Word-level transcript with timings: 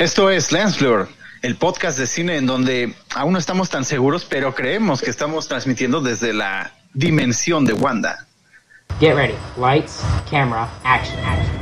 Esto 0.00 0.30
es 0.30 0.50
Lensfleur, 0.50 1.08
el 1.42 1.56
podcast 1.56 1.98
de 1.98 2.06
cine 2.06 2.38
en 2.38 2.46
donde 2.46 2.94
aún 3.14 3.34
no 3.34 3.38
estamos 3.38 3.68
tan 3.68 3.84
seguros, 3.84 4.24
pero 4.24 4.54
creemos 4.54 5.02
que 5.02 5.10
estamos 5.10 5.46
transmitiendo 5.46 6.00
desde 6.00 6.32
la 6.32 6.72
dimensión 6.94 7.66
de 7.66 7.74
Wanda. 7.74 8.26
Get 8.98 9.14
ready. 9.14 9.34
Lights, 9.58 10.00
camera, 10.30 10.70
action, 10.84 11.18
action. 11.22 11.54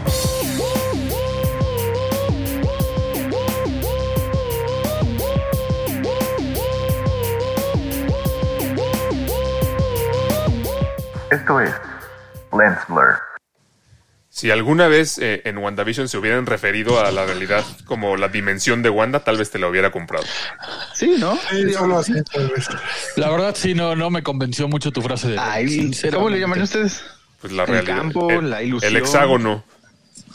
Esto 11.32 11.60
es 11.60 11.74
Lens 12.52 12.78
Blur. 12.86 13.27
Si 14.38 14.52
alguna 14.52 14.86
vez 14.86 15.18
eh, 15.18 15.42
en 15.46 15.58
WandaVision 15.58 16.08
se 16.08 16.16
hubieran 16.16 16.46
referido 16.46 17.04
a 17.04 17.10
la 17.10 17.26
realidad 17.26 17.64
como 17.86 18.16
la 18.16 18.28
dimensión 18.28 18.84
de 18.84 18.88
Wanda, 18.88 19.24
tal 19.24 19.36
vez 19.36 19.50
te 19.50 19.58
lo 19.58 19.68
hubiera 19.68 19.90
comprado. 19.90 20.24
Sí, 20.94 21.16
¿no? 21.18 21.36
Sí, 21.50 21.72
solo 21.72 21.98
así, 21.98 22.12
tal 22.32 22.48
vez. 22.50 22.68
La 23.16 23.30
verdad, 23.30 23.56
sí, 23.58 23.74
no, 23.74 23.96
no 23.96 24.10
me 24.10 24.22
convenció 24.22 24.68
mucho 24.68 24.92
tu 24.92 25.02
frase 25.02 25.30
de. 25.30 25.38
Ay. 25.40 25.90
¿Cómo 26.12 26.28
le 26.30 26.38
llaman 26.38 26.62
ustedes? 26.62 27.02
Pues 27.40 27.52
la 27.52 27.64
El 27.64 27.68
realidad. 27.68 27.96
campo, 27.96 28.30
el, 28.30 28.48
la 28.48 28.62
ilusión. 28.62 28.92
el 28.94 29.02
hexágono. 29.02 29.64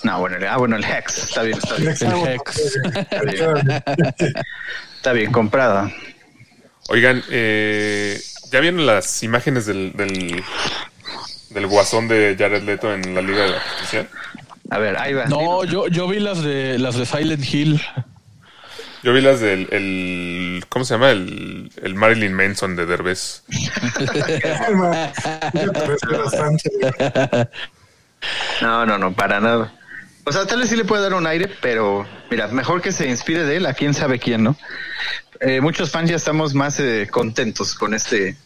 No, 0.04 0.20
bueno, 0.20 0.36
el- 0.36 0.48
ah, 0.48 0.58
bueno, 0.58 0.76
el 0.76 0.84
Hex. 0.84 1.18
Está 1.30 1.44
bien, 1.44 1.58
está 1.58 1.76
El 1.78 1.82
bien. 1.84 1.92
hexágono, 1.94 2.28
Hex. 2.30 2.76
eh, 3.12 3.84
Está 4.98 5.14
bien, 5.14 5.32
comprada. 5.32 5.90
Oigan, 6.90 7.24
eh, 7.30 8.20
¿ya 8.52 8.60
vieron 8.60 8.86
las 8.86 9.24
imágenes 9.24 9.66
del, 9.66 9.94
del, 9.94 10.44
del 11.54 11.68
guasón 11.68 12.08
de 12.08 12.36
Jared 12.38 12.64
Leto 12.64 12.94
en 12.94 13.16
la 13.16 13.22
Liga 13.22 13.44
de 13.44 13.52
la 13.52 13.60
Justicia? 13.60 14.08
A 14.70 14.80
ver, 14.80 14.98
ahí 14.98 15.14
va. 15.14 15.26
No, 15.26 15.64
yo, 15.64 15.88
yo 15.88 16.08
vi 16.08 16.20
las 16.20 16.42
de 16.42 16.80
las 16.80 16.96
de 16.96 17.06
Silent 17.06 17.46
Hill. 17.54 17.82
Yo 19.04 19.14
vi 19.14 19.22
las 19.22 19.40
del 19.42 19.68
el, 19.72 20.66
¿cómo 20.70 20.86
se 20.86 20.94
llama? 20.94 21.12
El, 21.12 21.70
el 21.82 21.96
Marilyn 21.96 22.34
Manson 22.34 22.76
de 22.76 22.86
Derbez. 22.86 23.44
No, 28.62 28.86
no, 28.86 28.98
no, 28.98 29.14
para 29.14 29.42
nada. 29.42 29.74
O 30.26 30.32
sea, 30.32 30.46
tal 30.46 30.60
vez 30.60 30.70
sí 30.70 30.76
le 30.76 30.86
puede 30.86 31.04
dar 31.04 31.14
un 31.14 31.28
aire, 31.28 31.50
pero 31.62 32.08
mira, 32.32 32.48
mejor 32.48 32.82
que 32.82 32.92
se 32.92 33.10
inspire 33.10 33.44
de 33.44 33.58
él 33.58 33.66
a 33.66 33.74
quién 33.74 33.94
sabe 33.94 34.20
quién, 34.20 34.44
¿no? 34.44 34.56
Eh, 35.40 35.62
muchos 35.62 35.92
fans 35.92 36.10
ya 36.10 36.16
estamos 36.16 36.54
más 36.54 36.80
eh, 36.80 37.08
contentos 37.10 37.76
con 37.76 37.94
este 37.94 38.38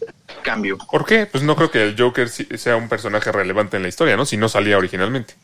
cambio. 0.44 0.78
¿Por 0.78 1.06
qué? 1.06 1.26
Pues 1.26 1.44
no 1.44 1.56
creo 1.56 1.70
que 1.70 1.84
el 1.84 1.96
Joker 1.98 2.30
sea 2.30 2.76
un 2.76 2.90
personaje 2.90 3.32
relevante 3.32 3.78
en 3.78 3.84
la 3.84 3.90
historia, 3.90 4.16
¿no? 4.16 4.26
Si 4.26 4.38
no 4.38 4.50
salía 4.50 4.78
originalmente. 4.78 5.36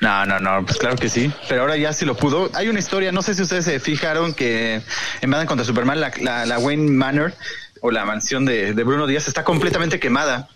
No, 0.00 0.26
no, 0.26 0.40
no, 0.40 0.64
pues 0.66 0.78
claro 0.78 0.96
que 0.96 1.08
sí. 1.08 1.32
Pero 1.48 1.62
ahora 1.62 1.76
ya 1.76 1.92
sí 1.92 2.04
lo 2.04 2.16
pudo. 2.16 2.50
Hay 2.54 2.68
una 2.68 2.78
historia, 2.78 3.12
no 3.12 3.22
sé 3.22 3.34
si 3.34 3.42
ustedes 3.42 3.64
se 3.64 3.80
fijaron 3.80 4.34
que 4.34 4.82
en 5.20 5.30
Batman 5.30 5.46
contra 5.46 5.64
Superman, 5.64 6.00
la, 6.00 6.12
la, 6.20 6.46
la 6.46 6.58
Wayne 6.58 6.90
Manor 6.90 7.32
o 7.80 7.90
la 7.90 8.04
mansión 8.04 8.44
de, 8.44 8.74
de 8.74 8.84
Bruno 8.84 9.06
Díaz 9.06 9.28
está 9.28 9.44
completamente 9.44 10.00
quemada 10.00 10.48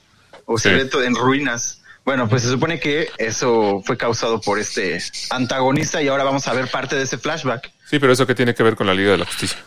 o 0.44 0.58
se 0.58 0.72
ve 0.72 0.88
en 1.04 1.14
ruinas. 1.14 1.82
Bueno, 2.04 2.26
pues 2.28 2.42
se 2.42 2.48
supone 2.48 2.80
que 2.80 3.10
eso 3.18 3.82
fue 3.84 3.98
causado 3.98 4.40
por 4.40 4.58
este 4.58 4.98
antagonista 5.30 6.00
y 6.00 6.08
ahora 6.08 6.24
vamos 6.24 6.48
a 6.48 6.54
ver 6.54 6.68
parte 6.68 6.96
de 6.96 7.02
ese 7.02 7.18
flashback. 7.18 7.70
Sí, 7.84 7.98
pero 7.98 8.12
eso 8.12 8.26
qué 8.26 8.34
tiene 8.34 8.54
que 8.54 8.62
ver 8.62 8.76
con 8.76 8.86
la 8.86 8.94
Liga 8.94 9.12
de 9.12 9.18
la 9.18 9.26
Justicia. 9.26 9.58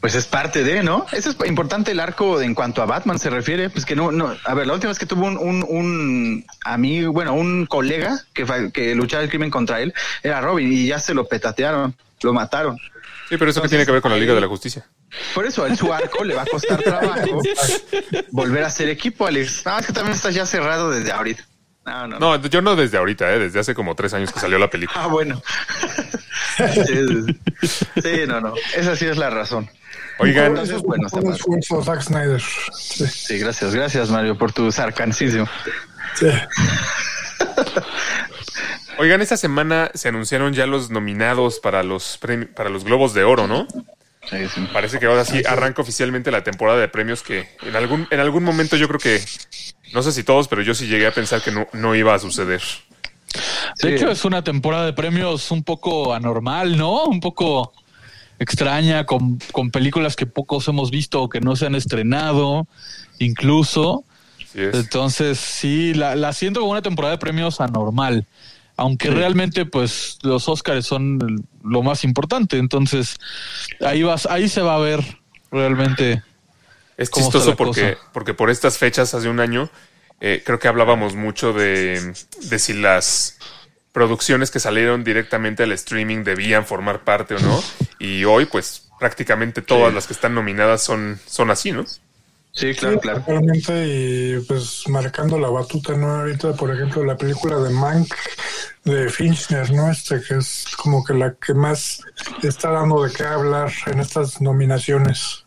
Pues 0.00 0.14
es 0.14 0.26
parte 0.26 0.62
de, 0.62 0.82
¿no? 0.82 1.06
Eso 1.12 1.30
es 1.30 1.48
importante 1.48 1.90
el 1.90 2.00
arco 2.00 2.40
en 2.40 2.54
cuanto 2.54 2.82
a 2.82 2.86
Batman 2.86 3.18
se 3.18 3.30
refiere, 3.30 3.70
pues 3.70 3.84
que 3.84 3.96
no, 3.96 4.12
no, 4.12 4.36
a 4.44 4.54
ver, 4.54 4.66
la 4.66 4.74
última 4.74 4.90
vez 4.90 4.98
que 4.98 5.06
tuvo 5.06 5.26
un, 5.26 5.36
un, 5.38 5.64
un 5.68 6.46
amigo, 6.64 7.12
bueno, 7.12 7.34
un 7.34 7.66
colega 7.66 8.20
que, 8.32 8.70
que 8.72 8.94
luchaba 8.94 9.22
el 9.24 9.30
crimen 9.30 9.50
contra 9.50 9.80
él 9.80 9.94
era 10.22 10.40
Robin 10.40 10.70
y 10.72 10.86
ya 10.86 11.00
se 11.00 11.14
lo 11.14 11.26
petatearon, 11.26 11.96
lo 12.22 12.32
mataron. 12.32 12.76
Sí, 13.28 13.36
pero 13.36 13.50
eso 13.50 13.60
qué 13.62 13.68
tiene 13.68 13.84
que 13.84 13.92
ver 13.92 14.02
con 14.02 14.12
la 14.12 14.18
Liga 14.18 14.34
de 14.34 14.40
la 14.40 14.46
Justicia. 14.46 14.86
Por 15.34 15.46
eso 15.46 15.64
a 15.64 15.68
él 15.68 15.76
su 15.76 15.92
arco 15.92 16.22
le 16.22 16.34
va 16.34 16.42
a 16.42 16.46
costar 16.46 16.80
trabajo 16.82 17.42
volver 18.30 18.64
a 18.64 18.70
ser 18.70 18.88
equipo, 18.88 19.26
Alex. 19.26 19.64
No, 19.64 19.78
es 19.78 19.86
que 19.86 19.92
también 19.92 20.14
estás 20.14 20.34
ya 20.34 20.46
cerrado 20.46 20.90
desde 20.90 21.10
ahorita. 21.10 21.44
No, 21.86 22.06
no. 22.08 22.18
No, 22.18 22.36
yo 22.46 22.60
no 22.62 22.74
desde 22.76 22.98
ahorita, 22.98 23.32
¿eh? 23.32 23.38
desde 23.38 23.60
hace 23.60 23.74
como 23.74 23.94
tres 23.94 24.12
años 24.12 24.32
que 24.32 24.40
salió 24.40 24.58
la 24.58 24.68
película. 24.70 25.00
Ah, 25.02 25.06
bueno. 25.06 25.40
sí, 28.02 28.26
no, 28.26 28.40
no. 28.40 28.54
Esa 28.74 28.96
sí 28.96 29.06
es 29.06 29.16
la 29.16 29.30
razón. 29.30 29.68
Oigan, 30.18 30.46
Entonces, 30.46 30.82
bueno, 30.82 31.06
Un 31.12 31.32
esfuerzo, 31.32 31.82
Zack 31.84 32.00
Snyder. 32.02 32.40
Sí, 32.40 33.06
Sí, 33.06 33.38
gracias, 33.38 33.74
gracias 33.74 34.10
Mario 34.10 34.36
por 34.36 34.52
tu 34.52 34.72
sarcancismo. 34.72 35.46
sí. 36.14 36.26
oigan, 38.98 39.20
esta 39.20 39.36
semana 39.36 39.90
se 39.94 40.08
anunciaron 40.08 40.54
ya 40.54 40.66
los 40.66 40.90
nominados 40.90 41.60
para 41.60 41.82
los 41.82 42.18
premi- 42.20 42.46
para 42.52 42.70
los 42.70 42.84
Globos 42.84 43.12
de 43.14 43.24
Oro, 43.24 43.46
¿no? 43.46 43.66
Sí, 44.30 44.36
sí. 44.54 44.66
Parece 44.72 44.98
que 44.98 45.06
ahora 45.06 45.24
sí 45.24 45.42
arranca 45.46 45.82
oficialmente 45.82 46.30
la 46.30 46.42
temporada 46.42 46.78
de 46.80 46.88
premios 46.88 47.22
que 47.22 47.48
en 47.62 47.76
algún 47.76 48.08
en 48.10 48.20
algún 48.20 48.42
momento 48.44 48.76
yo 48.76 48.88
creo 48.88 48.98
que 48.98 49.20
no 49.92 50.02
sé 50.02 50.10
si 50.12 50.24
todos, 50.24 50.48
pero 50.48 50.62
yo 50.62 50.74
sí 50.74 50.86
llegué 50.88 51.06
a 51.06 51.12
pensar 51.12 51.40
que 51.42 51.52
no, 51.52 51.66
no 51.72 51.94
iba 51.94 52.14
a 52.14 52.18
suceder. 52.18 52.60
De 53.82 53.88
Sí. 53.88 53.88
hecho, 53.94 54.10
es 54.10 54.24
una 54.24 54.42
temporada 54.42 54.84
de 54.86 54.92
premios 54.92 55.50
un 55.50 55.62
poco 55.62 56.14
anormal, 56.14 56.76
¿no? 56.76 57.04
Un 57.04 57.20
poco 57.20 57.72
extraña, 58.38 59.04
con, 59.06 59.38
con 59.52 59.70
películas 59.70 60.16
que 60.16 60.26
pocos 60.26 60.66
hemos 60.68 60.90
visto 60.90 61.22
o 61.22 61.28
que 61.28 61.40
no 61.40 61.54
se 61.56 61.66
han 61.66 61.74
estrenado, 61.74 62.66
incluso. 63.18 64.04
Entonces, 64.54 65.38
sí, 65.38 65.92
la, 65.94 66.16
la 66.16 66.32
siento 66.32 66.60
como 66.60 66.72
una 66.72 66.82
temporada 66.82 67.12
de 67.12 67.18
premios 67.18 67.60
anormal. 67.60 68.24
Aunque 68.76 69.10
realmente, 69.10 69.64
pues, 69.64 70.18
los 70.22 70.48
Oscars 70.48 70.84
son 70.84 71.46
lo 71.64 71.82
más 71.82 72.04
importante. 72.04 72.58
Entonces, 72.58 73.16
ahí 73.80 74.02
vas, 74.02 74.26
ahí 74.26 74.48
se 74.48 74.60
va 74.60 74.74
a 74.76 74.78
ver 74.78 75.02
realmente. 75.50 76.22
Es 76.96 77.10
¿Cómo 77.10 77.26
está 77.26 77.38
chistoso 77.38 77.50
la 77.50 77.56
porque, 77.56 77.94
cosa? 77.94 78.10
porque 78.12 78.34
por 78.34 78.50
estas 78.50 78.78
fechas 78.78 79.14
hace 79.14 79.28
un 79.28 79.40
año 79.40 79.70
eh, 80.20 80.42
creo 80.44 80.58
que 80.58 80.68
hablábamos 80.68 81.14
mucho 81.14 81.52
de, 81.52 82.14
de 82.42 82.58
si 82.58 82.72
las 82.72 83.38
producciones 83.92 84.50
que 84.50 84.60
salieron 84.60 85.04
directamente 85.04 85.62
al 85.62 85.72
streaming 85.72 86.22
debían 86.22 86.66
formar 86.66 87.04
parte 87.04 87.34
o 87.34 87.38
no. 87.40 87.62
Y 87.98 88.24
hoy, 88.24 88.44
pues 88.46 88.90
prácticamente 88.98 89.62
todas 89.62 89.92
las 89.92 90.06
que 90.06 90.12
están 90.12 90.34
nominadas 90.34 90.82
son, 90.82 91.18
son 91.26 91.50
así, 91.50 91.72
¿no? 91.72 91.84
Sí, 92.56 92.74
claro, 92.74 92.94
Sí, 92.94 93.00
claro. 93.00 93.20
Totalmente 93.20 93.86
y 93.86 94.40
pues 94.40 94.88
marcando 94.88 95.38
la 95.38 95.50
batuta, 95.50 95.94
¿no? 95.94 96.20
Ahorita, 96.20 96.54
por 96.54 96.74
ejemplo, 96.74 97.04
la 97.04 97.16
película 97.16 97.56
de 97.58 97.70
Mank 97.70 98.12
de 98.84 99.10
Finchner, 99.10 99.70
¿no? 99.72 99.90
Este 99.90 100.22
que 100.22 100.36
es 100.36 100.64
como 100.76 101.04
que 101.04 101.12
la 101.12 101.34
que 101.34 101.52
más 101.52 102.02
está 102.42 102.70
dando 102.70 103.02
de 103.02 103.12
qué 103.12 103.24
hablar 103.24 103.70
en 103.86 104.00
estas 104.00 104.40
nominaciones. 104.40 105.44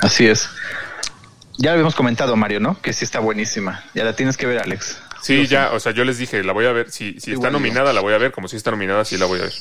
Así 0.00 0.26
es. 0.26 0.48
Ya 1.58 1.70
lo 1.70 1.72
habíamos 1.72 1.94
comentado, 1.94 2.36
Mario, 2.36 2.60
¿no? 2.60 2.80
Que 2.80 2.92
sí 2.92 3.04
está 3.04 3.18
buenísima. 3.18 3.84
Ya 3.94 4.04
la 4.04 4.14
tienes 4.14 4.36
que 4.36 4.46
ver, 4.46 4.60
Alex. 4.60 5.02
Sí, 5.20 5.46
ya, 5.46 5.72
o 5.72 5.80
sea, 5.80 5.92
yo 5.92 6.04
les 6.04 6.16
dije, 6.16 6.42
la 6.42 6.52
voy 6.52 6.66
a 6.66 6.72
ver. 6.72 6.90
Si, 6.90 7.12
si 7.12 7.16
está 7.16 7.32
Igual 7.32 7.52
nominada, 7.52 7.92
la 7.92 8.00
voy 8.00 8.14
a 8.14 8.18
ver. 8.18 8.32
Como 8.32 8.48
si 8.48 8.56
está 8.56 8.70
nominada, 8.70 9.04
sí 9.04 9.18
la 9.18 9.26
voy 9.26 9.40
a 9.40 9.42
ver. 9.42 9.52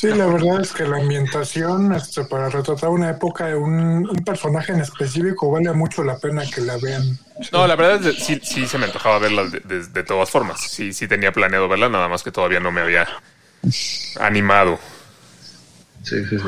Sí, 0.00 0.06
la 0.08 0.26
verdad 0.26 0.62
es 0.62 0.72
que 0.72 0.84
la 0.86 0.96
ambientación, 0.96 1.92
este, 1.92 2.24
para 2.24 2.48
retratar 2.48 2.88
una 2.88 3.10
época 3.10 3.48
de 3.48 3.54
un, 3.56 4.08
un 4.08 4.24
personaje 4.24 4.72
en 4.72 4.80
específico, 4.80 5.50
vale 5.50 5.70
mucho 5.74 6.02
la 6.02 6.18
pena 6.18 6.42
que 6.50 6.62
la 6.62 6.78
vean. 6.78 7.18
No, 7.52 7.66
la 7.66 7.76
verdad 7.76 8.06
es 8.06 8.14
que 8.16 8.20
sí, 8.22 8.40
sí 8.42 8.66
se 8.66 8.78
me 8.78 8.86
antojaba 8.86 9.18
verla 9.18 9.44
de, 9.44 9.60
de- 9.60 9.86
de 9.86 10.02
todas 10.04 10.30
formas. 10.30 10.60
Sí, 10.62 10.94
sí 10.94 11.06
tenía 11.06 11.32
planeado 11.32 11.68
verla, 11.68 11.90
nada 11.90 12.08
más 12.08 12.22
que 12.22 12.32
todavía 12.32 12.60
no 12.60 12.72
me 12.72 12.80
había 12.80 13.06
animado. 14.18 14.78
Sí, 16.02 16.16
sí, 16.24 16.38
sí. 16.38 16.44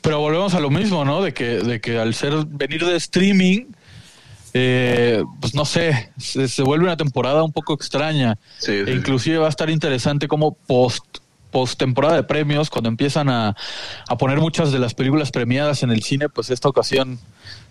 Pero 0.00 0.20
volvemos 0.20 0.54
a 0.54 0.60
lo 0.60 0.70
mismo, 0.70 1.04
¿no? 1.04 1.20
De 1.20 1.34
que, 1.34 1.44
de 1.58 1.80
que 1.80 1.98
al 1.98 2.14
ser 2.14 2.32
venir 2.46 2.84
de 2.86 2.94
streaming, 2.96 3.66
eh, 4.54 5.24
pues 5.40 5.54
no 5.54 5.64
sé, 5.64 6.12
se, 6.18 6.46
se 6.48 6.62
vuelve 6.62 6.84
una 6.84 6.96
temporada 6.96 7.42
un 7.42 7.52
poco 7.52 7.74
extraña. 7.74 8.38
Sí, 8.58 8.84
sí, 8.84 8.90
E 8.90 8.92
inclusive 8.94 9.38
va 9.38 9.46
a 9.46 9.50
estar 9.50 9.68
interesante 9.68 10.28
como 10.28 10.54
post 10.54 11.18
post 11.54 11.78
temporada 11.78 12.16
de 12.16 12.24
premios, 12.24 12.68
cuando 12.68 12.88
empiezan 12.88 13.28
a, 13.30 13.54
a 14.08 14.18
poner 14.18 14.40
muchas 14.40 14.72
de 14.72 14.80
las 14.80 14.92
películas 14.92 15.30
premiadas 15.30 15.84
en 15.84 15.92
el 15.92 16.02
cine, 16.02 16.28
pues 16.28 16.50
esta 16.50 16.68
ocasión 16.68 17.20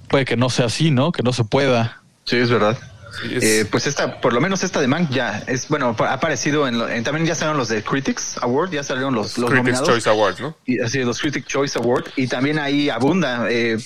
puede 0.07 0.23
que 0.23 0.37
no 0.37 0.49
sea 0.49 0.67
así, 0.67 0.89
¿no? 0.89 1.11
Que 1.11 1.21
no 1.21 1.33
se 1.33 1.43
pueda. 1.43 2.01
Sí, 2.23 2.37
es 2.37 2.49
verdad. 2.49 2.77
Sí, 3.21 3.35
es- 3.35 3.43
Eh, 3.43 3.65
pues 3.69 3.85
esta, 3.85 4.21
por 4.21 4.31
lo 4.31 4.39
menos 4.39 4.63
esta 4.63 4.79
de 4.79 4.87
Mank 4.87 5.09
ya 5.11 5.43
es, 5.47 5.67
bueno, 5.67 5.93
ha 5.99 6.13
aparecido 6.13 6.65
en, 6.65 6.77
lo- 6.79 6.87
en- 6.87 7.03
también 7.03 7.25
ya 7.27 7.35
salieron 7.35 7.57
los 7.57 7.67
de 7.67 7.83
Critics 7.83 8.37
Award, 8.41 8.71
ya 8.71 8.83
salieron 8.83 9.13
los, 9.13 9.37
los 9.37 9.49
Critics 9.49 9.65
nominados. 9.73 9.89
Choice 9.89 10.09
Awards, 10.09 10.39
¿no? 10.39 10.55
Y 10.65 10.79
así, 10.79 10.99
los 11.03 11.19
Critic 11.19 11.45
Choice 11.45 11.77
Award. 11.77 12.05
Y 12.15 12.27
también 12.27 12.59
ahí 12.59 12.89
abunda 12.89 13.47
eh, 13.51 13.77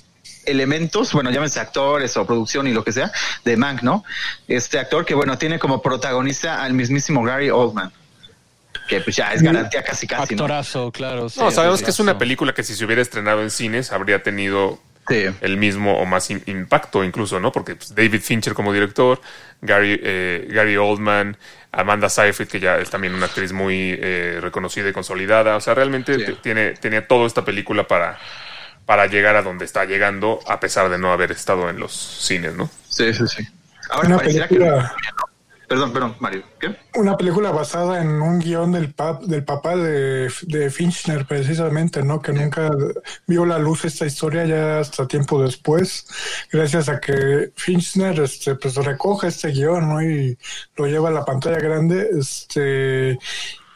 elementos, 0.45 1.11
bueno, 1.11 1.31
llámense 1.31 1.59
actores 1.59 2.15
o 2.17 2.25
producción 2.27 2.67
y 2.67 2.71
lo 2.73 2.83
que 2.83 2.91
sea, 2.91 3.11
de 3.43 3.57
Mank, 3.57 3.81
¿no? 3.81 4.03
Este 4.47 4.77
actor 4.79 5.05
que, 5.05 5.15
bueno, 5.15 5.37
tiene 5.39 5.57
como 5.59 5.81
protagonista 5.81 6.63
al 6.63 6.73
mismísimo 6.73 7.23
Gary 7.23 7.49
Oldman. 7.49 7.91
Que 8.87 9.01
pues 9.01 9.15
ya 9.15 9.33
es 9.33 9.41
garantía 9.41 9.83
casi 9.83 10.07
casi, 10.07 10.35
¿no? 10.35 10.43
Actorazo, 10.43 10.91
claro. 10.91 11.29
sí, 11.29 11.39
No, 11.39 11.51
sabemos 11.51 11.81
que 11.83 11.89
es 11.89 11.99
una 11.99 12.17
película 12.17 12.53
que 12.53 12.63
si 12.63 12.73
se 12.75 12.85
hubiera 12.85 13.01
estrenado 13.01 13.41
en 13.41 13.51
cines 13.51 13.91
habría 13.91 14.23
tenido 14.23 14.79
Sí. 15.09 15.25
el 15.41 15.55
mismo 15.57 15.97
o 15.99 16.05
más 16.05 16.29
im- 16.29 16.41
impacto 16.47 17.01
incluso, 17.03 17.39
¿no? 17.39 17.51
Porque 17.53 17.75
pues, 17.75 17.95
David 17.95 18.21
Fincher 18.21 18.53
como 18.53 18.73
director, 18.73 19.21
Gary, 19.61 19.97
eh, 20.03 20.47
Gary 20.51 20.75
Oldman, 20.75 21.37
Amanda 21.71 22.09
Seyfried, 22.09 22.47
que 22.49 22.59
ya 22.59 22.77
es 22.77 22.89
también 22.89 23.13
una 23.13 23.27
actriz 23.27 23.53
muy 23.53 23.97
eh, 24.01 24.39
reconocida 24.41 24.89
y 24.89 24.93
consolidada. 24.93 25.55
O 25.55 25.61
sea, 25.61 25.73
realmente 25.75 26.25
Sí. 26.25 26.37
tiene, 26.43 26.71
tenía 26.73 27.07
toda 27.07 27.25
esta 27.25 27.45
película 27.45 27.87
para, 27.87 28.17
para 28.85 29.07
llegar 29.07 29.37
a 29.37 29.43
donde 29.43 29.63
está 29.63 29.85
llegando, 29.85 30.39
a 30.45 30.59
pesar 30.59 30.89
de 30.89 30.97
no 30.97 31.11
haber 31.13 31.31
estado 31.31 31.69
en 31.69 31.79
los 31.79 31.93
cines, 31.93 32.55
¿no? 32.55 32.69
Sí, 32.89 33.13
sí, 33.13 33.23
sí. 33.27 33.47
Ahora 33.89 34.07
Una 34.09 34.17
pareciera 34.17 34.47
que... 34.49 34.55
película- 34.55 34.93
Perdón, 35.67 35.91
perdón, 35.91 36.15
Mario. 36.19 36.43
¿Qué? 36.59 36.77
Una 36.95 37.17
película 37.17 37.51
basada 37.51 38.01
en 38.01 38.21
un 38.21 38.39
guion 38.39 38.71
del, 38.71 38.95
del 39.23 39.43
papá 39.43 39.75
de, 39.75 40.31
de 40.43 40.69
Finchner, 40.69 41.25
precisamente, 41.25 42.03
¿no? 42.03 42.21
Que 42.21 42.31
nunca 42.31 42.69
vio 43.25 43.45
la 43.45 43.59
luz 43.59 43.83
esta 43.83 44.05
historia 44.05 44.45
ya 44.45 44.79
hasta 44.79 45.07
tiempo 45.07 45.43
después, 45.43 46.07
gracias 46.51 46.87
a 46.87 47.01
que 47.01 47.51
Finchner 47.55 48.17
este, 48.21 48.55
pues, 48.55 48.75
recoge 48.75 49.27
este 49.27 49.49
guion, 49.49 49.89
¿no? 49.89 50.01
Y 50.01 50.37
lo 50.77 50.87
lleva 50.87 51.09
a 51.09 51.13
la 51.13 51.25
pantalla 51.25 51.59
grande. 51.59 52.11
Este, 52.17 53.19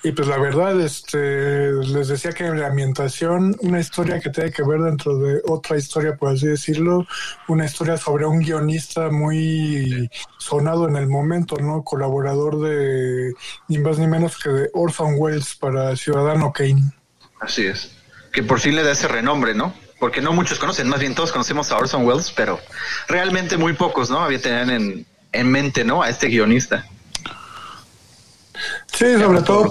y 0.04 0.12
pues 0.14 0.28
la 0.28 0.40
verdad, 0.40 0.80
este, 0.82 1.72
les 1.74 2.08
decía 2.08 2.32
que 2.32 2.44
la 2.44 2.68
ambientación, 2.68 3.56
una 3.60 3.80
historia 3.80 4.20
que 4.20 4.32
tiene 4.32 4.52
que 4.52 4.64
ver 4.64 4.82
dentro 4.82 5.18
de 5.20 5.42
otra 5.48 5.78
historia, 5.78 6.16
por 6.16 6.34
así 6.34 6.48
decirlo, 6.48 7.06
una 7.48 7.66
historia 7.66 7.98
sobre 7.98 8.26
un 8.26 8.40
guionista 8.40 9.12
muy 9.12 10.10
sonado 10.40 10.88
en 10.88 10.96
el 10.96 11.08
momento, 11.08 11.58
¿no? 11.58 11.84
Colaborador 11.84 12.62
de 12.62 13.34
ni 13.68 13.78
más 13.78 14.00
ni 14.00 14.08
menos 14.08 14.40
que 14.42 14.50
de 14.50 14.70
Orson 14.74 15.16
Welles 15.18 15.56
para 15.56 15.96
Ciudadano 15.96 16.52
Kane. 16.52 16.82
Así 17.40 17.68
es. 17.68 17.96
Que 18.32 18.42
por 18.42 18.60
fin 18.60 18.76
le 18.76 18.84
da 18.84 18.94
ese 18.94 19.08
renombre, 19.08 19.54
¿no? 19.54 19.74
Porque 20.00 20.20
no 20.20 20.34
muchos 20.34 20.58
conocen, 20.58 20.90
más 20.90 21.00
bien 21.00 21.14
todos 21.14 21.32
conocemos 21.32 21.72
a 21.72 21.78
Orson 21.78 22.08
Welles, 22.08 22.32
pero 22.36 22.60
realmente 23.08 23.56
muy 23.56 23.74
pocos, 23.74 24.10
¿no? 24.10 24.22
Había 24.22 24.42
tenían 24.42 24.72
en, 24.72 25.06
en 25.32 25.52
mente, 25.52 25.84
¿no? 25.84 26.02
A 26.02 26.10
este 26.10 26.28
guionista. 26.28 26.88
Sí, 28.94 29.18
sobre 29.18 29.42
todo, 29.42 29.70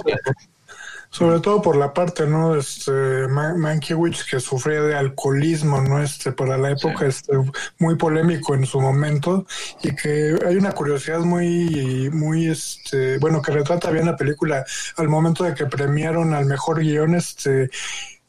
sobre 1.09 1.39
todo 1.41 1.61
por 1.61 1.75
la 1.75 1.93
parte, 1.93 2.25
¿no? 2.25 2.55
Este 2.55 3.27
Ma- 3.27 3.53
Mankiewicz 3.55 4.23
que 4.23 4.39
sufría 4.39 4.81
de 4.81 4.95
alcoholismo, 4.95 5.81
¿no? 5.81 6.01
Este, 6.01 6.31
para 6.31 6.57
la 6.57 6.71
época, 6.71 7.05
este, 7.05 7.33
muy 7.79 7.95
polémico 7.95 8.55
en 8.55 8.65
su 8.65 8.79
momento 8.79 9.45
y 9.83 9.93
que 9.95 10.37
hay 10.45 10.55
una 10.55 10.71
curiosidad 10.71 11.19
muy, 11.19 12.09
muy, 12.11 12.47
este, 12.49 13.17
bueno, 13.19 13.41
que 13.41 13.51
retrata 13.51 13.91
bien 13.91 14.05
la 14.05 14.15
película 14.15 14.65
al 14.97 15.09
momento 15.09 15.43
de 15.43 15.53
que 15.53 15.65
premiaron 15.65 16.33
al 16.33 16.45
mejor 16.45 16.79
guion, 16.79 17.15
este, 17.15 17.69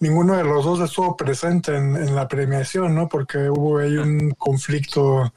ninguno 0.01 0.37
de 0.37 0.43
los 0.43 0.65
dos 0.65 0.81
estuvo 0.81 1.17
presente 1.17 1.77
en, 1.77 1.95
en 1.97 2.17
la 2.17 2.27
premiación, 2.27 2.95
¿no? 2.97 3.09
Porque 3.09 3.49
hubo 3.49 3.79
ahí 3.79 3.97
un 3.97 4.33
conflicto 4.33 5.33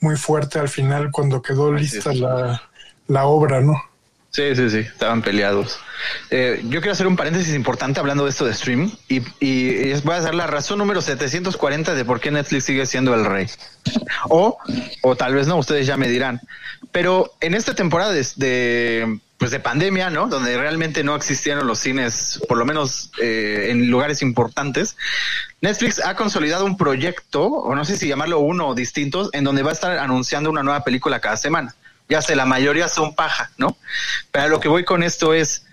muy 0.00 0.16
fuerte 0.16 0.58
al 0.58 0.68
final 0.68 1.10
cuando 1.10 1.40
quedó 1.40 1.72
lista 1.72 2.12
la, 2.12 2.62
la 3.08 3.24
obra, 3.24 3.60
¿no? 3.62 3.82
Sí, 4.30 4.54
sí, 4.54 4.70
sí, 4.70 4.78
estaban 4.78 5.22
peleados. 5.22 5.80
Eh, 6.30 6.60
yo 6.64 6.80
quiero 6.80 6.92
hacer 6.92 7.08
un 7.08 7.16
paréntesis 7.16 7.52
importante 7.54 7.98
hablando 7.98 8.24
de 8.24 8.30
esto 8.30 8.44
de 8.44 8.54
stream 8.54 8.92
y, 9.08 9.22
y 9.40 9.92
voy 10.02 10.14
a 10.14 10.20
dar 10.20 10.34
la 10.34 10.46
razón 10.46 10.78
número 10.78 11.02
740 11.02 11.94
de 11.94 12.04
por 12.04 12.20
qué 12.20 12.30
Netflix 12.30 12.64
sigue 12.64 12.86
siendo 12.86 13.14
el 13.14 13.24
rey. 13.24 13.46
O, 14.28 14.58
o 15.02 15.16
tal 15.16 15.34
vez 15.34 15.46
no, 15.46 15.56
ustedes 15.56 15.86
ya 15.86 15.96
me 15.96 16.08
dirán. 16.08 16.40
Pero 16.92 17.32
en 17.40 17.54
esta 17.54 17.74
temporada 17.74 18.12
de, 18.12 18.26
de, 18.36 19.18
pues 19.38 19.50
de 19.50 19.58
pandemia, 19.58 20.10
¿no? 20.10 20.26
Donde 20.28 20.58
realmente 20.58 21.02
no 21.02 21.16
existieron 21.16 21.66
los 21.66 21.78
cines, 21.78 22.40
por 22.46 22.58
lo 22.58 22.66
menos 22.66 23.10
eh, 23.20 23.68
en 23.70 23.90
lugares 23.90 24.20
importantes, 24.20 24.96
Netflix 25.62 26.04
ha 26.04 26.14
consolidado 26.16 26.66
un 26.66 26.76
proyecto, 26.76 27.46
o 27.46 27.74
no 27.74 27.86
sé 27.86 27.96
si 27.96 28.06
llamarlo 28.06 28.40
uno 28.40 28.68
o 28.68 28.74
distintos, 28.74 29.30
en 29.32 29.44
donde 29.44 29.62
va 29.62 29.70
a 29.70 29.74
estar 29.74 29.98
anunciando 29.98 30.50
una 30.50 30.62
nueva 30.62 30.84
película 30.84 31.20
cada 31.20 31.38
semana. 31.38 31.74
Ya 32.10 32.20
sé, 32.20 32.36
la 32.36 32.44
mayoría 32.44 32.88
son 32.88 33.14
paja, 33.14 33.50
¿no? 33.56 33.76
Pero 34.30 34.44
a 34.44 34.48
lo 34.48 34.60
que 34.60 34.68
voy 34.68 34.84
con 34.84 35.02
esto 35.02 35.32
es, 35.32 35.64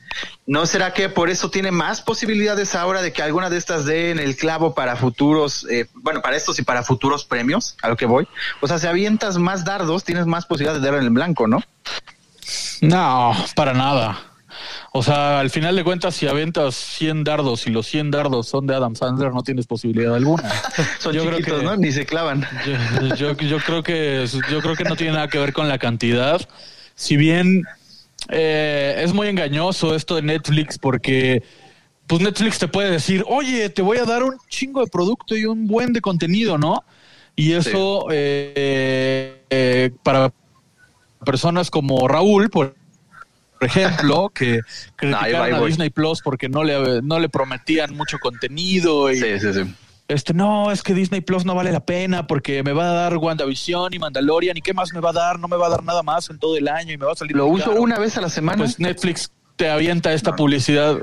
¿no 0.45 0.65
será 0.65 0.93
que 0.93 1.09
por 1.09 1.29
eso 1.29 1.49
tiene 1.49 1.71
más 1.71 2.01
posibilidades 2.01 2.75
ahora 2.75 3.01
de 3.01 3.11
que 3.11 3.23
alguna 3.23 3.49
de 3.49 3.57
estas 3.57 3.85
den 3.85 4.19
el 4.19 4.37
clavo 4.37 4.73
para 4.75 4.95
futuros, 4.95 5.65
eh, 5.69 5.87
bueno, 5.95 6.21
para 6.21 6.37
estos 6.37 6.59
y 6.59 6.61
para 6.61 6.83
futuros 6.83 7.25
premios? 7.25 7.75
A 7.81 7.89
lo 7.89 7.97
que 7.97 8.05
voy. 8.05 8.27
O 8.61 8.67
sea, 8.67 8.77
si 8.77 8.87
avientas 8.87 9.37
más 9.37 9.65
dardos, 9.65 10.03
tienes 10.03 10.25
más 10.27 10.45
posibilidades 10.45 10.81
de 10.81 10.89
dar 10.89 10.99
en 10.99 11.05
el 11.05 11.09
blanco, 11.09 11.47
¿no? 11.47 11.61
No, 12.81 13.35
para 13.55 13.73
nada. 13.73 14.19
O 14.97 15.03
sea, 15.03 15.39
al 15.39 15.51
final 15.51 15.75
de 15.75 15.83
cuentas, 15.83 16.15
si 16.15 16.25
aventas 16.25 16.73
100 16.73 17.23
dardos 17.23 17.67
y 17.67 17.69
los 17.69 17.85
100 17.85 18.09
dardos 18.09 18.47
son 18.47 18.65
de 18.65 18.73
Adam 18.73 18.95
Sandler, 18.95 19.31
no 19.31 19.43
tienes 19.43 19.67
posibilidad 19.67 20.15
alguna. 20.15 20.49
Son 20.99 21.13
Yo 21.13 21.23
creo 21.23 21.37
que- 21.37 21.63
¿no? 21.63 21.77
Ni 21.77 21.91
se 21.91 22.03
clavan. 22.07 22.43
Yo, 22.65 23.15
yo, 23.15 23.37
yo 23.37 23.59
creo 23.59 23.83
que 23.83 24.25
yo 24.49 24.59
creo 24.59 24.75
que 24.75 24.85
no 24.85 24.95
tiene 24.95 25.13
nada 25.13 25.27
que 25.27 25.37
ver 25.37 25.53
con 25.53 25.67
la 25.67 25.77
cantidad. 25.77 26.41
Si 26.95 27.15
bien 27.15 27.61
eh, 28.29 28.99
es 29.03 29.13
muy 29.13 29.27
engañoso 29.27 29.93
esto 29.93 30.15
de 30.15 30.23
Netflix 30.23 30.79
porque 30.79 31.43
pues 32.07 32.19
Netflix 32.23 32.57
te 32.57 32.67
puede 32.67 32.89
decir, 32.89 33.23
oye, 33.27 33.69
te 33.69 33.83
voy 33.83 33.99
a 33.99 34.05
dar 34.05 34.23
un 34.23 34.33
chingo 34.49 34.81
de 34.83 34.87
producto 34.87 35.37
y 35.37 35.45
un 35.45 35.67
buen 35.67 35.93
de 35.93 36.01
contenido, 36.01 36.57
¿no? 36.57 36.83
Y 37.35 37.51
eso 37.51 38.07
eh, 38.09 39.43
eh, 39.51 39.91
para 40.01 40.33
personas 41.23 41.69
como 41.69 42.07
Raúl, 42.07 42.49
por 42.49 42.73
ejemplo, 43.61 44.29
que 44.33 44.61
criticaron 44.95 45.41
ahí 45.41 45.51
a 45.53 45.59
voy. 45.59 45.69
Disney 45.69 45.89
Plus 45.89 46.21
porque 46.21 46.49
no 46.49 46.63
le, 46.63 47.01
no 47.01 47.19
le 47.19 47.29
prometían 47.29 47.95
mucho 47.95 48.19
contenido 48.19 49.11
y 49.11 49.17
Sí, 49.19 49.39
sí, 49.39 49.53
sí. 49.53 49.73
este, 50.07 50.33
no, 50.33 50.71
es 50.71 50.83
que 50.83 50.93
Disney 50.93 51.21
Plus 51.21 51.45
no 51.45 51.55
vale 51.55 51.71
la 51.71 51.81
pena 51.81 52.27
porque 52.27 52.63
me 52.63 52.73
va 52.73 52.89
a 52.89 52.93
dar 52.93 53.17
WandaVision 53.17 53.93
y 53.93 53.99
Mandalorian 53.99 54.57
y 54.57 54.61
qué 54.61 54.73
más 54.73 54.93
me 54.93 54.99
va 54.99 55.09
a 55.09 55.13
dar, 55.13 55.39
no 55.39 55.47
me 55.47 55.57
va 55.57 55.67
a 55.67 55.69
dar 55.69 55.83
nada 55.83 56.03
más 56.03 56.29
en 56.29 56.39
todo 56.39 56.57
el 56.57 56.67
año 56.67 56.93
y 56.93 56.97
me 56.97 57.05
va 57.05 57.13
a 57.13 57.15
salir. 57.15 57.35
Lo 57.35 57.47
uso 57.47 57.71
caro. 57.71 57.81
una 57.81 57.97
vez 57.99 58.17
a 58.17 58.21
la 58.21 58.29
semana. 58.29 58.57
Pues 58.57 58.79
Netflix 58.79 59.31
te 59.55 59.69
avienta 59.69 60.13
esta 60.13 60.35
publicidad 60.35 60.97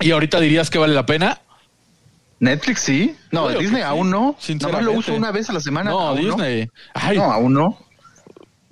y 0.00 0.10
ahorita 0.10 0.40
dirías 0.40 0.68
que 0.70 0.78
vale 0.78 0.94
la 0.94 1.06
pena. 1.06 1.38
Netflix 2.40 2.80
sí. 2.80 3.14
No, 3.30 3.48
Disney 3.50 3.82
aún 3.82 4.10
no. 4.10 4.18
Nomás 4.20 4.42
sinceramente. 4.44 4.92
lo 4.92 4.98
uso 4.98 5.14
una 5.14 5.30
vez 5.30 5.48
a 5.48 5.52
la 5.52 5.60
semana. 5.60 5.90
No, 5.92 6.00
aún 6.00 6.20
Disney. 6.20 6.68
Ay, 6.92 7.16
No, 7.18 7.24
aún 7.32 7.52
no. 7.54 7.78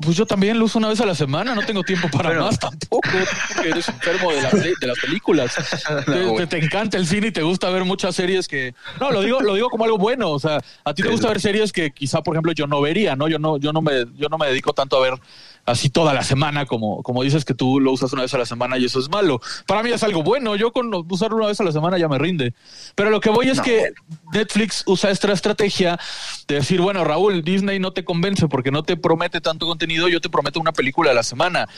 Pues 0.01 0.17
yo 0.17 0.27
también 0.27 0.59
lo 0.59 0.65
uso 0.65 0.79
una 0.79 0.89
vez 0.89 1.01
a 1.01 1.07
la 1.07 1.15
semana, 1.15 1.55
no 1.55 1.63
tengo 1.63 1.83
tiempo 1.85 2.09
para 2.11 2.31
Bueno. 2.31 2.47
más 2.47 2.59
tampoco, 2.59 3.03
porque 3.55 3.71
eres 3.71 3.89
enfermo 3.89 4.33
de, 4.33 4.43
la 4.43 4.51
peli- 4.51 4.75
de 4.81 4.87
las 4.87 4.99
películas. 4.99 5.55
te, 6.07 6.37
te- 6.37 6.47
te 6.47 6.59
encanta 6.65 6.97
el 6.97 7.07
cine 7.07 7.29
y 7.29 7.33
te 7.33 7.43
gusta 7.43 7.69
ver 7.71 7.85
muchas 7.85 8.15
series 8.17 8.49
que 8.49 8.75
no 8.99 9.11
lo 9.11 9.23
digo 9.23 9.41
lo 9.41 9.55
digo 9.55 9.69
como 9.71 9.85
algo 9.85 9.99
bueno, 9.99 10.31
o 10.31 10.39
sea, 10.39 10.61
a 10.85 10.95
ti 10.95 11.03
te 11.03 11.09
gusta 11.09 11.29
ver 11.29 11.41
series 11.41 11.73
que 11.73 11.91
quizá 11.91 12.23
por 12.23 12.35
ejemplo 12.35 12.53
yo 12.53 12.67
no 12.67 12.81
vería, 12.81 13.17
¿no? 13.17 13.29
Yo 13.29 13.39
no 13.39 13.57
yo 13.59 13.73
no 13.73 13.83
me 13.83 14.07
yo 14.17 14.29
no 14.29 14.39
me 14.39 14.47
dedico 14.47 14.73
tanto 14.73 14.97
a 14.97 15.01
ver 15.01 15.15
así 15.71 15.91
toda 15.91 16.13
la 16.15 16.23
semana 16.23 16.67
como 16.67 17.03
como 17.03 17.23
dices 17.23 17.45
que 17.45 17.55
tú 17.55 17.81
lo 17.81 17.93
usas 17.93 18.13
una 18.13 18.23
vez 18.23 18.35
a 18.35 18.39
la 18.39 18.47
semana 18.47 18.77
y 18.79 18.85
eso 18.85 19.01
es 19.01 19.09
malo. 19.09 19.41
Para 19.67 19.83
mí 19.83 19.91
es 19.91 20.03
algo 20.03 20.23
bueno, 20.23 20.57
yo 20.57 20.73
con 20.73 20.91
usarlo 21.09 21.37
una 21.39 21.47
vez 21.47 21.61
a 21.61 21.65
la 21.65 21.73
semana 21.73 21.99
ya 21.99 22.09
me 22.09 22.19
rinde. 22.19 22.53
Pero 22.95 23.11
lo 23.11 23.21
que 23.21 23.31
voy 23.31 23.49
es 23.49 23.59
No. 23.59 23.63
que 23.65 23.93
Netflix 24.33 24.83
usa 24.87 25.11
esta 25.11 25.33
estrategia 25.33 25.99
de 26.49 26.57
decir, 26.57 26.81
bueno, 26.81 27.05
Raúl, 27.05 27.43
Disney 27.43 27.79
no 27.79 27.93
te 27.93 28.05
convence 28.05 28.49
porque 28.49 28.71
no 28.71 28.83
te 28.83 28.97
promete 28.97 29.41
tanto 29.41 29.67
contenido, 29.67 30.09
yo 30.09 30.21
te 30.21 30.29
prometo 30.29 30.61
una 30.61 30.73
película 30.73 31.11
a 31.13 31.15
la 31.15 31.23
semana. 31.23 31.69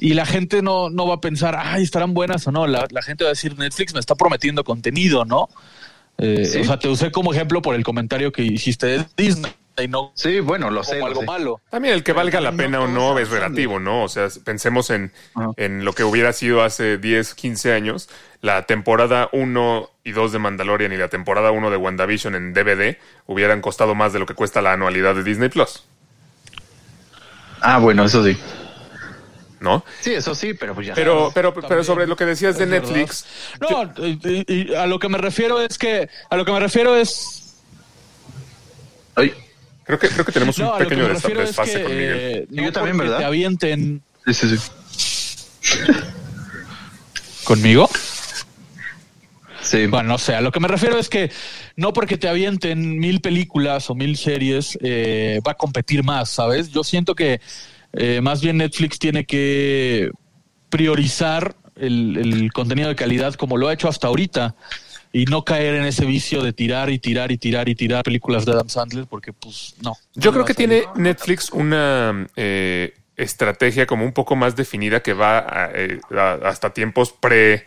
Y 0.00 0.14
la 0.14 0.26
gente 0.26 0.62
no, 0.62 0.90
no 0.90 1.06
va 1.06 1.14
a 1.14 1.20
pensar, 1.20 1.56
ay, 1.58 1.82
estarán 1.82 2.14
buenas 2.14 2.46
o 2.46 2.52
no. 2.52 2.66
La, 2.66 2.86
la 2.90 3.02
gente 3.02 3.24
va 3.24 3.28
a 3.30 3.32
decir, 3.34 3.58
Netflix 3.58 3.94
me 3.94 4.00
está 4.00 4.14
prometiendo 4.14 4.64
contenido, 4.64 5.24
¿no? 5.24 5.48
Eh, 6.18 6.44
Sí. 6.46 6.58
O 6.60 6.64
sea, 6.64 6.78
te 6.78 6.88
usé 6.88 7.10
como 7.10 7.32
ejemplo 7.32 7.60
por 7.60 7.74
el 7.74 7.82
comentario 7.84 8.30
que 8.32 8.42
hiciste 8.42 8.86
de 8.86 9.04
Disney 9.16 9.52
y 9.78 9.88
no 9.88 10.12
Sí, 10.14 10.40
bueno, 10.40 10.70
lo 10.70 10.84
sé. 10.84 10.98
lo 10.98 11.06
algo 11.06 11.20
sé. 11.20 11.26
malo. 11.26 11.60
También 11.70 11.94
el 11.94 12.02
que 12.04 12.12
valga 12.12 12.40
la 12.40 12.50
no 12.52 12.56
pena 12.56 12.80
o 12.80 12.86
no 12.88 13.18
es 13.18 13.30
relativo, 13.30 13.78
¿no? 13.80 14.04
O 14.04 14.08
sea, 14.08 14.28
pensemos 14.44 14.90
en, 14.90 15.12
en 15.56 15.84
lo 15.84 15.92
que 15.94 16.04
hubiera 16.04 16.32
sido 16.32 16.62
hace 16.62 16.98
10, 16.98 17.34
15 17.34 17.72
años. 17.72 18.08
La 18.40 18.66
temporada 18.66 19.28
1 19.32 19.90
y 20.04 20.12
2 20.12 20.32
de 20.32 20.38
Mandalorian 20.38 20.92
y 20.92 20.96
la 20.96 21.08
temporada 21.08 21.50
1 21.50 21.70
de 21.70 21.76
WandaVision 21.76 22.34
en 22.34 22.52
DVD 22.52 22.98
hubieran 23.26 23.60
costado 23.62 23.94
más 23.94 24.12
de 24.12 24.18
lo 24.18 24.26
que 24.26 24.34
cuesta 24.34 24.60
la 24.62 24.72
anualidad 24.74 25.14
de 25.14 25.24
Disney 25.24 25.48
Plus, 25.48 25.84
Ah, 27.60 27.78
bueno, 27.78 28.04
eso 28.04 28.22
sí. 28.22 28.36
¿no? 29.60 29.82
Sí, 30.00 30.12
eso 30.12 30.34
sí, 30.34 30.52
pero 30.52 30.74
pues 30.74 30.86
ya. 30.88 30.94
Pero, 30.94 31.30
pero, 31.34 31.54
pero 31.54 31.82
sobre 31.82 32.06
lo 32.06 32.16
que 32.16 32.26
decías 32.26 32.58
de 32.58 32.66
Netflix, 32.66 33.24
No, 33.60 33.90
y 33.96 34.74
a 34.74 34.84
lo 34.86 34.98
que 34.98 35.08
me 35.08 35.16
refiero 35.16 35.58
es 35.62 35.78
que, 35.78 36.10
a 36.28 36.36
lo 36.36 36.44
que 36.44 36.52
me 36.52 36.60
refiero 36.60 36.94
es 36.94 37.40
Ay, 39.16 39.32
creo 39.84 39.98
que, 39.98 40.08
creo 40.08 40.24
que 40.24 40.32
tenemos 40.32 40.58
No, 40.58 40.72
un 40.72 40.78
pequeño 40.78 41.08
desfase 41.08 41.72
que 41.78 41.82
con 41.82 41.92
Miguel. 41.92 42.16
eh, 42.16 42.46
Yo 42.50 42.62
no 42.62 42.72
también, 42.72 42.96
porque 42.96 43.08
¿verdad? 43.10 43.18
Te 43.18 43.24
avienten 43.24 44.02
sí, 44.26 44.34
sí, 44.34 44.56
sí. 44.56 45.72
conmigo. 47.44 47.88
Sí. 49.62 49.86
Bueno, 49.86 50.10
no 50.10 50.18
sé, 50.18 50.34
a 50.34 50.40
lo 50.42 50.52
que 50.52 50.60
me 50.60 50.68
refiero 50.68 50.98
es 50.98 51.08
que 51.08 51.30
no 51.76 51.92
porque 51.94 52.18
te 52.18 52.28
avienten 52.28 52.98
mil 52.98 53.20
películas 53.20 53.88
o 53.88 53.94
mil 53.94 54.16
series 54.16 54.78
eh, 54.82 55.40
va 55.46 55.52
a 55.52 55.56
competir 55.56 56.04
más, 56.04 56.28
¿sabes? 56.28 56.70
Yo 56.70 56.84
siento 56.84 57.14
que 57.14 57.40
eh, 57.94 58.20
más 58.20 58.42
bien 58.42 58.58
Netflix 58.58 58.98
tiene 58.98 59.24
que 59.24 60.10
priorizar 60.68 61.54
el, 61.76 62.16
el 62.18 62.52
contenido 62.52 62.88
de 62.88 62.94
calidad 62.94 63.34
como 63.34 63.56
lo 63.56 63.68
ha 63.68 63.72
hecho 63.72 63.88
hasta 63.88 64.06
ahorita 64.08 64.54
y 65.14 65.26
no 65.26 65.44
caer 65.44 65.76
en 65.76 65.84
ese 65.84 66.04
vicio 66.04 66.42
de 66.42 66.52
tirar 66.52 66.90
y 66.90 66.98
tirar 66.98 67.30
y 67.30 67.38
tirar 67.38 67.68
y 67.68 67.74
tirar 67.76 68.02
películas 68.02 68.44
de 68.44 68.50
Adam 68.52 68.68
Sandler 68.68 69.06
porque 69.06 69.32
pues 69.32 69.74
no. 69.80 69.96
Yo 70.14 70.30
no 70.30 70.34
creo 70.34 70.44
que 70.44 70.54
tiene 70.54 70.82
Netflix 70.96 71.50
una, 71.52 72.26
eh, 72.36 72.94
estrategia 73.16 73.86
como 73.86 74.04
un 74.04 74.12
poco 74.12 74.34
más 74.34 74.56
definida 74.56 75.00
que 75.00 75.12
va 75.12 75.38
a, 75.38 75.70
eh, 75.72 76.00
a- 76.18 76.40
hasta 76.48 76.74
tiempos 76.74 77.12
pre 77.12 77.64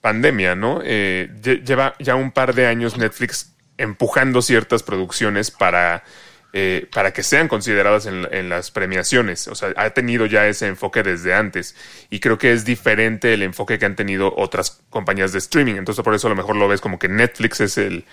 pandemia, 0.00 0.54
¿no? 0.54 0.80
Eh, 0.84 1.28
lle- 1.42 1.62
lleva 1.64 1.94
ya 1.98 2.14
un 2.14 2.30
par 2.30 2.54
de 2.54 2.66
años 2.68 2.96
Netflix 2.96 3.52
empujando 3.76 4.40
ciertas 4.40 4.82
producciones 4.84 5.50
para, 5.50 6.04
eh, 6.52 6.88
para 6.92 7.12
que 7.12 7.22
sean 7.22 7.46
consideradas 7.46 8.06
en, 8.06 8.48
las 8.48 8.72
premiaciones. 8.72 9.46
O 9.46 9.54
sea, 9.54 9.72
ha 9.76 9.90
tenido 9.90 10.26
ya 10.26 10.48
ese 10.48 10.66
enfoque 10.66 11.02
desde 11.02 11.32
antes. 11.32 11.76
Y 12.10 12.18
creo 12.18 12.38
que 12.38 12.52
es 12.52 12.64
diferente 12.64 13.32
el 13.34 13.42
enfoque 13.42 13.78
que 13.78 13.86
han 13.86 13.94
tenido 13.94 14.34
otras 14.36 14.82
compañías 14.90 15.32
de 15.32 15.38
streaming. 15.38 15.76
Entonces, 15.76 16.02
por 16.04 16.14
eso 16.14 16.26
a 16.26 16.30
lo 16.30 16.36
mejor 16.36 16.56
lo 16.56 16.66
ves 16.66 16.80
como 16.80 16.98
que 16.98 17.08
Netflix 17.08 17.60
es 17.60 17.78
el, 17.78 18.04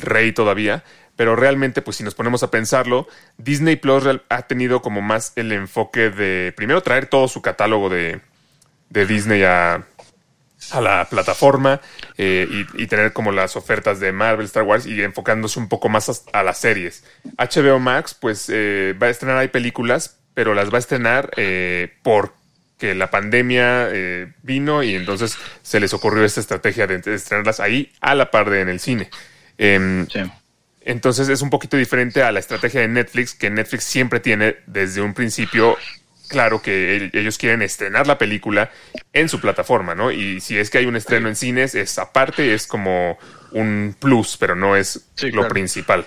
rey 0.00 0.32
todavía. 0.32 0.84
Pero 1.16 1.36
realmente, 1.36 1.82
pues 1.82 1.98
si 1.98 2.04
nos 2.04 2.14
ponemos 2.14 2.42
a 2.42 2.50
pensarlo, 2.50 3.08
Disney 3.36 3.76
Plus 3.76 4.04
ha 4.28 4.42
tenido 4.42 4.80
como 4.80 5.02
más 5.02 5.32
el 5.36 5.52
enfoque 5.52 6.10
de 6.10 6.54
primero 6.56 6.80
traer 6.82 7.06
todo 7.06 7.28
su 7.28 7.42
catálogo 7.42 7.90
de, 7.90 8.20
de 8.88 9.06
Disney 9.06 9.42
a, 9.42 9.84
a 10.72 10.80
la 10.80 11.04
plataforma 11.08 11.80
eh, 12.16 12.46
y, 12.76 12.82
y 12.82 12.86
tener 12.86 13.12
como 13.12 13.32
las 13.32 13.56
ofertas 13.56 14.00
de 14.00 14.12
Marvel, 14.12 14.46
Star 14.46 14.64
Wars 14.64 14.86
y 14.86 15.00
enfocándose 15.02 15.58
un 15.58 15.68
poco 15.68 15.88
más 15.88 16.24
a 16.32 16.42
las 16.42 16.58
series. 16.58 17.04
HBO 17.38 17.78
Max, 17.78 18.14
pues 18.14 18.46
eh, 18.52 18.94
va 19.00 19.06
a 19.06 19.10
estrenar 19.10 19.36
ahí 19.38 19.48
películas, 19.48 20.18
pero 20.34 20.54
las 20.54 20.70
va 20.72 20.76
a 20.76 20.80
estrenar 20.80 21.30
eh, 21.36 21.94
porque 22.02 22.94
la 22.94 23.10
pandemia 23.10 23.88
eh, 23.90 24.32
vino 24.42 24.82
y 24.82 24.94
entonces 24.94 25.36
se 25.62 25.80
les 25.80 25.92
ocurrió 25.94 26.24
esta 26.24 26.40
estrategia 26.40 26.86
de 26.86 26.96
estrenarlas 27.14 27.60
ahí 27.60 27.92
a 28.00 28.14
la 28.14 28.30
par 28.30 28.50
de 28.50 28.60
en 28.60 28.68
el 28.68 28.80
cine. 28.80 29.10
Em, 29.58 30.06
Sí. 30.08 30.20
entonces 30.82 31.28
es 31.28 31.42
un 31.42 31.50
poquito 31.50 31.76
diferente 31.76 32.22
a 32.22 32.30
la 32.32 32.38
estrategia 32.40 32.80
de 32.80 32.88
Netflix, 32.88 33.34
que 33.34 33.50
Netflix 33.50 33.84
siempre 33.84 34.20
tiene 34.20 34.56
desde 34.66 35.00
un 35.02 35.14
principio 35.14 35.76
claro 36.28 36.62
que 36.62 36.96
el- 36.96 37.10
ellos 37.14 37.38
quieren 37.38 37.62
estrenar 37.62 38.06
la 38.06 38.18
película 38.18 38.70
en 39.12 39.28
su 39.28 39.40
plataforma, 39.40 39.94
¿no? 39.94 40.10
Y 40.10 40.40
si 40.40 40.56
es 40.58 40.70
que 40.70 40.78
hay 40.78 40.86
un 40.86 40.96
estreno 40.96 41.28
en 41.28 41.36
cines, 41.36 41.74
es 41.74 41.98
aparte, 41.98 42.54
es 42.54 42.66
como 42.66 43.18
un 43.52 43.96
plus, 43.98 44.36
pero 44.36 44.54
no 44.54 44.76
es 44.76 45.08
Sí, 45.14 45.26
lo 45.26 45.40
claro. 45.40 45.48
principal. 45.48 46.06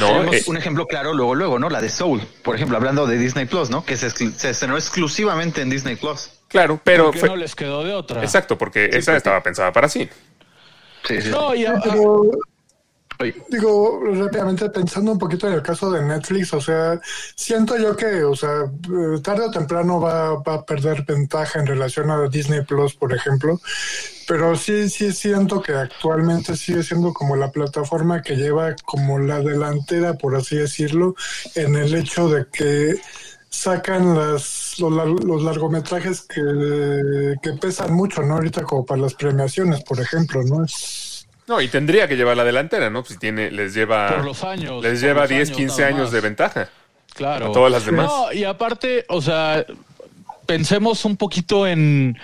¿no? 0.00 0.06
Tenemos 0.08 0.34
Eh, 0.36 0.44
un 0.46 0.56
ejemplo 0.56 0.86
claro 0.86 1.12
luego, 1.14 1.34
luego, 1.34 1.58
¿no? 1.58 1.68
La 1.70 1.80
de 1.80 1.90
Soul, 1.90 2.20
por 2.42 2.56
ejemplo, 2.56 2.76
hablando 2.76 3.06
de 3.06 3.18
Disney 3.18 3.44
Plus, 3.46 3.70
¿no? 3.70 3.84
Que 3.84 3.96
se, 3.96 4.06
estrenó 4.08 4.76
exclusivamente 4.76 5.60
en 5.62 5.70
Disney 5.70 5.94
Plus. 5.96 6.30
claro, 6.48 6.80
pero 6.82 7.12
fue- 7.12 7.28
no 7.28 7.36
les 7.36 7.54
quedó 7.54 7.84
de 7.84 7.92
otra. 7.92 8.22
exacto, 8.22 8.58
porque 8.58 8.90
esa 8.92 9.16
estaba 9.16 9.40
pensada 9.42 9.72
para 9.72 9.88
sí. 9.88 10.08
Sí, 11.06 11.22
sí. 11.22 11.28
No, 11.30 11.54
y 11.54 11.66
a- 11.66 11.72
a- 11.72 11.82
Digo, 13.48 14.00
rápidamente 14.14 14.70
pensando 14.70 15.12
un 15.12 15.18
poquito 15.18 15.46
en 15.46 15.54
el 15.54 15.62
caso 15.62 15.90
de 15.90 16.02
Netflix, 16.02 16.54
o 16.54 16.60
sea, 16.60 16.98
siento 17.34 17.76
yo 17.76 17.94
que, 17.94 18.24
o 18.24 18.34
sea, 18.34 18.62
eh, 18.64 19.20
tarde 19.22 19.44
o 19.44 19.50
temprano 19.50 20.00
va, 20.00 20.36
va 20.42 20.54
a 20.54 20.64
perder 20.64 21.04
ventaja 21.04 21.60
en 21.60 21.66
relación 21.66 22.10
a 22.10 22.28
Disney 22.28 22.64
Plus, 22.64 22.94
por 22.94 23.12
ejemplo, 23.12 23.60
pero 24.26 24.56
sí, 24.56 24.88
sí 24.88 25.12
siento 25.12 25.60
que 25.60 25.72
actualmente 25.72 26.56
sigue 26.56 26.82
siendo 26.82 27.12
como 27.12 27.36
la 27.36 27.50
plataforma 27.50 28.22
que 28.22 28.36
lleva 28.36 28.74
como 28.86 29.18
la 29.18 29.40
delantera, 29.40 30.14
por 30.14 30.34
así 30.34 30.56
decirlo, 30.56 31.14
en 31.54 31.76
el 31.76 31.94
hecho 31.94 32.28
de 32.28 32.46
que 32.50 32.94
sacan 33.50 34.16
las, 34.16 34.76
los, 34.78 35.24
los 35.24 35.42
largometrajes 35.42 36.22
que, 36.22 37.34
que 37.42 37.52
pesan 37.54 37.92
mucho, 37.92 38.22
¿no? 38.22 38.34
Ahorita 38.34 38.62
como 38.62 38.86
para 38.86 39.02
las 39.02 39.14
premiaciones, 39.14 39.82
por 39.82 40.00
ejemplo, 40.00 40.42
¿no? 40.42 40.64
Es, 40.64 41.09
No, 41.50 41.60
y 41.60 41.66
tendría 41.66 42.06
que 42.06 42.14
llevar 42.14 42.36
la 42.36 42.44
delantera, 42.44 42.90
¿no? 42.90 43.02
Pues 43.02 43.14
si 43.14 43.18
tiene, 43.18 43.50
les 43.50 43.74
lleva, 43.74 44.14
por 44.14 44.24
los 44.24 44.44
años. 44.44 44.80
les 44.84 45.00
lleva 45.00 45.22
los 45.22 45.30
10, 45.30 45.50
15 45.50 45.82
nada 45.82 45.88
años 45.88 46.02
más. 46.04 46.12
de 46.12 46.20
ventaja. 46.20 46.68
Claro. 47.12 47.48
a 47.48 47.52
todas 47.52 47.72
las 47.72 47.84
demás. 47.84 48.06
No, 48.06 48.32
y 48.32 48.44
aparte, 48.44 49.04
o 49.08 49.20
sea, 49.20 49.66
pensemos 50.46 51.04
un 51.04 51.16
poquito 51.16 51.66
en, 51.66 52.16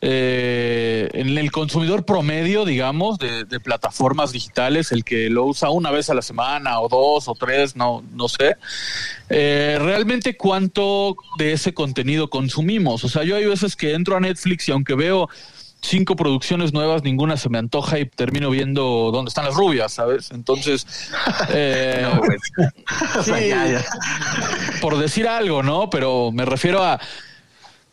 eh, 0.00 1.08
en 1.14 1.36
el 1.36 1.50
consumidor 1.50 2.04
promedio, 2.04 2.64
digamos, 2.64 3.18
de, 3.18 3.44
de 3.44 3.58
plataformas 3.58 4.30
digitales, 4.30 4.92
el 4.92 5.02
que 5.02 5.28
lo 5.30 5.46
usa 5.46 5.70
una 5.70 5.90
vez 5.90 6.08
a 6.08 6.14
la 6.14 6.22
semana 6.22 6.78
o 6.78 6.88
dos 6.88 7.26
o 7.26 7.34
tres, 7.34 7.74
no, 7.74 8.04
no 8.12 8.28
sé. 8.28 8.56
Eh, 9.30 9.78
realmente 9.80 10.36
cuánto 10.36 11.16
de 11.38 11.54
ese 11.54 11.74
contenido 11.74 12.30
consumimos. 12.30 13.02
O 13.02 13.08
sea, 13.08 13.24
yo 13.24 13.34
hay 13.34 13.46
veces 13.46 13.74
que 13.74 13.94
entro 13.94 14.16
a 14.16 14.20
Netflix 14.20 14.68
y 14.68 14.70
aunque 14.70 14.94
veo 14.94 15.28
cinco 15.82 16.16
producciones 16.16 16.72
nuevas, 16.72 17.02
ninguna 17.02 17.36
se 17.36 17.48
me 17.48 17.58
antoja 17.58 17.98
y 17.98 18.06
termino 18.06 18.50
viendo 18.50 19.10
dónde 19.12 19.28
están 19.28 19.44
las 19.44 19.54
rubias, 19.54 19.92
¿sabes? 19.92 20.30
Entonces, 20.30 20.86
eh, 21.50 22.02
no, 22.02 23.22
Sí. 23.22 23.48
ya. 23.48 23.84
por 24.80 24.98
decir 24.98 25.26
algo, 25.28 25.62
¿no? 25.62 25.90
Pero 25.90 26.30
me 26.32 26.44
refiero 26.44 26.82
a 26.82 27.00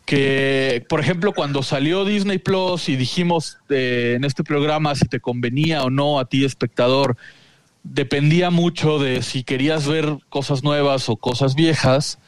que, 0.05 0.85
por 0.87 0.99
ejemplo, 1.01 1.33
cuando 1.33 1.63
salió 1.63 2.05
Disney 2.05 2.37
Plus 2.37 2.87
y 2.87 2.95
dijimos 2.95 3.57
eh, 3.69 4.13
en 4.15 4.23
este 4.23 4.43
programa 4.43 4.95
si 4.95 5.05
te 5.05 5.19
convenía 5.19 5.83
o 5.83 5.89
no 5.89 6.19
a 6.19 6.25
ti, 6.25 6.45
espectador, 6.45 7.17
dependía 7.83 8.49
mucho 8.49 8.99
de 8.99 9.21
si 9.21 9.43
querías 9.43 9.85
ver 9.85 10.17
cosas 10.29 10.63
nuevas 10.63 11.09
o 11.09 11.17
cosas 11.17 11.55
viejas. 11.55 12.19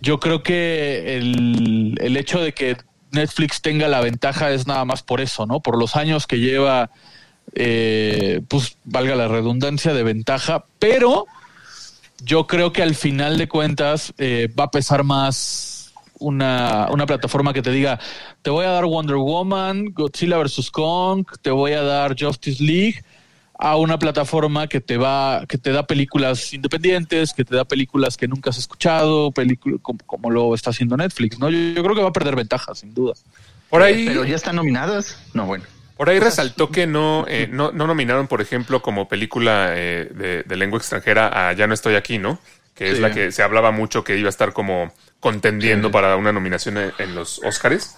Yo 0.00 0.20
creo 0.20 0.42
que 0.42 1.16
el, 1.16 1.96
el 2.00 2.16
hecho 2.16 2.40
de 2.40 2.52
que 2.52 2.76
Netflix 3.12 3.60
tenga 3.60 3.88
la 3.88 4.00
ventaja 4.00 4.50
es 4.50 4.66
nada 4.66 4.84
más 4.84 5.02
por 5.02 5.20
eso, 5.20 5.46
¿no? 5.46 5.60
Por 5.60 5.78
los 5.78 5.96
años 5.96 6.26
que 6.26 6.38
lleva, 6.38 6.90
eh, 7.54 8.40
pues 8.48 8.76
valga 8.84 9.14
la 9.14 9.28
redundancia 9.28 9.94
de 9.94 10.02
ventaja, 10.02 10.64
pero 10.78 11.26
yo 12.24 12.46
creo 12.46 12.72
que 12.72 12.82
al 12.82 12.94
final 12.94 13.38
de 13.38 13.48
cuentas 13.48 14.14
eh, 14.18 14.48
va 14.58 14.64
a 14.64 14.70
pesar 14.70 15.04
más 15.04 15.92
una, 16.18 16.88
una 16.90 17.06
plataforma 17.06 17.52
que 17.52 17.62
te 17.62 17.70
diga, 17.70 17.98
te 18.42 18.50
voy 18.50 18.64
a 18.64 18.70
dar 18.70 18.84
Wonder 18.84 19.16
Woman, 19.16 19.86
Godzilla 19.92 20.38
vs. 20.38 20.70
Kong, 20.70 21.26
te 21.42 21.50
voy 21.50 21.72
a 21.72 21.82
dar 21.82 22.16
Justice 22.18 22.62
League, 22.62 23.02
a 23.64 23.76
una 23.76 23.96
plataforma 23.98 24.66
que 24.66 24.80
te 24.80 24.96
va, 24.96 25.44
que 25.46 25.56
te 25.56 25.70
da 25.70 25.86
películas 25.86 26.52
independientes, 26.52 27.32
que 27.32 27.44
te 27.44 27.54
da 27.54 27.64
películas 27.64 28.16
que 28.16 28.26
nunca 28.26 28.50
has 28.50 28.58
escuchado, 28.58 29.30
películas 29.30 29.78
como, 29.82 30.00
como 30.04 30.30
lo 30.30 30.54
está 30.54 30.70
haciendo 30.70 30.96
Netflix, 30.96 31.38
¿no? 31.38 31.48
Yo, 31.48 31.58
yo 31.58 31.82
creo 31.84 31.94
que 31.94 32.02
va 32.02 32.08
a 32.08 32.12
perder 32.12 32.34
ventaja, 32.34 32.74
sin 32.74 32.92
duda. 32.92 33.14
Por 33.70 33.80
ahí, 33.82 34.06
Pero 34.06 34.24
ya 34.24 34.34
están 34.34 34.56
nominadas. 34.56 35.16
No, 35.32 35.46
bueno. 35.46 35.64
Por 35.96 36.10
ahí 36.10 36.18
resaltó 36.18 36.70
que 36.70 36.88
no, 36.88 37.24
eh, 37.28 37.48
no, 37.50 37.70
no 37.70 37.86
nominaron, 37.86 38.26
por 38.26 38.40
ejemplo, 38.40 38.82
como 38.82 39.06
película 39.08 39.68
eh, 39.70 40.10
de, 40.12 40.42
de 40.42 40.56
lengua 40.56 40.78
extranjera 40.78 41.48
a 41.48 41.52
Ya 41.52 41.68
no 41.68 41.74
estoy 41.74 41.94
aquí, 41.94 42.18
¿no? 42.18 42.40
Que 42.74 42.88
es 42.90 42.96
Sí. 42.96 43.00
la 43.02 43.12
que 43.12 43.30
se 43.30 43.42
hablaba 43.44 43.70
mucho 43.70 44.02
que 44.02 44.16
iba 44.18 44.28
a 44.28 44.30
estar 44.30 44.52
como 44.52 44.92
contendiendo 45.20 45.88
Sí. 45.88 45.92
para 45.92 46.16
una 46.16 46.32
nominación 46.32 46.78
en, 46.78 46.92
en 46.98 47.14
los 47.14 47.38
Oscars. 47.44 47.96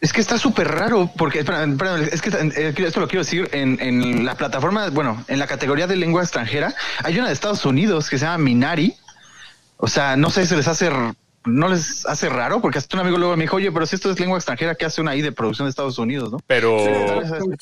Es 0.00 0.12
que 0.12 0.20
está 0.20 0.36
súper 0.38 0.68
raro, 0.68 1.10
porque 1.16 1.38
espera, 1.40 1.64
espera, 1.64 1.98
es 2.00 2.20
que 2.20 2.28
eh, 2.30 2.74
esto 2.76 3.00
lo 3.00 3.08
quiero 3.08 3.24
decir 3.24 3.48
en, 3.52 3.78
en 3.80 4.24
la 4.26 4.34
plataforma, 4.34 4.88
bueno, 4.90 5.24
en 5.28 5.38
la 5.38 5.46
categoría 5.46 5.86
de 5.86 5.96
lengua 5.96 6.22
extranjera, 6.22 6.74
hay 7.02 7.18
una 7.18 7.28
de 7.28 7.32
Estados 7.32 7.64
Unidos 7.64 8.10
que 8.10 8.18
se 8.18 8.26
llama 8.26 8.38
Minari. 8.38 8.94
O 9.78 9.88
sea, 9.88 10.16
no 10.16 10.30
sé 10.30 10.46
si 10.46 10.54
les 10.54 10.68
hace, 10.68 10.90
no 11.46 11.68
les 11.68 12.04
hace 12.06 12.28
raro, 12.28 12.60
porque 12.60 12.78
hasta 12.78 12.96
un 12.96 13.00
amigo 13.02 13.16
luego 13.18 13.36
me 13.36 13.44
dijo, 13.44 13.56
oye, 13.56 13.72
pero 13.72 13.86
si 13.86 13.96
esto 13.96 14.10
es 14.10 14.20
lengua 14.20 14.36
extranjera, 14.38 14.74
¿qué 14.74 14.84
hace 14.84 15.00
una 15.00 15.12
ahí 15.12 15.22
de 15.22 15.32
producción 15.32 15.66
de 15.66 15.70
Estados 15.70 15.98
Unidos, 15.98 16.30
no? 16.30 16.38
Pero, 16.46 16.76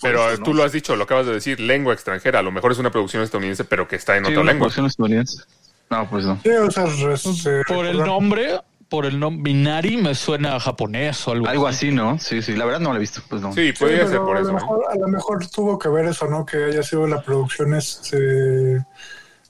pero 0.03 0.39
tú 0.43 0.55
lo 0.55 0.65
has 0.65 0.73
dicho, 0.73 0.97
lo 0.97 1.05
acabas 1.05 1.27
de 1.27 1.33
decir, 1.35 1.61
lengua 1.61 1.95
extranjera. 1.95 2.41
A 2.41 2.43
lo 2.43 2.51
mejor 2.53 2.73
es 2.73 2.79
una 2.79 2.91
producción 2.91 3.23
estadounidense, 3.23 3.65
pero 3.65 3.87
que 3.89 3.97
está 3.97 4.17
en 4.17 4.25
Sí, 4.27 4.33
otra 4.33 4.43
una 4.43 4.53
lengua. 4.53 4.67
producción 4.67 4.87
estadounidense. 4.87 5.43
No, 5.91 6.09
pues 6.11 6.25
no. 6.25 6.41
sí, 6.43 6.49
o 6.51 6.71
sea, 6.71 6.87
res- 6.87 7.47
eh, 7.47 7.63
Por 7.69 7.87
el 7.87 7.99
nombre, 7.99 8.59
por 8.89 9.07
el 9.07 9.19
nombre 9.19 9.53
Minari 9.53 9.97
me 9.97 10.15
suena 10.15 10.57
a 10.57 10.61
japonés 10.61 11.27
o 11.29 11.33
algo, 11.33 11.47
Algo 11.49 11.67
así, 11.67 11.91
¿no? 11.91 12.19
Sí, 12.19 12.43
sí, 12.43 12.55
la 12.57 12.65
verdad 12.65 12.81
no 12.81 12.91
lo 12.91 12.97
he 12.97 13.01
visto, 13.01 13.23
pues 13.29 13.43
no. 13.43 13.53
Sí, 13.53 13.69
Sí, 13.69 13.73
podría 13.79 14.07
ser 14.07 14.21
por 14.21 14.37
a 14.37 14.41
eso. 14.41 14.51
lo, 14.53 14.59
¿eh? 14.59 14.61
mejor, 14.61 14.85
a 14.91 14.95
lo 14.97 15.09
mejor 15.09 15.47
tuvo 15.49 15.79
que 15.79 15.89
ver 15.89 16.07
eso, 16.07 16.27
¿no? 16.29 16.45
Que 16.47 16.65
haya 16.65 16.83
sido 16.83 17.07
la 17.07 17.23
producción, 17.23 17.75
este, 17.75 18.85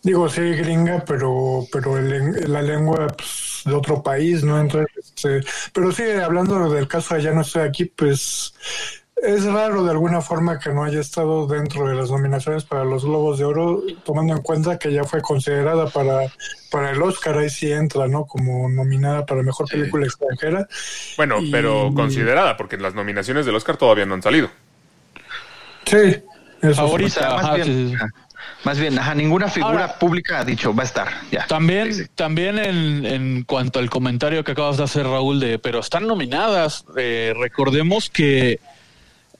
digo, 0.02 0.28
sí, 0.28 0.40
gringa, 0.42 1.04
pero, 1.06 1.66
pero 1.72 1.98
el- 1.98 2.52
la 2.52 2.62
lengua 2.62 3.06
pues, 3.08 3.62
de 3.64 3.72
otro 3.74 4.02
país, 4.02 4.42
¿no? 4.44 4.60
Entonces, 4.60 4.88
este, 4.98 5.40
pero 5.72 5.90
sí, 5.92 6.02
hablando 6.02 6.70
del 6.70 6.86
caso 6.88 7.14
de 7.14 7.22
Ya 7.22 7.32
no 7.32 7.40
estoy 7.42 7.62
aquí, 7.62 7.86
pues 7.86 8.54
es 9.22 9.44
raro 9.44 9.84
de 9.84 9.90
alguna 9.92 10.20
forma 10.20 10.58
que 10.58 10.70
no 10.70 10.84
haya 10.84 11.00
estado 11.00 11.46
dentro 11.46 11.86
de 11.88 11.94
las 11.94 12.10
nominaciones 12.10 12.64
para 12.64 12.84
los 12.84 13.04
Globos 13.04 13.38
de 13.38 13.44
Oro, 13.44 13.82
tomando 14.04 14.34
en 14.34 14.42
cuenta 14.42 14.78
que 14.78 14.92
ya 14.92 15.04
fue 15.04 15.22
considerada 15.22 15.86
para, 15.88 16.20
para 16.70 16.90
el 16.90 17.00
Oscar, 17.00 17.38
ahí 17.38 17.48
sí 17.48 17.72
entra, 17.72 18.06
¿no? 18.08 18.26
Como 18.26 18.68
nominada 18.68 19.24
para 19.24 19.42
Mejor 19.42 19.68
Sí. 19.68 19.76
Película 19.78 20.06
Extranjera. 20.06 20.66
Bueno, 21.16 21.40
Y- 21.40 21.50
pero 21.50 21.92
considerada, 21.94 22.56
porque 22.56 22.76
las 22.76 22.94
nominaciones 22.94 23.46
del 23.46 23.54
Oscar 23.54 23.76
todavía 23.76 24.04
no 24.04 24.14
han 24.14 24.22
salido. 24.22 24.50
Sí, 25.86 26.22
eso. 26.62 26.80
Ahorita, 26.82 27.30
más 27.34 27.44
ajá, 27.44 27.54
bien, 27.56 27.66
sí, 27.66 27.88
sí. 27.90 27.94
ajá. 27.94 28.06
más 28.64 28.78
bien, 28.78 28.98
ajá, 28.98 29.14
ninguna 29.14 29.48
figura 29.48 29.72
Ahora- 29.84 29.98
pública 29.98 30.40
ha 30.40 30.44
dicho 30.44 30.74
va 30.74 30.82
a 30.82 30.86
estar. 30.86 31.08
Ya. 31.30 31.46
También, 31.46 31.92
Sí, 31.94 32.02
sí. 32.04 32.10
también 32.14 32.58
en, 32.58 33.06
en 33.06 33.44
cuanto 33.44 33.78
al 33.78 33.90
comentario 33.90 34.42
que 34.44 34.52
acabas 34.52 34.76
de 34.78 34.84
hacer, 34.84 35.04
Raúl, 35.06 35.40
de 35.40 35.58
pero 35.58 35.78
están 35.80 36.06
nominadas. 36.06 36.84
eh, 36.96 37.32
recordemos 37.38 38.08
que 38.10 38.60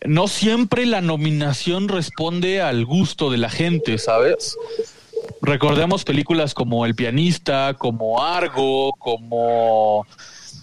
no 0.05 0.29
siempre 0.29 0.87
la 0.87 1.01
nominación 1.01 1.89
responde 1.89 2.61
al 2.61 2.85
gusto 2.85 3.31
de 3.31 3.39
la 3.39 3.51
gente, 3.51 3.99
¿sabes? 3.99 4.57
recordemos 5.45 6.05
películas 6.05 6.55
como 6.55 6.87
El 6.87 6.95
pianista, 6.95 7.75
como 7.75 8.23
Argo, 8.23 8.93
como 8.99 10.07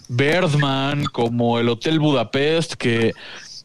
Birdman, 0.08 1.04
como 1.04 1.58
El 1.58 1.68
Hotel 1.68 1.98
Budapest, 1.98 2.74
que 2.74 3.12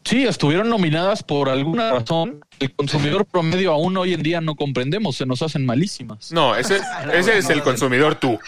sí, 0.03 0.25
estuvieron 0.25 0.69
nominadas 0.69 1.23
por 1.23 1.49
alguna 1.49 1.91
razón. 1.91 2.39
El 2.59 2.73
consumidor 2.73 3.25
promedio 3.25 3.71
aún 3.73 3.97
hoy 3.97 4.13
en 4.13 4.23
día 4.23 4.41
no 4.41 4.55
comprendemos, 4.55 5.15
se 5.15 5.25
nos 5.25 5.41
hacen 5.41 5.65
malísimas. 5.65 6.31
No, 6.31 6.55
ese, 6.55 6.79
ese 7.13 7.37
es 7.37 7.49
el 7.49 7.61
consumidor 7.61 8.15
tú. 8.15 8.39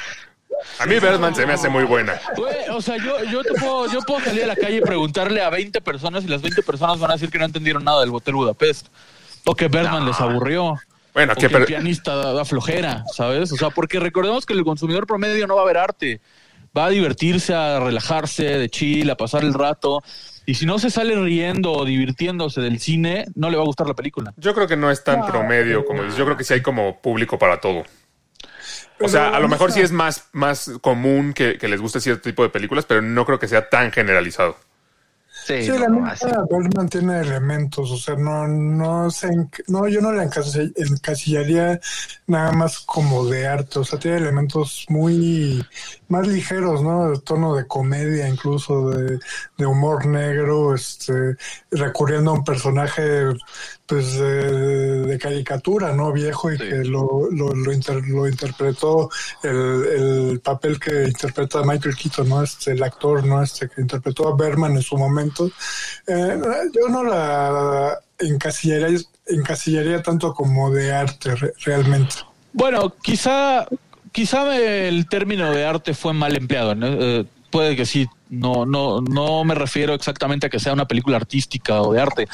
A 0.79 0.85
mí 0.85 0.95
Birdman 0.99 1.35
se 1.35 1.45
me 1.45 1.53
hace 1.53 1.69
muy 1.69 1.83
buena. 1.83 2.19
Güey, 2.35 2.69
o 2.69 2.81
sea, 2.81 2.97
yo, 2.97 3.23
yo, 3.25 3.43
te 3.43 3.53
puedo, 3.53 3.91
yo 3.91 4.01
puedo 4.01 4.19
salir 4.21 4.43
a 4.43 4.47
la 4.47 4.55
calle 4.55 4.77
y 4.77 4.81
preguntarle 4.81 5.41
a 5.41 5.49
20 5.49 5.81
personas 5.81 6.23
y 6.23 6.27
las 6.27 6.41
20 6.41 6.63
personas 6.63 6.99
van 6.99 7.11
a 7.11 7.13
decir 7.13 7.29
que 7.29 7.39
no 7.39 7.45
entendieron 7.45 7.83
nada 7.83 8.01
del 8.01 8.13
Hotel 8.13 8.35
Budapest. 8.35 8.87
O 9.45 9.55
que 9.55 9.67
Birdman 9.67 10.05
les 10.05 10.19
aburrió. 10.19 10.75
Bueno, 11.13 11.33
O 11.33 11.35
que 11.35 11.47
que 11.47 11.57
el 11.57 11.65
pianista 11.65 12.15
da, 12.15 12.33
da 12.33 12.45
flojera, 12.45 13.03
¿sabes? 13.13 13.51
O 13.51 13.57
sea, 13.57 13.69
porque 13.71 13.99
recordemos 13.99 14.45
que 14.45 14.53
el 14.53 14.63
consumidor 14.63 15.07
promedio 15.07 15.47
no 15.47 15.55
va 15.55 15.63
a 15.63 15.65
ver 15.65 15.77
arte. 15.77 16.21
Va 16.77 16.85
a 16.85 16.89
divertirse, 16.89 17.53
a 17.53 17.79
relajarse, 17.79 18.43
de 18.43 18.69
chill, 18.69 19.09
a 19.09 19.15
pasar 19.15 19.43
el 19.43 19.53
rato. 19.53 20.03
Y 20.45 20.55
si 20.55 20.65
no 20.65 20.79
se 20.79 20.89
sale 20.89 21.15
riendo 21.15 21.71
o 21.73 21.85
divirtiéndose 21.85 22.61
del 22.61 22.79
cine, 22.79 23.25
no 23.35 23.49
le 23.49 23.57
va 23.57 23.63
a 23.63 23.65
gustar 23.65 23.87
la 23.87 23.93
película. 23.93 24.33
yo 24.37 24.53
creo 24.53 24.67
que 24.67 24.75
no 24.75 24.89
es 24.89 25.03
tan 25.03 25.25
promedio 25.25 25.85
como 25.85 26.03
dices. 26.03 26.17
Yo 26.17 26.25
creo 26.25 26.37
que 26.37 26.43
sí 26.43 26.53
hay 26.53 26.61
como 26.61 26.99
público 26.99 27.37
para 27.37 27.59
todo. 27.59 27.83
O 29.01 29.07
sea, 29.07 29.29
a 29.29 29.39
lo 29.39 29.47
mejor 29.47 29.71
sí 29.71 29.81
es 29.81 29.91
más, 29.91 30.25
más 30.33 30.71
común 30.81 31.33
que, 31.33 31.57
que 31.57 31.67
les 31.67 31.79
guste 31.81 31.99
cierto 32.01 32.23
tipo 32.23 32.43
de 32.43 32.49
películas, 32.49 32.85
pero 32.85 33.01
no 33.01 33.25
creo 33.25 33.39
que 33.39 33.47
sea 33.47 33.69
tan 33.69 33.91
generalizado. 33.91 34.57
Sí, 35.31 35.63
Sí, 35.63 35.71
no, 35.71 35.79
la 35.79 35.87
no, 35.87 35.95
neta, 36.01 36.11
así. 36.11 36.27
Birdman 36.49 36.89
tiene 36.89 37.21
elementos, 37.21 37.89
o 37.91 37.97
sea, 37.97 38.15
no, 38.15 38.47
no 38.47 39.09
sé, 39.09 39.29
enc- 39.29 39.63
no, 39.67 39.87
yo 39.87 40.01
no 40.01 40.11
la 40.11 40.23
encasi- 40.25 40.73
encasillaría 40.75 41.79
nada 42.27 42.51
más 42.51 42.79
como 42.79 43.25
de 43.25 43.47
arte, 43.47 43.79
o 43.79 43.83
sea, 43.85 43.97
tiene 43.97 44.17
elementos 44.17 44.85
muy 44.89 45.65
más 46.07 46.27
ligeros, 46.27 46.83
¿no? 46.83 47.11
De 47.11 47.19
tono 47.21 47.55
de 47.55 47.65
comedia, 47.67 48.27
incluso 48.27 48.89
de, 48.91 49.19
de 49.57 49.65
humor 49.65 50.05
negro, 50.05 50.75
este, 50.75 51.35
recurriendo 51.71 52.31
a 52.31 52.33
un 52.35 52.43
personaje, 52.43 53.29
pues, 53.89 54.13
de, 54.19 55.01
de 55.07 55.17
caricatura, 55.17 55.91
¿no? 55.93 56.13
Viejo 56.13 56.51
y 56.51 56.57
Sí. 56.57 56.63
que 56.63 56.75
lo, 56.85 57.27
lo, 57.31 57.49
lo, 57.55 57.73
inter- 57.73 58.07
lo 58.07 58.27
interpretó 58.27 59.09
el, 59.43 60.29
el 60.31 60.39
papel 60.41 60.79
que 60.79 61.05
interpreta 61.05 61.63
Michael 61.63 61.95
Keaton, 61.95 62.29
¿no? 62.29 62.43
Este, 62.43 62.71
el 62.73 62.83
actor, 62.83 63.25
¿no? 63.25 63.41
Este, 63.41 63.67
que 63.67 63.81
interpretó 63.81 64.27
a 64.27 64.35
Berman 64.37 64.73
en 64.75 64.83
su 64.83 64.95
momento. 64.95 65.49
Eh, 66.05 66.39
yo 66.79 66.87
no 66.89 67.03
la 67.03 67.97
encasillaría, 68.19 68.99
encasillaría 69.25 70.03
tanto 70.03 70.33
como 70.33 70.69
de 70.71 70.93
arte 70.93 71.35
re- 71.35 71.53
realmente. 71.65 72.15
Bueno, 72.53 72.93
quizá, 73.01 73.65
quizá 74.11 74.55
el 74.55 75.07
término 75.07 75.51
de 75.51 75.65
arte 75.65 75.93
fue 75.95 76.13
mal 76.13 76.35
empleado. 76.37 76.75
¿no? 76.75 76.87
Eh, 76.87 77.25
puede 77.49 77.75
que 77.75 77.85
sí. 77.87 78.07
No, 78.29 78.63
no, 78.63 79.01
no 79.01 79.43
me 79.43 79.55
refiero 79.55 79.95
exactamente 79.95 80.45
a 80.45 80.49
que 80.51 80.59
sea 80.59 80.71
una 80.73 80.87
película 80.87 81.17
artística 81.17 81.81
o 81.81 81.93
de 81.93 81.99
arte. 82.01 82.27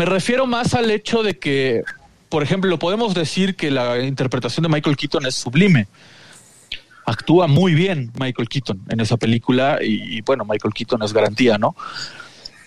Me 0.00 0.06
refiero 0.06 0.46
más 0.46 0.72
al 0.72 0.90
hecho 0.90 1.22
de 1.22 1.38
que, 1.38 1.82
por 2.30 2.42
ejemplo, 2.42 2.78
podemos 2.78 3.12
decir 3.12 3.54
que 3.54 3.70
la 3.70 4.02
interpretación 4.02 4.62
de 4.62 4.70
Michael 4.70 4.96
Keaton 4.96 5.26
es 5.26 5.34
sublime. 5.34 5.88
Actúa 7.04 7.46
muy 7.48 7.74
bien 7.74 8.10
Michael 8.18 8.48
Keaton 8.48 8.80
en 8.88 9.00
esa 9.00 9.18
película 9.18 9.78
y, 9.82 10.22
bueno, 10.22 10.46
Michael 10.46 10.72
Keaton 10.72 11.02
es 11.02 11.12
garantía, 11.12 11.58
¿no? 11.58 11.76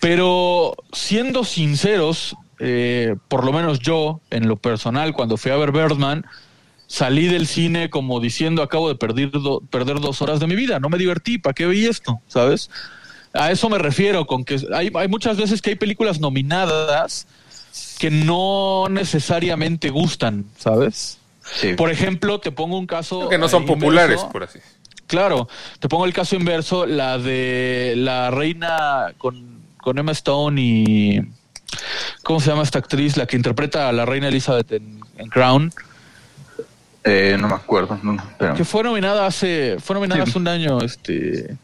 Pero 0.00 0.76
siendo 0.92 1.42
sinceros, 1.42 2.36
eh, 2.60 3.16
por 3.26 3.44
lo 3.44 3.52
menos 3.52 3.80
yo, 3.80 4.20
en 4.30 4.46
lo 4.46 4.54
personal, 4.54 5.12
cuando 5.12 5.36
fui 5.36 5.50
a 5.50 5.56
ver 5.56 5.72
Birdman, 5.72 6.24
salí 6.86 7.26
del 7.26 7.48
cine 7.48 7.90
como 7.90 8.20
diciendo 8.20 8.62
acabo 8.62 8.88
de 8.88 8.94
perder, 8.94 9.32
perder 9.70 9.98
dos 9.98 10.22
horas 10.22 10.38
de 10.38 10.46
mi 10.46 10.54
vida, 10.54 10.78
no 10.78 10.88
me 10.88 10.98
divertí, 10.98 11.38
¿para 11.38 11.54
qué 11.54 11.66
vi 11.66 11.86
esto? 11.86 12.20
¿Sabes? 12.28 12.70
A 13.34 13.50
eso 13.50 13.68
me 13.68 13.78
refiero, 13.78 14.26
con 14.26 14.44
que 14.44 14.60
hay, 14.72 14.90
hay 14.94 15.08
muchas 15.08 15.36
veces 15.36 15.60
que 15.60 15.70
hay 15.70 15.76
películas 15.76 16.20
nominadas 16.20 17.26
que 17.98 18.10
no 18.10 18.86
necesariamente 18.88 19.90
gustan, 19.90 20.44
¿sabes? 20.58 21.18
Sí. 21.60 21.74
Por 21.74 21.90
ejemplo, 21.90 22.38
te 22.40 22.52
pongo 22.52 22.78
un 22.78 22.86
caso... 22.86 23.28
Que 23.28 23.36
no 23.38 23.48
son 23.48 23.64
eh, 23.64 23.66
populares, 23.66 24.20
por 24.32 24.44
así. 24.44 24.60
Claro, 25.06 25.48
te 25.80 25.88
pongo 25.88 26.04
el 26.06 26.12
caso 26.12 26.36
inverso, 26.36 26.86
la 26.86 27.18
de 27.18 27.94
la 27.96 28.30
reina 28.30 29.12
con, 29.18 29.60
con 29.78 29.98
Emma 29.98 30.12
Stone 30.12 30.60
y... 30.60 31.20
¿Cómo 32.22 32.38
se 32.40 32.50
llama 32.50 32.62
esta 32.62 32.78
actriz? 32.78 33.16
La 33.16 33.26
que 33.26 33.36
interpreta 33.36 33.88
a 33.88 33.92
la 33.92 34.06
reina 34.06 34.28
Elizabeth 34.28 34.70
en, 34.72 35.00
en 35.18 35.28
Crown, 35.28 35.72
Eh, 37.02 37.36
no 37.38 37.48
me 37.48 37.54
acuerdo. 37.54 37.98
No, 38.02 38.16
pero... 38.38 38.54
que 38.54 38.64
fue 38.64 38.82
nominada 38.84 39.26
hace, 39.26 39.76
fue 39.80 39.94
nominada 39.94 40.24
Sí. 40.24 40.30
hace 40.30 40.38
un 40.38 40.48
año, 40.48 40.78
este... 40.80 41.56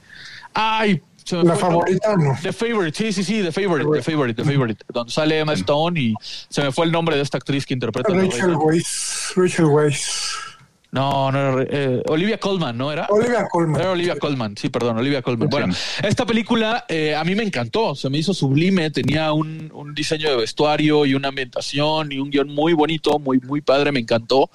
¡Ay! 0.53 1.01
La 1.31 1.55
fue 1.55 1.61
favorita 1.61 2.17
no. 2.17 2.37
The 2.43 2.53
Favorite, 2.53 2.97
sí, 2.97 3.13
sí, 3.13 3.25
sí, 3.25 3.43
The 3.43 3.53
Favorite, 3.53 3.89
The 3.91 4.03
Favorite, 4.03 4.43
The 4.43 4.51
Favorite, 4.51 4.85
donde 4.93 5.13
sale 5.13 5.39
Emma 5.39 5.53
Stone 5.55 6.01
y 6.01 6.15
se 6.21 6.63
me 6.63 6.73
fue 6.73 6.87
el 6.87 6.93
nombre 6.93 7.17
de 7.17 7.23
esta 7.23 7.39
actriz 7.39 7.67
que 7.67 7.75
interpreta 7.75 8.13
Rachel. 8.13 8.57
Weisz, 8.57 9.33
Rachel 9.37 9.67
Weisz. 9.67 10.50
No, 10.93 11.31
no 11.31 11.61
era, 11.61 11.67
eh, 11.71 12.03
Olivia 12.09 12.39
Colman, 12.39 12.77
¿no 12.77 12.91
era? 12.91 13.07
Olivia 13.11 13.47
Colman. 13.49 13.81
Era 13.81 13.91
Olivia 13.93 14.17
Colman, 14.19 14.57
sí, 14.57 14.71
perdón, 14.71 14.99
Olivia 14.99 15.23
Colman. 15.23 15.49
Sí. 15.49 15.53
Bueno, 15.53 15.75
esta 16.03 16.27
película 16.27 16.85
eh, 16.89 17.15
a 17.15 17.23
mí 17.23 17.37
me 17.37 17.45
encantó, 17.45 17.95
se 17.95 18.11
me 18.11 18.19
hizo 18.19 18.35
sublime, 18.35 18.91
tenía 18.91 19.33
un, 19.33 19.71
un 19.73 19.95
diseño 19.95 20.29
de 20.31 20.37
vestuario 20.37 21.07
y 21.07 21.15
una 21.15 21.29
ambientación 21.29 22.11
y 22.11 22.19
un 22.19 22.31
guion 22.31 22.49
muy 22.53 22.73
bonito, 22.73 23.21
muy, 23.21 23.39
muy 23.39 23.61
padre, 23.61 23.93
me 23.93 24.01
encantó, 24.01 24.51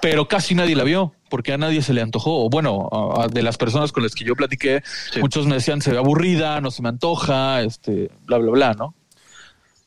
pero 0.00 0.26
casi 0.26 0.54
nadie 0.54 0.74
la 0.76 0.84
vio 0.84 1.12
porque 1.28 1.52
a 1.52 1.58
nadie 1.58 1.82
se 1.82 1.92
le 1.92 2.00
antojó. 2.00 2.48
Bueno, 2.48 2.88
a- 2.90 3.24
a- 3.24 3.28
de 3.28 3.42
las 3.42 3.58
personas 3.58 3.92
con 3.92 4.02
las 4.02 4.14
que 4.14 4.24
yo 4.24 4.34
platiqué, 4.34 4.82
Sí. 5.12 5.20
muchos 5.20 5.46
me 5.46 5.56
decían 5.56 5.82
se 5.82 5.90
ve 5.92 5.98
aburrida, 5.98 6.58
no 6.62 6.70
se 6.70 6.80
me 6.82 6.88
antoja, 6.88 7.60
este, 7.60 8.10
bla, 8.24 8.38
bla, 8.38 8.50
bla, 8.52 8.72
¿no? 8.74 8.94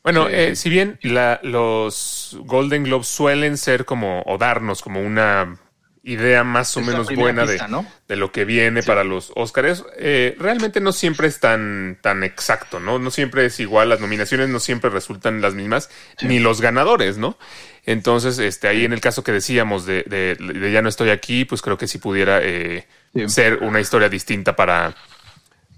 Bueno, 0.04 0.26
Sí, 0.28 0.34
eh, 0.34 0.54
si 0.56 0.70
bien 0.70 0.98
la- 1.02 1.40
los 1.42 2.36
Golden 2.44 2.84
Globes 2.84 3.08
suelen 3.08 3.56
ser 3.56 3.84
como, 3.84 4.22
o 4.26 4.38
darnos 4.38 4.82
como 4.82 5.00
una 5.00 5.58
idea 6.02 6.44
más 6.44 6.74
o 6.76 6.80
Es 6.80 6.86
menos 6.86 7.14
buena 7.14 7.44
pista, 7.46 7.64
de, 7.66 7.70
¿no? 7.70 7.86
de 8.08 8.16
lo 8.16 8.32
que 8.32 8.44
viene 8.46 8.82
para 8.82 9.04
los 9.04 9.32
Oscars, 9.36 9.84
eh, 9.98 10.34
realmente 10.38 10.80
no 10.80 10.92
siempre 10.92 11.28
es 11.28 11.40
tan, 11.40 11.98
tan 12.00 12.24
exacto, 12.24 12.80
¿no? 12.80 12.98
No 12.98 13.10
siempre 13.10 13.44
es 13.44 13.60
igual, 13.60 13.90
las 13.90 14.00
nominaciones 14.00 14.48
no 14.48 14.60
siempre 14.60 14.88
resultan 14.88 15.42
las 15.42 15.52
mismas, 15.54 15.90
ni 16.22 16.38
los 16.38 16.60
ganadores, 16.62 17.18
¿no? 17.18 17.36
Entonces, 17.84 18.38
este, 18.38 18.68
ahí 18.68 18.84
en 18.84 18.92
el 18.94 19.00
caso 19.00 19.22
que 19.24 19.32
decíamos 19.32 19.84
de, 19.84 20.04
de- 20.06 20.36
de 20.36 20.72
Ya 20.72 20.80
no 20.80 20.88
estoy 20.88 21.10
aquí, 21.10 21.44
pues 21.44 21.60
creo 21.60 21.76
que 21.76 21.86
sí 21.86 21.98
pudiera 21.98 22.40
eh, 22.42 22.86
Sí. 23.14 23.28
ser 23.28 23.58
una 23.62 23.80
historia 23.80 24.08
distinta 24.08 24.54
para, 24.56 24.94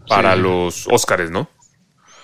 para 0.06 0.36
los 0.36 0.86
Oscars, 0.88 1.30
¿no? 1.30 1.48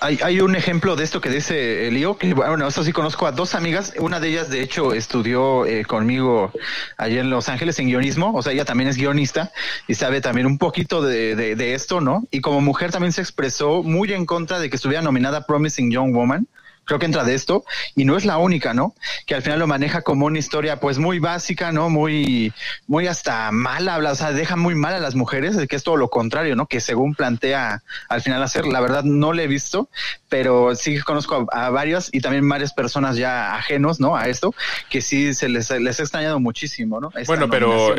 Hay, 0.00 0.20
hay 0.22 0.40
un 0.40 0.54
ejemplo 0.54 0.94
de 0.94 1.02
esto 1.02 1.20
que 1.20 1.28
dice 1.28 1.88
Elio, 1.88 2.16
que 2.18 2.32
bueno, 2.32 2.68
eso 2.68 2.84
sí 2.84 2.92
conozco 2.92 3.26
a 3.26 3.32
dos 3.32 3.56
amigas, 3.56 3.94
una 3.98 4.20
de 4.20 4.28
ellas 4.28 4.48
de 4.48 4.62
hecho 4.62 4.94
estudió 4.94 5.66
eh, 5.66 5.84
conmigo 5.84 6.52
allá 6.96 7.20
en 7.20 7.30
Los 7.30 7.48
Ángeles 7.48 7.78
en 7.80 7.88
guionismo, 7.88 8.32
o 8.32 8.42
sea, 8.42 8.52
ella 8.52 8.64
también 8.64 8.88
es 8.88 8.96
guionista 8.96 9.50
y 9.88 9.94
sabe 9.94 10.20
también 10.20 10.46
un 10.46 10.56
poquito 10.56 11.02
de, 11.02 11.34
de, 11.34 11.56
de 11.56 11.74
esto, 11.74 12.00
¿no? 12.00 12.22
Y 12.30 12.40
como 12.40 12.60
mujer 12.60 12.92
también 12.92 13.12
se 13.12 13.22
expresó 13.22 13.82
muy 13.82 14.12
en 14.12 14.24
contra 14.24 14.60
de 14.60 14.70
que 14.70 14.76
estuviera 14.76 15.02
nominada 15.02 15.46
Promising 15.46 15.90
Young 15.90 16.14
Woman, 16.14 16.46
creo 16.88 16.98
que 16.98 17.06
entra 17.06 17.22
de 17.22 17.34
esto, 17.34 17.64
y 17.94 18.04
no 18.04 18.16
es 18.16 18.24
la 18.24 18.38
única, 18.38 18.74
¿no? 18.74 18.94
Que 19.26 19.36
al 19.36 19.42
final 19.42 19.60
lo 19.60 19.68
maneja 19.68 20.02
como 20.02 20.26
una 20.26 20.38
historia 20.40 20.80
pues 20.80 20.98
muy 20.98 21.20
básica, 21.20 21.70
¿no? 21.70 21.90
Muy, 21.90 22.52
muy 22.88 23.06
hasta 23.06 23.52
mala, 23.52 23.94
habla, 23.94 24.10
o 24.12 24.14
sea, 24.16 24.32
deja 24.32 24.56
muy 24.56 24.74
mal 24.74 24.94
a 24.94 24.98
las 24.98 25.14
mujeres, 25.14 25.56
que 25.68 25.76
es 25.76 25.84
todo 25.84 25.96
lo 25.96 26.08
contrario, 26.08 26.56
¿no? 26.56 26.66
Que 26.66 26.80
según 26.80 27.14
plantea 27.14 27.82
al 28.08 28.22
final 28.22 28.42
hacer, 28.42 28.66
la 28.66 28.80
verdad 28.80 29.04
no 29.04 29.32
le 29.32 29.44
he 29.44 29.46
visto, 29.46 29.88
pero 30.28 30.74
sí 30.74 30.98
conozco 31.00 31.46
a, 31.52 31.66
a 31.66 31.70
varios 31.70 32.08
y 32.10 32.20
también 32.20 32.48
varias 32.48 32.72
personas 32.72 33.16
ya 33.16 33.54
ajenos, 33.54 34.00
¿no? 34.00 34.16
A 34.16 34.28
esto, 34.28 34.54
que 34.90 35.00
sí 35.02 35.34
se 35.34 35.48
les, 35.48 35.70
les 35.70 36.00
ha 36.00 36.02
extrañado 36.02 36.40
muchísimo, 36.40 37.00
¿no? 37.00 37.08
Esta 37.08 37.24
Bueno, 37.26 37.48
pero 37.50 37.94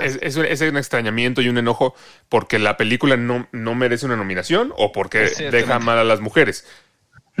es, 0.00 0.18
es 0.22 0.36
un- 0.36 0.46
es 0.46 0.60
un 0.62 0.76
extrañamiento 0.78 1.42
y 1.42 1.48
un 1.48 1.58
enojo 1.58 1.94
porque 2.30 2.58
la 2.58 2.76
película 2.78 3.16
no, 3.18 3.46
no 3.52 3.74
merece 3.74 4.06
una 4.06 4.16
nominación 4.16 4.72
o 4.78 4.92
porque 4.92 5.26
deja 5.50 5.78
mal 5.78 5.98
a 5.98 6.04
las 6.04 6.20
mujeres. 6.20 6.64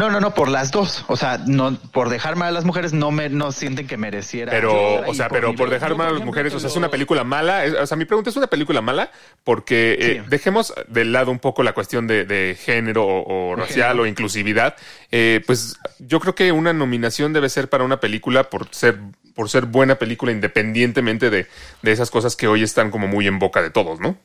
No, 0.00 0.08
no, 0.10 0.18
no, 0.18 0.32
por 0.32 0.48
las 0.48 0.70
dos. 0.70 1.04
O 1.08 1.16
sea, 1.16 1.38
no, 1.46 1.76
por 1.92 2.08
dejar 2.08 2.34
mal 2.36 2.48
a 2.48 2.52
las 2.52 2.64
mujeres 2.64 2.94
no 2.94 3.10
me, 3.10 3.28
no 3.28 3.52
sienten 3.52 3.86
que 3.86 3.98
mereciera. 3.98 4.50
Pero, 4.50 5.02
o 5.06 5.12
sea, 5.14 5.28
pero 5.28 5.54
por 5.54 5.68
dejar 5.68 5.94
mal 5.94 6.08
a 6.08 6.12
las 6.12 6.24
mujeres, 6.24 6.54
o 6.54 6.58
sea, 6.58 6.70
es 6.70 6.76
una 6.76 6.90
película 6.90 7.22
mala. 7.22 7.66
Es- 7.66 7.74
o 7.74 7.86
sea, 7.86 7.98
mi 7.98 8.06
pregunta 8.06 8.30
es 8.30 8.36
una 8.36 8.46
película 8.46 8.80
mala 8.80 9.10
porque 9.44 9.98
eh, 10.00 10.22
dejemos 10.28 10.72
de 10.88 11.04
lado 11.04 11.30
un 11.30 11.38
poco 11.38 11.62
la 11.62 11.74
cuestión 11.74 12.06
de, 12.06 12.24
de 12.24 12.56
género 12.58 13.04
o, 13.06 13.50
o 13.52 13.56
De 13.56 13.62
racial 13.62 13.88
género. 13.88 14.02
o 14.04 14.06
inclusividad. 14.06 14.74
Eh, 15.12 15.42
pues 15.46 15.78
yo 15.98 16.18
creo 16.18 16.34
que 16.34 16.50
una 16.50 16.72
nominación 16.72 17.32
debe 17.34 17.50
ser 17.50 17.68
para 17.68 17.84
una 17.84 18.00
película 18.00 18.44
por 18.44 18.68
ser 18.74 18.98
por 19.34 19.48
ser 19.50 19.66
buena 19.66 19.96
película 19.96 20.32
independientemente 20.32 21.30
de, 21.30 21.46
de 21.82 21.92
esas 21.92 22.10
cosas 22.10 22.36
que 22.36 22.48
hoy 22.48 22.62
están 22.62 22.90
como 22.90 23.06
muy 23.06 23.26
en 23.26 23.38
boca 23.38 23.60
de 23.62 23.70
todos, 23.70 24.00
¿no? 24.00 24.16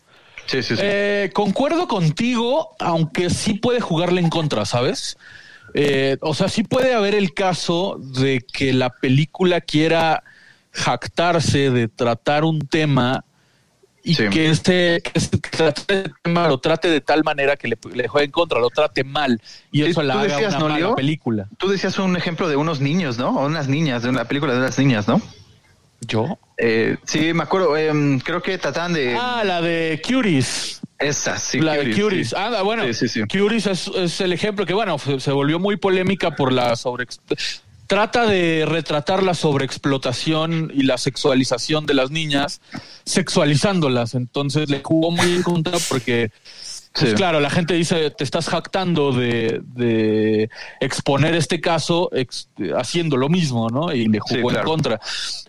Sí, 0.46 0.62
sí, 0.64 0.76
sí. 0.76 0.82
Eh, 0.84 1.32
concuerdo 1.34 1.88
contigo, 1.88 2.76
aunque 2.80 3.30
sí 3.30 3.56
puede 3.56 3.82
jugarle 3.82 4.22
en 4.22 4.30
contra, 4.30 4.66
¿sabes? 4.66 5.18
Eh, 5.78 6.18
o 6.22 6.34
sea, 6.34 6.48
sí 6.48 6.64
puede 6.64 6.94
haber 6.94 7.16
el 7.16 7.34
caso 7.34 7.98
de 8.00 8.42
que 8.52 8.72
la 8.72 8.90
película 8.92 9.60
quiera 9.60 10.24
jactarse 10.72 11.70
de 11.70 11.88
tratar 11.88 12.44
un 12.44 12.60
tema 12.68 13.24
y 14.04 14.14
Sí. 14.16 14.30
que 14.30 14.50
este, 14.50 15.02
este 15.16 16.04
tema 16.24 16.48
lo 16.48 16.60
trate 16.60 16.90
de 16.90 17.02
tal 17.02 17.24
manera 17.24 17.56
que 17.58 17.68
le, 17.68 17.78
le 17.94 18.08
juegue 18.08 18.26
en 18.26 18.32
contra, 18.32 18.60
lo 18.60 18.70
trate 18.70 19.04
mal 19.04 19.42
y 19.72 19.82
eso 19.84 20.04
la 20.04 20.14
haga 20.14 20.24
decías, 20.36 20.54
una 20.54 20.60
¿no, 20.60 20.66
mala 20.70 20.78
Leo? 20.80 20.96
película. 20.96 21.48
Tú 21.58 21.70
decías 21.70 21.98
un 22.00 22.16
ejemplo 22.16 22.48
de 22.48 22.56
unos 22.56 22.80
niños, 22.82 23.18
¿no? 23.18 23.30
O 23.32 23.46
unas 23.48 23.68
niñas, 23.68 24.04
de 24.04 24.10
una 24.10 24.26
película 24.26 24.54
de 24.54 24.60
unas 24.60 24.78
niñas, 24.78 25.08
¿no? 25.08 25.22
¿Yo? 26.02 26.38
Eh, 26.58 26.98
sí, 27.04 27.34
me 27.34 27.44
acuerdo. 27.44 27.76
em, 27.78 28.20
creo 28.20 28.42
que 28.44 28.58
trataban 28.60 28.94
de 28.94 29.18
Ah, 29.20 29.44
la 29.44 29.60
de 29.62 30.00
Curies. 30.08 30.82
Esas, 31.08 31.42
sí. 31.42 31.60
la 31.60 31.74
de 31.74 31.94
sí. 32.26 32.34
Ah, 32.36 32.62
bueno, 32.64 32.84
Sí, 32.86 32.94
sí, 32.94 33.08
es, 33.72 33.88
es 33.96 34.22
el 34.22 34.34
ejemplo 34.34 34.66
que, 34.66 34.74
bueno, 34.74 34.98
se, 35.00 35.32
volvió 35.32 35.60
muy 35.60 35.78
polémica 35.78 36.36
por 36.36 36.52
la 36.52 36.76
sobre... 36.76 37.08
Trata 37.88 38.26
de 38.26 38.66
retratar 38.68 39.22
la 39.22 39.36
sobreexplotación 39.36 40.72
y 40.74 40.84
la 40.84 40.98
sexualización 40.98 41.86
de 41.86 41.94
las 41.94 42.10
niñas, 42.10 42.60
sexualizándolas. 43.04 44.16
Entonces 44.16 44.70
le 44.70 44.82
jugó 44.84 45.12
muy 45.12 45.36
en 45.36 45.44
contra 45.44 45.78
porque, 45.88 46.32
pues 46.94 47.12
Sí. 47.12 47.16
claro, 47.16 47.40
la 47.40 47.50
gente 47.52 47.74
dice, 47.76 48.10
te 48.10 48.24
estás 48.24 48.50
jactando 48.50 49.12
de, 49.12 49.62
de 49.76 50.50
exponer 50.80 51.36
este 51.36 51.62
caso 51.62 52.10
ex- 52.14 52.50
haciendo 52.76 53.18
lo 53.18 53.30
mismo, 53.30 53.70
¿no? 53.70 53.94
Y 53.94 54.08
le 54.08 54.20
jugó 54.20 54.50
Sí, 54.50 54.56
en 54.58 54.64
contra. 54.64 55.00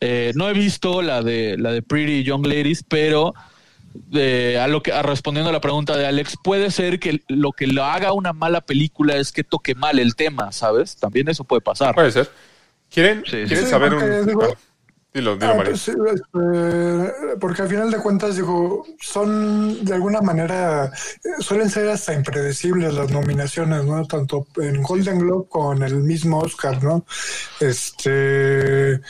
Eh, 0.00 0.32
no 0.34 0.48
he 0.48 0.52
visto 0.52 1.00
la 1.02 1.22
de, 1.22 1.56
la 1.58 1.72
de 1.72 1.80
Pretty 1.82 2.22
Young 2.22 2.46
Ladies, 2.46 2.84
pero 2.86 3.32
de, 4.08 4.58
a 4.58 4.68
lo 4.68 4.82
que 4.82 4.92
a- 4.92 5.02
respondiendo 5.02 5.50
a 5.50 5.52
la 5.52 5.60
pregunta 5.60 5.96
de 5.96 6.06
Alex, 6.06 6.36
puede 6.42 6.70
ser 6.70 6.98
que 7.00 7.22
lo 7.28 7.52
que 7.52 7.66
lo 7.66 7.84
haga 7.84 8.12
una 8.12 8.32
mala 8.32 8.60
película 8.60 9.16
es 9.16 9.32
que 9.32 9.44
toque 9.44 9.74
mal 9.74 9.98
el 9.98 10.14
tema, 10.16 10.52
¿sabes? 10.52 10.96
También 10.96 11.28
eso 11.28 11.44
puede 11.44 11.60
pasar. 11.62 11.94
Puede 11.94 12.12
ser. 12.12 12.30
¿Quieren, 12.90 13.22
Sí, 13.24 13.44
¿quieren 13.46 13.64
sí, 13.64 13.70
saber 13.70 13.90
porque 13.92 14.04
un...? 14.20 14.26
digo- 14.26 14.42
ah, 14.44 14.54
dilo, 15.14 15.34
dilo, 15.36 15.52
Ah, 15.52 15.54
Mario. 15.56 15.72
pues 15.72 15.80
sí, 15.82 15.92
este, 16.14 17.36
porque 17.40 17.62
al 17.62 17.68
final 17.68 17.90
de 17.90 17.98
cuentas, 17.98 18.36
digo, 18.36 18.84
son 19.00 19.84
de 19.84 19.94
alguna 19.94 20.20
manera, 20.20 20.86
eh, 20.86 21.28
suelen 21.40 21.70
ser 21.70 21.88
hasta 21.88 22.12
impredecibles 22.12 22.92
las 22.94 23.10
nominaciones, 23.10 23.84
¿no? 23.84 24.04
Tanto 24.06 24.46
en 24.58 24.82
Golden 24.82 25.18
Globe 25.20 25.46
como 25.48 25.72
en 25.72 25.82
el 25.84 25.94
mismo 25.96 26.38
Oscar, 26.40 26.82
¿no? 26.84 27.04
Este, 27.60 29.00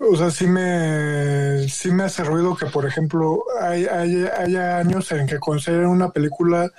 o 0.00 0.16
sea, 0.16 0.30
sí 0.30 0.46
me, 0.46 1.68
sí 1.68 1.90
me 1.90 2.04
hace 2.04 2.24
ruido 2.24 2.56
que, 2.56 2.66
por 2.66 2.86
ejemplo, 2.86 3.44
hay, 3.60 3.86
hay, 3.86 4.24
haya 4.24 4.78
años 4.78 5.10
en 5.12 5.26
que 5.26 5.38
consideren 5.38 5.86
una 5.86 6.10
película 6.10 6.70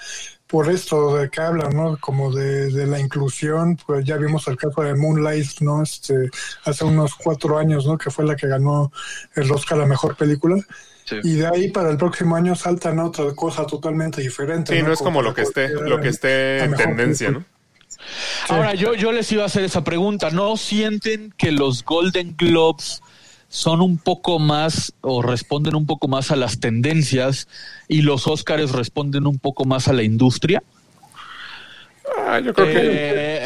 por 0.47 0.69
esto 0.69 1.17
de 1.17 1.30
que 1.30 1.41
hablan, 1.41 1.76
¿no? 1.76 1.97
Como 1.99 2.32
de, 2.32 2.71
de 2.71 2.86
la 2.86 2.99
inclusión, 2.99 3.78
pues 3.88 4.06
ya 4.06 4.17
vimos 4.17 4.47
el 4.47 4.58
caso 4.58 4.82
de 4.82 4.93
Moonlight, 4.93 5.62
¿no? 5.62 5.82
Este, 5.82 6.30
hace 6.63 6.86
unos 6.86 7.15
cuatro 7.15 7.58
años, 7.58 7.88
¿no? 7.88 7.97
Que 7.97 8.12
fue 8.12 8.26
la 8.26 8.36
que 8.36 8.47
ganó 8.47 8.91
el 9.36 9.52
Oscar 9.52 9.80
a 9.80 9.82
la 9.82 9.88
mejor 9.88 10.15
película. 10.15 10.58
Sí. 11.06 11.17
Y 11.23 11.34
de 11.36 11.47
ahí 11.47 11.71
para 11.71 11.89
el 11.89 11.97
próximo 11.97 12.36
año 12.36 12.56
saltan 12.56 12.99
a 12.99 13.06
otra 13.06 13.34
cosa 13.36 13.65
totalmente 13.65 14.21
diferente. 14.21 14.76
Sí, 14.76 14.84
no 14.84 14.93
es 14.93 14.99
como 14.99 15.21
lo 15.21 15.34
que 15.34 15.41
esté, 15.41 15.69
lo 15.69 15.99
que 15.99 16.10
esté 16.10 16.63
en 16.63 16.76
tendencia, 16.76 17.28
película. 17.28 17.47
¿no? 17.49 17.53
Ahora, 18.50 18.74
yo, 18.76 18.94
yo 18.94 19.12
les 19.12 19.32
iba 19.32 19.44
a 19.44 19.48
hacer 19.48 19.63
esa 19.63 19.84
pregunta. 19.84 20.30
¿No 20.30 20.58
sienten 20.58 21.34
que 21.38 21.52
los 21.52 21.84
Golden 21.84 22.36
Globes 22.38 23.02
son 23.50 23.82
un 23.82 23.98
poco 23.98 24.39
más 24.39 24.94
o 25.02 25.22
responden 25.22 25.76
un 25.76 25.86
poco 25.86 26.08
más 26.08 26.32
a 26.32 26.36
las 26.36 26.60
tendencias 26.60 27.48
y 27.88 28.02
los 28.02 28.28
Oscars 28.28 28.72
responden 28.72 29.28
un 29.28 29.38
poco 29.39 29.66
más 29.66 29.88
a 29.88 29.94
la 29.94 30.04
industria? 30.04 30.63
Ah, 32.28 32.39
yo 32.39 32.54
creo 32.54 32.68
que... 32.68 32.74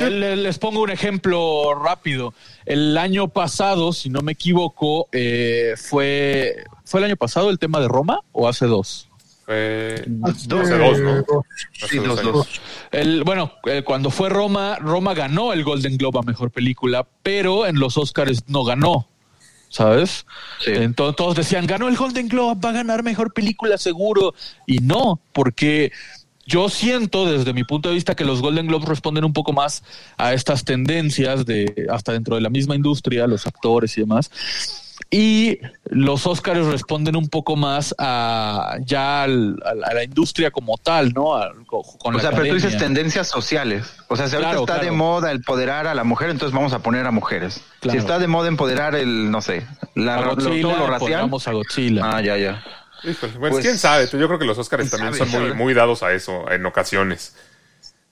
Eh, 0.05 0.09
le- 0.09 0.35
les 0.35 0.57
pongo 0.57 0.81
un 0.81 0.89
ejemplo 0.89 1.73
rápido. 1.75 2.33
El 2.65 2.97
año 2.97 3.27
pasado, 3.27 3.93
si 3.93 4.09
no 4.09 4.21
me 4.21 4.31
equivoco, 4.33 5.07
eh, 5.11 5.73
fue 5.77 6.55
fue 6.85 7.01
el 7.01 7.05
año 7.05 7.17
pasado 7.17 7.49
el 7.49 7.59
tema 7.59 7.79
de 7.81 7.87
Roma 7.87 8.19
o 8.31 8.47
hace 8.47 8.65
dos. 8.65 9.06
Fue 9.47 10.05
Hace 10.23 10.53
hace 10.53 10.77
dos, 10.77 10.99
¿no? 10.99 11.23
Sí, 11.71 11.97
dos 11.99 12.07
los 12.07 12.19
años. 12.19 12.33
dos. 12.33 12.61
El, 12.91 13.23
bueno, 13.23 13.53
eh, 13.65 13.81
cuando 13.85 14.11
fue 14.11 14.27
Roma, 14.27 14.75
Roma 14.75 15.13
ganó 15.13 15.53
el 15.53 15.63
Golden 15.63 15.95
Globe 15.95 16.19
a 16.19 16.21
mejor 16.23 16.51
película, 16.51 17.07
pero 17.23 17.65
en 17.65 17.79
los 17.79 17.97
Oscars 17.97 18.43
no 18.47 18.65
ganó. 18.65 19.07
¿Sabes? 19.69 20.25
Sí. 20.59 20.71
Entonces 20.73 21.15
todos 21.15 21.37
decían, 21.37 21.65
ganó 21.65 21.87
el 21.87 21.95
Golden 21.95 22.27
Globe, 22.27 22.59
va 22.61 22.71
a 22.71 22.73
ganar 22.73 23.03
mejor 23.03 23.33
película 23.33 23.77
seguro. 23.77 24.33
Y 24.65 24.79
no, 24.79 25.21
porque 25.31 25.93
yo 26.45 26.67
siento 26.67 27.25
desde 27.25 27.53
mi 27.53 27.63
punto 27.63 27.87
de 27.87 27.95
vista 27.95 28.15
que 28.15 28.25
los 28.25 28.41
Golden 28.41 28.67
Globes 28.67 28.89
responden 28.89 29.23
un 29.23 29.33
poco 29.33 29.53
más 29.53 29.81
a 30.17 30.33
estas 30.33 30.65
tendencias 30.65 31.45
de 31.45 31.87
hasta 31.89 32.11
dentro 32.11 32.35
de 32.35 32.41
la 32.41 32.49
misma 32.49 32.75
industria, 32.75 33.27
los 33.27 33.47
actores 33.47 33.97
y 33.97 34.01
demás. 34.01 34.29
Y 35.09 35.59
los 35.85 36.27
Oscars 36.27 36.65
responden 36.65 37.15
un 37.15 37.29
poco 37.29 37.55
más 37.55 37.95
a 37.97 38.77
ya 38.83 39.23
al- 39.23 39.57
a, 39.65 39.73
la- 39.73 39.87
a 39.87 39.93
la 39.93 40.03
industria 40.03 40.51
como 40.51 40.77
tal, 40.77 41.13
¿no? 41.13 41.31
Con 41.65 42.13
O 42.15 42.17
la 42.17 42.21
sea, 42.21 42.31
pero 42.31 42.47
tú 42.49 42.55
dices 42.55 42.77
tendencias 42.77 43.27
sociales. 43.27 43.85
O 44.09 44.15
sea, 44.17 44.27
si 44.27 44.35
ahorita 44.35 44.51
Claro, 44.51 44.65
está 44.65 44.79
de 44.83 44.91
moda 44.91 45.31
empoderar 45.31 45.87
a 45.87 45.93
la 45.95 46.03
mujer, 46.03 46.29
entonces 46.29 46.53
vamos 46.53 46.73
a 46.73 46.79
poner 46.79 47.05
a 47.05 47.11
mujeres. 47.11 47.61
Claro. 47.79 47.93
Si 47.93 47.97
está 47.99 48.19
de 48.19 48.27
moda 48.27 48.47
empoderar 48.49 48.95
el, 48.95 49.31
no 49.31 49.41
sé, 49.41 49.65
la, 49.95 50.15
A 50.17 50.21
lo, 50.21 50.35
Godzilla, 50.35 50.61
todo 50.61 50.77
lo 50.77 50.87
racial. 50.87 51.21
a 51.45 51.51
Godzilla. 51.51 52.01
Ah, 52.03 52.21
ya, 52.21 52.35
ya. 52.37 52.63
Híjole, 53.03 53.33
bueno, 53.37 53.53
Pues, 53.53 53.65
quién 53.65 53.77
sabe, 53.77 54.07
yo 54.11 54.27
creo 54.27 54.39
que 54.39 54.45
los 54.45 54.57
Oscars 54.57 54.81
quién 54.89 54.91
también 55.01 55.13
sabe, 55.13 55.49
son 55.49 55.55
muy, 55.57 55.73
dados 55.73 56.01
a 56.03 56.11
eso 56.13 56.51
en 56.51 56.65
ocasiones. 56.65 57.35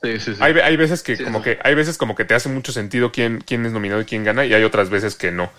Sí, 0.01 0.19
sí, 0.19 0.35
sí. 0.35 0.39
Hay, 0.39 0.53
hay 0.59 0.77
veces 0.77 1.01
que 1.01 1.17
Sí, 1.17 1.23
como 1.23 1.41
que 1.41 1.57
hay 1.63 1.73
veces 1.73 1.97
como 1.97 2.15
que 2.15 2.23
te 2.25 2.35
hace 2.35 2.47
mucho 2.49 2.71
sentido 2.71 3.11
quién, 3.11 3.43
quién 3.45 3.65
es 3.65 3.71
nominado 3.71 4.01
y 4.01 4.05
quién 4.05 4.23
gana 4.23 4.45
y 4.45 4.53
hay 4.53 4.63
otras 4.63 4.89
veces 4.91 5.15
que 5.15 5.31
no. 5.31 5.49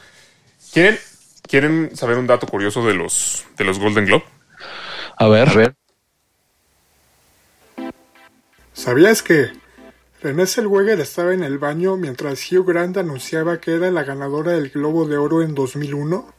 ¿Quieren, 0.72 0.98
quieren 1.46 1.96
saber 1.96 2.18
un 2.18 2.26
dato 2.26 2.46
curioso 2.46 2.86
de 2.86 2.94
los 2.94 3.44
de 3.56 3.64
los 3.64 3.78
Golden 3.78 4.06
Globe? 4.06 4.24
A 5.16 5.28
ver. 5.28 5.48
A 5.48 5.54
ver. 5.54 5.76
¿Sabías 8.72 9.22
que 9.22 9.50
Renée 10.22 10.46
Zellweger 10.46 11.00
estaba 11.00 11.32
en 11.32 11.42
el 11.42 11.58
baño 11.58 11.96
mientras 11.96 12.52
Hugh 12.52 12.66
Grant 12.66 12.98
anunciaba 12.98 13.58
que 13.60 13.72
era 13.72 13.90
la 13.90 14.04
ganadora 14.04 14.52
del 14.52 14.70
Globo 14.70 15.06
de 15.06 15.16
Oro 15.16 15.42
en 15.42 15.54
2001? 15.54 16.34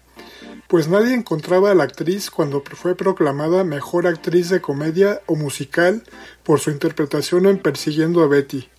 Pues 0.67 0.88
nadie 0.88 1.13
encontraba 1.13 1.72
a 1.72 1.76
la 1.76 1.86
actriz 1.86 2.30
cuando 2.30 2.62
fue 2.62 2.96
proclamada 2.96 3.63
mejor 3.63 4.06
actriz 4.06 4.50
de 4.50 4.62
comedia 4.62 5.22
o 5.26 5.36
musical 5.36 6.04
por 6.43 6.60
su 6.60 6.72
interpretación 6.72 7.46
en 7.46 7.58
Persiguiendo 7.58 8.22
a 8.22 8.28
Betty. 8.28 8.70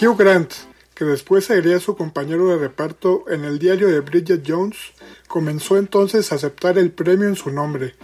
Hugh 0.00 0.16
Grant, 0.16 0.52
que 0.94 1.04
después 1.04 1.44
sería 1.44 1.78
su 1.80 1.96
compañero 1.96 2.48
de 2.48 2.58
reparto 2.58 3.24
en 3.28 3.44
el 3.44 3.58
diario 3.58 3.88
de 3.88 4.00
Bridget 4.00 4.42
Jones, 4.46 4.76
comenzó 5.28 5.76
entonces 5.78 6.30
a 6.30 6.36
aceptar 6.36 6.78
el 6.78 6.90
premio 6.90 7.28
en 7.28 7.36
su 7.36 7.50
nombre. 7.50 7.94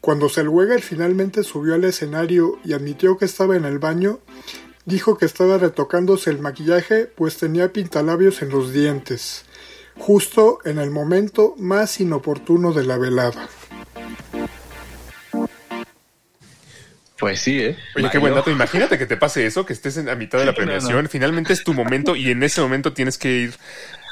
Cuando 0.00 0.28
Zellweger 0.28 0.80
finalmente 0.80 1.42
subió 1.42 1.74
al 1.74 1.84
escenario 1.84 2.58
y 2.64 2.72
admitió 2.72 3.18
que 3.18 3.24
estaba 3.24 3.56
en 3.56 3.64
el 3.64 3.78
baño, 3.78 4.20
dijo 4.84 5.18
que 5.18 5.26
estaba 5.26 5.58
retocándose 5.58 6.30
el 6.30 6.38
maquillaje 6.38 7.06
pues 7.06 7.36
tenía 7.36 7.72
pintalabios 7.72 8.40
en 8.42 8.50
los 8.50 8.72
dientes, 8.72 9.44
justo 9.96 10.60
en 10.64 10.78
el 10.78 10.90
momento 10.90 11.54
más 11.58 12.00
inoportuno 12.00 12.72
de 12.72 12.84
la 12.84 12.96
velada. 12.96 13.48
Pues 17.18 17.40
sí, 17.40 17.60
¿eh? 17.60 17.76
Oye, 17.96 18.08
qué 18.10 18.18
buen 18.18 18.32
dato. 18.32 18.50
Imagínate 18.50 18.96
que 18.96 19.04
te 19.04 19.16
pase 19.16 19.44
eso, 19.44 19.66
que 19.66 19.72
estés 19.72 19.96
en 19.96 20.06
la 20.06 20.14
mitad 20.14 20.38
de 20.38 20.46
la 20.46 20.52
no, 20.52 20.56
premiación, 20.56 21.08
finalmente 21.08 21.52
es 21.52 21.64
tu 21.64 21.74
momento 21.74 22.14
y 22.14 22.30
en 22.30 22.44
ese 22.44 22.60
momento 22.60 22.92
tienes 22.92 23.18
que 23.18 23.30
ir 23.32 23.54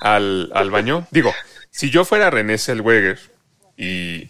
al, 0.00 0.50
al 0.52 0.72
baño. 0.72 1.06
Digo, 1.12 1.32
si 1.76 1.90
yo 1.90 2.04
fuera 2.06 2.30
René 2.30 2.56
Zellweger 2.56 3.18
y, 3.76 4.28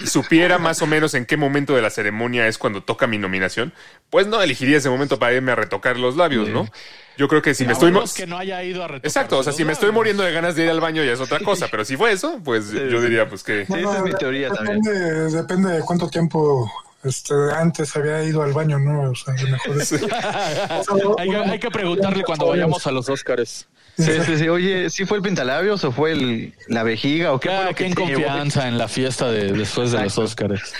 y 0.00 0.06
supiera 0.06 0.58
más 0.58 0.80
o 0.80 0.86
menos 0.86 1.14
en 1.14 1.26
qué 1.26 1.36
momento 1.36 1.74
de 1.74 1.82
la 1.82 1.90
ceremonia 1.90 2.46
es 2.46 2.56
cuando 2.56 2.82
toca 2.84 3.08
mi 3.08 3.18
nominación, 3.18 3.72
pues 4.10 4.28
no 4.28 4.40
elegiría 4.40 4.76
ese 4.78 4.88
momento 4.88 5.18
para 5.18 5.34
irme 5.34 5.50
a 5.50 5.56
retocar 5.56 5.98
los 5.98 6.16
labios, 6.16 6.48
¿no? 6.48 6.68
Yo 7.16 7.26
creo 7.26 7.42
que 7.42 7.52
si 7.52 7.64
me 7.66 7.72
estoy... 7.72 7.90
mo- 7.90 8.04
que 8.16 8.28
no 8.28 8.38
haya 8.38 8.62
ido 8.62 8.84
a 8.84 8.96
Exacto, 9.02 9.38
o 9.38 9.42
sea, 9.42 9.52
si 9.52 9.64
me 9.64 9.72
estoy 9.72 9.90
muriendo 9.90 10.22
de 10.22 10.30
ganas 10.32 10.54
de 10.54 10.62
ir 10.62 10.70
al 10.70 10.80
baño 10.80 11.02
ya 11.02 11.12
es 11.12 11.20
otra 11.20 11.40
cosa, 11.40 11.66
pero 11.68 11.84
si 11.84 11.96
fue 11.96 12.12
eso, 12.12 12.40
pues 12.44 12.70
yo 12.70 13.00
diría 13.00 13.28
pues 13.28 13.42
que... 13.42 13.66
Sí, 13.66 13.74
esa 13.74 13.96
es 13.98 14.02
mi 14.04 14.12
teoría 14.12 14.48
también. 14.50 14.80
depende, 14.80 15.30
depende 15.36 15.72
de 15.72 15.80
cuánto 15.80 16.08
tiempo 16.08 16.70
este, 17.04 17.34
antes 17.56 17.94
había 17.96 18.22
ido 18.24 18.42
al 18.42 18.52
baño, 18.52 18.78
¿no? 18.78 19.10
O 19.10 19.14
sea, 19.14 19.34
a 19.34 19.42
lo 19.42 19.48
mejor 19.50 19.80
es- 19.82 19.92
hay, 21.18 21.28
que, 21.30 21.36
hay 21.36 21.58
que 21.58 21.70
preguntarle 21.70 22.24
cuando 22.24 22.46
vayamos 22.48 22.86
a 22.86 22.90
los 22.92 23.08
Oscars. 23.08 23.66
Sí, 23.96 24.12
sí, 24.26 24.38
sí. 24.38 24.48
Oye, 24.48 24.90
¿sí 24.90 25.04
fue 25.06 25.16
el 25.18 25.22
pintalabios 25.22 25.82
o 25.84 25.90
fue 25.92 26.12
el, 26.12 26.54
la 26.68 26.82
vejiga 26.84 27.32
o 27.32 27.40
qué 27.40 27.48
fue 27.48 27.64
lo 27.64 27.74
que 27.74 27.88
llevó? 27.88 28.00
confianza 28.02 28.68
en 28.68 28.78
la 28.78 28.86
fiesta 28.88 29.30
de 29.30 29.52
después 29.52 29.90
de 29.92 30.02
los 30.04 30.16
Oscars. 30.18 30.72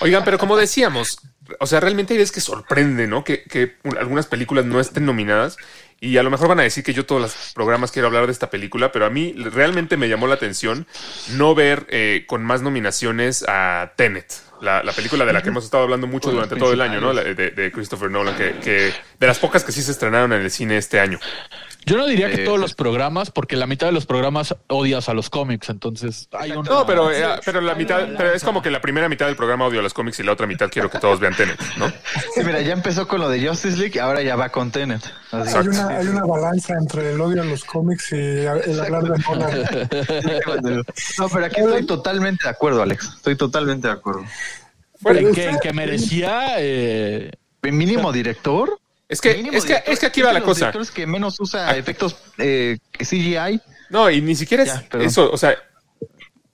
Oigan, 0.00 0.24
pero 0.24 0.36
como 0.38 0.56
decíamos, 0.58 1.18
o 1.58 1.66
sea, 1.66 1.80
realmente 1.80 2.12
hay 2.12 2.18
veces 2.18 2.32
que 2.32 2.40
sorprende, 2.42 3.06
¿no? 3.06 3.24
Que, 3.24 3.44
que 3.44 3.76
un- 3.84 3.96
algunas 3.96 4.26
películas 4.26 4.66
no 4.66 4.78
estén 4.78 5.06
nominadas 5.06 5.56
Y 5.98 6.18
a 6.18 6.22
lo 6.22 6.30
mejor 6.30 6.48
van 6.48 6.60
a 6.60 6.62
decir 6.62 6.84
que 6.84 6.92
yo 6.92 7.06
todos 7.06 7.22
los 7.22 7.52
programas 7.54 7.90
quiero 7.90 8.08
hablar 8.08 8.26
de 8.26 8.32
esta 8.32 8.50
película, 8.50 8.92
pero 8.92 9.06
a 9.06 9.10
mí 9.10 9.32
realmente 9.36 9.96
me 9.96 10.08
llamó 10.08 10.26
la 10.26 10.34
atención 10.34 10.86
no 11.32 11.54
ver 11.54 11.86
eh, 11.88 12.24
con 12.26 12.44
más 12.44 12.60
nominaciones 12.60 13.44
a 13.48 13.92
Tenet, 13.96 14.30
la, 14.60 14.82
la 14.82 14.92
película 14.92 15.24
de 15.24 15.32
la 15.32 15.42
que 15.42 15.48
hemos 15.48 15.64
estado 15.64 15.84
hablando 15.84 16.06
mucho 16.06 16.30
durante 16.30 16.56
todo 16.56 16.72
el 16.72 16.80
año, 16.82 17.00
¿no? 17.00 17.14
De, 17.14 17.34
de 17.34 17.72
Christopher 17.72 18.10
Nolan, 18.10 18.36
que, 18.36 18.56
que 18.62 18.92
de 19.18 19.26
las 19.26 19.38
pocas 19.38 19.64
que 19.64 19.72
sí 19.72 19.80
se 19.82 19.92
estrenaron 19.92 20.32
en 20.34 20.42
el 20.42 20.50
cine 20.50 20.76
este 20.76 21.00
año. 21.00 21.18
Yo 21.88 21.96
no 21.96 22.06
diría 22.06 22.28
que 22.28 22.42
Eh, 22.42 22.44
todos 22.44 22.58
los 22.58 22.74
programas, 22.74 23.30
porque 23.30 23.54
la 23.54 23.68
mitad 23.68 23.86
de 23.86 23.92
los 23.92 24.06
programas 24.06 24.56
odias 24.66 25.08
a 25.08 25.14
los 25.14 25.30
cómics, 25.30 25.68
entonces 25.68 26.28
hay 26.32 26.50
un... 26.50 26.64
No, 26.64 26.84
pero, 26.84 27.12
eh, 27.12 27.24
pero 27.44 27.60
la 27.60 27.76
mitad, 27.76 28.08
pero 28.16 28.32
es 28.32 28.42
como 28.42 28.60
que 28.60 28.72
la 28.72 28.80
primera 28.80 29.08
mitad 29.08 29.26
del 29.26 29.36
programa 29.36 29.66
odio 29.66 29.78
a 29.78 29.82
los 29.84 29.94
cómics 29.94 30.18
y 30.18 30.24
la 30.24 30.32
otra 30.32 30.48
mitad 30.48 30.68
quiero 30.68 30.90
que 30.90 30.98
todos 30.98 31.20
vean 31.20 31.36
Tenet, 31.36 31.60
¿no? 31.76 31.88
Sí, 32.34 32.40
mira, 32.44 32.60
ya 32.60 32.72
empezó 32.72 33.06
con 33.06 33.20
lo 33.20 33.28
de 33.28 33.46
Justice 33.46 33.76
League, 33.76 34.00
ahora 34.00 34.20
ya 34.22 34.34
va 34.34 34.48
con 34.48 34.72
Tenet. 34.72 35.00
Así. 35.30 35.56
Hay 35.56 35.68
una, 35.68 35.85
hay 35.88 36.06
una 36.08 36.24
balanza 36.24 36.74
entre 36.74 37.12
el 37.12 37.20
odio 37.20 37.42
a 37.42 37.44
los 37.44 37.64
cómics 37.64 38.12
y 38.12 38.16
el 38.16 38.80
hablar 38.80 39.02
de 39.04 39.18
Nolan. 39.18 39.68
No, 41.18 41.28
pero 41.28 41.44
aquí 41.46 41.60
estoy 41.60 41.86
totalmente 41.86 42.44
de 42.44 42.50
acuerdo, 42.50 42.82
Alex. 42.82 43.12
Estoy 43.16 43.36
totalmente 43.36 43.88
de 43.88 43.94
acuerdo. 43.94 44.24
en, 45.04 45.34
que, 45.34 45.48
en 45.48 45.58
que 45.58 45.72
merecía... 45.72 46.54
eh, 46.58 47.30
Mínimo 47.62 48.12
director. 48.12 48.78
Es 49.08 49.20
que, 49.20 49.34
Mínimo 49.34 49.56
es 49.56 49.64
que, 49.64 49.68
director. 49.74 49.92
es 49.92 49.98
que 50.00 50.06
aquí 50.06 50.22
va 50.22 50.32
la 50.32 50.38
los 50.40 50.48
cosa. 50.48 50.58
directores 50.60 50.90
que 50.90 51.06
menos 51.06 51.38
usa 51.40 51.76
efectos 51.76 52.16
eh, 52.38 52.78
CGI. 52.98 53.60
No, 53.90 54.10
y 54.10 54.20
ni 54.20 54.34
siquiera 54.34 54.62
es 54.64 54.72
Ya, 54.72 54.98
eso, 55.00 55.30
o 55.30 55.36
sea, 55.36 55.54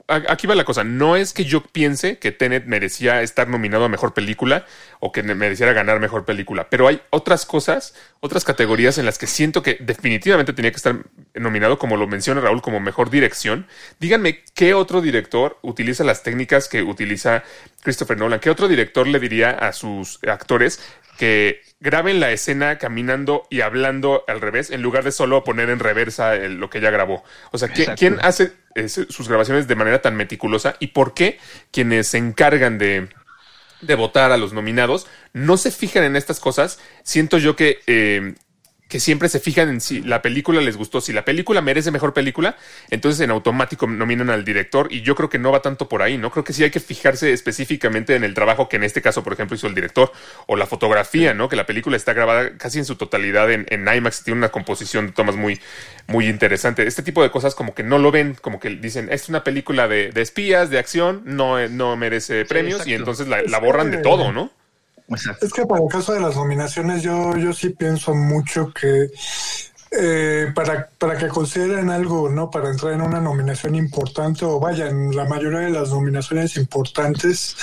aquí 0.08 0.46
va 0.46 0.54
la 0.54 0.64
cosa, 0.64 0.84
no 0.84 1.16
es 1.16 1.32
que 1.32 1.44
yo 1.44 1.62
piense 1.62 2.18
que 2.18 2.32
Tenet 2.32 2.66
merecía 2.66 3.22
estar 3.22 3.48
nominado 3.48 3.84
a 3.84 3.88
mejor 3.88 4.14
película 4.14 4.66
o 5.00 5.12
que 5.12 5.22
mereciera 5.22 5.72
ganar 5.72 6.00
mejor 6.00 6.24
película, 6.24 6.68
pero 6.70 6.88
hay 6.88 7.00
otras 7.10 7.46
cosas, 7.46 7.94
otras 8.20 8.44
categorías 8.44 8.98
en 8.98 9.06
las 9.06 9.18
que 9.18 9.26
siento 9.26 9.62
que 9.62 9.78
definitivamente 9.80 10.52
tenía 10.52 10.70
que 10.70 10.76
estar 10.76 10.96
nominado, 11.34 11.78
como 11.78 11.96
lo 11.96 12.06
menciona 12.06 12.40
Raúl, 12.40 12.62
como 12.62 12.80
mejor 12.80 13.10
dirección. 13.10 13.66
Díganme 14.00 14.40
qué 14.54 14.74
otro 14.74 15.00
director 15.00 15.58
utiliza 15.62 16.04
las 16.04 16.22
técnicas 16.22 16.68
que 16.68 16.82
utiliza 16.82 17.42
Christopher 17.82 18.18
Nolan, 18.18 18.40
qué 18.40 18.50
otro 18.50 18.68
director 18.68 19.06
le 19.06 19.18
diría 19.18 19.50
a 19.50 19.72
sus 19.72 20.18
actores 20.26 20.80
que 21.18 21.60
graben 21.78 22.20
la 22.20 22.30
escena 22.30 22.78
caminando 22.78 23.46
y 23.50 23.60
hablando 23.60 24.24
al 24.28 24.40
revés 24.40 24.70
en 24.70 24.82
lugar 24.82 25.04
de 25.04 25.12
solo 25.12 25.44
poner 25.44 25.68
en 25.68 25.78
reversa 25.78 26.34
el- 26.34 26.56
lo 26.56 26.70
que 26.70 26.80
ya 26.80 26.90
grabó. 26.90 27.22
O 27.50 27.58
sea, 27.58 27.68
¿qui- 27.68 27.80
Exacto. 27.80 27.98
¿quién 27.98 28.18
hace 28.22 28.52
su- 28.88 29.04
sus 29.04 29.28
grabaciones 29.28 29.68
de 29.68 29.74
manera 29.76 30.02
tan 30.02 30.16
meticulosa 30.16 30.76
y 30.80 30.88
por 30.88 31.14
qué 31.14 31.38
quienes 31.70 32.08
se 32.08 32.18
encargan 32.18 32.78
de, 32.78 33.08
de 33.80 33.94
votar 33.94 34.32
a 34.32 34.36
los 34.36 34.52
nominados 34.52 35.06
no 35.32 35.56
se 35.56 35.70
fijan 35.70 36.04
en 36.04 36.16
estas 36.16 36.40
cosas? 36.40 36.78
Siento 37.02 37.38
yo 37.38 37.56
que, 37.56 37.80
eh, 37.86 38.34
que 38.92 39.00
siempre 39.00 39.30
se 39.30 39.40
fijan 39.40 39.70
en 39.70 39.80
si 39.80 40.02
la 40.02 40.20
película 40.20 40.60
les 40.60 40.76
gustó. 40.76 41.00
Si 41.00 41.14
la 41.14 41.24
película 41.24 41.62
merece 41.62 41.90
mejor 41.90 42.12
película, 42.12 42.58
entonces 42.90 43.22
en 43.22 43.30
automático 43.30 43.86
nominan 43.86 44.28
al 44.28 44.44
director 44.44 44.88
y 44.92 45.00
yo 45.00 45.14
creo 45.14 45.30
que 45.30 45.38
no 45.38 45.50
va 45.50 45.62
tanto 45.62 45.88
por 45.88 46.02
ahí, 46.02 46.18
¿no? 46.18 46.30
Creo 46.30 46.44
que 46.44 46.52
sí 46.52 46.62
hay 46.62 46.70
que 46.70 46.78
fijarse 46.78 47.32
específicamente 47.32 48.14
en 48.16 48.22
el 48.22 48.34
trabajo 48.34 48.68
que 48.68 48.76
en 48.76 48.84
este 48.84 49.00
caso, 49.00 49.24
por 49.24 49.32
ejemplo, 49.32 49.56
hizo 49.56 49.66
el 49.66 49.74
director 49.74 50.12
o 50.46 50.56
la 50.56 50.66
fotografía, 50.66 51.32
¿no? 51.32 51.48
Que 51.48 51.56
la 51.56 51.64
película 51.64 51.96
está 51.96 52.12
grabada 52.12 52.58
casi 52.58 52.80
en 52.80 52.84
su 52.84 52.96
totalidad 52.96 53.50
en, 53.50 53.64
en 53.70 53.88
IMAX 53.88 54.20
y 54.20 54.24
tiene 54.24 54.36
una 54.36 54.50
composición 54.50 55.06
de 55.06 55.12
tomas 55.12 55.36
muy, 55.36 55.58
muy 56.06 56.28
interesante. 56.28 56.86
Este 56.86 57.02
tipo 57.02 57.22
de 57.22 57.30
cosas 57.30 57.54
como 57.54 57.74
que 57.74 57.84
no 57.84 57.96
lo 57.96 58.10
ven, 58.10 58.36
como 58.42 58.60
que 58.60 58.68
dicen, 58.68 59.08
es 59.10 59.30
una 59.30 59.42
película 59.42 59.88
de, 59.88 60.10
de 60.10 60.20
espías, 60.20 60.68
de 60.68 60.78
acción, 60.78 61.22
no, 61.24 61.58
eh, 61.58 61.70
no 61.70 61.96
merece 61.96 62.44
premios 62.44 62.86
y 62.86 62.92
entonces 62.92 63.26
la, 63.26 63.40
la 63.40 63.58
borran 63.58 63.90
de 63.90 64.02
todo, 64.02 64.32
¿no? 64.32 64.50
Es 65.40 65.52
que 65.52 65.66
para 65.66 65.82
el 65.82 65.88
caso 65.88 66.12
de 66.12 66.20
las 66.20 66.36
nominaciones, 66.36 67.02
yo, 67.02 67.36
yo 67.36 67.52
sí 67.52 67.70
pienso 67.70 68.14
mucho 68.14 68.72
que 68.72 69.10
eh, 69.94 70.50
para, 70.54 70.88
para 70.98 71.18
que 71.18 71.28
consideren 71.28 71.90
algo, 71.90 72.30
¿no? 72.30 72.50
Para 72.50 72.70
entrar 72.70 72.94
en 72.94 73.02
una 73.02 73.20
nominación 73.20 73.74
importante, 73.74 74.44
o 74.44 74.58
vaya, 74.58 74.88
en 74.88 75.14
la 75.14 75.26
mayoría 75.26 75.60
de 75.60 75.70
las 75.70 75.90
nominaciones 75.90 76.56
importantes, 76.56 77.56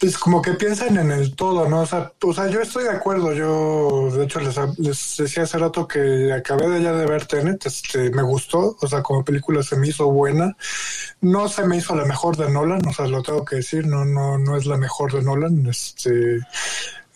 pues 0.00 0.18
como 0.18 0.42
que 0.42 0.52
piensan 0.52 0.96
en 0.98 1.10
el 1.10 1.34
todo, 1.34 1.68
¿no? 1.68 1.80
O 1.80 1.86
sea, 1.86 2.12
o 2.22 2.32
sea 2.32 2.48
yo 2.48 2.60
estoy 2.60 2.84
de 2.84 2.90
acuerdo, 2.90 3.32
yo 3.32 4.10
de 4.16 4.24
hecho 4.24 4.40
les, 4.40 4.56
les 4.78 5.16
decía 5.18 5.44
hace 5.44 5.58
rato 5.58 5.86
que 5.86 6.32
acabé 6.32 6.68
de 6.68 6.82
ya 6.82 6.92
de 6.92 7.06
ver 7.06 7.26
Tenet, 7.26 7.64
este, 7.66 8.10
me 8.10 8.22
gustó, 8.22 8.76
o 8.80 8.86
sea, 8.86 9.02
como 9.02 9.24
película 9.24 9.62
se 9.62 9.76
me 9.76 9.88
hizo 9.88 10.10
buena, 10.10 10.56
no 11.20 11.48
se 11.48 11.66
me 11.66 11.76
hizo 11.76 11.94
la 11.94 12.04
mejor 12.04 12.36
de 12.36 12.50
Nolan, 12.50 12.86
o 12.86 12.92
sea, 12.92 13.06
lo 13.06 13.22
tengo 13.22 13.44
que 13.44 13.56
decir, 13.56 13.86
no, 13.86 14.04
no, 14.04 14.38
no 14.38 14.56
es 14.56 14.66
la 14.66 14.76
mejor 14.76 15.12
de 15.12 15.22
Nolan, 15.22 15.66
este, 15.66 16.40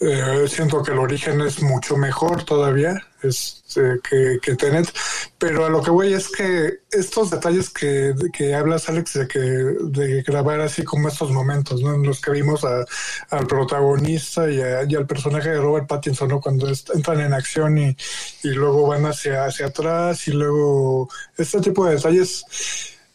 eh, 0.01 0.47
siento 0.49 0.83
que 0.83 0.93
el 0.93 0.99
origen 0.99 1.41
es 1.41 1.61
mucho 1.63 1.97
mejor 1.97 2.45
todavía 2.45 3.05
este, 3.23 3.99
que, 4.09 4.39
que 4.41 4.55
Tenet, 4.55 4.93
pero 5.39 5.67
a 5.67 5.69
lo 5.69 5.83
que 5.83 5.91
voy 5.91 6.13
es 6.13 6.29
que 6.29 6.83
estos 6.93 7.31
detalles 7.31 7.69
que, 7.71 8.15
que 8.33 8.55
hablas, 8.55 8.89
Alex, 8.89 9.15
de 9.15 9.27
que 9.27 9.41
de 9.41 10.23
grabar 10.23 10.61
así 10.61 10.85
como 10.85 11.09
estos 11.09 11.33
momentos, 11.33 11.83
¿no? 11.83 11.95
En 11.95 12.05
los 12.05 12.21
que 12.21 12.31
vimos 12.31 12.65
al 12.65 13.47
protagonista 13.49 14.49
y, 14.51 14.61
a- 14.61 14.85
y 14.85 14.95
al 14.95 15.07
personaje 15.07 15.51
de 15.51 15.61
Robert 15.61 15.89
Pattinson, 15.89 16.29
¿no? 16.29 16.41
Cuando 16.41 16.69
entran 16.95 17.21
en 17.21 17.33
acción 17.35 17.77
y, 17.79 17.97
y 18.45 18.49
luego 18.51 18.87
van 18.87 19.05
hacia, 19.07 19.47
hacia 19.47 19.67
atrás 19.67 20.29
y 20.29 20.33
luego 20.33 21.09
este 21.37 21.61
tipo 21.61 21.85
de 21.87 21.97
detalles 21.97 22.45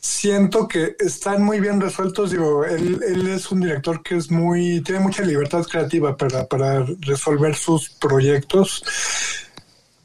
siento 0.04 0.68
que 0.68 0.98
están 1.00 1.44
muy 1.44 1.62
bien 1.62 1.80
resueltos. 1.80 2.32
Digo, 2.32 2.66
él, 2.66 3.00
él 3.08 3.26
es 3.28 3.50
un 3.52 3.62
director 3.62 4.04
que 4.04 4.18
es 4.18 4.30
muy, 4.30 4.82
tiene 4.82 5.00
mucha 5.00 5.24
libertad 5.24 5.63
creativa 5.63 6.18
para, 6.18 6.46
para 6.46 6.86
resolver 7.00 7.56
sus 7.56 7.89
proyectos, 7.89 8.84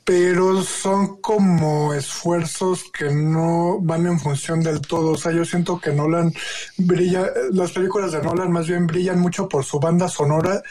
pero 0.04 0.62
son 0.62 1.20
como 1.20 1.92
esfuerzos 1.94 2.84
que 2.96 3.12
no 3.12 3.80
van 3.80 4.06
en 4.06 4.20
función 4.20 4.62
del 4.62 4.80
todo. 4.80 5.10
O 5.10 5.16
sea, 5.16 5.32
yo 5.32 5.44
siento 5.44 5.80
que 5.80 5.92
Nolan 5.92 6.32
brilla, 6.76 7.32
las 7.50 7.72
películas 7.72 8.12
de 8.12 8.22
Nolan 8.22 8.52
más 8.52 8.68
bien 8.68 8.86
brillan 8.86 9.18
mucho 9.18 9.48
por 9.48 9.64
su 9.64 9.80
banda 9.80 10.08
sonora 10.08 10.62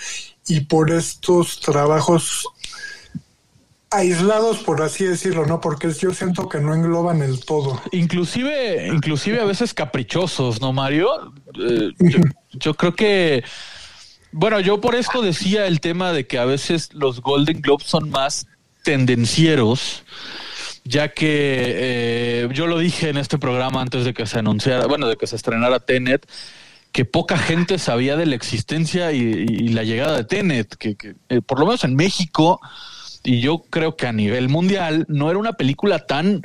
y 0.48 0.62
por 0.62 0.90
estos 0.90 1.60
trabajos 1.60 2.48
aislados, 3.90 4.60
por 4.60 4.82
así 4.82 5.06
decirlo, 5.06 5.46
¿no? 5.46 5.62
Porque 5.62 5.92
yo 5.94 6.14
siento 6.14 6.50
que 6.50 6.60
no 6.60 6.74
engloban 6.74 7.22
el 7.22 7.44
todo. 7.46 7.82
inclusive, 7.92 8.88
inclusive 8.88 9.40
a 9.40 9.46
veces 9.46 9.74
caprichosos, 9.74 10.62
¿no, 10.62 10.74
Mario? 10.74 11.10
Eh, 11.60 11.92
yo, 12.00 12.20
yo 12.52 12.74
creo 12.74 12.96
que, 12.96 13.44
bueno, 14.32 14.60
yo 14.60 14.82
por 14.82 14.96
esto 14.96 15.22
decía 15.22 15.68
el 15.68 15.80
tema 15.80 16.12
de 16.12 16.28
que 16.28 16.38
a 16.38 16.46
veces 16.46 16.94
los 16.94 17.22
Golden 17.22 17.62
Globes 17.62 17.88
son 17.88 18.10
más 18.10 18.46
tendencieros, 18.84 20.04
ya 20.84 21.10
que 21.10 21.26
eh, 21.26 22.50
yo 22.54 22.68
lo 22.68 22.80
dije 22.80 23.10
en 23.10 23.18
este 23.18 23.38
programa 23.38 23.82
antes 23.82 24.06
de 24.06 24.14
que 24.14 24.26
se 24.26 24.40
anunciara, 24.40 24.86
bueno, 24.88 25.08
de 25.08 25.16
que 25.16 25.28
se 25.28 25.36
estrenara 25.36 25.80
Tenet, 25.80 26.26
que 26.92 27.06
poca 27.06 27.38
gente 27.38 27.80
sabía 27.80 28.16
de 28.16 28.26
la 28.26 28.36
existencia 28.36 29.12
y, 29.12 29.20
y 29.20 29.68
la 29.70 29.84
llegada 29.84 30.18
de 30.18 30.24
Tenet, 30.24 30.76
que, 30.76 30.96
que, 30.96 31.16
eh, 31.30 31.42
por 31.42 31.60
lo 31.60 31.66
menos 31.66 31.84
en 31.84 31.96
México, 31.96 32.60
y 33.24 33.42
yo 33.42 33.60
creo 33.70 33.96
que 33.96 34.08
a 34.08 34.12
nivel 34.14 34.50
mundial, 34.50 35.06
no 35.08 35.30
era 35.30 35.40
una 35.40 35.54
película 35.54 36.00
tan 36.06 36.42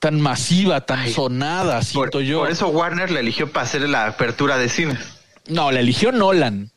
tan 0.00 0.20
masiva, 0.20 0.80
tan 0.82 1.00
Ay, 1.00 1.12
sonada, 1.12 1.76
Por, 1.76 1.84
siento 1.84 2.20
yo. 2.20 2.38
por 2.40 2.50
eso 2.52 2.68
Warner 2.68 3.10
la 3.10 3.18
eligió 3.20 3.50
para 3.50 3.66
hacer 3.66 3.82
la 3.88 4.06
apertura 4.06 4.56
de 4.56 4.68
cine. 4.68 4.96
No, 5.48 5.72
la 5.72 5.80
eligió 5.80 6.12
Nolan. 6.12 6.70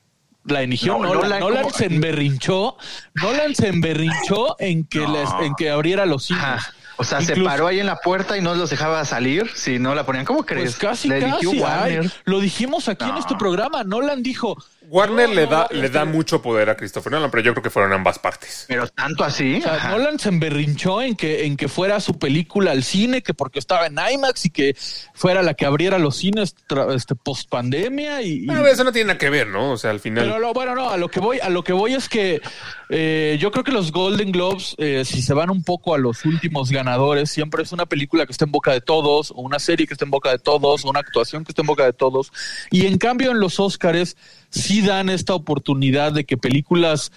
La 0.45 0.63
eligió 0.63 0.97
No, 0.97 1.13
Nolan. 1.13 1.39
Nolan, 1.39 1.71
se 1.71 1.85
emberrinchó. 1.85 2.77
Nolan 3.13 3.53
se 3.53 3.67
emberrinchó 3.67 4.55
en 4.59 4.85
que 4.85 5.01
No. 5.01 5.13
les- 5.13 5.29
en 5.45 5.53
que 5.53 5.69
abriera 5.69 6.07
los 6.07 6.23
cines. 6.25 6.41
Ajá. 6.43 6.73
O 6.97 7.03
sea, 7.03 7.21
se 7.21 7.35
paró 7.37 7.67
ahí 7.67 7.79
en 7.79 7.85
la 7.85 7.97
puerta 7.97 8.37
y 8.37 8.41
no 8.41 8.53
los 8.55 8.69
dejaba 8.71 9.03
salir 9.05 9.49
si 9.55 9.77
no 9.79 9.93
la 9.95 10.03
ponían. 10.05 10.25
¿Cómo 10.25 10.43
crees? 10.43 10.75
Pues 10.75 10.75
casi, 10.77 11.11
ay, 11.11 11.99
lo 12.25 12.39
dijimos 12.39 12.87
aquí 12.89 13.05
en 13.05 13.17
este 13.17 13.35
programa. 13.35 13.83
Nolan 13.83 14.21
dijo. 14.23 14.57
Warner 14.91 15.29
le 15.29 15.47
da, 15.47 15.69
le 15.71 15.89
da 15.89 16.03
mucho 16.03 16.41
poder 16.41 16.69
a 16.69 16.75
Christopher 16.75 17.13
Nolan, 17.13 17.31
pero 17.31 17.41
yo 17.43 17.53
creo 17.53 17.63
que 17.63 17.69
fueron 17.69 17.93
ambas 17.93 18.19
partes. 18.19 18.65
Pero 18.67 18.87
tanto 18.89 19.23
así. 19.23 19.55
O 19.59 19.61
sea, 19.61 19.75
Ajá. 19.75 19.91
Nolan 19.91 20.19
se 20.19 20.27
emberrinchó 20.27 21.01
en 21.01 21.15
que, 21.15 21.45
en 21.45 21.55
que 21.55 21.69
fuera 21.69 22.01
su 22.01 22.19
película 22.19 22.71
al 22.71 22.83
cine, 22.83 23.23
que 23.23 23.33
porque 23.33 23.59
estaba 23.59 23.85
en 23.87 23.95
IMAX 24.13 24.45
y 24.47 24.49
que 24.49 24.75
fuera 25.13 25.41
la 25.43 25.53
que 25.53 25.65
abriera 25.65 25.97
los 25.97 26.17
cines 26.17 26.55
este, 26.93 27.15
post 27.15 27.49
pandemia 27.49 28.21
y, 28.21 28.43
y- 28.43 28.45
Bueno, 28.45 28.67
eso 28.67 28.83
no 28.83 28.91
tiene 28.91 29.07
nada 29.07 29.17
que 29.17 29.29
ver, 29.29 29.47
¿no? 29.47 29.71
O 29.71 29.77
sea, 29.77 29.91
al 29.91 30.01
final. 30.01 30.25
Pero 30.25 30.39
lo- 30.39 30.53
bueno, 30.53 30.75
no, 30.75 30.89
a 30.89 30.97
lo 30.97 31.07
que 31.07 31.21
voy, 31.21 31.39
a 31.39 31.49
lo 31.49 31.63
que 31.63 31.71
voy 31.71 31.93
es 31.93 32.09
que 32.09 32.41
eh, 32.89 33.37
yo 33.39 33.49
creo 33.51 33.63
que 33.63 33.71
los 33.71 33.93
Golden 33.93 34.33
Globes, 34.33 34.75
eh, 34.77 35.03
si 35.05 35.21
se 35.21 35.33
van 35.33 35.49
un 35.49 35.63
poco 35.63 35.95
a 35.95 35.97
los 35.97 36.25
últimos 36.25 36.69
ganadores, 36.69 37.31
siempre 37.31 37.63
es 37.63 37.71
una 37.71 37.85
película 37.85 38.25
que 38.25 38.33
está 38.33 38.43
en 38.43 38.51
boca 38.51 38.73
de 38.73 38.81
todos, 38.81 39.31
o 39.31 39.35
una 39.35 39.59
serie 39.59 39.87
que 39.87 39.93
está 39.93 40.03
en 40.03 40.11
boca 40.11 40.31
de 40.31 40.39
todos, 40.39 40.83
o 40.83 40.89
una 40.89 40.99
actuación 40.99 41.45
que 41.45 41.53
está 41.53 41.61
en 41.61 41.67
boca 41.67 41.85
de 41.85 41.93
todos. 41.93 42.33
Y 42.71 42.87
en 42.87 42.97
cambio 42.97 43.31
en 43.31 43.39
los 43.39 43.57
Oscars 43.59 44.17
sí 44.51 44.81
dan 44.81 45.09
esta 45.09 45.33
oportunidad 45.33 46.13
de 46.13 46.23
que 46.25 46.37
películas 46.37 47.11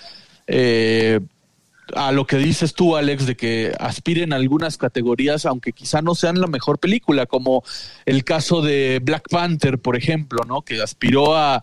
eh, 0.46 1.20
a 1.94 2.12
lo 2.12 2.26
que 2.26 2.38
dices 2.38 2.72
tú, 2.72 2.96
Alex, 2.96 3.26
de 3.26 3.36
que 3.36 3.72
aspiren 3.78 4.32
a 4.32 4.36
algunas 4.36 4.78
categorías, 4.78 5.44
aunque 5.44 5.72
quizá 5.72 6.00
no 6.00 6.14
sean 6.14 6.40
la 6.40 6.46
mejor 6.46 6.78
película, 6.78 7.26
como 7.26 7.62
el 8.06 8.24
caso 8.24 8.62
de 8.62 9.00
Black 9.02 9.28
Panther, 9.28 9.78
por 9.78 9.94
ejemplo, 9.94 10.44
¿no? 10.46 10.62
Que 10.62 10.80
aspiró 10.80 11.36
a, 11.36 11.62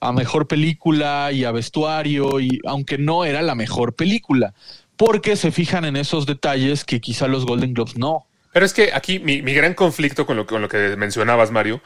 a 0.00 0.12
mejor 0.12 0.46
película 0.48 1.30
y 1.32 1.44
a 1.44 1.52
vestuario, 1.52 2.40
y 2.40 2.60
aunque 2.64 2.96
no 2.96 3.26
era 3.26 3.42
la 3.42 3.54
mejor 3.54 3.94
película. 3.94 4.54
porque 4.96 5.36
se 5.36 5.52
fijan 5.52 5.84
en 5.84 5.96
esos 5.96 6.26
detalles 6.26 6.84
que 6.84 7.00
quizá 7.00 7.28
los 7.28 7.46
Golden 7.46 7.72
Globes 7.72 7.96
no. 7.96 8.26
Pero 8.52 8.66
es 8.66 8.72
que 8.72 8.90
aquí 8.92 9.20
mi, 9.20 9.42
mi 9.42 9.54
gran 9.54 9.74
conflicto 9.74 10.26
con 10.26 10.36
lo, 10.36 10.44
con 10.46 10.60
lo 10.60 10.68
que 10.68 10.96
mencionabas, 10.96 11.52
Mario, 11.52 11.80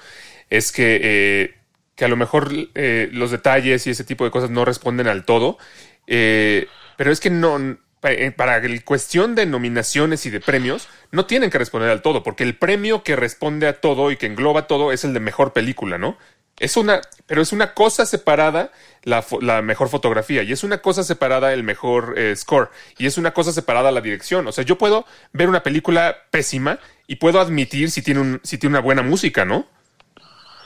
es 0.49 0.73
que, 0.73 1.01
eh, 1.03 1.55
que 1.96 2.05
a 2.05 2.09
lo 2.09 2.16
mejor 2.16 2.50
eh, 2.74 3.09
los 3.12 3.31
detalles 3.31 3.87
y 3.87 3.90
ese 3.90 4.05
tipo 4.05 4.24
de 4.24 4.31
cosas 4.31 4.50
no 4.50 4.64
responden 4.64 5.09
al 5.09 5.24
todo. 5.24 5.59
eh, 6.07 6.68
pero 6.96 7.11
es 7.11 7.20
que 7.20 7.31
no, 7.31 7.59
eh, 8.02 8.31
para 8.33 8.59
el 8.59 8.85
cuestión 8.85 9.35
de 9.35 9.46
nominaciones 9.46 10.26
y 10.26 10.31
de 10.31 10.40
premios, 10.40 10.88
no 11.11 11.26
tienen 11.26 11.50
que 11.50 11.59
responder 11.59 11.90
al 11.90 12.02
todo, 12.02 12.22
porque 12.22 12.44
el 12.44 12.57
premio 12.57 13.02
que 13.02 13.16
responde 13.16 13.66
a 13.66 13.81
todo 13.81 14.11
y 14.11 14.16
que 14.16 14.26
engloba 14.26 14.66
todo 14.66 14.92
es 14.92 15.05
el 15.05 15.14
de 15.14 15.20
mejor 15.20 15.52
película, 15.52 15.98
¿no? 15.98 16.16
Es 16.61 16.76
una, 16.76 17.00
pero 17.26 17.42
es 17.42 17.52
una 17.52 17.74
cosa 17.74 18.07
separada 18.07 18.70
la, 19.05 19.24
mejor 19.62 19.88
fotografía 19.88 20.42
y 20.42 20.52
es 20.52 20.62
una 20.62 20.78
cosa 20.78 21.02
separada 21.02 21.52
el 21.52 21.64
mejor 21.64 22.14
score 22.37 22.70
y 22.98 23.07
es 23.07 23.18
una 23.18 23.33
cosa 23.33 23.52
separada 23.52 23.90
la 23.90 24.00
dirección. 24.00 24.46
O 24.46 24.52
sea, 24.52 24.62
yo 24.62 24.78
puedo 24.78 25.07
ver 25.33 25.48
una 25.48 25.62
película 25.62 26.16
pésima 26.31 26.78
y 27.07 27.16
puedo 27.16 27.40
admitir 27.40 27.90
si 27.90 28.02
tiene, 28.02 28.20
un, 28.20 28.40
si 28.44 28.59
tiene 28.59 28.74
una 28.76 28.85
buena 28.85 29.02
música, 29.02 29.44
¿no? 29.44 29.66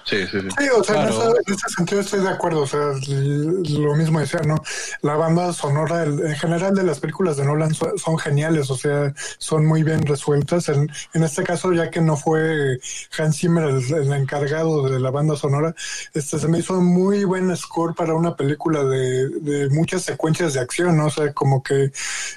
Sí, 0.08 0.24
sí, 0.30 0.40
sí. 0.40 0.48
Sí, 0.56 0.68
o 0.68 0.84
sea, 0.84 1.02
en, 1.02 1.08
ese, 1.08 1.20
en 1.20 1.54
ese 1.54 1.68
sentido 1.76 2.00
estoy 2.00 2.20
de 2.20 2.28
acuerdo. 2.28 2.60
O 2.60 2.66
sea, 2.66 2.92
lo 3.08 3.94
mismo 3.96 4.20
decía, 4.20 4.40
¿no? 4.46 4.54
La 5.02 5.16
banda 5.16 5.52
sonora, 5.52 6.04
el- 6.04 6.20
en 6.24 6.36
general 6.36 6.76
de 6.76 6.84
las 6.84 7.00
películas 7.00 7.36
de 7.36 7.44
Nolan 7.44 7.74
son, 7.74 7.98
son 7.98 8.16
geniales, 8.16 8.70
o 8.70 8.76
sea, 8.76 9.12
son 9.38 9.66
muy 9.66 9.82
bien 9.82 10.06
resueltas. 10.06 10.68
En, 10.68 10.88
en 11.12 11.22
este 11.24 11.42
caso, 11.42 11.72
ya 11.72 11.90
que 11.90 12.00
no 12.00 12.16
fue 12.16 12.78
Hans 13.18 13.36
Zimmer 13.38 13.64
el, 13.64 13.94
el 13.94 14.12
encargado 14.12 14.88
de 14.88 15.00
la 15.00 15.10
banda 15.10 15.34
sonora, 15.34 15.74
este 16.14 16.38
se 16.38 16.46
me 16.46 16.60
hizo 16.60 16.74
un 16.78 16.86
muy 16.86 17.24
buen 17.24 17.54
score 17.56 17.92
para 17.96 18.14
una 18.14 18.36
película 18.36 18.84
de, 18.84 19.28
de 19.40 19.68
muchas 19.70 20.02
secuencias 20.02 20.54
de 20.54 20.60
acción, 20.60 20.96
¿no? 20.96 21.06
O 21.06 21.10
sea, 21.10 21.32
como 21.32 21.64
que 21.64 21.90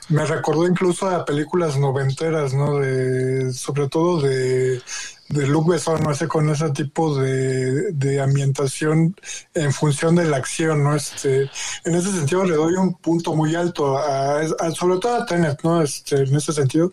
me 0.10 0.25
recordó 0.25 0.67
incluso 0.67 1.08
a 1.08 1.23
películas 1.23 1.77
noventeras, 1.77 2.55
¿no? 2.55 2.79
De, 2.79 3.53
sobre 3.53 3.88
todo 3.89 4.21
de 4.21 4.82
de 5.30 5.46
Luc 5.46 5.70
Besson, 5.70 6.15
sé, 6.15 6.28
con 6.28 6.50
ese 6.50 6.72
tipo 6.72 7.15
de, 7.15 7.92
de 7.92 8.20
ambientación 8.20 9.15
en 9.54 9.72
función 9.72 10.15
de 10.15 10.26
la 10.26 10.38
acción, 10.38 10.84
¿no? 10.84 10.96
Este, 10.96 11.50
en 11.86 11.96
ese 11.96 12.12
sentido 12.12 12.44
le 12.44 12.56
doy 12.56 12.74
un 12.74 12.96
punto 12.96 13.36
muy 13.36 13.56
alto, 13.56 13.98
a, 13.98 14.42
sobre 14.74 14.98
todo 14.98 15.15
a 15.15 15.26
Tenet, 15.26 15.63
¿no? 15.63 15.84
Este, 15.84 16.24
en 16.24 16.36
ese 16.36 16.52
sentido. 16.52 16.92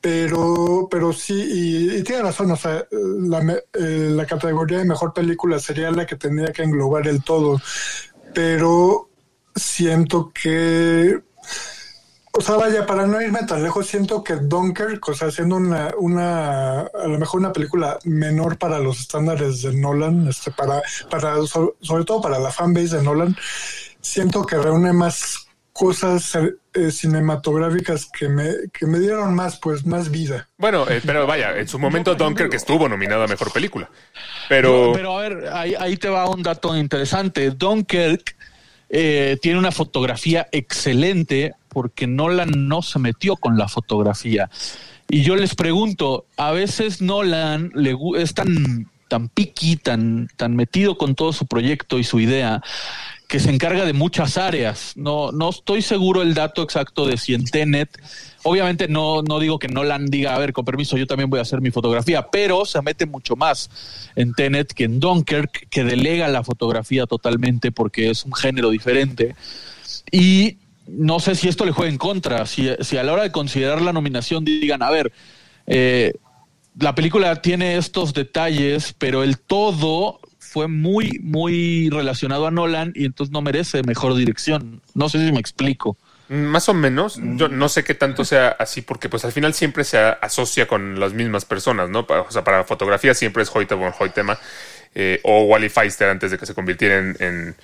Pero, 0.00 0.88
pero 0.90 1.12
sí, 1.12 1.34
y, 1.34 2.02
tiene 2.04 2.22
razón, 2.22 2.50
o 2.52 2.56
sea, 2.56 2.86
la, 2.90 3.40
eh, 3.74 4.08
la 4.10 4.24
categoría 4.26 4.78
de 4.78 4.84
mejor 4.84 5.12
película 5.12 5.58
sería 5.58 5.90
la 5.90 6.06
que 6.06 6.16
tendría 6.16 6.52
que 6.52 6.62
englobar 6.62 7.06
el 7.08 7.22
todo, 7.22 7.60
pero 8.32 9.10
siento 9.54 10.30
que 10.32 11.20
o 12.38 12.40
sea, 12.40 12.54
vaya, 12.56 12.86
para 12.86 13.06
no 13.06 13.20
irme 13.20 13.40
tan 13.46 13.62
lejos, 13.62 13.86
siento 13.86 14.22
que 14.22 14.36
Dunkirk, 14.36 15.08
o 15.08 15.14
sea, 15.14 15.30
siendo 15.30 15.56
una, 15.56 15.92
una, 15.98 16.80
a 16.82 17.06
lo 17.08 17.18
mejor 17.18 17.40
una 17.40 17.52
película 17.52 17.98
menor 18.04 18.56
para 18.58 18.78
los 18.78 19.00
estándares 19.00 19.62
de 19.62 19.74
Nolan, 19.74 20.28
este, 20.28 20.50
para, 20.52 20.80
para, 21.10 21.36
so- 21.46 21.74
sobre 21.80 22.04
todo 22.04 22.20
para 22.20 22.38
la 22.38 22.50
fanbase 22.52 22.96
de 22.98 23.02
Nolan, 23.02 23.36
siento 24.00 24.46
que 24.46 24.56
reúne 24.56 24.92
más 24.92 25.46
cosas 25.72 26.36
eh, 26.74 26.90
cinematográficas 26.90 28.08
que 28.12 28.28
me, 28.28 28.52
que 28.72 28.86
me 28.86 28.98
dieron 28.98 29.34
más, 29.34 29.58
pues, 29.58 29.86
más 29.86 30.10
vida. 30.10 30.48
Bueno, 30.58 30.88
eh, 30.88 31.00
pero 31.04 31.26
vaya, 31.26 31.56
en 31.58 31.68
su 31.68 31.78
momento 31.78 32.14
Dunkirk 32.14 32.52
estuvo 32.54 32.88
nominado 32.88 33.22
a 33.24 33.26
mejor 33.28 33.52
película. 33.52 33.88
Pero, 34.48 34.92
Pero 34.94 35.18
a 35.18 35.22
ver, 35.22 35.48
ahí, 35.52 35.74
ahí 35.78 35.96
te 35.96 36.08
va 36.08 36.28
un 36.28 36.42
dato 36.42 36.76
interesante. 36.76 37.50
Dunkirk 37.50 38.36
eh, 38.88 39.38
tiene 39.40 39.58
una 39.58 39.70
fotografía 39.70 40.48
excelente 40.50 41.54
porque 41.68 42.06
Nolan 42.06 42.68
no 42.68 42.82
se 42.82 42.98
metió 42.98 43.36
con 43.36 43.56
la 43.58 43.68
fotografía. 43.68 44.50
Y 45.08 45.22
yo 45.22 45.36
les 45.36 45.54
pregunto, 45.54 46.26
a 46.36 46.52
veces 46.52 47.00
Nolan 47.00 47.70
le, 47.74 47.96
es 48.16 48.34
tan, 48.34 48.90
tan 49.08 49.28
piqui, 49.28 49.76
tan, 49.76 50.28
tan 50.36 50.54
metido 50.54 50.98
con 50.98 51.14
todo 51.14 51.32
su 51.32 51.46
proyecto 51.46 51.98
y 51.98 52.04
su 52.04 52.20
idea, 52.20 52.62
que 53.28 53.40
se 53.40 53.50
encarga 53.50 53.84
de 53.84 53.92
muchas 53.92 54.38
áreas. 54.38 54.92
No, 54.96 55.32
no 55.32 55.50
estoy 55.50 55.82
seguro 55.82 56.22
el 56.22 56.34
dato 56.34 56.62
exacto 56.62 57.06
de 57.06 57.18
si 57.18 57.34
en 57.34 57.44
Tenet, 57.44 57.90
obviamente 58.42 58.88
no, 58.88 59.22
no 59.22 59.38
digo 59.38 59.58
que 59.58 59.68
Nolan 59.68 60.06
diga, 60.06 60.34
a 60.34 60.38
ver, 60.38 60.52
con 60.52 60.64
permiso, 60.64 60.96
yo 60.96 61.06
también 61.06 61.28
voy 61.28 61.38
a 61.38 61.42
hacer 61.42 61.60
mi 61.60 61.70
fotografía, 61.70 62.28
pero 62.30 62.64
se 62.64 62.80
mete 62.80 63.06
mucho 63.06 63.36
más 63.36 63.70
en 64.16 64.32
Tenet 64.32 64.72
que 64.72 64.84
en 64.84 64.98
Dunkirk, 64.98 65.68
que 65.68 65.84
delega 65.84 66.28
la 66.28 66.42
fotografía 66.42 67.06
totalmente 67.06 67.70
porque 67.70 68.10
es 68.10 68.24
un 68.24 68.32
género 68.32 68.70
diferente. 68.70 69.36
Y 70.10 70.56
no 70.88 71.20
sé 71.20 71.34
si 71.34 71.48
esto 71.48 71.64
le 71.64 71.72
juega 71.72 71.90
en 71.90 71.98
contra, 71.98 72.46
si, 72.46 72.70
si 72.80 72.96
a 72.96 73.02
la 73.02 73.12
hora 73.12 73.22
de 73.22 73.32
considerar 73.32 73.82
la 73.82 73.92
nominación 73.92 74.44
digan, 74.44 74.82
a 74.82 74.90
ver, 74.90 75.12
eh, 75.66 76.14
la 76.78 76.94
película 76.94 77.42
tiene 77.42 77.76
estos 77.76 78.14
detalles, 78.14 78.94
pero 78.98 79.22
el 79.22 79.38
todo 79.38 80.20
fue 80.38 80.68
muy, 80.68 81.18
muy 81.22 81.90
relacionado 81.90 82.46
a 82.46 82.50
Nolan 82.50 82.92
y 82.94 83.04
entonces 83.04 83.32
no 83.32 83.42
merece 83.42 83.82
mejor 83.82 84.14
dirección. 84.14 84.80
No 84.94 85.08
sé 85.08 85.24
si 85.24 85.32
me 85.32 85.40
explico. 85.40 85.96
más 86.28 86.68
o 86.68 86.74
menos, 86.74 87.18
yo 87.22 87.48
no 87.48 87.68
sé 87.68 87.84
qué 87.84 87.94
tanto 87.94 88.24
sea 88.24 88.48
así, 88.58 88.82
porque 88.82 89.08
pues 89.08 89.24
al 89.24 89.32
final 89.32 89.54
siempre 89.54 89.84
se 89.84 89.98
asocia 89.98 90.66
con 90.66 91.00
las 91.00 91.12
mismas 91.12 91.44
personas, 91.44 91.90
¿no? 91.90 92.06
O 92.08 92.30
sea, 92.30 92.44
para 92.44 92.64
fotografía 92.64 93.14
siempre 93.14 93.42
es 93.42 93.50
Hoyte 93.54 93.74
von 93.74 93.92
Hoytema 93.98 94.38
eh, 94.94 95.20
o 95.24 95.44
Wally 95.44 95.68
Feister 95.68 96.08
antes 96.08 96.30
de 96.30 96.38
que 96.38 96.46
se 96.46 96.54
convirtiera 96.54 96.98
en, 96.98 97.16
en, 97.18 97.56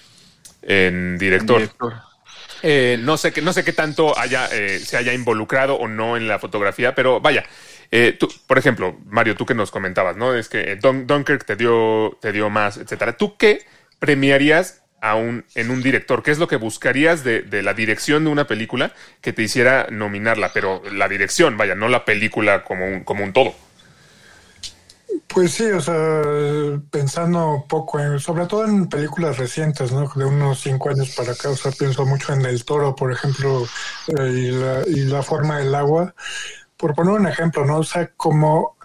en 0.62 1.18
director. 1.18 1.58
Director. 1.58 2.13
Eh, 2.62 2.96
no 3.00 3.16
sé 3.16 3.32
qué, 3.32 3.42
no 3.42 3.52
sé 3.52 3.64
qué 3.64 3.72
tanto 3.72 4.18
haya, 4.18 4.48
eh, 4.52 4.78
se 4.80 4.96
haya 4.96 5.12
involucrado 5.12 5.74
o 5.76 5.88
no 5.88 6.16
en 6.16 6.28
la 6.28 6.38
fotografía, 6.38 6.94
pero 6.94 7.20
vaya. 7.20 7.44
eh, 7.90 8.18
por 8.46 8.58
ejemplo, 8.58 8.98
Mario, 9.06 9.36
tú 9.36 9.46
que 9.46 9.54
nos 9.54 9.70
comentabas, 9.70 10.16
¿no? 10.16 10.34
Es 10.34 10.48
que 10.48 10.78
Dun- 10.80 11.06
Dunkirk 11.06 11.44
te 11.44 11.56
dio, 11.56 12.18
te 12.20 12.32
dio 12.32 12.50
más, 12.50 12.76
etcétera. 12.78 13.16
¿Tú 13.16 13.36
qué 13.36 13.64
premiarías 13.98 14.82
a 15.00 15.16
un, 15.16 15.44
en 15.54 15.70
un 15.70 15.82
director? 15.82 16.22
¿Qué 16.22 16.30
es 16.30 16.38
lo 16.38 16.48
que 16.48 16.56
buscarías 16.56 17.24
de, 17.24 17.42
de 17.42 17.62
la 17.62 17.74
dirección 17.74 18.24
de 18.24 18.30
una 18.30 18.46
película 18.46 18.92
que 19.20 19.32
te 19.32 19.42
hiciera 19.42 19.86
nominarla? 19.90 20.52
Pero 20.52 20.82
la 20.90 21.08
dirección, 21.08 21.56
vaya, 21.56 21.74
no 21.74 21.88
la 21.88 22.04
película 22.04 22.64
como 22.64 22.86
un, 22.86 23.04
como 23.04 23.24
un 23.24 23.32
todo. 23.32 23.54
Pues 25.28 25.52
sí, 25.52 25.64
o 25.64 25.80
sea, 25.80 26.22
pensando 26.90 27.64
poco, 27.68 27.98
en, 27.98 28.20
sobre 28.20 28.46
todo 28.46 28.64
en 28.64 28.88
películas 28.88 29.36
recientes, 29.36 29.92
¿no? 29.92 30.08
De 30.14 30.24
unos 30.24 30.60
cinco 30.60 30.90
años 30.90 31.14
para 31.16 31.32
acá, 31.32 31.50
o 31.50 31.56
sea, 31.56 31.72
pienso 31.72 32.06
mucho 32.06 32.32
en 32.32 32.44
El 32.44 32.64
Toro, 32.64 32.94
por 32.94 33.12
ejemplo, 33.12 33.64
eh, 34.16 34.28
y, 34.28 34.50
la, 34.52 34.82
y 34.86 35.04
la 35.04 35.22
forma 35.22 35.58
del 35.58 35.74
agua. 35.74 36.14
Por 36.76 36.94
poner 36.94 37.14
un 37.14 37.26
ejemplo, 37.26 37.64
¿no? 37.64 37.78
O 37.78 37.84
sea, 37.84 38.10
como 38.16 38.76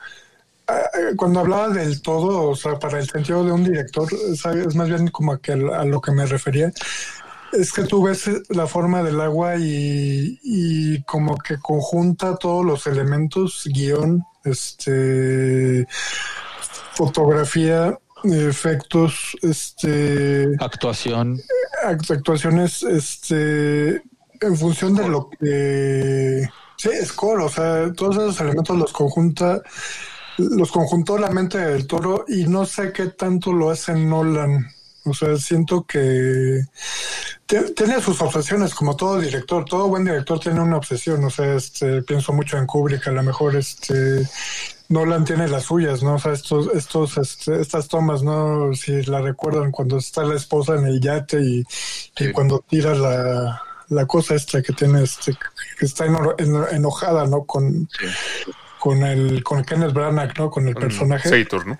eh, 0.67 1.15
cuando 1.15 1.41
hablaba 1.41 1.69
del 1.69 2.01
todo, 2.01 2.49
o 2.49 2.55
sea, 2.55 2.79
para 2.79 2.99
el 2.99 3.09
sentido 3.09 3.43
de 3.43 3.51
un 3.51 3.63
director, 3.63 4.07
es 4.11 4.75
más 4.75 4.89
bien 4.89 5.09
como 5.09 5.37
que, 5.39 5.53
a 5.53 5.85
lo 5.85 6.01
que 6.01 6.11
me 6.11 6.25
refería. 6.25 6.71
Es 7.51 7.71
que 7.71 7.83
tú 7.83 8.03
ves 8.03 8.29
la 8.49 8.67
forma 8.67 9.03
del 9.03 9.19
agua 9.21 9.55
y 9.57 11.01
como 11.03 11.37
que 11.37 11.57
conjunta 11.59 12.37
todos 12.37 12.65
los 12.65 12.85
elementos, 12.87 13.63
guion, 13.65 14.23
este, 14.43 15.87
fotografía, 16.93 17.97
efectos, 18.23 19.37
este, 19.41 20.55
Actuación. 20.59 21.39
act- 21.85 22.11
actuaciones, 22.11 22.83
este, 22.83 24.01
en 24.41 24.55
función 24.57 24.95
de 24.95 25.07
lo 25.07 25.29
que, 25.29 26.49
sí, 26.77 26.89
score, 27.05 27.41
o 27.41 27.49
sea, 27.49 27.91
todos 27.93 28.15
esos 28.17 28.41
elementos 28.41 28.77
los 28.77 28.91
conjunta, 28.91 29.61
los 30.37 30.71
conjuntó 30.71 31.17
la 31.17 31.29
mente 31.29 31.57
del 31.57 31.87
toro 31.87 32.25
y 32.27 32.45
no 32.47 32.65
sé 32.65 32.91
qué 32.93 33.07
tanto 33.07 33.51
lo 33.53 33.69
hace 33.69 33.93
Nolan. 33.93 34.67
O 35.05 35.13
sea, 35.13 35.37
siento 35.37 35.83
que 35.83 36.61
tiene 37.75 38.01
sus 38.01 38.21
obsesiones, 38.21 38.73
como 38.75 38.95
todo 38.95 39.19
director. 39.19 39.65
Todo 39.65 39.87
buen 39.87 40.05
director 40.05 40.39
tiene 40.39 40.59
una 40.61 40.77
obsesión. 40.77 41.23
O 41.23 41.29
sea, 41.29 41.55
este, 41.55 42.01
pienso 42.03 42.33
mucho 42.33 42.57
en 42.57 42.65
Kubrick, 42.67 43.07
a 43.07 43.11
lo 43.11 43.23
mejor 43.23 43.55
este 43.55 44.27
Nolan 44.89 45.23
tiene 45.23 45.47
las 45.47 45.63
suyas, 45.65 46.01
¿no? 46.01 46.15
O 46.15 46.19
sea, 46.19 46.33
estos, 46.33 46.67
estos, 46.73 47.17
este, 47.17 47.61
estas 47.61 47.87
tomas, 47.87 48.23
¿no? 48.23 48.73
Si 48.73 49.03
la 49.03 49.21
recuerdan 49.21 49.71
cuando 49.71 49.97
está 49.97 50.23
la 50.23 50.35
esposa 50.35 50.75
en 50.75 50.85
el 50.85 50.99
yate 50.99 51.39
y, 51.41 51.63
y 52.17 52.31
cuando 52.31 52.63
tira 52.67 52.95
la, 52.95 53.61
la 53.89 54.05
cosa 54.07 54.33
esta 54.35 54.61
que 54.63 54.73
tiene, 54.73 55.03
este, 55.03 55.37
que 55.77 55.85
está 55.85 56.05
eno- 56.05 56.33
eno- 56.39 56.67
enojada, 56.69 57.25
¿no? 57.27 57.43
Con, 57.45 57.87
con 58.79 59.03
el, 59.03 59.43
con 59.43 59.63
Kenneth 59.63 59.93
Branagh, 59.93 60.37
¿no? 60.39 60.49
Con 60.49 60.67
el 60.67 60.73
personaje 60.75 61.29
Sator, 61.29 61.67
¿no? 61.67 61.77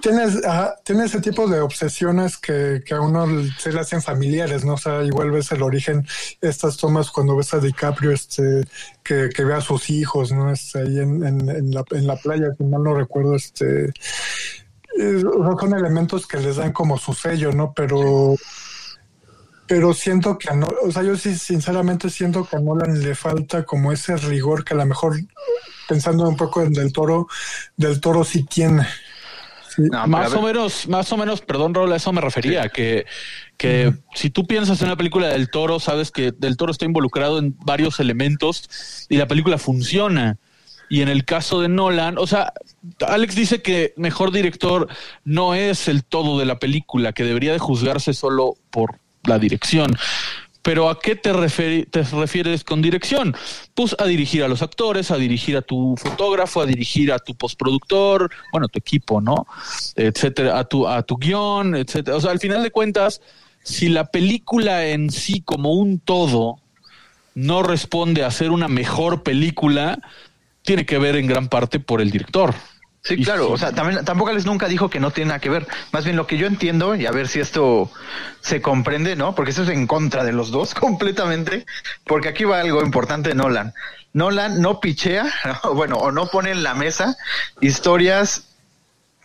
Tienes, 0.00 0.44
ajá, 0.44 0.76
ese 0.86 1.20
tipo 1.20 1.46
de 1.46 1.60
obsesiones 1.60 2.36
que, 2.36 2.82
que 2.84 2.94
a 2.94 3.00
uno 3.00 3.26
se 3.58 3.72
le 3.72 3.80
hacen 3.80 4.02
familiares, 4.02 4.64
¿no? 4.64 4.74
O 4.74 4.78
sea, 4.78 5.02
igual 5.02 5.30
ves 5.30 5.52
el 5.52 5.62
origen, 5.62 6.06
estas 6.40 6.76
tomas 6.76 7.10
cuando 7.10 7.36
ves 7.36 7.54
a 7.54 7.58
DiCaprio, 7.58 8.12
este, 8.12 8.64
que, 9.02 9.28
que 9.34 9.44
ve 9.44 9.54
a 9.54 9.60
sus 9.60 9.90
hijos, 9.90 10.32
¿no? 10.32 10.50
Este, 10.50 10.80
ahí 10.80 10.98
en, 10.98 11.24
en, 11.24 11.70
la, 11.70 11.84
en 11.90 12.06
la 12.06 12.16
playa, 12.16 12.48
si 12.56 12.64
mal 12.64 12.82
no 12.82 12.94
recuerdo, 12.94 13.34
este, 13.36 13.92
son 14.96 15.74
elementos 15.74 16.26
que 16.26 16.38
les 16.38 16.56
dan 16.56 16.72
como 16.72 16.98
su 16.98 17.14
sello, 17.14 17.52
¿no? 17.52 17.72
Pero 17.74 18.36
pero 19.66 19.94
siento 19.94 20.36
que 20.36 20.54
no, 20.54 20.68
o 20.82 20.92
sea, 20.92 21.02
yo 21.02 21.16
sí 21.16 21.36
sinceramente 21.36 22.10
siento 22.10 22.44
que 22.44 22.56
a 22.56 22.60
Nolan 22.60 23.00
le 23.02 23.14
falta 23.14 23.64
como 23.64 23.92
ese 23.92 24.16
rigor 24.16 24.62
que 24.62 24.74
a 24.74 24.76
lo 24.76 24.84
mejor 24.84 25.16
pensando 25.88 26.28
un 26.28 26.36
poco 26.36 26.62
en 26.62 26.72
Del 26.72 26.92
Toro, 26.92 27.28
Del 27.76 28.00
Toro 28.00 28.24
sí 28.24 28.44
tiene. 28.44 28.86
No, 29.78 30.06
más 30.06 30.32
o 30.34 30.42
menos, 30.42 30.88
más 30.88 31.12
o 31.12 31.16
menos, 31.16 31.40
perdón, 31.40 31.74
Raúl, 31.74 31.92
a 31.92 31.96
eso 31.96 32.12
me 32.12 32.20
refería, 32.20 32.68
que, 32.68 33.06
que 33.56 33.92
si 34.14 34.30
tú 34.30 34.46
piensas 34.46 34.80
en 34.80 34.88
una 34.88 34.96
película 34.96 35.28
del 35.28 35.50
toro, 35.50 35.80
sabes 35.80 36.10
que 36.10 36.32
del 36.32 36.56
toro 36.56 36.72
está 36.72 36.84
involucrado 36.84 37.38
en 37.38 37.56
varios 37.64 38.00
elementos 38.00 39.06
y 39.08 39.16
la 39.16 39.26
película 39.26 39.58
funciona. 39.58 40.38
Y 40.88 41.00
en 41.00 41.08
el 41.08 41.24
caso 41.24 41.60
de 41.60 41.68
Nolan, 41.68 42.18
o 42.18 42.26
sea, 42.26 42.52
Alex 43.06 43.34
dice 43.34 43.62
que 43.62 43.94
mejor 43.96 44.32
director 44.32 44.88
no 45.24 45.54
es 45.54 45.88
el 45.88 46.04
todo 46.04 46.38
de 46.38 46.44
la 46.44 46.58
película, 46.58 47.12
que 47.12 47.24
debería 47.24 47.52
de 47.52 47.58
juzgarse 47.58 48.12
solo 48.12 48.54
por 48.70 48.98
la 49.24 49.38
dirección. 49.38 49.96
Pero 50.64 50.88
¿a 50.88 50.98
qué 50.98 51.14
te, 51.14 51.30
te 51.84 52.02
refieres 52.02 52.64
con 52.64 52.80
dirección? 52.80 53.36
Pues 53.74 53.94
a 53.98 54.06
dirigir 54.06 54.42
a 54.42 54.48
los 54.48 54.62
actores, 54.62 55.10
a 55.10 55.18
dirigir 55.18 55.58
a 55.58 55.62
tu 55.62 55.94
fotógrafo, 55.98 56.62
a 56.62 56.66
dirigir 56.66 57.12
a 57.12 57.18
tu 57.18 57.34
postproductor, 57.34 58.30
bueno, 58.50 58.68
tu 58.68 58.78
equipo, 58.78 59.20
¿no? 59.20 59.46
Etcétera, 59.94 60.58
a 60.58 60.64
tu, 60.64 60.88
a 60.88 61.02
tu 61.02 61.18
guion, 61.18 61.76
etcétera. 61.76 62.16
O 62.16 62.20
sea, 62.20 62.30
al 62.30 62.40
final 62.40 62.62
de 62.62 62.70
cuentas, 62.70 63.20
si 63.62 63.90
la 63.90 64.06
película 64.06 64.86
en 64.86 65.10
sí 65.10 65.42
como 65.42 65.74
un 65.74 65.98
todo 65.98 66.60
no 67.34 67.62
responde 67.62 68.24
a 68.24 68.30
ser 68.30 68.50
una 68.50 68.68
mejor 68.68 69.22
película, 69.22 69.98
tiene 70.62 70.86
que 70.86 70.96
ver 70.96 71.16
en 71.16 71.26
gran 71.26 71.48
parte 71.48 71.78
por 71.78 72.00
el 72.00 72.10
director. 72.10 72.54
Sí, 73.06 73.22
claro, 73.22 73.50
o 73.50 73.58
sea, 73.58 73.70
también 73.72 74.02
tampoco 74.02 74.30
Alex 74.30 74.46
nunca 74.46 74.66
dijo 74.66 74.88
que 74.88 74.98
no 74.98 75.10
tiene 75.10 75.28
nada 75.28 75.38
que 75.38 75.50
ver. 75.50 75.66
Más 75.92 76.04
bien 76.04 76.16
lo 76.16 76.26
que 76.26 76.38
yo 76.38 76.46
entiendo, 76.46 76.94
y 76.94 77.04
a 77.04 77.10
ver 77.10 77.28
si 77.28 77.38
esto 77.38 77.90
se 78.40 78.62
comprende, 78.62 79.14
¿no? 79.14 79.34
Porque 79.34 79.50
eso 79.50 79.62
es 79.62 79.68
en 79.68 79.86
contra 79.86 80.24
de 80.24 80.32
los 80.32 80.50
dos 80.50 80.72
completamente, 80.74 81.66
porque 82.04 82.28
aquí 82.30 82.44
va 82.44 82.60
algo 82.60 82.82
importante 82.82 83.28
de 83.28 83.34
Nolan. 83.34 83.74
Nolan 84.14 84.62
no 84.62 84.80
pichea, 84.80 85.26
¿no? 85.44 85.74
bueno, 85.74 85.96
o 85.98 86.12
no 86.12 86.28
pone 86.28 86.50
en 86.50 86.62
la 86.62 86.72
mesa 86.74 87.14
historias 87.60 88.44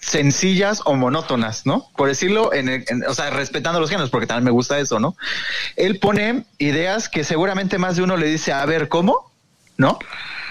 sencillas 0.02 0.82
o 0.86 0.96
monótonas, 0.96 1.66
¿no? 1.66 1.88
Por 1.96 2.10
decirlo, 2.10 2.54
en, 2.54 2.68
el- 2.70 2.86
en- 2.88 3.06
o 3.08 3.14
sea, 3.14 3.30
respetando 3.30 3.80
los 3.80 3.90
géneros, 3.90 4.10
porque 4.10 4.28
también 4.28 4.46
me 4.46 4.52
gusta 4.52 4.78
eso, 4.80 5.00
¿no? 5.00 5.16
Él 5.78 6.00
pone 6.00 6.44
ideas 6.58 7.08
que 7.08 7.24
seguramente 7.24 7.78
más 7.78 7.96
de 7.96 8.04
uno 8.04 8.18
le 8.18 8.28
dice, 8.28 8.52
a 8.52 8.66
ver, 8.66 8.90
¿cómo? 8.90 9.32
¿No? 9.78 10.00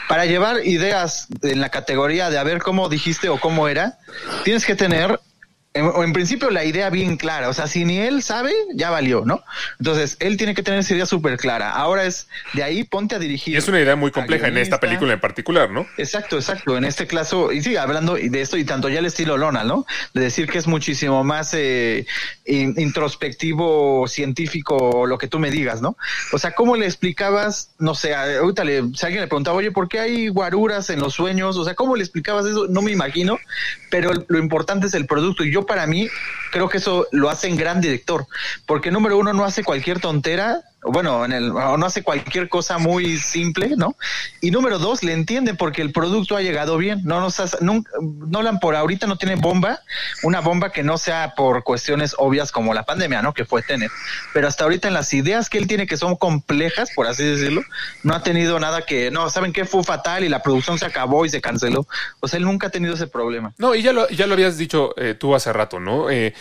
Para 0.09 0.25
llevar 0.25 0.67
ideas 0.67 1.29
en 1.43 1.61
la 1.61 1.69
categoría 1.69 2.31
de 2.31 2.39
a 2.39 2.43
ver 2.43 2.61
cómo 2.63 2.89
dijiste 2.89 3.29
o 3.29 3.39
cómo 3.39 3.69
era, 3.69 3.99
tienes 4.43 4.65
que 4.65 4.75
tener, 4.75 5.21
en, 5.79 6.03
en 6.05 6.13
principio, 6.13 6.51
la 6.51 6.65
idea 6.65 6.91
bien 6.91 7.17
clara. 7.17 7.49
O 7.49 7.55
sea, 7.55 7.67
si 7.67 7.85
ni 7.85 7.99
él 7.99 8.23
sabe, 8.23 8.53
ya 8.75 8.91
valió, 8.91 9.25
¿no? 9.25 9.43
Entonces, 9.79 10.17
él 10.21 10.37
tiene 10.37 10.55
que 10.55 10.63
tener 10.63 10.81
esa 10.81 10.95
idea 10.95 11.07
súper 11.07 11.37
clara. 11.37 11.73
Ahora 11.73 12.05
es 12.05 12.29
de 12.55 12.63
ahí, 12.63 12.85
ponte 12.85 13.15
a 13.15 13.19
dirigir. 13.19 13.55
Y 13.55 13.57
es 13.57 13.69
una 13.69 13.81
idea 13.81 13.97
muy 13.97 14.11
compleja 14.11 14.49
en 14.49 14.59
esta 14.59 14.81
película 14.81 15.13
en 15.13 15.21
particular, 15.21 15.71
¿no? 15.71 15.87
Exacto, 15.97 16.37
exacto. 16.37 16.77
En 16.77 16.85
este 16.85 17.07
caso, 17.07 17.53
y 17.53 17.63
sí, 17.63 17.77
hablando 17.77 18.15
de 18.15 18.41
esto 18.41 18.57
y 18.57 18.65
tanto 18.65 18.89
ya 18.89 18.99
el 18.99 19.07
estilo 19.07 19.37
Lona, 19.37 19.65
¿no? 19.65 19.87
De 20.15 20.23
decir 20.23 20.49
que 20.49 20.59
es 20.59 20.67
muchísimo 20.67 21.25
más 21.25 21.55
eh, 21.55 22.07
in- 22.47 22.75
introspectivo, 22.79 24.07
científico, 24.09 25.07
lo 25.07 25.19
que 25.19 25.29
tú 25.29 25.39
me 25.39 25.51
digas, 25.51 25.81
¿no? 25.81 25.97
O 26.33 26.39
sea, 26.39 26.55
¿cómo 26.55 26.77
le 26.77 26.87
explicabas, 26.87 27.71
no 27.79 27.95
sé, 27.95 28.15
ahorita 28.15 28.65
le, 28.65 28.83
si 28.95 29.07
alguien 29.07 29.23
le 29.23 29.29
preguntaba, 29.29 29.57
oye, 29.57 29.71
¿por 29.71 29.89
qué 29.89 30.01
hay 30.01 30.29
guaruras 30.29 30.91
en 30.91 31.01
los 31.01 31.15
sueños? 31.15 31.57
O 31.57 31.65
sea, 31.65 31.75
¿cómo 31.75 31.97
le 31.97 32.03
explicabas 32.03 32.47
eso? 32.47 32.67
No 32.69 32.83
me 32.83 32.93
imagino, 32.93 33.39
pero 33.91 34.13
lo 34.29 34.39
importante 34.39 34.87
es 34.87 34.95
el 34.95 35.07
producto. 35.07 35.45
Y 35.45 35.53
yo 35.53 35.67
para 35.69 35.87
mí 35.87 36.09
creo 36.51 36.69
que 36.69 36.79
eso 36.79 37.07
lo 37.13 37.31
hace 37.31 37.47
en 37.47 37.57
gran 37.57 37.81
director, 37.81 38.27
porque 38.67 38.91
número 38.91 39.17
uno 39.17 39.33
no 39.33 39.45
hace 39.45 39.63
cualquier 39.63 40.01
tontera, 40.01 40.63
bueno, 40.83 41.25
en 41.25 41.33
el, 41.33 41.49
no 41.49 41.85
hace 41.87 42.03
cualquier 42.03 42.49
cosa 42.49 42.79
muy 42.79 43.17
simple, 43.19 43.75
¿no? 43.77 43.97
Y 44.41 44.51
número 44.53 44.79
dos, 44.79 45.03
le 45.03 45.13
entiende 45.13 45.55
porque 45.55 45.83
el 45.83 45.93
producto 45.93 46.37
ha 46.37 46.41
llegado 46.43 46.77
bien. 46.79 47.01
No 47.05 47.21
nos 47.21 47.41
has- 47.41 47.61
nunca, 47.61 47.91
Nolan 48.01 48.61
por 48.61 48.77
ahorita 48.77 49.07
no 49.07 49.17
tiene 49.17 49.35
bomba, 49.35 49.81
una 50.23 50.41
bomba 50.41 50.71
que 50.71 50.83
no 50.85 50.97
sea 50.97 51.35
por 51.37 51.65
cuestiones 51.65 52.15
obvias 52.17 52.53
como 52.53 52.75
la 52.75 52.85
pandemia, 52.85 53.23
¿no? 53.23 53.35
Que 53.35 53.45
fue 53.45 53.63
Tenet. 53.63 53.91
Pero 54.33 54.47
hasta 54.47 54.65
ahorita 54.65 54.89
en 54.89 54.95
las 54.95 55.13
ideas 55.13 55.51
que 55.51 55.59
él 55.59 55.67
tiene 55.67 55.87
que 55.87 55.97
son 55.97 56.15
complejas, 56.17 56.91
por 56.95 57.07
así 57.07 57.25
decirlo, 57.25 57.63
no 58.05 58.15
ha 58.15 58.23
tenido 58.23 58.59
nada 58.61 58.83
que, 58.83 59.11
no, 59.11 59.29
¿saben 59.31 59.53
qué? 59.53 59.65
Fue 59.65 59.83
fatal 59.83 60.23
y 60.25 60.29
la 60.29 60.43
producción 60.43 60.79
se 60.79 60.87
acabó 60.87 61.27
y 61.27 61.29
se 61.29 61.41
canceló. 61.41 61.87
O 62.21 62.29
sea, 62.29 62.39
él 62.39 62.45
nunca 62.45 62.69
ha 62.69 62.71
tenido 62.71 62.95
ese 62.95 63.09
problema. 63.09 63.53
No, 63.59 63.75
y 63.75 63.83
ya 63.83 63.93
lo, 63.93 64.09
ya 64.11 64.27
lo 64.27 64.35
habías 64.35 64.57
dicho 64.57 64.95
eh, 64.97 65.15
tú 65.19 65.35
hace 65.35 65.53
rato, 65.53 65.81
¿no? 65.81 66.09
Eh, 66.09 66.35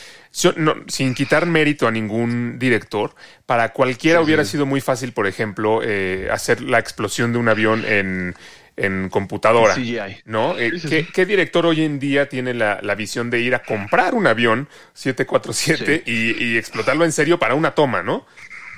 no, 0.56 0.76
Sin 0.88 1.14
quitar 1.14 1.46
mérito 1.46 1.88
a 1.88 1.92
ningún 1.92 2.60
director, 2.60 3.16
para 3.46 3.74
cualquiera 3.74 4.22
hubiera 4.22 4.46
sido 4.46 4.66
muy 4.66 4.82
fácil, 4.82 5.12
por 5.12 5.28
ejemplo, 5.28 5.82
eh, 5.84 6.28
hacer 6.32 6.62
la 6.62 6.80
explosión 6.80 7.34
de 7.34 7.40
un 7.40 7.50
avión 7.50 7.84
en, 7.86 8.36
en 8.76 9.10
computadora. 9.10 9.74
CGI. 9.74 10.22
¿No? 10.26 10.58
Eh, 10.58 11.08
¿qué, 11.14 11.26
director 11.26 11.66
hoy 11.66 11.84
en 11.84 12.00
día 12.00 12.30
tiene 12.30 12.54
la, 12.54 12.80
la 12.82 12.96
visión 12.96 13.30
de 13.30 13.42
ir 13.42 13.56
a 13.56 13.64
comprar 13.64 14.14
un 14.14 14.28
avión 14.28 14.70
747 14.94 16.04
y, 16.06 16.44
y 16.44 16.58
explotarlo 16.58 17.04
en 17.04 17.12
serio 17.12 17.40
para 17.40 17.56
una 17.56 17.72
toma, 17.72 18.04
¿no? 18.04 18.26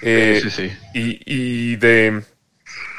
Eh, 0.02 0.40
sí, 0.44 0.50
sí. 0.50 0.72
Y, 0.94 1.22
y 1.26 1.76
de. 1.76 2.22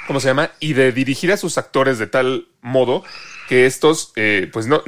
¿Cómo 0.07 0.21
se 0.21 0.29
llama? 0.29 0.51
Y 0.61 0.73
de 0.73 0.93
dirigir 0.93 1.33
a 1.33 1.37
sus 1.37 1.57
actores 1.57 1.99
de 1.99 2.07
tal 2.07 2.49
modo 2.61 3.05
que 3.49 3.67
estos, 3.67 4.13
eh, 4.17 4.49
pues 4.53 4.67
no. 4.67 4.83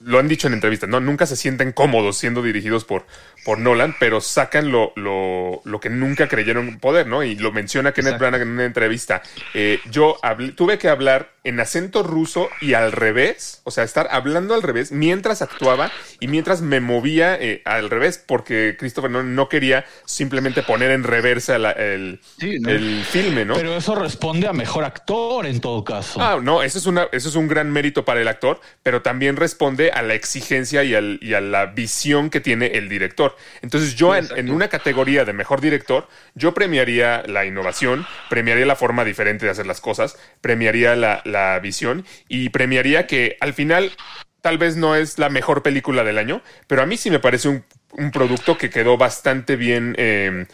Lo 0.00 0.18
han 0.18 0.28
dicho 0.28 0.46
en 0.46 0.54
entrevistas, 0.54 0.88
¿no? 0.88 1.00
Nunca 1.00 1.26
se 1.26 1.36
sienten 1.36 1.72
cómodos 1.72 2.18
siendo 2.18 2.42
dirigidos 2.42 2.84
por, 2.84 3.06
por 3.46 3.58
Nolan, 3.60 3.94
pero 4.00 4.20
sacan 4.20 4.70
lo, 4.72 4.92
lo, 4.96 5.62
lo 5.64 5.80
que 5.80 5.88
nunca 5.88 6.26
creyeron 6.28 6.78
poder, 6.80 7.06
¿no? 7.06 7.22
Y 7.22 7.36
lo 7.36 7.52
menciona 7.52 7.92
Kenneth 7.92 8.14
Exacto. 8.14 8.22
Branagh 8.24 8.42
en 8.42 8.48
una 8.48 8.64
entrevista. 8.64 9.22
Eh, 9.54 9.78
yo 9.90 10.16
hablé- 10.22 10.52
tuve 10.54 10.78
que 10.78 10.88
hablar 10.88 11.30
en 11.44 11.60
acento 11.60 12.02
ruso 12.02 12.48
y 12.60 12.74
al 12.74 12.90
revés, 12.90 13.60
o 13.62 13.70
sea, 13.70 13.84
estar 13.84 14.08
hablando 14.10 14.52
al 14.54 14.64
revés 14.64 14.90
mientras 14.90 15.42
actuaba 15.42 15.92
y 16.18 16.26
mientras 16.26 16.60
me 16.60 16.80
movía 16.80 17.36
eh, 17.40 17.62
al 17.64 17.88
revés, 17.88 18.18
porque 18.26 18.74
Christopher 18.76 19.12
Nolan 19.12 19.36
no 19.36 19.48
quería 19.48 19.84
simplemente 20.06 20.64
poner 20.64 20.90
en 20.90 21.04
reversa 21.04 21.56
la- 21.58 21.70
el, 21.70 22.20
Sí, 22.40 22.58
¿no? 22.58 22.68
el 22.70 23.04
filme, 23.04 23.44
¿no? 23.44 23.54
Pero 23.54 23.76
eso 23.76 23.94
responde 23.94 24.48
a 24.48 24.52
mejor 24.52 24.82
actor 24.82 25.46
en 25.46 25.60
todo 25.60 25.84
caso. 25.84 26.20
Ah, 26.20 26.40
no, 26.42 26.64
eso 26.64 26.78
es, 26.78 26.86
una, 26.86 27.06
eso 27.12 27.28
es 27.28 27.36
un 27.36 27.46
gran 27.46 27.70
mérito 27.70 28.04
para 28.04 28.20
el 28.20 28.26
actor, 28.26 28.60
pero 28.82 29.02
también 29.02 29.36
responde 29.36 29.92
a 29.92 30.02
la 30.02 30.14
exigencia 30.14 30.82
y, 30.82 30.96
al- 30.96 31.20
y 31.22 31.34
a 31.34 31.40
la 31.40 31.66
visión 31.66 32.28
que 32.28 32.40
tiene 32.40 32.66
el 32.76 32.88
director. 32.88 33.35
Entonces 33.62 33.94
yo 33.94 34.14
en, 34.14 34.28
en 34.36 34.50
una 34.50 34.68
categoría 34.68 35.24
de 35.24 35.32
mejor 35.32 35.60
director, 35.60 36.08
yo 36.34 36.54
premiaría 36.54 37.22
la 37.26 37.44
innovación, 37.44 38.06
premiaría 38.30 38.66
la 38.66 38.76
forma 38.76 39.04
diferente 39.04 39.46
de 39.46 39.52
hacer 39.52 39.66
las 39.66 39.80
cosas, 39.80 40.16
premiaría 40.40 40.96
la, 40.96 41.22
la 41.24 41.58
visión 41.60 42.04
y 42.28 42.48
premiaría 42.50 43.06
que 43.06 43.36
al 43.40 43.54
final 43.54 43.92
tal 44.42 44.58
vez 44.58 44.76
no 44.76 44.94
es 44.94 45.18
la 45.18 45.28
mejor 45.28 45.62
película 45.62 46.04
del 46.04 46.18
año, 46.18 46.42
pero 46.66 46.82
a 46.82 46.86
mí 46.86 46.96
sí 46.96 47.10
me 47.10 47.18
parece 47.18 47.48
un, 47.48 47.64
un 47.92 48.10
producto 48.12 48.56
que 48.56 48.70
quedó 48.70 48.96
bastante 48.96 49.56
bien... 49.56 49.94
eh, 49.98 50.46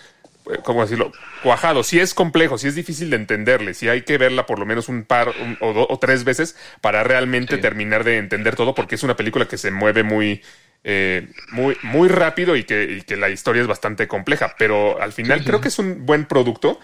¿cómo 0.65 0.83
decirlo? 0.83 1.13
Cuajado. 1.43 1.83
Si 1.85 2.01
es 2.01 2.15
complejo, 2.15 2.59
si 2.59 2.69
es 2.69 2.75
difícil 2.75 3.11
de 3.11 3.17
entenderle, 3.17 3.75
si 3.75 3.89
hay 3.89 4.03
que 4.03 4.19
verla 4.19 4.47
por 4.47 4.59
lo 4.59 4.67
menos 4.67 4.89
un 4.89 5.05
par 5.05 5.29
un- 5.41 5.57
o, 5.61 5.73
do- 5.73 5.87
o 5.89 5.99
tres 5.99 6.25
veces 6.25 6.57
para 6.81 7.05
realmente 7.05 7.57
Sí. 7.57 7.61
terminar 7.61 8.05
de 8.05 8.19
entender 8.19 8.57
todo, 8.57 8.75
porque 8.75 8.97
es 8.97 9.03
una 9.03 9.17
película 9.17 9.47
que 9.47 9.59
se 9.59 9.71
mueve 9.71 10.03
muy, 10.03 10.43
eh, 10.85 11.29
muy, 11.53 11.77
muy 11.83 12.09
rápido 12.09 12.57
y 12.57 12.65
que, 12.65 12.85
y 12.99 13.03
que 13.03 13.17
la 13.17 13.31
historia 13.31 13.63
es 13.63 13.69
bastante 13.69 14.09
compleja. 14.09 14.55
Pero 14.59 15.01
al 15.01 15.13
final 15.13 15.45
creo 15.45 15.61
que 15.61 15.69
es 15.69 15.79
un 15.79 16.07
buen 16.07 16.27
producto. 16.27 16.79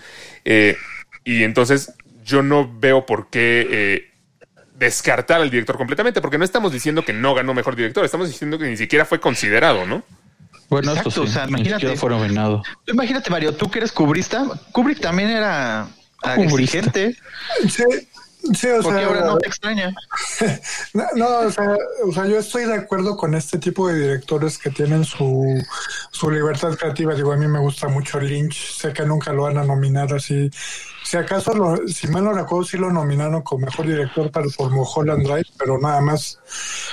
eh, 0.45 0.77
y 1.25 1.43
entonces 1.45 1.93
yo 2.25 2.43
no 2.43 2.71
veo 2.79 3.07
por 3.07 3.29
qué. 3.31 3.67
eh, 3.71 4.05
descartar 4.75 5.41
al 5.41 5.51
director 5.51 5.77
completamente, 5.77 6.21
porque 6.21 6.39
no 6.39 6.45
estamos 6.45 6.73
diciendo 6.73 7.05
que 7.05 7.13
no 7.13 7.35
ganó 7.35 7.53
mejor 7.55 7.75
director, 7.77 8.05
estamos 8.05 8.29
diciendo 8.29 8.59
que 8.59 8.67
ni 8.69 8.77
siquiera 8.77 9.05
fue 9.05 9.21
considerado, 9.21 9.87
¿no? 9.87 10.05
bueno, 10.69 10.93
exacto, 10.93 11.09
esto 11.11 11.11
sí, 11.11 11.27
o 11.27 11.27
sea, 11.27 11.47
ni 11.47 11.63
imagínate. 11.63 11.71
siquiera 11.71 11.97
fue 11.97 12.11
nominado. 12.11 12.69
Imagínate, 12.87 13.31
Mario, 13.31 13.55
tú 13.57 13.71
que 13.71 13.79
eres 13.79 13.93
cubrista, 13.93 14.47
Kubrick 14.73 15.01
también 15.01 15.31
era 15.31 15.89
ah, 16.23 16.35
Cubrista. 16.35 16.89
exigente, 16.89 17.17
Sí, 17.69 17.85
sí, 18.55 18.69
o 18.69 18.83
porque 18.83 18.99
sea, 18.99 19.07
ahora 19.09 19.27
no 19.27 19.39
te 19.39 19.49
extraña. 19.49 19.95
No, 20.95 21.05
no, 21.15 21.39
o 21.41 21.51
sea, 21.51 21.77
o 22.07 22.13
sea, 22.13 22.27
yo 22.27 22.39
estoy 22.39 22.65
de 22.65 22.75
acuerdo 22.75 23.17
con 23.17 23.35
este 23.35 23.59
tipo 23.59 23.89
de 23.89 23.99
directores 23.99 24.59
que 24.59 24.71
tienen 24.71 25.05
su, 25.05 25.63
su 26.11 26.31
libertad 26.31 26.77
creativa. 26.77 27.15
Digo, 27.15 27.33
a 27.33 27.37
mí 27.37 27.47
me 27.47 27.59
gusta 27.59 27.89
mucho 27.89 28.21
Lynch, 28.21 28.75
sé 28.75 28.93
que 28.93 29.05
nunca 29.05 29.33
lo 29.33 29.43
van 29.43 29.59
a 29.59 29.65
nominar 29.65 30.13
así. 30.15 30.51
Si 31.05 31.17
acaso, 31.17 31.55
lo, 31.55 31.89
si 31.89 32.07
mal 32.09 32.25
no 32.25 32.33
recuerdo, 32.33 32.65
sí 32.65 32.77
lo 32.77 32.93
nominaron 32.93 33.43
como 33.43 33.67
mejor 33.67 33.87
director 33.87 34.31
para, 34.31 34.47
por 34.57 34.71
Mulholland 34.71 35.27
Drive, 35.27 35.47
pero 35.59 35.79
nada 35.79 36.01
más. 36.01 36.39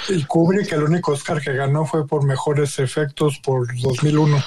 Y 0.08 0.24
Kubrick, 0.24 0.72
el 0.72 0.84
único 0.84 1.12
Oscar 1.12 1.42
que 1.42 1.54
ganó 1.54 1.86
fue 1.86 2.08
por 2.08 2.26
mejores 2.26 2.80
efectos 2.80 3.40
por 3.44 3.68
2001. 3.82 4.38
Sí, 4.38 4.46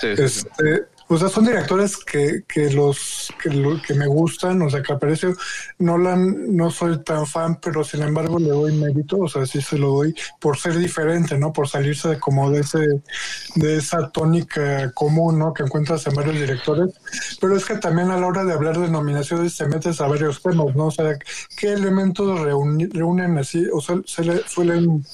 sí, 0.00 0.16
sí. 0.16 0.22
Este, 0.22 0.86
o 1.12 1.18
sea, 1.18 1.28
son 1.28 1.44
directores 1.44 1.96
que, 1.96 2.44
que 2.46 2.70
los 2.70 3.32
que, 3.42 3.50
lo- 3.50 3.82
que 3.82 3.94
me 3.94 4.06
gustan, 4.06 4.62
o 4.62 4.70
sea, 4.70 4.80
que 4.82 4.92
aparece 4.92 5.34
Nolan, 5.78 6.56
no 6.56 6.70
soy 6.70 7.02
tan 7.02 7.26
fan, 7.26 7.58
pero 7.60 7.82
sin 7.84 8.02
embargo 8.02 8.38
le 8.38 8.48
doy 8.50 8.72
mérito, 8.74 9.18
o 9.18 9.28
sea, 9.28 9.44
sí 9.44 9.60
se 9.60 9.76
lo 9.76 9.88
doy 9.92 10.14
por 10.40 10.56
ser 10.56 10.78
diferente, 10.78 11.36
¿no? 11.36 11.52
Por 11.52 11.68
salirse 11.68 12.08
de 12.10 12.20
como 12.20 12.50
de 12.50 12.60
ese, 12.60 12.78
de 13.56 13.76
esa 13.76 14.08
tónica 14.10 14.92
común, 14.92 15.38
¿no? 15.38 15.52
Que 15.52 15.64
encuentras 15.64 16.06
en 16.06 16.14
varios 16.14 16.36
directores, 16.36 16.94
pero 17.40 17.56
es 17.56 17.64
que 17.64 17.76
también 17.76 18.10
a 18.10 18.16
la 18.16 18.26
hora 18.28 18.44
de 18.44 18.52
hablar 18.52 18.78
de 18.78 18.88
nominaciones 18.88 19.56
te 19.56 19.66
metes 19.66 20.00
a 20.00 20.06
varios 20.06 20.40
temas, 20.40 20.74
¿no? 20.76 20.86
O 20.86 20.90
sea, 20.92 21.18
¿qué 21.56 21.72
elementos 21.72 22.40
reúnen 22.40 23.36
así, 23.38 23.66
o 23.72 23.80
sea, 23.80 23.96
se 24.06 24.24
le- 24.24 24.46
suelen 24.48 25.04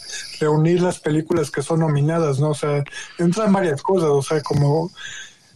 reunir 0.41 0.83
las 0.83 0.99
películas 1.01 1.51
que 1.51 1.63
son 1.63 1.81
nominadas, 1.81 2.39
¿no? 2.39 2.51
O 2.51 2.55
sea, 2.55 2.85
entran 3.19 3.53
varias 3.53 3.81
cosas, 3.83 4.11
o 4.11 4.23
sea, 4.23 4.43
como 4.43 4.91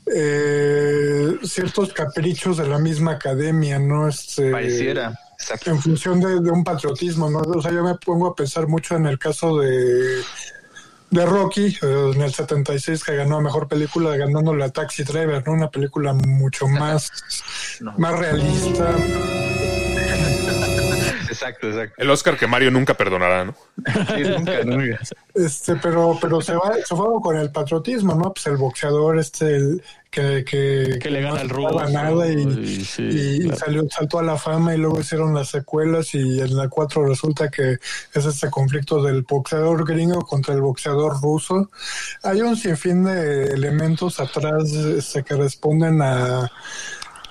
eh, 0.07 1.39
ciertos 1.43 1.93
caprichos 1.93 2.57
de 2.57 2.67
la 2.67 2.79
misma 2.79 3.13
academia, 3.13 3.79
¿no? 3.79 4.09
Este, 4.09 4.51
Pareciera. 4.51 5.19
Exacto. 5.39 5.71
en 5.71 5.81
función 5.81 6.21
de, 6.21 6.41
de 6.41 6.51
un 6.51 6.63
patriotismo, 6.63 7.31
¿no? 7.31 7.39
O 7.39 7.63
sea, 7.63 7.73
yo 7.73 7.83
me 7.83 7.95
pongo 7.95 8.27
a 8.27 8.35
pensar 8.35 8.67
mucho 8.67 8.97
en 8.97 9.07
el 9.07 9.19
caso 9.19 9.59
de 9.59 10.23
de 11.11 11.27
Rocky, 11.27 11.77
eh, 11.83 12.13
en 12.15 12.23
el 12.23 12.33
76 12.33 13.03
que 13.03 13.17
ganó 13.17 13.39
a 13.39 13.41
mejor 13.41 13.69
película 13.69 14.17
ganándole 14.17 14.65
a 14.65 14.71
Taxi 14.71 15.03
Driver, 15.03 15.43
¿no? 15.47 15.53
Una 15.53 15.71
película 15.71 16.13
mucho 16.13 16.69
más 16.69 17.11
más 17.97 18.19
realista. 18.19 18.95
Exacto, 21.41 21.69
exacto. 21.69 21.95
El 22.03 22.11
Oscar 22.11 22.37
que 22.37 22.47
Mario 22.47 22.71
nunca 22.71 22.95
perdonará, 22.95 23.47
¿no? 23.47 23.55
Sí, 24.15 24.23
nunca, 24.37 24.63
nunca. 24.65 25.01
Este, 25.35 25.77
pero 25.77 26.19
pero 26.21 26.43
se 26.43 26.55
va 26.55 26.75
se 26.85 26.95
fue 26.95 27.07
con 27.23 27.37
el 27.37 27.51
patriotismo, 27.51 28.15
¿no? 28.15 28.35
Pues 28.35 28.47
el 28.47 28.59
boxeador 28.59 29.19
este 29.19 29.57
el 29.57 29.83
que 30.11 30.45
que, 30.45 30.99
Que 31.01 31.11
le 31.11 31.23
gana 31.23 31.41
el 31.41 31.49
ganaba 31.49 31.89
nada 31.89 32.29
y, 32.29 32.43
Y 32.43 32.85
sí, 32.85 33.09
y 33.11 33.41
claro. 33.45 33.57
salió 33.57 33.89
saltó 33.89 34.19
a 34.19 34.23
la 34.23 34.37
fama 34.37 34.75
y 34.75 34.79
luego 34.79 35.01
hicieron 35.01 35.33
las 35.35 35.49
secuelas 35.49 36.15
y 36.15 36.41
en 36.41 36.57
la 36.57 36.69
4 36.69 37.07
resulta 37.07 37.49
que 37.49 37.79
es 38.13 38.25
este 38.27 38.51
conflicto 38.51 39.03
del 39.03 39.23
boxeador 39.23 39.87
gringo 39.87 40.21
contra 40.27 40.53
el 40.53 40.61
boxeador 40.61 41.23
ruso. 41.23 41.71
Hay 42.23 42.43
un 42.43 42.57
sinfín 42.57 43.05
de 43.05 43.45
elementos 43.55 44.21
atrás 44.21 44.71
este, 44.73 45.23
que 45.23 45.37
responden 45.37 46.03
a 46.03 46.51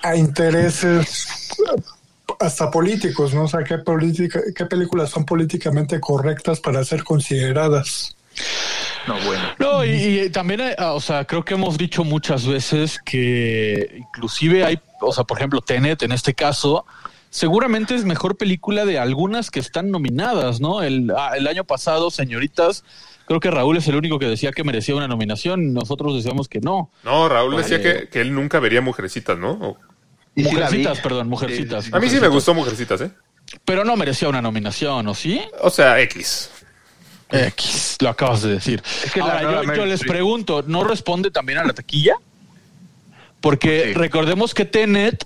a 0.01 0.15
intereses 0.15 1.49
hasta 2.39 2.71
políticos, 2.71 3.33
¿no? 3.33 3.43
O 3.43 3.47
sea, 3.47 3.63
qué 3.63 3.77
política, 3.79 4.39
qué 4.55 4.65
películas 4.65 5.09
son 5.09 5.25
políticamente 5.25 5.99
correctas 5.99 6.59
para 6.59 6.83
ser 6.85 7.03
consideradas. 7.03 8.15
No, 9.07 9.15
bueno. 9.25 9.43
No, 9.57 9.85
y, 9.85 10.19
y 10.21 10.29
también, 10.29 10.61
eh, 10.61 10.75
o 10.79 10.99
sea, 11.01 11.25
creo 11.25 11.43
que 11.43 11.55
hemos 11.55 11.77
dicho 11.77 12.03
muchas 12.03 12.45
veces 12.45 12.99
que 13.03 13.95
inclusive 13.97 14.63
hay, 14.63 14.79
o 15.01 15.11
sea, 15.11 15.23
por 15.23 15.37
ejemplo, 15.37 15.61
Tenet 15.61 16.03
en 16.03 16.11
este 16.11 16.33
caso, 16.33 16.85
seguramente 17.29 17.95
es 17.95 18.05
mejor 18.05 18.37
película 18.37 18.85
de 18.85 18.99
algunas 18.99 19.51
que 19.51 19.59
están 19.59 19.91
nominadas, 19.91 20.61
¿no? 20.61 20.81
El, 20.81 21.11
ah, 21.17 21.31
el 21.35 21.47
año 21.47 21.63
pasado, 21.63 22.11
señoritas, 22.11 22.83
creo 23.25 23.39
que 23.39 23.51
Raúl 23.51 23.77
es 23.77 23.87
el 23.87 23.95
único 23.95 24.19
que 24.19 24.27
decía 24.27 24.51
que 24.51 24.63
merecía 24.63 24.95
una 24.95 25.07
nominación, 25.07 25.73
nosotros 25.73 26.15
decíamos 26.15 26.47
que 26.47 26.59
no. 26.61 26.91
No, 27.03 27.27
Raúl 27.29 27.57
decía 27.57 27.81
que, 27.81 28.09
que 28.09 28.21
él 28.21 28.33
nunca 28.33 28.59
vería 28.59 28.81
Mujercitas, 28.81 29.37
¿no? 29.37 29.51
O- 29.51 29.77
sí. 30.43 30.49
Mujercitas, 30.55 30.99
perdón, 30.99 31.29
Mujercitas. 31.29 31.85
Sí, 31.85 31.91
a 31.93 31.99
mí 31.99 32.09
sí 32.09 32.19
me 32.19 32.27
gustó 32.27 32.53
Mujercitas, 32.53 33.01
¿eh? 33.01 33.11
Pero 33.65 33.83
no 33.83 33.95
merecía 33.95 34.29
una 34.29 34.41
nominación, 34.41 35.07
¿o 35.07 35.15
sí? 35.15 35.41
O 35.61 35.69
sea, 35.69 35.99
X. 36.01 36.49
X, 37.31 37.97
lo 38.01 38.09
acabas 38.09 38.41
de 38.41 38.49
decir. 38.53 38.81
Es 39.05 39.11
que 39.11 39.21
Ahora, 39.21 39.63
yo, 39.75 39.85
les 39.85 40.01
pregunto, 40.01 40.63
¿no 40.65 40.83
responde 40.83 41.31
también 41.31 41.59
a 41.59 41.63
la 41.63 41.73
taquilla? 41.73 42.15
Porque 43.41 43.85
Sí. 43.87 43.93
recordemos 43.93 44.53
que 44.53 44.65
Tenet 44.65 45.25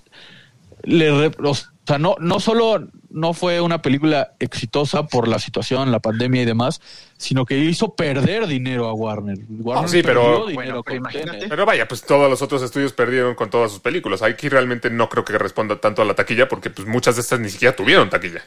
le 0.83 1.11
o 1.27 1.55
sea, 1.87 1.97
no, 1.97 2.15
no 2.19 2.39
solo 2.39 2.87
no 3.13 3.33
fue 3.33 3.61
una 3.61 3.81
película 3.81 4.33
exitosa 4.39 5.03
por 5.07 5.27
la 5.27 5.39
situación, 5.39 5.91
la 5.91 5.99
pandemia 5.99 6.41
y 6.41 6.45
demás, 6.45 6.81
sino 7.17 7.45
que 7.45 7.57
hizo 7.59 7.95
perder 7.95 8.47
dinero 8.47 8.87
a 8.89 8.93
Warner. 8.93 9.37
Warner 9.49 9.85
Ah, 9.85 9.87
sí, 9.87 10.01
pero- 10.03 10.21
perdió 10.23 10.45
dinero 10.47 10.83
Bueno, 10.83 11.03
pero. 11.11 11.33
Pero 11.47 11.65
vaya, 11.65 11.87
pues 11.87 12.01
todos 12.01 12.29
los 12.29 12.41
otros 12.41 12.61
estudios 12.63 12.91
perdieron 12.91 13.35
con 13.35 13.49
todas 13.49 13.71
sus 13.71 13.79
películas. 13.79 14.21
Aquí 14.23 14.49
realmente 14.49 14.89
no 14.89 15.07
creo 15.09 15.23
que 15.23 15.37
responda 15.37 15.79
tanto 15.79 16.01
a 16.01 16.05
la 16.05 16.15
taquilla 16.15 16.49
porque 16.49 16.69
pues 16.69 16.87
muchas 16.87 17.15
de 17.15 17.21
estas 17.21 17.39
ni 17.39 17.49
siquiera 17.49 17.75
tuvieron 17.75 18.09
taquilla. 18.09 18.41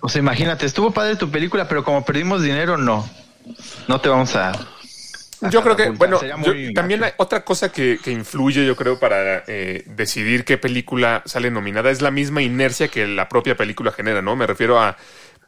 O 0.00 0.08
sea, 0.08 0.20
imagínate, 0.20 0.66
estuvo 0.66 0.90
padre 0.92 1.16
tu 1.16 1.30
película, 1.30 1.66
pero 1.66 1.82
como 1.82 2.04
perdimos 2.04 2.42
dinero, 2.42 2.76
no. 2.76 3.08
No 3.88 4.00
te 4.00 4.08
vamos 4.08 4.36
a. 4.36 4.52
Yo 5.50 5.62
creo 5.62 5.76
que, 5.76 5.90
bueno, 5.90 6.20
yo- 6.22 6.72
también 6.74 7.04
hay 7.04 7.12
otra 7.18 7.44
cosa 7.44 7.70
que, 7.70 7.98
que 8.02 8.10
influye, 8.10 8.64
yo 8.66 8.74
creo, 8.76 8.98
para 8.98 9.44
eh, 9.46 9.82
decidir 9.86 10.44
qué 10.44 10.56
película 10.58 11.22
sale 11.26 11.50
nominada 11.50 11.90
es 11.90 12.00
la 12.02 12.10
misma 12.10 12.42
inercia 12.42 12.88
que 12.88 13.06
la 13.06 13.28
propia 13.28 13.56
película 13.56 13.92
genera, 13.92 14.22
¿no? 14.22 14.34
Me 14.36 14.46
refiero 14.46 14.80
a 14.80 14.96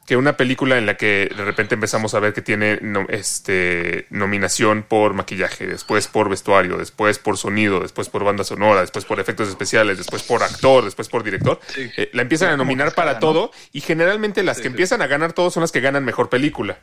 que 0.07 0.17
una 0.17 0.39
película 0.39 0.79
en 0.79 0.87
la 0.87 0.97
que 0.97 1.31
de 1.37 1.45
repente 1.45 1.75
empezamos 1.75 2.15
a 2.15 2.21
ver 2.21 2.33
que 2.33 2.41
tiene 2.41 2.79
no- 2.81 3.07
este, 3.11 4.07
nominación 4.11 4.83
por 4.83 5.13
maquillaje, 5.15 5.67
después 5.67 6.07
por 6.09 6.31
vestuario, 6.31 6.79
después 6.79 7.19
por 7.19 7.37
sonido, 7.37 7.81
después 7.81 8.09
por 8.09 8.25
banda 8.25 8.43
sonora, 8.45 8.81
después 8.81 9.05
por 9.05 9.21
efectos 9.21 9.49
especiales, 9.51 9.99
después 9.99 10.23
por 10.23 10.43
actor, 10.43 10.85
después 10.85 11.09
por 11.09 11.23
director, 11.25 11.61
Sí. 11.75 11.91
eh, 11.97 12.09
la 12.15 12.23
empiezan 12.23 12.51
a 12.51 12.57
nominar 12.57 12.95
para 12.95 13.19
todo 13.19 13.51
y 13.73 13.81
generalmente 13.83 14.43
las 14.43 14.57
Sí, 14.57 14.63
que 14.63 14.69
sí. 14.69 14.73
empiezan 14.73 15.03
a 15.03 15.07
ganar 15.09 15.35
todo 15.35 15.51
son 15.51 15.61
las 15.63 15.73
que 15.73 15.81
ganan 15.81 16.05
mejor 16.05 16.29
película. 16.31 16.79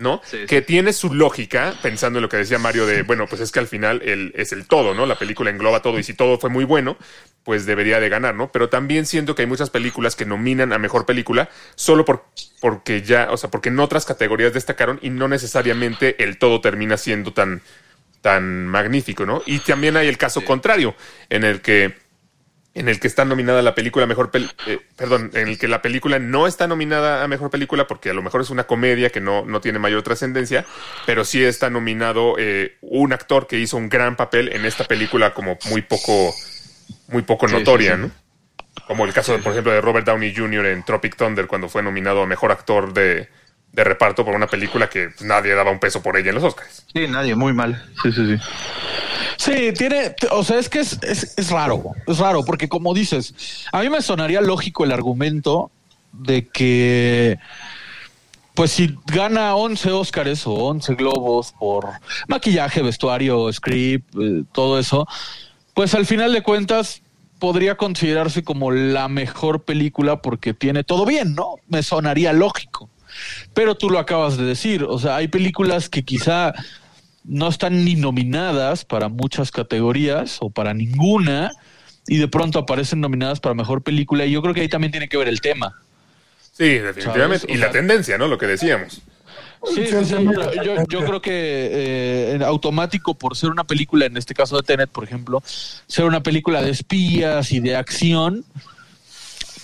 ¿No? 0.00 0.20
Sí, 0.24 0.38
sí. 0.40 0.46
que 0.46 0.62
tiene 0.62 0.92
su 0.92 1.14
lógica, 1.14 1.74
pensando 1.82 2.18
en 2.18 2.22
lo 2.22 2.28
que 2.28 2.38
decía 2.38 2.58
Mario 2.58 2.86
de, 2.86 3.02
bueno, 3.02 3.26
pues 3.28 3.40
es 3.42 3.52
que 3.52 3.58
al 3.58 3.68
final 3.68 4.00
el, 4.02 4.32
es 4.34 4.52
el 4.52 4.66
todo, 4.66 4.94
¿no? 4.94 5.06
La 5.06 5.16
película 5.16 5.50
engloba 5.50 5.82
todo 5.82 5.98
y 5.98 6.02
si 6.02 6.14
todo 6.14 6.38
fue 6.38 6.48
muy 6.50 6.64
bueno, 6.64 6.96
pues 7.44 7.66
debería 7.66 8.00
de 8.00 8.08
ganar, 8.08 8.34
¿no? 8.34 8.50
Pero 8.50 8.68
también 8.70 9.06
siento 9.06 9.34
que 9.34 9.42
hay 9.42 9.48
muchas 9.48 9.70
películas 9.70 10.16
que 10.16 10.24
nominan 10.24 10.72
a 10.72 10.78
mejor 10.78 11.04
película 11.04 11.50
solo 11.74 12.04
por, 12.04 12.24
porque 12.60 13.02
ya, 13.02 13.28
o 13.30 13.36
sea, 13.36 13.50
porque 13.50 13.68
en 13.68 13.78
otras 13.78 14.06
categorías 14.06 14.54
destacaron 14.54 14.98
y 15.02 15.10
no 15.10 15.28
necesariamente 15.28 16.22
el 16.24 16.38
todo 16.38 16.60
termina 16.60 16.96
siendo 16.96 17.32
tan, 17.32 17.60
tan 18.22 18.66
magnífico, 18.66 19.26
¿no? 19.26 19.42
Y 19.44 19.58
también 19.60 19.96
hay 19.96 20.08
el 20.08 20.18
caso 20.18 20.44
contrario, 20.44 20.94
en 21.28 21.44
el 21.44 21.60
que 21.60 21.94
en 22.80 22.88
el 22.88 22.98
que 22.98 23.06
está 23.06 23.24
nominada 23.24 23.62
la 23.62 23.74
película 23.74 24.06
mejor 24.06 24.30
pel- 24.30 24.50
eh, 24.66 24.80
perdón, 24.96 25.30
en 25.34 25.48
el 25.48 25.58
que 25.58 25.68
la 25.68 25.82
película 25.82 26.18
no 26.18 26.46
está 26.46 26.66
nominada 26.66 27.22
a 27.22 27.28
mejor 27.28 27.50
película 27.50 27.86
porque 27.86 28.10
a 28.10 28.14
lo 28.14 28.22
mejor 28.22 28.40
es 28.40 28.50
una 28.50 28.64
comedia 28.64 29.10
que 29.10 29.20
no, 29.20 29.44
no 29.44 29.60
tiene 29.60 29.78
mayor 29.78 30.02
trascendencia, 30.02 30.64
pero 31.06 31.24
sí 31.24 31.44
está 31.44 31.70
nominado 31.70 32.34
eh, 32.38 32.76
un 32.80 33.12
actor 33.12 33.46
que 33.46 33.58
hizo 33.58 33.76
un 33.76 33.88
gran 33.88 34.16
papel 34.16 34.48
en 34.52 34.64
esta 34.64 34.84
película 34.84 35.32
como 35.34 35.58
muy 35.70 35.82
poco 35.82 36.34
muy 37.08 37.22
poco 37.22 37.48
Sí, 37.48 37.54
notoria, 37.54 37.96
sí, 37.96 38.02
sí. 38.02 38.08
¿no? 38.08 38.84
Como 38.86 39.04
el 39.04 39.12
caso, 39.12 39.38
por 39.40 39.52
ejemplo, 39.52 39.72
de 39.72 39.80
Robert 39.80 40.06
Downey 40.06 40.34
Jr. 40.34 40.66
en 40.66 40.82
Tropic 40.84 41.16
Thunder 41.16 41.46
cuando 41.46 41.68
fue 41.68 41.82
nominado 41.82 42.22
a 42.22 42.26
mejor 42.26 42.50
actor 42.50 42.92
de, 42.92 43.28
de 43.72 43.84
reparto 43.84 44.24
por 44.24 44.34
una 44.34 44.46
película 44.46 44.88
que 44.88 45.10
nadie 45.20 45.54
daba 45.54 45.70
un 45.70 45.78
peso 45.78 46.02
por 46.02 46.16
ella 46.16 46.30
en 46.30 46.34
los 46.36 46.44
Oscars. 46.44 46.84
Sí, 46.92 47.06
nadie, 47.08 47.34
muy 47.34 47.52
mal. 47.52 47.82
Sí, 48.02 48.12
sí, 48.12 48.26
sí. 48.26 48.42
Sí, 49.36 49.72
tiene, 49.72 50.14
o 50.32 50.44
sea, 50.44 50.58
es 50.58 50.68
que 50.68 50.80
es, 50.80 50.98
es, 51.02 51.34
es 51.38 51.50
raro, 51.50 51.82
es 52.06 52.18
raro, 52.18 52.44
porque 52.44 52.68
como 52.68 52.92
dices, 52.92 53.66
a 53.72 53.80
mí 53.80 53.88
me 53.88 54.02
sonaría 54.02 54.40
lógico 54.40 54.84
el 54.84 54.92
argumento 54.92 55.70
de 56.12 56.46
que, 56.48 57.38
pues 58.54 58.72
si 58.72 58.98
gana 59.06 59.54
11 59.54 59.92
Óscares 59.92 60.46
o 60.46 60.52
11 60.52 60.94
Globos 60.94 61.52
por 61.58 61.88
maquillaje, 62.28 62.82
vestuario, 62.82 63.50
script, 63.52 64.14
eh, 64.20 64.42
todo 64.52 64.78
eso, 64.78 65.06
pues 65.72 65.94
al 65.94 66.04
final 66.04 66.32
de 66.32 66.42
cuentas 66.42 67.02
podría 67.38 67.76
considerarse 67.76 68.44
como 68.44 68.70
la 68.70 69.08
mejor 69.08 69.62
película 69.62 70.20
porque 70.20 70.52
tiene 70.52 70.84
todo 70.84 71.06
bien, 71.06 71.34
¿no? 71.34 71.54
Me 71.68 71.82
sonaría 71.82 72.32
lógico. 72.32 72.90
Pero 73.54 73.74
tú 73.74 73.90
lo 73.90 73.98
acabas 73.98 74.36
de 74.36 74.44
decir, 74.44 74.84
o 74.84 74.98
sea, 74.98 75.16
hay 75.16 75.28
películas 75.28 75.88
que 75.88 76.02
quizá 76.02 76.52
no 77.24 77.48
están 77.48 77.84
ni 77.84 77.94
nominadas 77.94 78.84
para 78.84 79.08
muchas 79.08 79.50
categorías 79.50 80.38
o 80.40 80.50
para 80.50 80.74
ninguna 80.74 81.50
y 82.06 82.18
de 82.18 82.28
pronto 82.28 82.58
aparecen 82.58 83.00
nominadas 83.00 83.40
para 83.40 83.54
mejor 83.54 83.82
película 83.82 84.24
y 84.24 84.32
yo 84.32 84.42
creo 84.42 84.54
que 84.54 84.62
ahí 84.62 84.68
también 84.68 84.90
tiene 84.90 85.08
que 85.08 85.16
ver 85.16 85.28
el 85.28 85.40
tema. 85.40 85.80
Sí, 86.52 86.78
definitivamente. 86.78 87.40
¿Sabes? 87.40 87.44
O 87.44 87.52
Y 87.52 87.56
la 87.58 87.70
tendencia, 87.70 88.18
¿no? 88.18 88.26
Lo 88.26 88.38
que 88.38 88.46
decíamos. 88.46 89.02
Sí, 89.66 89.86
sí, 89.86 90.04
sí. 90.04 90.14
Yo 90.88 91.04
creo 91.04 91.20
que 91.20 91.30
eh, 91.32 92.32
en 92.34 92.42
automático, 92.42 93.14
por 93.14 93.36
ser 93.36 93.50
una 93.50 93.64
película, 93.64 94.06
en 94.06 94.16
este 94.16 94.34
caso 94.34 94.56
de 94.56 94.62
Tenet, 94.62 94.90
por 94.90 95.04
ejemplo, 95.04 95.42
ser 95.86 96.06
una 96.06 96.22
película 96.22 96.62
de 96.62 96.70
espías 96.70 97.52
y 97.52 97.60
de 97.60 97.76
acción, 97.76 98.44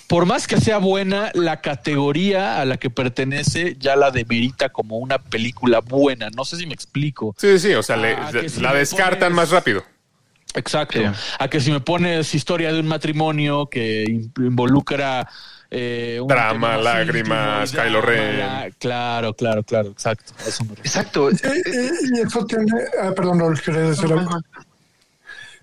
por 0.08 0.26
más 0.26 0.46
que 0.46 0.60
sea 0.60 0.78
buena, 0.78 1.30
la 1.34 1.60
categoría 1.60 2.60
a 2.60 2.64
la 2.64 2.76
que 2.76 2.90
pertenece 2.90 3.76
ya 3.78 3.96
la 3.96 4.10
demerita 4.10 4.68
como 4.68 4.98
una 4.98 5.18
película 5.18 5.80
buena. 5.80 6.30
No 6.30 6.44
sé 6.44 6.56
si 6.56 6.66
me 6.66 6.74
explico. 6.74 7.34
Sí, 7.38 7.58
sí, 7.58 7.72
o 7.74 7.82
sea, 7.82 7.96
le- 7.96 8.14
Ah, 8.14 8.30
si 8.48 8.60
la 8.60 8.72
descartan 8.74 9.32
pones- 9.32 9.36
más 9.36 9.50
rápido. 9.50 9.84
Exacto. 10.54 10.98
Sí. 10.98 11.04
A 11.38 11.48
que 11.48 11.60
si 11.60 11.70
me 11.70 11.80
pones 11.80 12.34
historia 12.34 12.72
de 12.72 12.80
un 12.80 12.86
matrimonio 12.86 13.66
que 13.66 14.04
in- 14.08 14.32
involucra 14.38 15.28
eh, 15.70 16.18
un 16.22 16.28
Drama, 16.28 16.76
lágrimas, 16.76 17.70
íntimo 17.70 17.82
Kylo 17.84 18.00
Ren. 18.00 18.38
la- 18.38 18.70
Claro, 18.78 19.34
claro, 19.34 19.64
claro, 19.64 19.88
exacto. 19.90 20.32
eso 20.46 20.64
me. 20.64 20.74
Exacto. 20.74 21.28
Y, 21.30 21.34
y- 21.34 22.18
y 22.18 22.20
eso 22.20 22.46
tiene. 22.46 22.66
Ah, 23.02 23.10
perdón, 23.14 23.54
quería 23.56 23.80
decir 23.80 24.10
algo. 24.12 24.30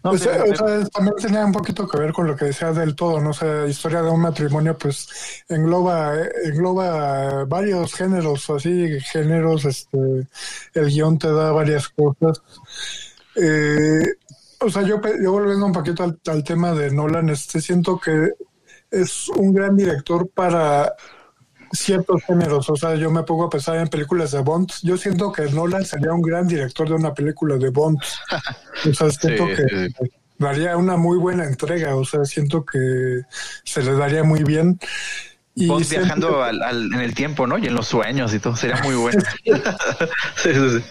No, 0.04 0.10
Pues, 0.12 0.22
sí, 0.24 0.30
eh, 0.30 0.42
sí. 0.46 0.52
o 0.52 0.56
sea, 0.56 0.86
también 0.90 1.16
tenía 1.16 1.46
un 1.46 1.52
poquito 1.54 1.88
que 1.88 1.98
ver 1.98 2.12
con 2.12 2.28
lo 2.28 2.36
que 2.36 2.46
decía 2.46 2.72
del 2.74 2.96
todo, 2.96 3.22
¿no? 3.22 3.30
O 3.30 3.34
sea, 3.34 3.66
historia 3.68 4.02
de 4.02 4.10
un 4.10 4.22
matrimonio, 4.22 4.78
pues 4.78 5.08
engloba, 5.48 6.20
eh, 6.20 6.30
engloba 6.46 7.46
varios 7.46 7.94
géneros, 7.94 8.50
así, 8.50 9.00
géneros, 9.00 9.64
este, 9.66 9.98
el 10.74 10.88
guion 10.90 11.18
te 11.18 11.32
da 11.32 11.52
varias 11.52 11.88
cosas. 11.90 12.42
Eh, 13.36 14.04
o 14.60 14.70
sea, 14.70 14.82
yo, 14.84 15.02
yo 15.22 15.32
volviendo 15.32 15.66
un 15.66 15.72
poquito 15.74 16.04
al, 16.04 16.20
al 16.28 16.44
tema 16.44 16.74
de 16.74 16.92
Nolan, 16.92 17.30
este, 17.30 17.62
siento 17.62 18.00
que 18.00 18.32
es 18.92 19.30
un 19.30 19.54
gran 19.54 19.76
director 19.76 20.30
para 20.30 20.94
ciertos 21.74 22.24
géneros. 22.24 22.70
O 22.70 22.76
sea, 22.76 22.96
yo 22.96 23.12
me 23.12 23.24
pongo 23.24 23.46
a 23.46 23.50
pensar 23.50 23.76
en 23.78 23.88
películas 23.88 24.32
de 24.32 24.40
Bond. 24.40 24.72
Yo 24.84 24.96
siento 24.98 25.32
que 25.32 25.44
Nolan 25.52 25.86
sería 25.86 26.14
un 26.14 26.22
gran 26.22 26.48
director 26.48 26.88
de 26.88 26.96
una 26.96 27.14
película 27.14 27.58
de 27.58 27.70
Bond. 27.70 27.98
O 28.90 28.94
sea, 28.94 29.10
siento 29.12 29.48
Sí, 29.48 29.54
que 29.56 29.90
sí. 29.90 30.12
daría 30.38 30.78
una 30.78 30.96
muy 30.98 31.18
buena 31.18 31.46
entrega. 31.46 31.96
O 31.96 32.06
sea, 32.06 32.24
siento 32.26 32.64
que 32.66 33.22
se 33.64 33.82
le 33.84 33.94
daría 33.94 34.24
muy 34.24 34.44
bien. 34.44 34.80
Y 35.56 35.68
Bond 35.68 35.88
viajando 35.90 36.44
al, 36.44 36.62
al- 36.64 36.94
en 36.94 37.00
el 37.02 37.14
tiempo, 37.14 37.46
¿no? 37.48 37.58
Y 37.58 37.68
en 37.68 37.76
los 37.76 37.88
sueños 37.88 38.34
y 38.34 38.40
todo. 38.40 38.56
Sería 38.56 38.82
muy 38.84 38.96
bueno. 38.96 39.22
sí, 39.44 40.54
sí, 40.54 40.70
sí. 40.80 40.84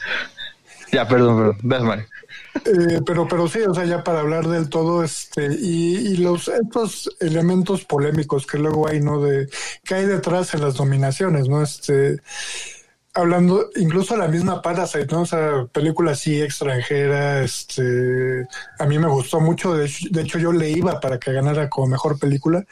Ya, 0.93 1.09
perdón, 1.09 1.57
perdón. 1.67 2.05
Eh, 2.55 3.01
pero, 3.07 3.27
pero 3.29 3.49
sí, 3.49 3.61
o 3.63 3.75
sea, 3.75 3.85
ya 3.87 4.05
para 4.05 4.21
hablar 4.21 4.47
del 4.47 4.69
todo, 4.69 5.03
este, 5.03 5.47
y, 5.59 5.97
y 6.13 6.17
los 6.19 6.49
estos 6.49 7.11
elementos 7.21 7.85
polémicos 7.85 8.47
que 8.47 8.59
luego 8.59 8.89
hay, 8.89 9.01
¿no? 9.01 9.23
De 9.23 9.49
que 9.85 9.95
hay 9.95 10.05
detrás 10.07 10.53
en 10.55 10.61
las 10.61 10.79
nominaciones, 10.79 11.49
¿no? 11.49 11.63
Este, 11.63 12.21
hablando, 13.15 13.71
incluso 13.77 14.17
la 14.17 14.29
misma 14.29 14.63
Parasite, 14.63 15.07
¿no? 15.11 15.23
O 15.23 15.27
sea, 15.27 15.67
película 15.73 16.13
así 16.13 16.41
extranjera, 16.43 17.43
este, 17.43 18.47
a 18.79 18.87
mí 18.87 18.99
me 18.99 19.09
gustó 19.09 19.41
mucho, 19.41 19.75
de, 19.75 19.87
hecho- 19.87 20.09
de 20.11 20.23
hecho 20.23 20.39
yo 20.39 20.53
le 20.53 20.71
iba 20.71 21.01
para 21.01 21.19
que 21.19 21.33
ganara 21.33 21.69
como 21.71 21.89
mejor 21.89 22.19
película, 22.19 22.65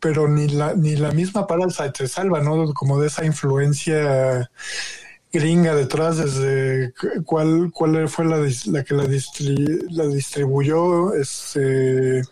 pero 0.00 0.28
ni 0.28 0.48
la, 0.48 0.74
ni 0.74 0.96
la 0.96 1.12
misma 1.12 1.46
Parasite 1.46 1.92
se 1.96 2.08
salva, 2.08 2.40
¿no? 2.40 2.72
Como 2.74 3.00
de 3.00 3.08
esa 3.08 3.24
influencia 3.24 4.50
gringa 5.32 5.74
detrás 5.74 6.16
desde 6.18 6.92
cu- 7.00 7.22
cuál 7.24 7.70
cuál 7.72 8.08
fue 8.08 8.24
la, 8.24 8.38
la 8.66 8.84
que 8.84 8.94
la, 8.94 9.04
distri- 9.04 9.86
la 9.90 10.06
distribuyó 10.06 11.14
este 11.14 12.22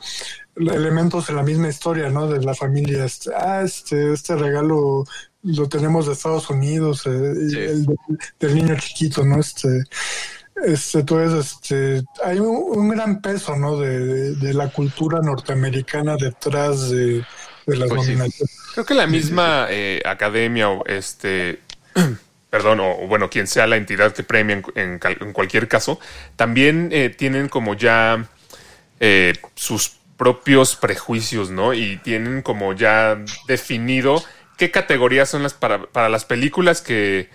elementos 0.56 1.28
en 1.28 1.36
la 1.36 1.42
misma 1.44 1.68
historia 1.68 2.08
no 2.10 2.26
de 2.28 2.42
la 2.44 2.54
familia 2.54 3.04
este, 3.04 3.30
ah 3.34 3.62
este 3.64 4.12
este 4.12 4.34
regalo 4.36 5.04
lo 5.44 5.68
tenemos 5.68 6.06
de 6.06 6.12
Estados 6.14 6.50
Unidos 6.50 7.02
eh, 7.06 7.34
Sí. 7.50 7.58
el 7.58 7.86
de- 7.86 7.96
del 8.40 8.54
niño 8.56 8.76
chiquito 8.76 9.24
no 9.24 9.38
este 9.38 9.84
este 10.66 10.98
entonces 11.00 11.52
este 11.62 12.02
hay 12.24 12.40
un, 12.40 12.56
un 12.78 12.88
gran 12.88 13.20
peso 13.20 13.54
no 13.56 13.78
de, 13.78 13.98
de- 14.00 14.34
de 14.34 14.54
la 14.54 14.68
cultura 14.72 15.20
norteamericana 15.22 16.16
detrás 16.16 16.90
de, 16.90 17.24
de 17.66 17.76
las 17.76 17.88
Pues 17.88 18.06
sí. 18.06 18.16
Creo 18.74 18.84
que 18.84 18.94
la 18.94 19.06
misma 19.06 19.66
eh, 19.70 20.02
academia 20.04 20.70
o 20.70 20.84
este, 20.86 21.60
perdón, 22.50 22.80
o, 22.80 22.94
bueno, 23.06 23.30
quien 23.30 23.46
sea 23.46 23.66
la 23.66 23.76
entidad 23.76 24.14
que 24.14 24.22
premia 24.22 24.56
en, 24.56 24.64
en 24.74 25.00
en 25.02 25.32
cualquier 25.32 25.68
caso, 25.68 26.00
también 26.36 26.88
eh, 26.92 27.10
tienen 27.10 27.48
como 27.48 27.74
ya 27.74 28.26
eh, 29.00 29.34
sus 29.54 29.98
propios 30.16 30.76
prejuicios, 30.76 31.50
¿no? 31.50 31.74
Y 31.74 31.98
tienen 31.98 32.42
como 32.42 32.72
ya 32.72 33.18
definido 33.46 34.22
qué 34.56 34.70
categorías 34.70 35.28
son 35.28 35.42
las 35.42 35.54
para, 35.54 35.84
para 35.86 36.08
las 36.08 36.24
películas 36.24 36.82
que, 36.82 37.30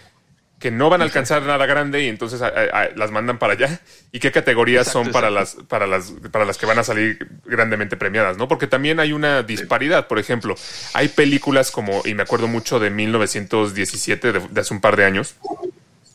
que 0.64 0.72
no 0.72 0.90
van 0.90 1.02
a 1.02 1.04
alcanzar 1.04 1.42
nada 1.44 1.66
grande 1.66 2.02
y 2.04 2.08
entonces 2.08 2.42
a- 2.42 2.48
a- 2.48 2.84
a- 2.84 2.90
las 2.96 3.12
mandan 3.12 3.38
para 3.38 3.54
allá. 3.54 3.82
Y 4.14 4.20
qué 4.20 4.32
categorías 4.32 4.88
Exacto, 4.88 5.04
son 5.04 5.12
para 5.12 5.30
las 5.30 5.56
para 5.68 5.86
las 5.88 6.14
para 6.32 6.46
las 6.46 6.58
que 6.58 6.66
van 6.66 6.80
a 6.80 6.84
salir 6.86 7.28
grandemente 7.46 7.98
premiadas, 7.98 8.38
¿no? 8.38 8.48
Porque 8.48 8.66
también 8.68 9.00
hay 9.02 9.12
una 9.12 9.44
disparidad, 9.44 10.08
por 10.08 10.20
ejemplo, 10.20 10.56
hay 10.94 11.10
películas 11.10 11.70
como 11.70 12.02
y 12.06 12.14
me 12.16 12.24
acuerdo 12.24 12.48
mucho 12.48 12.80
de 12.80 12.90
1917 12.90 14.32
de, 14.32 14.40
de 14.40 14.62
hace 14.62 14.74
un 14.74 14.80
par 14.82 14.96
de 14.96 15.04
años 15.06 15.36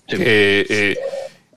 que 0.09 0.67
eh, 0.71 0.97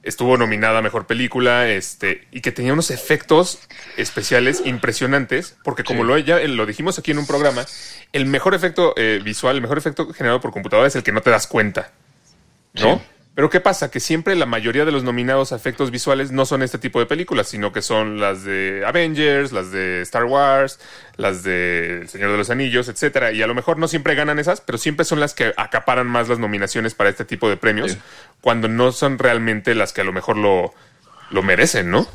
estuvo 0.04 0.36
nominada 0.38 0.80
a 0.80 0.82
mejor 0.82 1.08
película 1.08 1.70
este 1.70 2.28
y 2.32 2.42
que 2.42 2.52
tenía 2.52 2.74
unos 2.74 2.92
efectos 2.92 3.60
especiales 3.98 4.62
impresionantes 4.66 5.56
porque 5.64 5.84
como 5.86 6.02
Sí. 6.02 6.08
lo 6.08 6.18
ya 6.18 6.40
lo 6.40 6.66
dijimos 6.66 7.00
aquí 7.00 7.12
en 7.12 7.20
un 7.20 7.28
programa 7.28 7.66
el 8.12 8.26
mejor 8.26 8.54
efecto 8.54 8.94
eh, 8.98 9.22
visual 9.24 9.56
el 9.56 9.62
mejor 9.62 9.78
efecto 9.78 10.12
generado 10.12 10.42
por 10.42 10.52
computadora 10.52 10.88
es 10.88 10.96
el 10.96 11.04
que 11.04 11.12
no 11.14 11.22
te 11.22 11.30
das 11.30 11.48
cuenta 11.48 11.92
¿no? 12.76 12.96
Sí. 12.98 13.02
Pero 13.34 13.50
¿qué 13.50 13.62
pasa? 13.62 13.90
Que 13.90 14.02
siempre 14.02 14.36
la 14.36 14.46
mayoría 14.46 14.84
de 14.84 14.92
los 14.92 15.04
nominados 15.06 15.54
a 15.54 15.56
efectos 15.56 15.90
visuales 15.90 16.32
no 16.32 16.46
son 16.46 16.62
este 16.64 16.78
tipo 16.78 17.00
de 17.00 17.06
películas, 17.06 17.48
sino 17.48 17.72
que 17.72 17.82
son 17.82 18.20
las 18.20 18.44
de 18.44 18.84
Avengers, 18.86 19.54
las 19.54 19.72
de 19.72 20.02
Star 20.02 20.26
Wars, 20.26 20.80
las 21.16 21.42
de 21.44 22.02
El 22.02 22.10
Señor 22.10 22.32
de 22.32 22.38
los 22.38 22.50
Anillos, 22.50 22.90
etcétera. 22.90 23.32
Y 23.32 23.42
a 23.42 23.48
lo 23.48 23.56
mejor 23.56 23.78
no 23.78 23.88
siempre 23.88 24.16
ganan 24.16 24.38
esas, 24.38 24.60
pero 24.60 24.78
siempre 24.78 25.06
son 25.06 25.22
las 25.22 25.34
que 25.34 25.54
acaparan 25.56 26.08
más 26.08 26.28
las 26.28 26.40
nominaciones 26.40 26.94
para 26.94 27.10
este 27.10 27.24
tipo 27.24 27.50
de 27.50 27.56
premios, 27.56 27.94
Sí. 27.94 27.98
cuando 28.42 28.68
no 28.68 28.92
son 28.92 29.18
realmente 29.18 29.76
las 29.76 29.94
que 29.94 30.02
a 30.02 30.04
lo 30.04 30.12
mejor 30.12 30.36
lo, 30.38 30.74
lo 31.30 31.42
merecen, 31.42 31.90
¿no? 31.90 32.06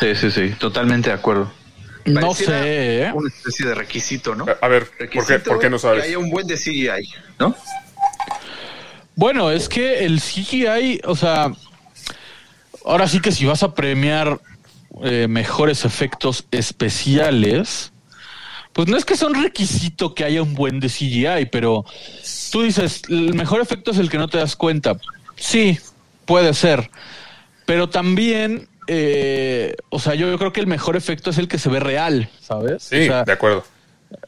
Sí, 0.00 0.16
sí, 0.16 0.32
sí. 0.32 0.50
Totalmente 0.58 1.10
de 1.10 1.14
acuerdo. 1.14 1.52
No 2.06 2.34
sé, 2.34 3.02
¿eh? 3.04 3.12
Una 3.14 3.28
especie 3.28 3.66
de 3.66 3.74
requisito, 3.76 4.34
¿no? 4.34 4.46
A- 4.60 4.68
ver, 4.68 4.86
¿por 4.86 4.96
qué, 4.98 5.04
Requisito 5.04 5.50
por 5.50 5.58
qué 5.60 5.70
no 5.70 5.76
Que 5.76 5.82
sabes? 5.82 6.04
haya 6.04 6.18
un 6.18 6.28
buen 6.28 6.46
de 6.48 6.56
CGI, 6.56 7.08
¿no? 7.38 7.56
Bueno, 9.16 9.50
es 9.50 9.68
que 9.68 10.04
el 10.04 10.20
CGI, 10.20 11.00
o 11.04 11.14
sea, 11.14 11.52
ahora 12.84 13.08
sí 13.08 13.20
que 13.20 13.32
si 13.32 13.44
vas 13.44 13.62
a 13.62 13.74
premiar 13.74 14.40
eh, 15.02 15.26
mejores 15.28 15.84
efectos 15.84 16.44
especiales, 16.50 17.92
pues 18.72 18.88
no 18.88 18.96
es 18.96 19.04
que 19.04 19.16
sea 19.16 19.28
un 19.28 19.40
requisito 19.40 20.14
que 20.14 20.24
haya 20.24 20.42
un 20.42 20.54
buen 20.54 20.80
de 20.80 20.88
CGI, 20.88 21.46
pero 21.50 21.84
tú 22.50 22.62
dices, 22.62 23.02
el 23.08 23.34
mejor 23.34 23.60
efecto 23.60 23.92
es 23.92 23.98
el 23.98 24.10
que 24.10 24.18
no 24.18 24.28
te 24.28 24.38
das 24.38 24.56
cuenta. 24.56 24.96
Sí, 25.36 25.78
puede 26.24 26.52
ser, 26.54 26.90
pero 27.66 27.88
también, 27.88 28.68
eh, 28.88 29.76
o 29.90 30.00
sea, 30.00 30.14
yo, 30.14 30.28
yo 30.28 30.38
creo 30.38 30.52
que 30.52 30.60
el 30.60 30.66
mejor 30.66 30.96
efecto 30.96 31.30
es 31.30 31.38
el 31.38 31.46
que 31.46 31.58
se 31.58 31.68
ve 31.68 31.78
real, 31.78 32.28
¿sabes? 32.40 32.82
Sí, 32.82 33.04
O 33.04 33.06
sea, 33.06 33.24
de 33.24 33.32
acuerdo. 33.32 33.64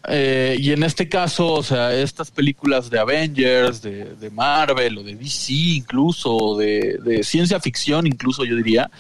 Eh, 0.09 0.57
y 0.59 0.73
en 0.73 0.83
este 0.83 1.09
caso, 1.09 1.53
o 1.53 1.63
sea, 1.63 1.95
estas 1.95 2.31
películas 2.31 2.91
de 2.91 2.99
Avengers, 2.99 3.83
de, 3.83 4.31
Marvel 4.33 4.99
o 4.99 5.03
de 5.03 5.15
DC 5.15 5.53
incluso, 5.53 6.57
de, 6.57 6.99
de 7.03 7.23
ciencia 7.23 7.61
ficción 7.61 8.07
incluso 8.07 8.45
yo 8.45 8.57
diría, 8.57 8.91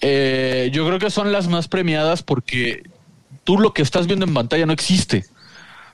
eh, 0.00 0.70
yo 0.72 0.84
creo 0.86 0.98
que 0.98 1.10
son 1.10 1.32
las 1.32 1.48
más 1.48 1.68
premiadas 1.68 2.22
porque 2.22 2.82
tú 3.44 3.58
lo 3.58 3.72
que 3.72 3.82
estás 3.82 4.06
viendo 4.06 4.26
en 4.26 4.34
pantalla 4.34 4.66
no 4.66 4.72
existe. 4.72 5.24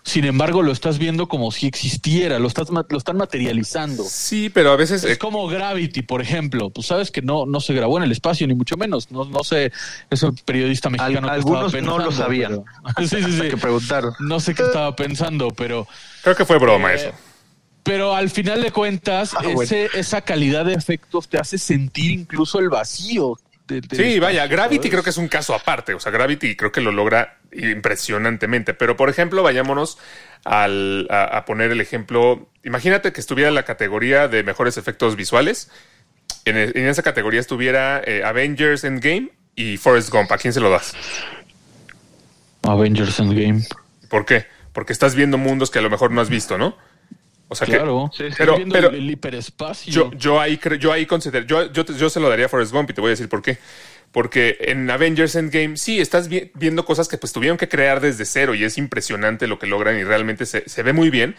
Sin 0.09 0.25
embargo, 0.25 0.63
lo 0.63 0.73
estás 0.73 0.97
viendo 0.99 1.29
como 1.29 1.51
si 1.53 1.67
existiera, 1.67 2.39
lo, 2.39 2.49
estás, 2.49 2.71
ma- 2.71 2.87
lo 2.89 2.97
están 2.97 3.19
materializando. 3.19 4.05
Sí, 4.09 4.49
pero 4.49 4.73
a 4.73 4.77
veces... 4.77 5.05
Es 5.05 5.11
eh, 5.13 5.19
como 5.19 5.47
Gravity, 5.49 6.01
por 6.01 6.23
ejemplo. 6.23 6.71
Pues 6.71 6.87
sabes 6.87 7.11
que 7.11 7.21
no, 7.21 7.45
no 7.45 7.61
se 7.61 7.75
grabó 7.75 7.99
en 7.99 8.05
el 8.05 8.13
espacio, 8.13 8.47
ni 8.47 8.55
mucho 8.55 8.79
menos. 8.79 9.11
No, 9.11 9.27
no 9.27 9.45
sé, 9.45 9.71
ese 10.09 10.29
periodista 10.47 10.89
mexicano. 10.89 11.29
que 11.29 11.35
algunos 11.35 11.75
estaba 11.75 11.83
no 11.87 11.99
lo 11.99 12.05
pensando, 12.07 12.25
sabían. 12.25 12.65
pero- 12.97 13.07
sí, 13.09 13.23
sí, 13.23 13.33
sí. 13.39 13.49
que 13.51 13.57
preguntaron. 13.59 14.15
No 14.21 14.41
sé 14.41 14.55
qué 14.55 14.63
estaba 14.63 14.97
pensando, 14.97 15.49
pero, 15.51 15.87
creo 16.23 16.35
que 16.35 16.47
fue 16.47 16.59
broma 16.59 16.93
Eh, 16.93 16.97
eso. 16.97 17.11
pero 17.83 18.15
al 18.15 18.31
final 18.31 18.63
de 18.63 18.71
cuentas, 18.73 19.35
Ah, 19.35 19.41
bueno. 19.45 19.61
ese, 19.63 19.91
esa 19.95 20.23
calidad 20.23 20.65
de 20.65 20.73
efectos 20.73 21.29
te 21.29 21.37
hace 21.37 21.59
sentir 21.59 22.13
incluso 22.13 22.59
el 22.61 22.71
vacío. 22.71 23.35
Del 23.69 23.89
Sí, 23.97 24.19
vaya, 24.19 24.47
Gravity 24.47 24.77
¿sabes? 24.77 24.91
creo 24.91 25.03
que 25.05 25.11
es 25.11 25.17
un 25.19 25.29
caso 25.29 25.55
aparte. 25.55 25.95
O 25.95 26.01
sea, 26.01 26.11
Gravity 26.11 26.57
creo 26.57 26.73
que 26.73 26.81
lo 26.81 26.91
logra 26.91 27.39
impresionantemente. 27.53 28.75
Pero, 28.75 28.97
por 28.97 29.09
ejemplo, 29.11 29.43
vayámonos 29.43 29.99
al, 30.45 31.07
a, 31.11 31.25
a 31.25 31.45
poner 31.45 31.71
el 31.71 31.81
ejemplo. 31.81 32.49
Imagínate 32.65 33.13
que 33.13 33.21
estuviera 33.21 33.49
en 33.49 33.55
la 33.55 33.65
categoría 33.65 34.27
de 34.29 34.43
mejores 34.43 34.77
efectos 34.77 35.15
visuales. 35.17 35.71
En, 36.45 36.57
e- 36.57 36.73
en 36.75 36.87
esa 36.89 37.03
categoría 37.03 37.41
estuviera 37.41 38.03
eh, 38.05 38.23
Avengers 38.25 38.85
Endgame 38.85 39.31
y 39.55 39.77
Forrest 39.77 40.11
Gump. 40.11 40.33
¿A 40.33 40.39
quién 40.39 40.53
se 40.53 40.61
lo 40.61 40.71
das? 40.71 40.95
Avengers 42.63 43.19
Endgame. 43.21 43.63
¿Por 44.09 44.25
qué? 44.27 44.47
Porque 44.73 44.93
estás 44.93 45.15
viendo 45.15 45.39
mundos 45.39 45.71
que 45.71 45.79
a 45.79 45.83
lo 45.83 45.91
mejor 45.91 46.11
no 46.11 46.21
has 46.21 46.29
visto, 46.29 46.59
¿no? 46.59 46.77
O 47.49 47.55
sea 47.55 47.67
Claro. 47.67 48.11
Pero- 48.37 48.57
viendo 48.57 48.73
pero- 48.75 48.89
el, 48.91 48.97
el 48.97 49.11
hiperespacio. 49.11 49.93
Yo, 49.93 50.11
yo 50.13 50.41
ahí 50.41 50.61
yo 50.79 50.93
ahí 50.93 51.07
considero, 51.07 51.47
yo, 51.47 51.73
yo, 51.73 51.85
yo 51.87 52.11
se 52.11 52.21
lo 52.21 52.29
daría 52.29 52.47
a 52.47 52.49
Forrest 52.49 52.73
Gump 52.73 52.91
y 52.91 52.93
te 52.95 53.01
voy 53.01 53.09
a 53.09 53.11
decir 53.11 53.29
por 53.29 53.43
qué. 53.43 53.59
Porque 54.13 54.57
en 54.61 54.91
Avengers 54.91 55.35
Endgame 55.35 55.77
sí 55.77 56.01
estás 56.01 56.29
vi- 56.29 56.51
viendo 56.55 56.85
cosas 56.87 57.09
que 57.09 57.19
pues 57.19 57.33
tuvieron 57.33 57.59
que 57.59 57.69
crear 57.69 58.01
desde 58.01 58.25
cero 58.25 58.55
y 58.55 58.65
es 58.65 58.79
impresionante 58.79 59.47
lo 59.47 59.59
que 59.59 59.67
logran 59.67 59.99
y 59.99 60.05
realmente 60.05 60.47
se, 60.47 60.67
se 60.69 60.83
ve 60.83 60.93
muy 60.95 61.11
bien. 61.11 61.37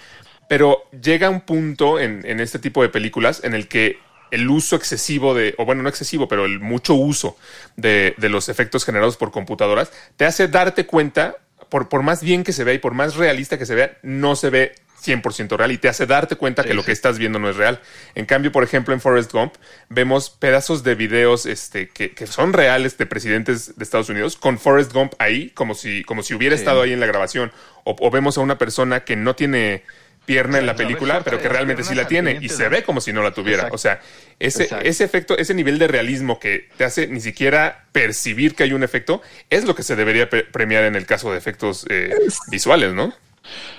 Pero 0.48 0.84
llega 1.02 1.30
un 1.30 1.42
punto 1.42 2.00
en, 2.00 2.22
en 2.26 2.40
este 2.40 2.60
tipo 2.60 2.82
de 2.84 2.90
películas 2.90 3.42
en 3.44 3.54
el 3.56 3.68
que 3.68 3.98
el 4.32 4.48
uso 4.50 4.76
excesivo 4.76 5.34
de, 5.34 5.56
o 5.58 5.66
bueno, 5.66 5.82
no 5.82 5.90
excesivo, 5.90 6.28
pero 6.28 6.46
el 6.46 6.60
mucho 6.60 6.94
uso 6.94 7.38
de, 7.76 8.14
de 8.18 8.30
los 8.30 8.50
efectos 8.50 8.86
generados 8.86 9.18
por 9.18 9.32
computadoras 9.32 9.92
te 10.18 10.26
hace 10.26 10.48
darte 10.48 10.86
cuenta, 10.86 11.38
por, 11.70 11.90
por 11.90 12.04
más 12.04 12.22
bien 12.24 12.44
que 12.44 12.54
se 12.54 12.64
vea 12.64 12.76
y 12.76 12.80
por 12.80 12.94
más 12.94 13.16
realista 13.16 13.58
que 13.58 13.66
se 13.66 13.74
vea, 13.74 13.98
no 14.04 14.36
se 14.36 14.52
ve 14.52 14.76
100% 15.04 15.58
real 15.58 15.72
y 15.72 15.78
te 15.78 15.90
hace 15.90 16.06
darte 16.06 16.36
cuenta 16.36 16.64
que 16.64 16.74
lo 16.74 16.84
que 16.84 16.92
estás 16.92 17.18
viendo 17.18 17.40
no 17.40 17.50
es 17.50 17.56
real. 17.56 17.82
En 18.16 18.26
cambio, 18.26 18.52
por 18.52 18.64
ejemplo, 18.64 18.94
en 18.94 19.02
Forrest 19.02 19.32
Gump 19.32 19.56
vemos 19.90 20.30
pedazos 20.30 20.84
de 20.84 20.96
videos 20.96 21.46
este, 21.46 21.90
que, 21.90 22.12
que 22.12 22.28
son 22.28 22.54
reales 22.54 22.98
de 22.98 23.06
presidentes 23.06 23.78
de 23.78 23.84
Estados 23.84 24.10
Unidos 24.10 24.36
con 24.36 24.60
Forrest 24.60 24.94
Gump 24.94 25.14
ahí, 25.20 25.50
como 25.52 25.76
si, 25.76 26.04
como 26.04 26.24
si 26.24 26.34
hubiera 26.34 26.56
estado 26.56 26.82
ahí 26.82 26.94
en 26.94 27.00
la 27.00 27.08
grabación. 27.08 27.52
O, 27.84 27.96
o 28.00 28.12
vemos 28.12 28.38
a 28.38 28.42
una 28.42 28.58
persona 28.58 29.02
que 29.02 29.16
no 29.16 29.36
tiene 29.36 29.84
pierna 30.30 30.60
en 30.60 30.68
la 30.68 30.76
película, 30.76 31.22
pero 31.24 31.42
que 31.42 31.50
realmente 31.50 31.84
sí 31.84 31.96
la 31.96 32.08
tiene 32.08 32.38
y 32.40 32.50
se 32.50 32.70
ve 32.70 32.84
como 32.84 33.02
si 33.02 33.12
no 33.12 33.24
la 33.24 33.34
tuviera. 33.34 33.64
Exacto. 33.64 33.76
O 33.76 33.78
sea, 33.80 34.00
ese, 34.38 34.64
Exacto. 34.66 34.86
ese 34.86 35.04
efecto, 35.04 35.36
ese 35.36 35.56
nivel 35.56 35.80
de 35.80 35.88
realismo 35.88 36.40
que 36.40 36.70
te 36.78 36.84
hace 36.84 37.08
ni 37.08 37.20
siquiera 37.20 37.86
percibir 37.92 38.54
que 38.54 38.62
hay 38.62 38.74
un 38.74 38.84
efecto, 38.84 39.24
es 39.50 39.66
lo 39.66 39.74
que 39.74 39.82
se 39.82 39.96
debería 39.96 40.30
premiar 40.30 40.84
en 40.84 40.96
el 40.96 41.08
caso 41.08 41.32
de 41.32 41.40
efectos 41.40 41.88
eh, 41.90 42.14
visuales, 42.52 42.94
¿no? 42.94 43.12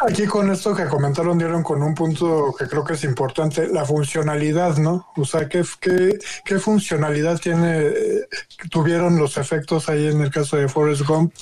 Aquí 0.06 0.26
con 0.26 0.50
esto 0.50 0.74
que 0.74 0.86
comentaron 0.86 1.38
dieron 1.38 1.62
con 1.62 1.82
un 1.82 1.94
punto 1.94 2.54
que 2.58 2.66
creo 2.66 2.84
que 2.84 2.94
es 2.94 3.04
importante, 3.04 3.68
la 3.68 3.84
funcionalidad, 3.84 4.78
¿no? 4.78 5.08
O 5.16 5.24
sea, 5.24 5.48
¿qué, 5.48 5.62
qué, 5.80 6.18
qué 6.44 6.58
funcionalidad 6.58 7.38
tiene, 7.38 7.86
eh, 7.86 8.28
tuvieron 8.70 9.18
los 9.18 9.36
efectos 9.36 9.88
ahí 9.88 10.08
en 10.08 10.22
el 10.22 10.30
caso 10.30 10.56
de 10.56 10.68
Forrest 10.68 11.02
Gump? 11.02 11.34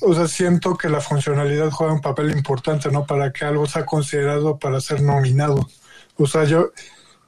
O 0.00 0.14
sea, 0.14 0.28
siento 0.28 0.76
que 0.76 0.88
la 0.88 1.00
funcionalidad 1.00 1.70
juega 1.70 1.94
un 1.94 2.00
papel 2.00 2.30
importante, 2.30 2.90
¿no? 2.90 3.06
Para 3.06 3.32
que 3.32 3.44
algo 3.44 3.66
sea 3.66 3.86
considerado 3.86 4.58
para 4.58 4.80
ser 4.80 5.00
nominado. 5.00 5.66
O 6.16 6.26
sea, 6.26 6.44
yo, 6.44 6.70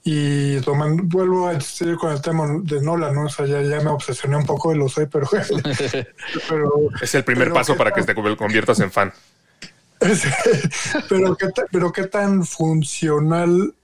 y 0.04 0.61
tomando, 0.61 1.02
vuelvo 1.04 1.48
a 1.48 1.54
insistir 1.54 1.96
con 1.96 2.12
el 2.12 2.20
tema 2.20 2.46
de 2.62 2.80
Nola, 2.80 3.11
¿no? 3.11 3.24
O 3.24 3.28
sea, 3.28 3.44
ya, 3.46 3.61
ya 3.62 3.80
me 3.80 3.90
obsesioné 3.90 4.36
un 4.36 4.46
poco 4.46 4.72
y 4.72 4.78
lo 4.78 4.88
sé, 4.88 5.07
pero, 5.09 5.26
pero 6.48 6.70
Es 7.02 7.14
el 7.14 7.24
primer 7.24 7.48
Pero 7.48 7.54
paso 7.54 7.72
¿qué 7.72 7.78
para 7.78 7.90
que 7.90 8.02
te 8.02 8.14
conviertas 8.14 8.78
en 8.80 8.92
fan. 8.92 9.12
pero 11.09 11.36
qué 11.36 11.49
pero 11.70 11.92
qué 11.92 12.07
tan 12.07 12.44
funcional 12.44 13.74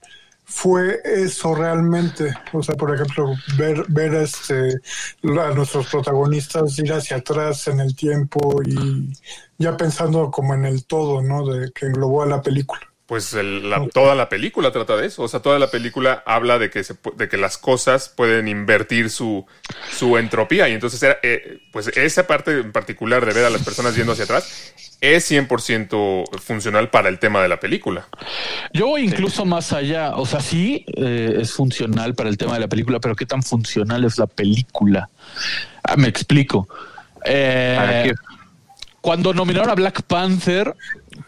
fue 0.45 1.01
eso 1.03 1.55
realmente. 1.55 2.33
O 2.51 2.61
sea 2.61 2.75
por 2.75 2.93
ejemplo 2.93 3.33
ver 3.57 3.85
ver 3.89 4.13
este 4.15 4.79
a 5.23 5.53
nuestros 5.53 5.87
protagonistas 5.87 6.77
ir 6.79 6.93
hacia 6.93 7.17
atrás 7.17 7.67
en 7.67 7.79
el 7.79 7.95
tiempo 7.95 8.61
y 8.63 9.13
ya 9.57 9.75
pensando 9.77 10.29
como 10.31 10.53
en 10.53 10.65
el 10.65 10.85
todo 10.85 11.21
no 11.21 11.45
de 11.47 11.71
que 11.71 11.87
englobó 11.87 12.23
a 12.23 12.27
la 12.27 12.41
película 12.41 12.92
Pues 13.05 13.33
el- 13.33 13.69
la- 13.69 13.85
toda 13.93 14.15
la 14.15 14.29
película 14.29 14.71
trata 14.71 14.95
de 14.95 15.07
eso. 15.07 15.23
O 15.23 15.27
sea, 15.27 15.41
toda 15.41 15.59
la 15.59 15.69
película 15.69 16.23
habla 16.25 16.57
de 16.57 16.69
que, 16.69 16.83
se, 16.85 16.95
de 17.17 17.27
que 17.27 17.35
las 17.37 17.57
cosas 17.57 18.07
pueden 18.09 18.47
invertir 18.47 19.09
su, 19.09 19.45
su 19.91 20.17
entropía. 20.17 20.69
Y 20.69 20.73
entonces, 20.73 21.03
era, 21.03 21.17
eh, 21.21 21.59
pues 21.73 21.87
esa 21.89 22.25
parte 22.27 22.51
en 22.59 22.71
particular 22.71 23.25
de 23.25 23.33
ver 23.33 23.45
a 23.45 23.49
las 23.49 23.61
personas 23.63 23.95
yendo 23.95 24.13
hacia 24.13 24.23
atrás 24.23 24.73
es 25.01 25.29
100% 25.29 26.23
funcional 26.39 26.89
para 26.89 27.09
el 27.09 27.19
tema 27.19 27.41
de 27.41 27.49
la 27.49 27.59
película. 27.59 28.07
Yo 28.71 28.97
incluso 28.97 29.43
más 29.43 29.73
allá. 29.73 30.15
O 30.15 30.25
sea, 30.25 30.39
sí 30.39 30.85
eh, 30.95 31.39
es 31.41 31.51
funcional 31.51 32.15
para 32.15 32.29
el 32.29 32.37
tema 32.37 32.53
de 32.53 32.61
la 32.61 32.69
película, 32.69 33.01
pero 33.01 33.13
¿qué 33.17 33.25
tan 33.25 33.43
funcional 33.43 34.05
es 34.05 34.17
la 34.17 34.27
película? 34.27 35.09
Ah, 35.83 35.97
me 35.97 36.07
explico. 36.07 36.69
Eh. 37.25 38.13
Cuando 39.01 39.33
nominaron 39.33 39.69
a 39.69 39.75
Black 39.75 40.03
Panther 40.03 40.73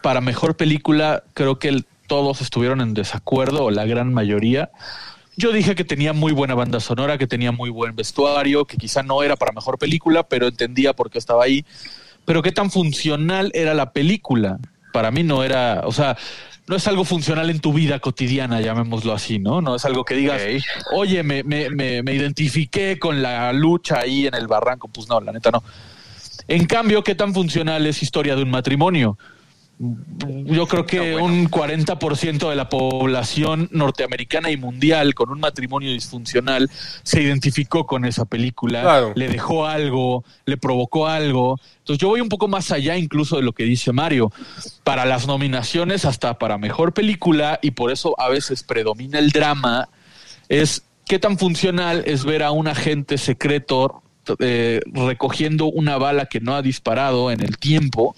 para 0.06 0.20
mejor 0.20 0.56
película, 0.56 1.24
creo 1.34 1.58
que 1.58 1.66
el- 1.66 1.84
todos 2.06 2.40
estuvieron 2.40 2.80
en 2.80 2.94
desacuerdo, 2.94 3.64
o 3.64 3.70
la 3.72 3.86
gran 3.86 4.14
mayoría. 4.14 4.70
Yo 5.36 5.50
dije 5.50 5.74
que 5.74 5.82
tenía 5.82 6.12
muy 6.12 6.30
buena 6.30 6.54
banda 6.54 6.78
sonora, 6.78 7.18
que 7.18 7.26
tenía 7.26 7.50
muy 7.50 7.70
buen 7.70 7.96
vestuario, 7.96 8.66
que 8.66 8.76
quizá 8.76 9.02
no 9.02 9.24
era 9.24 9.34
para 9.34 9.50
mejor 9.50 9.78
película, 9.80 10.22
pero 10.22 10.46
entendía 10.46 10.92
por 10.92 11.10
qué 11.10 11.18
estaba 11.18 11.42
ahí. 11.42 11.64
Pero 12.24 12.40
qué 12.40 12.52
tan 12.52 12.70
funcional 12.70 13.50
era 13.52 13.74
la 13.74 13.90
película. 13.92 14.60
Para 14.92 15.10
mí 15.10 15.24
no 15.24 15.42
era, 15.42 15.80
o 15.84 15.90
sea, 15.90 16.16
no 16.68 16.76
es 16.76 16.86
algo 16.86 17.04
funcional 17.04 17.50
en 17.50 17.58
tu 17.58 17.72
vida 17.72 17.98
cotidiana, 17.98 18.60
llamémoslo 18.60 19.12
así, 19.12 19.40
¿no? 19.40 19.60
No 19.60 19.74
es 19.74 19.84
algo 19.84 20.04
que 20.04 20.14
digas, 20.14 20.40
oye, 20.92 21.24
me, 21.24 21.42
me, 21.42 21.68
me, 21.68 22.04
me 22.04 22.14
identifiqué 22.14 23.00
con 23.00 23.22
la 23.22 23.52
lucha 23.52 23.98
ahí 23.98 24.28
en 24.28 24.34
el 24.34 24.46
barranco. 24.46 24.86
Pues 24.86 25.08
no, 25.08 25.20
la 25.20 25.32
neta 25.32 25.50
no. 25.50 25.64
En 26.46 26.64
cambio, 26.66 27.02
¿qué 27.02 27.16
tan 27.16 27.34
funcional 27.34 27.84
es 27.86 28.04
historia 28.04 28.36
de 28.36 28.44
un 28.44 28.50
matrimonio? 28.50 29.18
Yo 29.78 30.66
creo 30.66 30.86
que 30.86 31.16
un 31.16 31.50
40% 31.50 32.48
de 32.48 32.56
la 32.56 32.68
población 32.68 33.68
norteamericana 33.72 34.50
y 34.50 34.56
mundial 34.56 35.14
con 35.14 35.30
un 35.30 35.38
matrimonio 35.38 35.90
disfuncional 35.92 36.70
se 37.02 37.20
identificó 37.22 37.86
con 37.86 38.06
esa 38.06 38.24
película, 38.24 38.80
Claro. 38.80 39.12
le 39.14 39.28
dejó 39.28 39.66
algo, 39.66 40.24
le 40.46 40.56
provocó 40.56 41.06
algo. 41.06 41.60
Entonces 41.78 41.98
yo 41.98 42.08
voy 42.08 42.22
un 42.22 42.30
poco 42.30 42.48
más 42.48 42.72
allá 42.72 42.96
incluso 42.96 43.36
de 43.36 43.42
lo 43.42 43.52
que 43.52 43.64
dice 43.64 43.92
Mario. 43.92 44.32
Para 44.82 45.04
las 45.04 45.26
nominaciones, 45.26 46.06
hasta 46.06 46.38
para 46.38 46.56
mejor 46.56 46.94
película, 46.94 47.58
y 47.60 47.72
por 47.72 47.92
eso 47.92 48.14
a 48.18 48.30
veces 48.30 48.62
predomina 48.62 49.18
el 49.18 49.30
drama, 49.30 49.90
es 50.48 50.84
qué 51.04 51.18
tan 51.18 51.36
funcional 51.38 52.02
es 52.06 52.24
ver 52.24 52.42
a 52.42 52.50
un 52.50 52.66
agente 52.66 53.18
secreto 53.18 54.02
eh, 54.40 54.80
recogiendo 54.86 55.66
una 55.66 55.98
bala 55.98 56.26
que 56.26 56.40
no 56.40 56.56
ha 56.56 56.62
disparado 56.62 57.30
en 57.30 57.40
el 57.40 57.58
tiempo. 57.58 58.16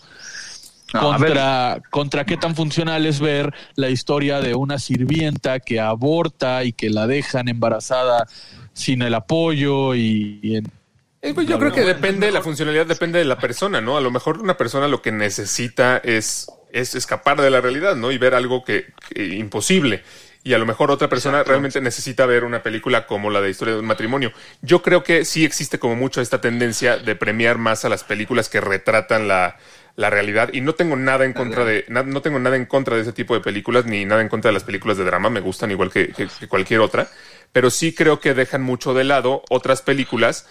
Contra, 0.93 1.81
contra 1.91 2.25
qué 2.25 2.37
tan 2.37 2.55
funcional 2.55 3.07
es 3.07 3.21
ver 3.21 3.53
la 3.77 3.91
historia 3.91 4.41
de 4.41 4.55
una 4.55 4.79
sirvienta 4.79 5.61
que 5.61 5.81
aborta 5.81 6.65
y 6.65 6.73
que 6.73 6.91
la 6.91 7.07
dejan 7.07 7.49
embarazada 7.49 8.27
sin 8.73 9.03
el 9.03 9.15
apoyo 9.15 9.95
y, 9.95 10.39
y 10.43 10.57
en- 10.57 10.73
Eh, 11.21 11.35
pues 11.35 11.47
yo 11.49 11.59
creo 11.59 11.73
que 11.73 11.83
depende, 11.85 12.31
la 12.31 12.43
funcionalidad 12.43 12.87
depende 12.87 13.19
de 13.19 13.25
la 13.25 13.39
persona, 13.39 13.81
¿no? 13.81 13.97
A 13.97 14.01
lo 14.01 14.11
mejor 14.11 14.39
una 14.41 14.57
persona 14.57 14.87
lo 14.89 15.03
que 15.03 15.11
necesita 15.13 15.99
es, 15.99 16.47
es 16.73 16.95
escapar 16.95 17.41
de 17.41 17.51
la 17.51 17.61
realidad, 17.61 17.97
¿no? 17.97 18.13
Y 18.13 18.19
ver 18.19 18.35
algo 18.35 18.65
que, 18.65 18.87
que- 19.13 19.35
imposible. 19.37 20.03
Y 20.45 20.55
a 20.55 20.59
lo 20.59 20.65
mejor 20.65 20.91
otra 20.93 21.09
persona 21.09 21.43
realmente 21.43 21.81
necesita 21.81 22.25
ver 22.25 22.45
una 22.45 22.63
película 22.63 23.07
como 23.07 23.29
la 23.31 23.41
de 23.41 23.51
historia 23.51 23.75
de 23.75 23.81
un 23.81 23.87
matrimonio. 23.87 24.33
Yo 24.63 24.81
creo 24.83 25.03
que 25.03 25.25
sí 25.25 25.45
existe 25.45 25.79
como 25.81 25.97
mucho 25.97 26.21
esta 26.21 26.41
tendencia 26.41 26.97
de 26.97 27.17
premiar 27.17 27.59
más 27.59 27.85
a 27.85 27.89
las 27.89 28.05
películas 28.05 28.49
que 28.49 28.61
retratan 28.61 29.27
la, 29.29 29.57
la 29.99 30.11
realidad. 30.11 30.51
Y 30.53 30.61
no 30.61 30.75
tengo 30.77 30.95
nada 30.95 31.25
en 31.25 31.33
contra 31.33 31.65
de, 31.65 31.85
na- 31.89 32.05
no 32.05 32.23
tengo 32.23 32.39
nada 32.39 32.55
en 32.55 32.67
contra 32.67 32.95
de 32.95 33.03
ese 33.03 33.13
tipo 33.13 33.35
de 33.35 33.41
películas, 33.41 33.85
ni 33.85 34.05
nada 34.05 34.23
en 34.23 34.29
contra 34.29 34.51
de 34.51 34.53
las 34.53 34.63
películas 34.63 34.97
de 34.97 35.03
drama, 35.05 35.29
me 35.29 35.41
gustan 35.41 35.73
igual 35.73 35.91
que- 35.91 36.13
que- 36.13 36.29
que 36.29 36.47
cualquier 36.47 36.79
otra. 36.81 37.09
Pero 37.53 37.69
sí 37.69 37.93
creo 37.93 38.21
que 38.21 38.33
dejan 38.33 38.63
mucho 38.63 38.95
de 38.95 39.03
lado 39.03 39.43
otras 39.51 39.83
películas 39.83 40.47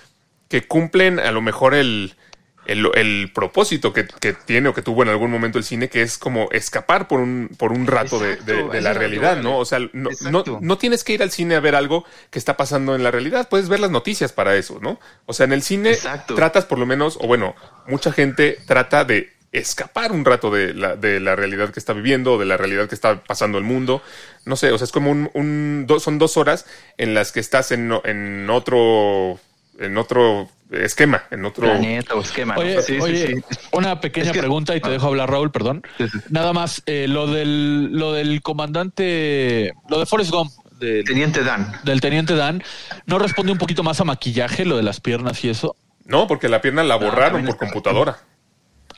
que 0.50 0.68
cumplen 0.68 1.20
a 1.22 1.32
lo 1.32 1.41
mejor 1.41 1.76
el, 1.76 2.16
el, 2.66 2.89
el 2.95 3.32
propósito 3.34 3.93
que, 3.93 4.06
que 4.20 4.34
tiene 4.34 4.68
o 4.68 4.74
que 4.74 4.82
tuvo 4.82 5.04
en 5.04 5.08
algún 5.10 5.32
momento 5.32 5.58
el 5.58 5.64
cine, 5.64 5.88
que 5.88 6.02
es 6.02 6.18
como 6.18 6.50
escapar 6.52 7.08
por 7.08 7.22
un, 7.22 7.50
por 7.58 7.72
un 7.72 7.88
rato 7.88 8.20
de- 8.20 8.34
Exacto, 8.34 8.52
de, 8.52 8.64
de 8.70 8.82
la 8.82 8.93
realidad, 8.93 9.30
vale. 9.38 9.43
¿no? 9.43 9.60
O 9.60 9.64
sea, 9.64 9.80
no, 9.93 10.10
no, 10.30 10.43
no 10.60 10.78
tienes 10.78 11.06
que 11.06 11.14
ir 11.14 11.24
al 11.24 11.32
cine 11.32 11.56
a 11.56 11.62
ver 11.62 11.76
algo 11.76 12.04
que 12.32 12.39
está 12.39 12.58
pasando 12.58 12.95
en 12.95 13.04
la 13.04 13.12
realidad, 13.12 13.48
puedes 13.48 13.70
ver 13.70 13.80
las 13.80 13.91
noticias 13.91 14.34
para 14.34 14.58
eso, 14.58 14.80
¿no? 14.82 15.00
O 15.26 15.32
sea, 15.32 15.45
en 15.45 15.54
el 15.54 15.62
cine 15.64 15.91
Exacto. 15.91 16.36
tratas 16.36 16.66
por 16.66 16.80
lo 16.80 16.86
menos, 16.86 17.18
o 17.22 17.28
bueno, 17.28 17.56
mucha 17.88 18.12
gente 18.12 18.58
trata 18.68 19.06
de 19.06 19.36
escapar 19.52 20.12
un 20.12 20.26
rato 20.26 20.52
de 20.52 20.74
la, 20.74 20.95
de 20.95 21.20
la 21.20 21.36
realidad 21.36 21.70
que 21.72 21.80
está 21.80 21.93
viviendo 21.93 22.34
o 22.34 22.38
de 22.38 22.45
la 22.45 22.58
realidad 22.58 22.88
que 22.89 22.95
está 22.95 23.24
pasando 23.24 23.58
el 23.58 23.64
mundo. 23.64 24.02
No 24.45 24.56
sé, 24.56 24.72
o 24.72 24.78
sea, 24.78 24.86
es 24.86 24.91
como 24.91 25.10
un, 25.12 25.30
un 25.34 25.86
do- 25.88 26.00
son 26.00 26.20
dos 26.20 26.38
horas 26.38 26.66
en 26.98 27.14
las 27.14 27.32
que 27.32 27.39
estás 27.39 27.72
en, 27.72 27.91
en 28.04 28.50
otro 28.50 29.39
en 29.80 29.95
otro 29.98 30.50
esquema, 30.72 31.24
en 31.30 31.45
otro 31.45 31.64
Planeta 31.66 32.16
o 32.16 32.22
esquema. 32.22 32.56
Oye, 32.58 32.82
Sí, 32.82 32.95
sí, 32.95 33.00
oye, 33.00 33.28
sí. 33.28 33.41
una 33.72 34.02
pequeña 34.02 34.28
Es 34.28 34.32
que- 34.34 34.39
pregunta 34.39 34.76
y 34.76 34.82
te 34.82 34.89
dejo 34.89 35.06
hablar, 35.08 35.30
Raúl, 35.30 35.52
perdón. 35.52 35.84
Sí, 36.00 36.08
sí. 36.10 36.18
Nada 36.30 36.52
más, 36.52 36.82
eh, 36.88 37.06
lo 37.08 37.28
del 37.28 37.91
lo 37.93 38.12
del 38.14 38.41
comandante, 38.41 39.74
lo 39.88 40.00
de 40.00 40.06
Forrest 40.06 40.32
Gump, 40.32 40.52
del, 40.80 41.04
Teniente 41.06 41.43
Dan. 41.43 41.72
del 41.84 42.02
teniente 42.02 42.36
Dan, 42.36 42.64
¿no 43.06 43.20
responde 43.20 43.52
un 43.52 43.58
poquito 43.58 43.84
más 43.84 44.00
a 44.02 44.04
maquillaje, 44.04 44.66
lo 44.66 44.78
de 44.78 44.84
las 44.84 45.00
piernas 45.00 45.43
y 45.43 45.50
eso? 45.50 45.76
No, 46.06 46.28
porque 46.28 46.50
la 46.50 46.62
pierna 46.62 46.84
la 46.84 46.95
borraron 46.95 47.45
por 47.45 47.58
computadora. 47.58 48.18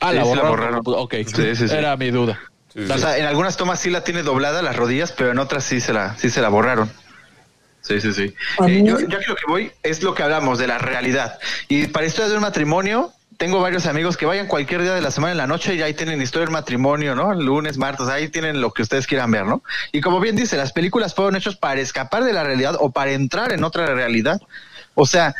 Ah, 0.00 0.12
la 0.12 0.24
sí 0.24 0.34
la 0.34 0.42
borraron. 0.42 0.80
borraron. 0.82 1.04
Ok, 1.04 1.14
Sí, 1.26 1.54
sí, 1.56 1.68
sí. 1.68 1.74
era 1.74 1.96
mi 1.96 2.10
duda. 2.10 2.40
Sí, 2.72 2.86
sí, 2.86 2.92
O 2.92 2.98
sea, 2.98 3.18
en 3.18 3.26
algunas 3.26 3.56
tomas 3.56 3.80
sí 3.80 3.90
la 3.90 4.02
tiene 4.04 4.22
doblada 4.22 4.62
las 4.62 4.76
rodillas, 4.76 5.12
pero 5.12 5.30
en 5.32 5.38
otras 5.38 5.64
sí 5.64 5.80
se 5.80 5.92
la, 5.92 6.16
sí 6.16 6.30
se 6.30 6.40
la 6.40 6.48
borraron. 6.48 6.90
Sí, 7.82 8.00
sí, 8.00 8.12
sí. 8.12 8.34
Eh, 8.66 8.82
yo, 8.84 9.00
yo 9.00 9.16
aquí 9.18 9.26
lo 9.28 9.34
que 9.36 9.46
voy 9.48 9.72
es 9.82 10.02
lo 10.02 10.14
que 10.14 10.22
hablamos 10.22 10.58
de 10.58 10.66
la 10.66 10.78
realidad. 10.78 11.38
Y 11.68 11.86
para 11.86 12.06
historia 12.06 12.28
de 12.28 12.36
un 12.36 12.42
matrimonio, 12.42 13.12
tengo 13.38 13.58
varios 13.60 13.86
amigos 13.86 14.16
que 14.18 14.26
vayan 14.26 14.46
cualquier 14.46 14.82
día 14.82 14.92
de 14.94 15.00
la 15.00 15.10
semana 15.10 15.32
en 15.32 15.38
la 15.38 15.46
noche 15.46 15.74
y 15.74 15.80
ahí 15.82 15.94
tienen 15.94 16.20
historia 16.20 16.44
del 16.44 16.52
matrimonio, 16.52 17.14
¿no? 17.14 17.32
Lunes, 17.34 17.78
martes, 17.78 18.06
ahí 18.08 18.28
tienen 18.28 18.60
lo 18.60 18.70
que 18.72 18.82
ustedes 18.82 19.06
quieran 19.06 19.30
ver, 19.30 19.46
¿no? 19.46 19.62
Y 19.92 20.02
como 20.02 20.20
bien 20.20 20.36
dice, 20.36 20.58
las 20.58 20.72
películas 20.72 21.14
fueron 21.14 21.36
hechas 21.36 21.56
para 21.56 21.80
escapar 21.80 22.22
de 22.22 22.34
la 22.34 22.44
realidad 22.44 22.76
o 22.78 22.90
para 22.90 23.12
entrar 23.12 23.52
en 23.52 23.64
otra 23.64 23.86
realidad. 23.86 24.40
O 24.94 25.06
sea, 25.06 25.34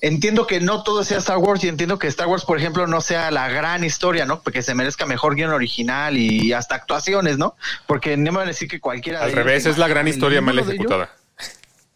entiendo 0.00 0.46
que 0.46 0.60
no 0.60 0.82
todo 0.82 1.04
sea 1.04 1.18
Star 1.18 1.38
Wars 1.38 1.62
y 1.64 1.68
entiendo 1.68 1.98
que 1.98 2.06
Star 2.08 2.26
Wars, 2.26 2.44
por 2.44 2.58
ejemplo, 2.58 2.86
no 2.86 3.00
sea 3.00 3.30
la 3.30 3.48
gran 3.48 3.84
historia, 3.84 4.26
¿no? 4.26 4.42
Porque 4.42 4.62
se 4.62 4.74
merezca 4.74 5.06
mejor 5.06 5.34
guion 5.34 5.50
original 5.50 6.16
y 6.16 6.52
hasta 6.52 6.74
actuaciones, 6.74 7.38
¿no? 7.38 7.56
Porque 7.86 8.16
no 8.16 8.32
me 8.32 8.38
van 8.38 8.46
a 8.46 8.50
decir 8.50 8.68
que 8.68 8.80
cualquiera 8.80 9.22
Al 9.22 9.30
de 9.30 9.36
revés, 9.36 9.66
es 9.66 9.78
la 9.78 9.88
gran 9.88 10.08
historia 10.08 10.40
mal 10.40 10.58
ejecutada. 10.58 11.10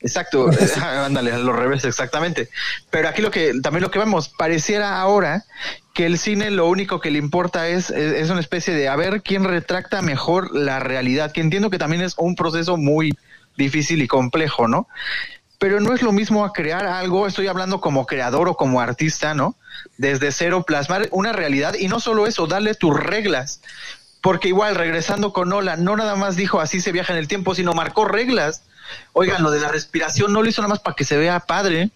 Exacto, 0.01 0.51
ándale, 0.83 1.33
a 1.33 1.39
lo 1.39 1.53
revés, 1.53 1.85
exactamente. 1.85 2.49
Pero 2.91 3.09
aquí 3.09 3.23
lo 3.23 3.31
que, 3.31 3.53
también 3.63 3.83
lo 3.83 3.91
que 3.91 3.99
vemos, 3.99 4.29
pareciera 4.29 5.01
ahora 5.01 5.45
que 5.93 6.07
el 6.07 6.19
cine 6.19 6.51
lo 6.51 6.67
único 6.69 7.01
que 7.01 7.11
le 7.11 7.19
importa 7.19 7.69
es, 7.69 7.91
es, 7.91 8.15
es 8.15 8.31
una 8.31 8.41
especie 8.41 8.75
de 8.75 8.89
a 8.89 8.97
ver 8.97 9.23
quién 9.23 9.45
retracta 9.45 10.01
mejor 10.01 10.55
la 10.57 10.81
realidad, 10.81 11.33
que 11.33 11.41
entiendo 11.41 11.69
que 11.69 11.79
también 11.79 12.03
es 12.03 12.15
un 12.17 12.35
proceso 12.35 12.77
muy 12.77 13.13
difícil 13.57 14.01
y 14.01 14.09
complejo, 14.09 14.69
¿no? 14.69 14.89
Pero 15.61 15.79
no 15.79 15.95
es 15.95 16.01
lo 16.01 16.11
mismo 16.11 16.45
a 16.45 16.55
crear 16.55 16.87
algo, 16.87 17.27
estoy 17.27 17.47
hablando 17.47 17.83
como 17.83 18.07
creador 18.07 18.49
o 18.49 18.57
como 18.57 18.81
artista, 18.81 19.35
¿no? 19.35 19.57
Desde 19.99 20.33
cero, 20.33 20.65
plasmar 20.67 21.07
una 21.13 21.33
realidad 21.35 21.75
y 21.75 21.87
no 21.87 22.01
solo 22.01 22.27
eso, 22.27 22.47
darle 22.47 22.75
tus 22.75 22.99
reglas. 22.99 23.61
Porque 24.23 24.49
igual, 24.49 24.75
regresando 24.75 25.35
con 25.35 25.51
Nolan, 25.51 25.85
no 25.85 25.97
nada 25.99 26.17
más 26.17 26.35
dijo 26.37 26.61
así 26.61 26.81
se 26.81 26.93
viaja 26.93 27.13
en 27.13 27.19
el 27.19 27.29
tiempo, 27.29 27.55
sino 27.55 27.75
marcó 27.75 28.07
reglas. 28.07 28.63
Oigan, 29.13 29.43
lo 29.43 29.51
de 29.51 29.61
la 29.61 29.69
respiración 29.69 30.33
no 30.33 30.43
lo 30.43 30.49
hizo 30.49 30.63
nada 30.63 30.71
más 30.71 30.81
para 30.81 30.97
que 30.97 31.05
se 31.05 31.19
vea 31.19 31.41
padre, 31.41 31.91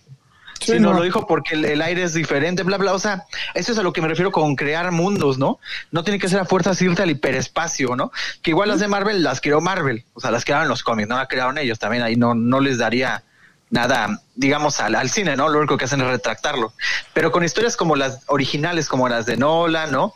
Sí, 0.61 0.73
sino 0.75 0.93
no. 0.93 0.99
lo 0.99 1.03
dijo 1.03 1.27
porque 1.27 1.55
el, 1.55 1.65
el 1.65 1.83
aire 1.83 2.03
es 2.03 2.13
diferente, 2.15 2.63
bla, 2.65 2.77
bla. 2.77 2.93
O 2.93 2.99
sea, 2.99 3.25
eso 3.55 3.73
es 3.73 3.79
a 3.79 3.83
lo 3.83 3.93
que 3.93 4.01
me 4.03 4.09
refiero 4.09 4.31
con 4.31 4.57
crear 4.57 4.93
mundos, 4.93 5.39
¿no? 5.39 5.59
No 5.91 6.05
tiene 6.05 6.19
que 6.19 6.29
ser 6.29 6.39
a 6.39 6.45
fuerzas 6.45 6.81
irte 6.83 7.03
al 7.03 7.11
hiperespacio, 7.11 7.97
¿no? 7.97 8.13
Que 8.43 8.51
igual 8.51 8.69
las 8.69 8.81
de 8.81 8.89
Marvel 8.89 9.23
las 9.23 9.41
creó 9.41 9.61
Marvel, 9.61 10.05
o 10.13 10.21
sea, 10.21 10.31
las 10.31 10.45
crearon 10.45 10.69
los 10.69 10.83
cómics, 10.83 11.09
no 11.09 11.17
las 11.17 11.29
crearon 11.29 11.59
ellos 11.59 11.79
también, 11.79 12.03
ahí 12.03 12.17
no, 12.17 12.35
no 12.35 12.61
les 12.61 12.79
daría 12.79 13.25
nada, 13.71 14.21
digamos, 14.35 14.81
al, 14.81 14.95
al 14.95 15.11
cine, 15.11 15.37
¿no? 15.37 15.49
Lo 15.49 15.59
único 15.59 15.77
que 15.77 15.85
hacen 15.87 16.01
es 16.01 16.07
retractarlo. 16.07 16.73
Pero 17.13 17.33
con 17.33 17.45
historias 17.45 17.77
como 17.77 17.97
las 17.97 18.21
originales, 18.27 18.89
como 18.89 19.09
las 19.09 19.27
de 19.27 19.37
Nolan, 19.37 19.91
¿no? 19.91 20.15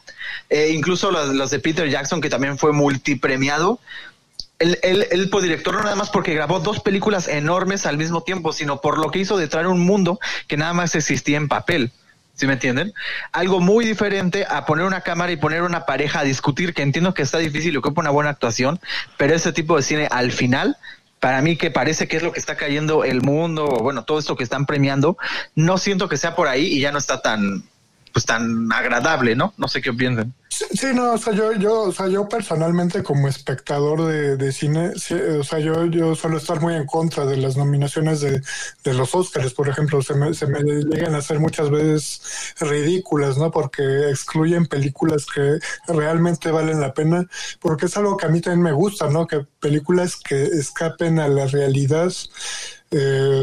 Eh, 0.50 0.70
incluso 0.74 1.10
las, 1.10 1.28
las 1.28 1.50
de 1.50 1.58
Peter 1.58 1.88
Jackson, 1.88 2.20
que 2.20 2.30
también 2.30 2.58
fue 2.58 2.72
multipremiado, 2.72 3.80
él, 4.58 4.78
él, 4.82 5.30
director 5.40 5.74
no 5.74 5.82
nada 5.82 5.94
más 5.94 6.10
porque 6.10 6.34
grabó 6.34 6.58
dos 6.58 6.80
películas 6.80 7.28
enormes 7.28 7.86
al 7.86 7.96
mismo 7.96 8.22
tiempo, 8.22 8.52
sino 8.52 8.80
por 8.80 8.98
lo 8.98 9.10
que 9.10 9.20
hizo 9.20 9.36
de 9.36 9.46
traer 9.46 9.68
un 9.68 9.80
mundo 9.80 10.18
que 10.48 10.56
nada 10.56 10.72
más 10.72 10.94
existía 10.94 11.36
en 11.36 11.48
papel. 11.48 11.92
¿Sí 12.34 12.46
me 12.46 12.52
entienden? 12.52 12.92
Algo 13.32 13.60
muy 13.60 13.84
diferente 13.84 14.46
a 14.48 14.64
poner 14.64 14.84
una 14.84 15.00
cámara 15.00 15.32
y 15.32 15.36
poner 15.36 15.62
una 15.62 15.86
pareja 15.86 16.20
a 16.20 16.24
discutir, 16.24 16.72
que 16.72 16.82
entiendo 16.82 17.12
que 17.12 17.22
está 17.22 17.38
difícil 17.38 17.74
y 17.74 17.76
ocupa 17.78 18.00
una 18.00 18.10
buena 18.10 18.30
actuación, 18.30 18.78
pero 19.16 19.34
ese 19.34 19.52
tipo 19.52 19.76
de 19.76 19.82
cine 19.82 20.08
al 20.10 20.30
final, 20.30 20.76
para 21.20 21.42
mí 21.42 21.56
que 21.56 21.70
parece 21.70 22.08
que 22.08 22.16
es 22.16 22.22
lo 22.22 22.32
que 22.32 22.40
está 22.40 22.56
cayendo 22.56 23.04
el 23.04 23.22
mundo, 23.22 23.66
bueno, 23.66 24.04
todo 24.04 24.18
esto 24.18 24.36
que 24.36 24.44
están 24.44 24.66
premiando, 24.66 25.16
no 25.54 25.78
siento 25.78 26.08
que 26.08 26.16
sea 26.16 26.36
por 26.36 26.48
ahí 26.48 26.66
y 26.66 26.80
ya 26.80 26.92
no 26.92 26.98
está 26.98 27.20
tan, 27.20 27.64
pues 28.12 28.24
tan 28.24 28.70
agradable, 28.72 29.34
¿no? 29.34 29.54
No 29.56 29.68
sé 29.68 29.80
qué 29.80 29.92
piensan. 29.92 30.34
Sí, 30.50 30.88
no, 30.94 31.12
o 31.12 31.18
sea, 31.18 31.34
yo, 31.34 31.52
yo, 31.52 31.82
o 31.82 31.92
sea, 31.92 32.08
yo 32.08 32.28
personalmente 32.28 33.02
como 33.02 33.28
espectador 33.28 34.06
de, 34.06 34.36
de 34.36 34.52
cine, 34.52 34.92
o 35.38 35.44
sea, 35.44 35.58
yo, 35.58 35.86
yo 35.86 36.14
suelo 36.14 36.38
estar 36.38 36.60
muy 36.60 36.74
en 36.74 36.86
contra 36.86 37.26
de 37.26 37.36
las 37.36 37.56
nominaciones 37.56 38.20
de, 38.20 38.42
de 38.82 38.94
los 38.94 39.14
Óscares, 39.14 39.52
por 39.52 39.68
ejemplo, 39.68 40.02
se 40.02 40.14
me, 40.14 40.32
se 40.34 40.46
me 40.46 40.60
llegan 40.62 41.14
a 41.14 41.18
hacer 41.18 41.38
muchas 41.38 41.70
veces 41.70 42.54
ridículas, 42.60 43.36
¿no? 43.36 43.50
Porque 43.50 44.08
excluyen 44.10 44.66
películas 44.66 45.26
que 45.26 45.58
realmente 45.86 46.50
valen 46.50 46.80
la 46.80 46.94
pena, 46.94 47.26
porque 47.60 47.86
es 47.86 47.96
algo 47.96 48.16
que 48.16 48.26
a 48.26 48.30
mí 48.30 48.40
también 48.40 48.62
me 48.62 48.72
gusta, 48.72 49.08
¿no? 49.08 49.26
Que 49.26 49.46
películas 49.60 50.16
que 50.16 50.42
escapen 50.42 51.18
a 51.20 51.28
la 51.28 51.46
realidad. 51.46 52.12
Eh, 52.90 53.42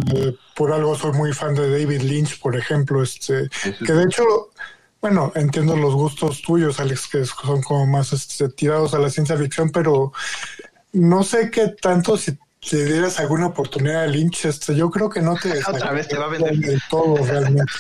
por 0.56 0.72
algo 0.72 0.96
soy 0.96 1.14
muy 1.14 1.34
fan 1.34 1.54
de 1.54 1.70
David 1.70 2.02
Lynch, 2.02 2.40
por 2.40 2.56
ejemplo, 2.56 3.04
este, 3.04 3.50
que 3.86 3.94
de 3.94 4.04
hecho 4.04 4.24
bueno, 5.06 5.32
entiendo 5.36 5.76
los 5.76 5.94
gustos 5.94 6.42
tuyos, 6.42 6.80
Alex, 6.80 7.08
que 7.08 7.26
son 7.26 7.62
como 7.62 7.86
más 7.86 8.12
este, 8.12 8.50
tirados 8.50 8.96
a 8.96 8.98
la 8.98 9.12
ciencia 9.12 9.38
ficción, 9.38 9.70
pero 9.70 10.14
no 10.94 11.22
sé 11.22 11.52
qué 11.52 11.68
tanto 11.80 12.18
si 12.18 12.36
te 12.68 12.86
dieras 12.86 13.20
alguna 13.20 13.46
oportunidad 13.46 14.02
a 14.02 14.08
Lynch, 14.08 14.46
este, 14.46 14.76
yo 14.76 14.90
creo 14.90 15.08
que 15.08 15.22
no 15.22 15.36
te 15.36 15.60
Otra 15.70 15.92
vez 15.92 16.08
te 16.08 16.18
va 16.18 16.26
a 16.26 16.30
vender. 16.30 16.56
del 16.58 16.82
todo 16.90 17.18
realmente. 17.18 17.72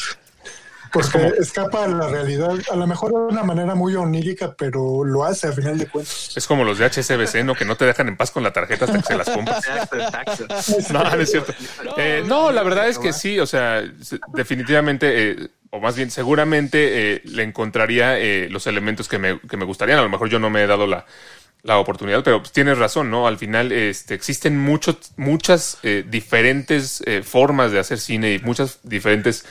Porque 0.95 1.33
escapa 1.39 1.83
a 1.83 1.87
la 1.87 2.07
realidad, 2.07 2.51
a 2.71 2.75
lo 2.75 2.87
mejor 2.87 3.11
de 3.11 3.17
una 3.17 3.43
manera 3.43 3.75
muy 3.75 3.95
onírica, 3.95 4.55
pero 4.57 5.03
lo 5.03 5.23
hace 5.23 5.47
a 5.47 5.51
final 5.51 5.77
de 5.77 5.87
cuentas. 5.87 6.31
Es 6.35 6.47
como 6.47 6.63
los 6.63 6.77
de 6.77 6.85
HSBC, 6.85 7.43
¿no? 7.43 7.53
Que 7.55 7.65
no 7.65 7.75
te 7.77 7.85
dejan 7.85 8.07
en 8.07 8.17
paz 8.17 8.31
con 8.31 8.43
la 8.43 8.53
tarjeta 8.53 8.85
hasta 8.85 8.97
que 8.99 9.05
se 9.05 9.15
las 9.17 9.29
compras. 9.29 9.63
No, 10.91 11.03
no 11.03 11.21
es 11.21 11.31
cierto. 11.31 11.53
Eh, 11.97 12.23
no, 12.25 12.51
la 12.51 12.63
verdad 12.63 12.87
es 12.87 12.97
que 12.99 13.13
sí, 13.13 13.39
o 13.39 13.45
sea, 13.45 13.83
se- 14.01 14.19
definitivamente, 14.33 15.31
eh, 15.31 15.47
o 15.71 15.79
más 15.79 15.95
bien 15.95 16.09
seguramente 16.11 17.15
eh, 17.15 17.21
le 17.25 17.43
encontraría 17.43 18.17
eh, 18.19 18.47
los 18.49 18.67
elementos 18.67 19.07
que 19.07 19.17
me, 19.19 19.39
que 19.39 19.57
me 19.57 19.65
gustarían. 19.65 19.99
A 19.99 20.03
lo 20.03 20.09
mejor 20.09 20.29
yo 20.29 20.39
no 20.39 20.49
me 20.49 20.63
he 20.63 20.67
dado 20.67 20.87
la, 20.87 21.05
la 21.63 21.77
oportunidad, 21.79 22.23
pero 22.23 22.39
pues, 22.39 22.51
tienes 22.51 22.77
razón, 22.77 23.09
¿no? 23.11 23.27
Al 23.27 23.37
final 23.37 23.71
este, 23.71 24.13
existen 24.13 24.57
muchos, 24.57 24.97
muchas 25.17 25.77
eh, 25.83 26.05
diferentes 26.07 27.01
eh, 27.05 27.23
formas 27.23 27.71
de 27.71 27.79
hacer 27.79 27.99
cine 27.99 28.33
y 28.33 28.39
muchas 28.39 28.79
diferentes 28.83 29.45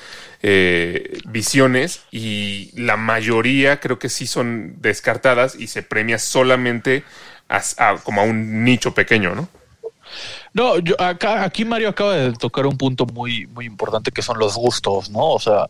eh, 0.47 1.21
visiones 1.27 2.03
y 2.13 2.71
la 2.79 2.99
mayoría 2.99 3.81
creo 3.81 3.99
que 3.99 4.11
sí 4.11 4.27
son 4.27 4.77
descartadas 4.83 5.55
y 5.55 5.69
se 5.69 5.83
premia 5.83 6.19
solamente 6.19 7.03
a- 7.49 7.97
como 8.03 8.21
a 8.21 8.25
un 8.25 8.63
nicho 8.63 8.93
pequeño, 8.93 9.35
¿no? 9.35 9.49
No, 10.53 10.79
yo 10.79 11.01
acá, 11.01 11.45
aquí 11.45 11.65
Mario 11.65 11.89
acaba 11.89 12.15
de 12.15 12.33
tocar 12.35 12.67
un 12.67 12.77
punto 12.77 13.07
muy, 13.07 13.47
muy 13.47 13.65
importante 13.65 14.13
que 14.13 14.23
son 14.23 14.39
los 14.39 14.55
gustos, 14.55 15.11
¿no? 15.11 15.31
O 15.31 15.39
sea, 15.41 15.67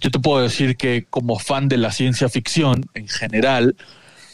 yo 0.00 0.10
te 0.10 0.18
puedo 0.18 0.42
decir 0.42 0.76
que 0.76 1.06
como 1.10 1.38
fan 1.38 1.68
de 1.68 1.76
la 1.76 1.92
ciencia 1.92 2.28
ficción 2.30 2.84
en 2.94 3.06
general, 3.08 3.76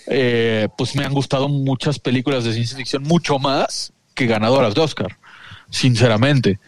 eh, 0.06 0.68
pues 0.78 0.94
me 0.96 1.04
han 1.04 1.12
gustado 1.12 1.48
muchas 1.48 1.98
películas 1.98 2.44
de 2.44 2.52
ciencia 2.54 2.76
ficción 2.76 3.02
mucho 3.02 3.38
más 3.38 3.92
que 4.14 4.26
ganadoras 4.26 4.74
de 4.74 4.80
Oscar, 4.82 5.18
sinceramente. 5.68 6.58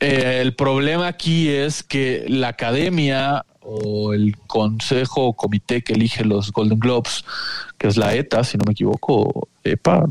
Eh, 0.00 0.40
el 0.42 0.54
problema 0.54 1.08
aquí 1.08 1.48
es 1.48 1.82
que 1.82 2.24
la 2.28 2.48
academia 2.48 3.44
o 3.60 4.14
el 4.14 4.36
consejo 4.46 5.26
o 5.26 5.32
comité 5.34 5.82
que 5.82 5.92
elige 5.92 6.24
los 6.24 6.52
Golden 6.52 6.78
Globes, 6.78 7.24
que 7.76 7.88
es 7.88 7.96
la 7.96 8.14
ETA, 8.14 8.44
si 8.44 8.56
no 8.56 8.64
me 8.66 8.72
equivoco, 8.72 9.48
EPA, 9.64 10.06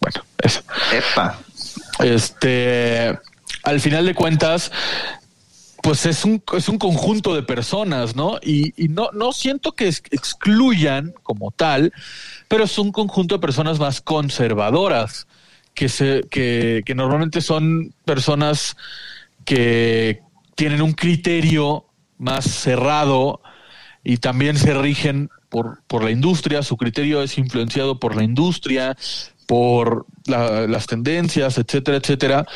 bueno, 0.00 0.24
eso. 0.38 0.62
Epa. 0.92 1.38
Este, 2.00 3.18
al 3.62 3.80
final 3.80 4.06
de 4.06 4.14
cuentas, 4.14 4.72
pues 5.82 6.06
es 6.06 6.24
un, 6.24 6.42
es 6.56 6.68
un 6.68 6.78
conjunto 6.78 7.34
de 7.34 7.42
personas, 7.42 8.16
¿no? 8.16 8.38
Y, 8.42 8.72
y 8.82 8.88
no, 8.88 9.10
no 9.12 9.32
siento 9.32 9.72
que 9.72 9.88
excluyan 9.88 11.12
como 11.22 11.50
tal, 11.50 11.92
pero 12.48 12.64
es 12.64 12.78
un 12.78 12.90
conjunto 12.90 13.34
de 13.34 13.40
personas 13.40 13.78
más 13.78 14.00
conservadoras, 14.00 15.26
que, 15.74 15.88
se, 15.88 16.22
que, 16.30 16.82
que 16.86 16.94
normalmente 16.94 17.40
son 17.40 17.92
personas 18.04 18.76
que 19.44 20.20
tienen 20.54 20.82
un 20.82 20.92
criterio 20.92 21.86
más 22.18 22.44
cerrado 22.44 23.40
y 24.02 24.18
también 24.18 24.56
se 24.56 24.74
rigen 24.74 25.30
por, 25.48 25.82
por 25.86 26.02
la 26.04 26.10
industria, 26.10 26.62
su 26.62 26.76
criterio 26.76 27.22
es 27.22 27.38
influenciado 27.38 27.98
por 27.98 28.16
la 28.16 28.24
industria, 28.24 28.96
por 29.46 30.06
la- 30.26 30.66
las 30.66 30.86
tendencias, 30.86 31.58
etcétera, 31.58 31.98
etcétera. 31.98 32.46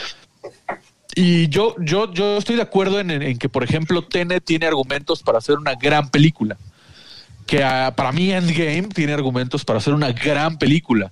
Y 1.15 1.49
yo, 1.49 1.75
yo, 1.81 2.13
yo 2.13 2.37
estoy 2.37 2.57
de 2.57 2.63
acuerdo 2.63 3.01
en, 3.01 3.39
que, 3.39 3.49
por 3.49 3.65
ejemplo, 3.65 4.03
Tenet 4.03 4.45
tiene 4.45 4.67
argumentos 4.67 5.23
para 5.23 5.39
hacer 5.39 5.57
una 5.57 5.75
gran 5.75 6.11
película. 6.11 6.57
Que 7.47 7.65
ah, 7.65 7.93
para 7.97 8.13
mí 8.13 8.31
Endgame 8.31 8.89
tiene 8.95 9.15
argumentos 9.15 9.65
para 9.65 9.79
hacer 9.79 9.95
una 9.95 10.13
gran 10.13 10.59
película. 10.59 11.11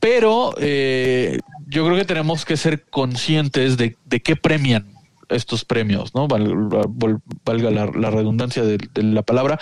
Pero 0.00 0.54
eh, 0.58 1.40
yo 1.68 1.84
creo 1.84 1.96
que 1.96 2.04
tenemos 2.04 2.44
que 2.44 2.56
ser 2.56 2.84
conscientes 2.86 3.76
de, 3.76 3.96
de 4.06 4.20
qué 4.20 4.36
premian 4.36 4.86
estos 5.28 5.64
premios, 5.64 6.14
¿no? 6.14 6.26
Val- 6.26 6.54
val- 6.88 7.18
valga 7.44 7.70
la, 7.70 8.10
redundancia 8.10 8.62
de, 8.62 8.78
la 9.02 9.22
palabra. 9.22 9.58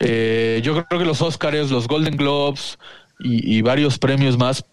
Eh, 0.00 0.60
yo 0.64 0.84
creo 0.84 0.98
que 0.98 1.06
los 1.06 1.22
Oscars, 1.22 1.70
los 1.70 1.86
Golden 1.86 2.16
Globes 2.16 2.78
y, 3.20 3.62
varios 3.62 3.98
premios 3.98 4.36
más 4.36 4.64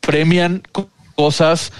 premian 0.00 0.62
co- 0.72 0.88
cosas 1.14 1.72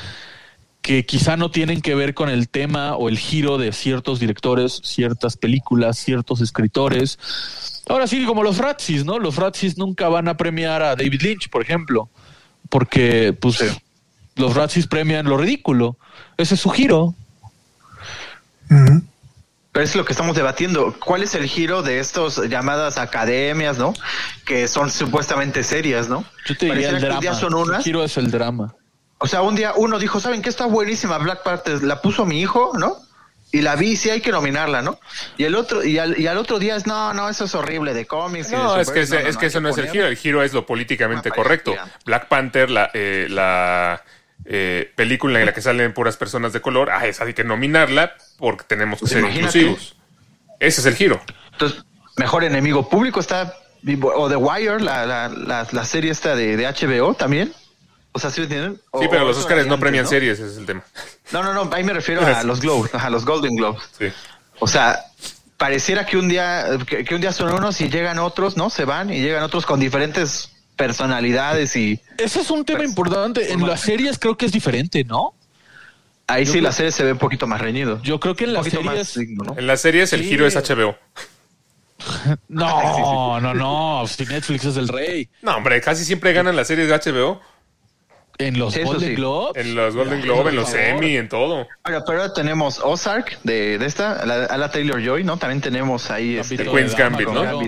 que 0.82 1.06
quizá 1.06 1.38
no 1.38 1.50
tienen 1.50 1.80
que 1.80 1.94
ver 1.94 2.12
con 2.12 2.28
el 2.28 2.50
tema 2.50 2.96
o 2.96 3.08
el 3.08 3.18
giro 3.18 3.56
de 3.56 3.72
ciertos 3.72 4.20
directores, 4.20 4.82
ciertas 4.84 5.38
películas, 5.38 5.96
ciertos 5.96 6.42
escritores. 6.42 7.18
Ahora 7.88 8.06
sí, 8.06 8.26
como 8.26 8.42
los 8.42 8.58
Razzies, 8.58 9.06
¿no? 9.06 9.18
Los 9.18 9.36
Razzies 9.36 9.78
nunca 9.78 10.10
van 10.10 10.28
a 10.28 10.36
premiar 10.36 10.82
a 10.82 10.94
David 10.94 11.22
Lynch, 11.22 11.48
por 11.48 11.62
ejemplo, 11.62 12.10
porque 12.68 13.32
pues 13.32 13.62
los 14.36 14.54
Razzies 14.54 14.86
premian 14.86 15.26
lo 15.26 15.36
ridículo. 15.36 15.96
Ese 16.36 16.54
es 16.54 16.60
su 16.60 16.70
giro. 16.70 17.14
Pero 18.68 19.84
es 19.84 19.96
lo 19.96 20.04
que 20.04 20.12
estamos 20.12 20.36
debatiendo. 20.36 20.94
¿Cuál 21.04 21.22
es 21.22 21.34
el 21.34 21.46
giro 21.46 21.82
de 21.82 21.98
estos 21.98 22.48
llamadas 22.48 22.96
academias, 22.98 23.76
no? 23.78 23.92
Que 24.44 24.68
son 24.68 24.90
supuestamente 24.90 25.62
serias, 25.64 26.08
¿no? 26.08 26.24
Yo 26.46 26.56
te 26.56 26.66
diría 26.66 26.90
el 26.90 26.96
que 26.96 27.02
un 27.02 27.08
drama. 27.08 27.20
día 27.20 27.34
son 27.34 27.54
unas. 27.54 27.82
giro 27.84 28.04
es 28.04 28.16
el 28.16 28.30
drama. 28.30 28.74
O 29.18 29.26
sea, 29.26 29.42
un 29.42 29.54
día 29.56 29.72
uno 29.76 29.98
dijo, 29.98 30.20
¿saben 30.20 30.42
qué? 30.42 30.48
Está 30.48 30.66
buenísima 30.66 31.18
Black 31.18 31.42
Panther. 31.42 31.82
La 31.82 32.00
puso 32.02 32.24
mi 32.24 32.40
hijo, 32.40 32.72
¿no? 32.78 32.96
Y 33.52 33.62
la 33.62 33.76
vi, 33.76 33.96
sí 33.96 34.10
hay 34.10 34.20
que 34.20 34.32
nominarla, 34.32 34.82
¿no? 34.82 34.98
Y 35.38 35.44
el 35.44 35.54
otro, 35.54 35.84
y 35.84 35.98
al, 35.98 36.18
y 36.18 36.26
al 36.26 36.38
otro 36.38 36.58
día 36.58 36.74
es, 36.76 36.86
no, 36.86 37.14
no, 37.14 37.28
eso 37.28 37.44
es 37.44 37.54
horrible 37.54 37.94
de 37.94 38.04
cómics. 38.06 38.48
y 38.48 38.50
de 38.52 38.56
No, 38.56 38.76
es 38.80 38.90
que, 38.90 39.02
ese- 39.02 39.28
es 39.28 39.36
que 39.36 39.46
hay 39.46 39.48
eso 39.50 39.60
no 39.60 39.68
es 39.68 39.78
el 39.78 39.88
giro, 39.90 40.06
el 40.06 40.16
giro 40.16 40.42
es 40.42 40.52
lo 40.52 40.66
políticamente 40.66 41.30
correcto. 41.30 41.74
Black 42.04 42.26
Panther, 42.28 42.68
la, 42.70 42.90
eh, 42.94 43.28
la 43.30 44.02
eh, 44.44 44.92
película 44.96 45.40
en 45.40 45.46
la 45.46 45.54
que 45.54 45.62
salen 45.62 45.92
puras 45.94 46.16
personas 46.16 46.52
de 46.52 46.60
color, 46.60 46.90
ah, 46.90 47.06
esa 47.06 47.24
hay 47.24 47.34
que 47.34 47.44
nominarla 47.44 48.14
porque 48.38 48.64
tenemos 48.66 48.98
que 48.98 49.02
Pues 49.02 49.12
ser 49.12 49.20
imagínate. 49.20 49.58
inclusivos. 49.58 49.96
Ese 50.60 50.80
es 50.80 50.86
el 50.86 50.94
giro. 50.96 51.20
Entonces, 51.52 51.84
mejor 52.16 52.44
enemigo 52.44 52.88
público 52.88 53.20
está. 53.20 53.54
O 54.02 54.28
The 54.30 54.36
Wire, 54.36 54.80
la, 54.80 55.04
la, 55.04 55.28
la, 55.28 55.66
la 55.70 55.84
serie 55.84 56.10
esta 56.10 56.34
de, 56.34 56.56
de 56.56 56.66
HBO 56.66 57.14
también. 57.14 57.52
O 58.12 58.18
sea, 58.18 58.30
¿sí 58.30 58.40
me 58.40 58.44
entienden? 58.46 58.80
O- 58.92 59.00
Sí, 59.02 59.08
pero 59.10 59.24
los 59.24 59.36
Oscars 59.36 59.66
no 59.66 59.78
premian 59.78 60.04
¿no? 60.04 60.10
series, 60.10 60.38
ese 60.38 60.52
es 60.52 60.56
el 60.58 60.64
tema. 60.66 60.82
No, 61.32 61.42
no, 61.42 61.52
no, 61.52 61.68
ahí 61.74 61.82
me 61.84 61.92
refiero 61.92 62.24
a 62.24 62.42
los 62.44 62.60
Globes, 62.60 62.94
a 62.94 63.10
los 63.10 63.24
Golden 63.26 63.54
Globes. 63.56 63.82
Sí. 63.98 64.06
O 64.60 64.66
sea, 64.68 65.00
pareciera 65.56 66.06
que 66.06 66.16
un 66.16 66.28
día, 66.28 66.78
que, 66.86 67.04
que 67.04 67.14
un 67.14 67.20
día 67.20 67.32
son 67.32 67.52
unos 67.52 67.80
y 67.80 67.88
llegan 67.90 68.18
otros, 68.20 68.56
¿no? 68.56 68.70
Se 68.70 68.84
van 68.84 69.12
y 69.12 69.20
llegan 69.20 69.42
otros 69.42 69.66
con 69.66 69.80
diferentes 69.80 70.53
personalidades 70.76 71.76
y 71.76 72.00
Ese 72.18 72.40
es 72.40 72.50
un 72.50 72.64
tema 72.64 72.84
importante. 72.84 73.52
En 73.52 73.66
las 73.66 73.80
series 73.80 74.18
creo 74.18 74.36
que 74.36 74.46
es 74.46 74.52
diferente, 74.52 75.04
¿no? 75.04 75.34
ahí 76.26 76.46
sí 76.46 76.60
la 76.62 76.72
serie 76.72 76.90
se 76.90 77.04
ve 77.04 77.12
un 77.12 77.18
poquito 77.18 77.46
más 77.46 77.60
reñido. 77.60 78.00
Yo 78.02 78.18
creo 78.18 78.34
que 78.34 78.44
en 78.44 78.54
las 78.54 78.66
series. 78.66 79.14
digno, 79.14 79.44
¿no? 79.44 79.58
En 79.58 79.66
las 79.66 79.80
series 79.82 80.12
el 80.14 80.22
Sí. 80.22 80.28
giro 80.30 80.46
es 80.46 80.56
HBO. 80.56 80.96
No, 82.48 83.40
no, 83.40 83.54
no. 83.54 84.06
Si 84.06 84.24
Netflix 84.24 84.64
es 84.64 84.76
el 84.76 84.88
rey. 84.88 85.28
No, 85.42 85.56
hombre, 85.56 85.80
casi 85.80 86.04
siempre 86.04 86.32
ganan 86.32 86.56
las 86.56 86.66
series 86.68 86.88
de 86.88 86.94
HBO. 87.12 87.40
En 88.38 88.58
los 88.58 88.76
Eso 88.76 88.86
Golden 88.86 89.10
sí. 89.10 89.14
Globes. 89.14 89.64
En 89.64 89.74
los 89.76 89.94
Golden 89.94 90.20
Globe, 90.20 90.50
en 90.50 90.56
los. 90.56 90.74
Emmy, 90.74 91.16
en 91.16 91.28
todo. 91.28 91.68
Ahora, 91.84 92.02
pero 92.04 92.20
ahora 92.22 92.34
tenemos 92.34 92.80
Ozark 92.82 93.38
de, 93.44 93.78
de 93.78 93.86
esta, 93.86 94.14
a 94.20 94.26
la, 94.26 94.44
a 94.46 94.56
la 94.58 94.70
Taylor 94.72 95.00
Joy, 95.00 95.22
¿no? 95.22 95.36
También 95.36 95.60
tenemos 95.60 96.10
ahí 96.10 96.36
este, 96.38 96.56
Queen's 96.64 96.96
Gambit, 96.96 97.28
¿no? 97.28 97.60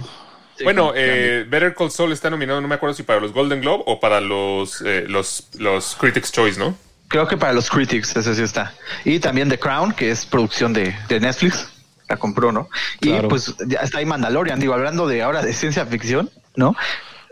Sí, 0.56 0.64
bueno, 0.64 0.92
eh, 0.94 1.44
Better 1.48 1.74
Call 1.74 1.90
Saul 1.90 2.12
está 2.12 2.30
nominado, 2.30 2.60
no 2.60 2.68
me 2.68 2.74
acuerdo 2.76 2.94
si 2.94 3.02
para 3.02 3.20
los 3.20 3.32
Golden 3.32 3.60
Globe 3.60 3.84
o 3.86 4.00
para 4.00 4.20
los, 4.20 4.80
eh, 4.82 5.04
los, 5.06 5.48
los 5.58 5.94
Critics' 5.96 6.32
Choice, 6.32 6.58
¿no? 6.58 6.76
Creo 7.08 7.28
que 7.28 7.36
para 7.36 7.52
los 7.52 7.68
Critics, 7.70 8.16
ese 8.16 8.34
sí 8.34 8.42
está. 8.42 8.72
Y 9.04 9.18
también 9.20 9.48
The 9.48 9.58
Crown, 9.58 9.92
que 9.92 10.10
es 10.10 10.24
producción 10.26 10.72
de, 10.72 10.94
de 11.08 11.20
Netflix, 11.20 11.68
la 12.08 12.16
compró, 12.16 12.52
¿no? 12.52 12.68
Claro. 13.00 13.26
Y 13.26 13.28
pues 13.28 13.54
ya 13.66 13.80
está 13.80 13.98
ahí 13.98 14.06
Mandalorian, 14.06 14.58
digo, 14.58 14.74
hablando 14.74 15.06
de 15.06 15.22
ahora 15.22 15.42
de 15.42 15.52
ciencia 15.52 15.84
ficción, 15.86 16.30
¿no? 16.56 16.74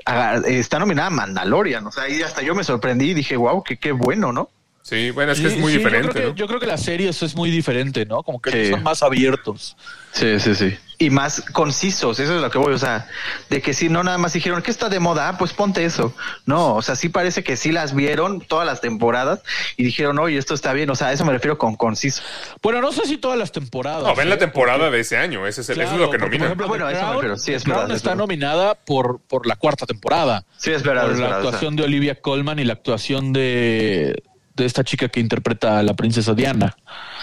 Ah, 0.06 0.40
está 0.44 0.78
nominada 0.78 1.08
Mandalorian, 1.08 1.86
o 1.86 1.90
sea, 1.90 2.08
y 2.08 2.20
hasta 2.22 2.42
yo 2.42 2.54
me 2.54 2.62
sorprendí 2.62 3.10
y 3.10 3.14
dije, 3.14 3.36
wow, 3.36 3.64
qué, 3.64 3.78
qué 3.78 3.92
bueno, 3.92 4.32
¿no? 4.32 4.50
Sí, 4.82 5.10
bueno, 5.12 5.32
es 5.32 5.40
que 5.40 5.48
Sí, 5.48 5.54
es 5.54 5.60
muy 5.60 5.72
sí, 5.72 5.78
diferente, 5.78 6.08
Yo 6.08 6.12
creo, 6.12 6.28
¿no? 6.28 6.34
que, 6.34 6.40
yo 6.40 6.46
creo 6.46 6.60
que 6.60 6.66
las 6.66 6.82
series 6.82 7.22
es 7.22 7.34
muy 7.34 7.50
diferente, 7.50 8.04
¿no? 8.04 8.22
Como 8.22 8.40
que 8.42 8.50
Sí. 8.50 8.70
son 8.70 8.82
más 8.82 9.02
abiertos. 9.02 9.76
Sí, 10.12 10.38
sí, 10.38 10.54
sí. 10.54 10.76
Y 10.96 11.10
más 11.10 11.40
concisos, 11.52 12.20
eso 12.20 12.36
es 12.36 12.40
lo 12.40 12.50
que 12.50 12.58
voy, 12.58 12.72
o 12.72 12.78
sea, 12.78 13.08
de 13.50 13.60
que 13.60 13.74
si 13.74 13.88
no 13.88 14.04
nada 14.04 14.16
más 14.16 14.32
dijeron 14.32 14.62
que 14.62 14.70
está 14.70 14.88
de 14.88 15.00
moda, 15.00 15.28
ah, 15.28 15.38
pues 15.38 15.52
ponte 15.52 15.84
eso. 15.84 16.14
No, 16.46 16.76
o 16.76 16.82
sea, 16.82 16.94
sí 16.94 17.08
parece 17.08 17.42
que 17.42 17.56
sí 17.56 17.72
las 17.72 17.94
vieron 17.96 18.40
todas 18.40 18.64
las 18.64 18.80
temporadas 18.80 19.40
y 19.76 19.82
dijeron, 19.84 20.18
oye, 20.20 20.38
esto 20.38 20.54
está 20.54 20.72
bien, 20.72 20.88
o 20.90 20.94
sea, 20.94 21.08
a 21.08 21.12
eso 21.12 21.24
me 21.24 21.32
refiero 21.32 21.58
con 21.58 21.74
conciso. 21.74 22.22
Bueno, 22.62 22.80
no 22.80 22.92
sé 22.92 23.06
si 23.06 23.16
todas 23.16 23.36
las 23.38 23.50
temporadas. 23.50 24.04
No, 24.04 24.14
ven 24.14 24.28
la 24.28 24.36
¿eh? 24.36 24.38
temporada 24.38 24.88
de 24.90 25.00
ese 25.00 25.16
año, 25.16 25.46
ese 25.46 25.62
es 25.62 25.68
el- 25.70 25.80
eso 25.80 25.82
es 25.82 25.88
Claro, 25.96 26.04
lo 26.06 26.10
que. 26.12 26.18
Por 26.18 26.34
ejemplo, 26.34 26.68
Bueno, 26.68 26.86
The 26.86 26.92
eso 26.94 27.06
me 27.08 27.12
refiero, 27.14 27.36
sí, 27.38 27.52
es 27.54 27.64
verdad, 27.64 27.90
es 27.90 27.96
está 27.96 28.10
verdad. 28.10 28.22
nominada 28.22 28.74
por, 28.76 29.20
por 29.20 29.46
la 29.46 29.56
cuarta 29.56 29.86
temporada. 29.86 30.44
Sí, 30.56 30.70
es 30.70 30.82
verdad, 30.84 31.02
por 31.02 31.12
es 31.12 31.18
la 31.18 31.24
verdad. 31.26 31.38
o 31.40 31.42
sea. 31.42 31.48
actuación 31.50 31.76
de 31.76 31.82
Olivia 31.82 32.20
Colman 32.20 32.58
y 32.60 32.64
la 32.64 32.74
actuación 32.74 33.32
de, 33.32 34.22
de 34.54 34.64
esta 34.64 34.84
chica 34.84 35.08
que 35.08 35.18
interpreta 35.20 35.78
a 35.78 35.82
la 35.82 35.94
princesa 35.94 36.34
Diana. 36.34 36.76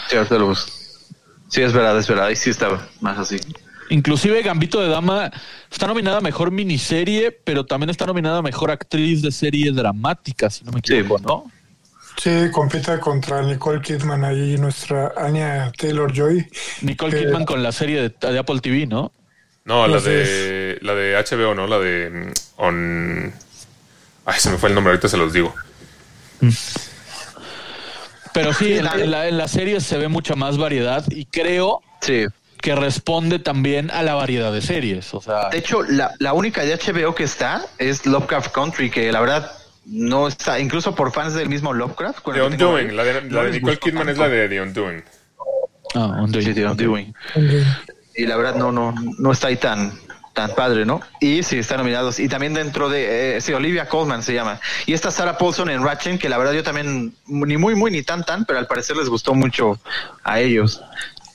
Sí, 0.09 0.17
lo 0.31 0.47
busco. 0.47 0.80
Sí, 1.51 1.61
es 1.61 1.73
verdad, 1.73 1.97
es 1.99 2.07
verdad. 2.07 2.25
Ahí 2.27 2.35
sí 2.35 2.49
estaba 2.49 2.87
más 3.01 3.17
así. 3.19 3.37
Inclusive 3.89 4.41
Gambito 4.41 4.79
de 4.79 4.87
Dama 4.87 5.29
está 5.69 5.85
nominada 5.85 6.19
a 6.19 6.21
Mejor 6.21 6.49
Miniserie, 6.49 7.31
pero 7.31 7.65
también 7.65 7.89
está 7.89 8.05
nominada 8.05 8.37
a 8.37 8.41
Mejor 8.41 8.71
Actriz 8.71 9.21
de 9.21 9.31
Serie 9.33 9.71
Dramática, 9.73 10.49
si 10.49 10.63
no 10.63 10.71
me 10.71 10.79
Sí. 10.83 10.93
equivoco, 10.95 11.19
¿no? 11.21 11.51
Sí, 12.17 12.49
compite 12.53 12.99
contra 12.99 13.41
Nicole 13.41 13.81
Kidman 13.81 14.23
ahí, 14.23 14.57
nuestra 14.57 15.11
Anya 15.17 15.71
Taylor 15.77 16.11
Joy. 16.13 16.47
Nicole 16.81 17.19
Kidman 17.19 17.43
con 17.45 17.61
la 17.61 17.71
serie 17.73 18.01
de, 18.01 18.31
de 18.31 18.39
Apple 18.39 18.59
TV, 18.61 18.87
¿no? 18.87 19.11
No, 19.65 19.85
la 19.87 19.99
de, 19.99 20.79
la 20.81 20.95
de 20.95 21.15
HBO, 21.15 21.53
¿no? 21.53 21.67
La 21.67 21.77
de 21.79 22.09
mm, 22.09 22.31
On... 22.61 23.33
Ay, 24.25 24.39
se 24.39 24.49
me 24.51 24.57
fue 24.57 24.69
el 24.69 24.75
nombre, 24.75 24.91
ahorita 24.91 25.09
se 25.09 25.17
los 25.17 25.33
digo. 25.33 25.53
Pero 28.33 28.53
sí, 28.53 28.73
en, 28.73 28.85
la- 28.85 28.93
en 28.95 29.11
la, 29.11 29.27
en 29.27 29.37
las 29.37 29.51
series 29.51 29.83
se 29.83 29.97
ve 29.97 30.07
mucha 30.07 30.35
más 30.35 30.57
variedad 30.57 31.03
y 31.09 31.25
creo 31.25 31.81
Sí. 32.01 32.25
que 32.61 32.75
responde 32.75 33.39
también 33.39 33.91
a 33.91 34.03
la 34.03 34.13
variedad 34.15 34.51
de 34.53 34.61
series. 34.61 35.13
O 35.13 35.21
sea, 35.21 35.49
De 35.49 35.57
hecho, 35.57 35.83
la, 35.83 36.11
la 36.19 36.33
única 36.33 36.63
de 36.63 36.75
HBO 36.77 37.13
que 37.15 37.23
está 37.23 37.65
es 37.77 38.05
Lovecraft 38.05 38.51
Country, 38.53 38.89
que 38.89 39.11
la 39.11 39.19
verdad 39.19 39.51
no 39.85 40.27
está, 40.27 40.59
incluso 40.59 40.93
por 40.95 41.11
fans 41.11 41.33
del 41.33 41.49
mismo 41.49 41.73
Lovecraft. 41.73 42.19
The 42.23 42.31
tengo 42.33 42.45
Undoing, 42.47 42.89
ahí, 42.91 42.95
la 42.95 43.03
de, 43.03 43.21
no 43.23 43.35
la 43.37 43.43
de 43.49 43.51
Nicole 43.53 43.77
Kidman 43.77 44.09
es 44.09 44.17
la 44.17 44.29
de 44.29 44.47
The 44.47 44.61
Undoing. 44.61 45.03
ah, 45.95 46.17
Undoing. 46.21 46.45
Sí, 46.45 46.53
The 46.53 46.65
Undoing. 46.67 47.13
Y 48.15 48.25
la 48.25 48.37
verdad 48.37 48.55
no, 48.55 48.71
no, 48.71 48.93
no 49.17 49.31
está 49.31 49.47
ahí 49.47 49.55
tan, 49.57 49.91
tan 50.33 50.55
padre, 50.55 50.85
¿no? 50.85 51.01
Y 51.19 51.43
sí, 51.43 51.59
están 51.59 51.79
nominados. 51.79 52.19
Y 52.19 52.27
también 52.27 52.53
dentro 52.53 52.89
de, 52.89 53.37
eh, 53.37 53.41
sí, 53.41 53.53
Olivia 53.53 53.87
Colman 53.87 54.23
se 54.23 54.33
llama. 54.33 54.59
Y 54.85 54.93
esta 54.93 55.11
Sarah 55.11 55.37
Paulson 55.37 55.69
en 55.69 55.83
Ratchet, 55.83 56.19
que 56.19 56.29
la 56.29 56.37
verdad 56.37 56.53
yo 56.53 56.63
también, 56.63 57.13
ni 57.27 57.57
muy, 57.57 57.75
muy, 57.75 57.91
ni 57.91 58.03
tan, 58.03 58.23
tan, 58.23 58.45
pero 58.45 58.59
al 58.59 58.67
parecer 58.67 58.95
les 58.97 59.09
gustó 59.09 59.33
mucho 59.33 59.79
a 60.23 60.39
ellos. 60.39 60.81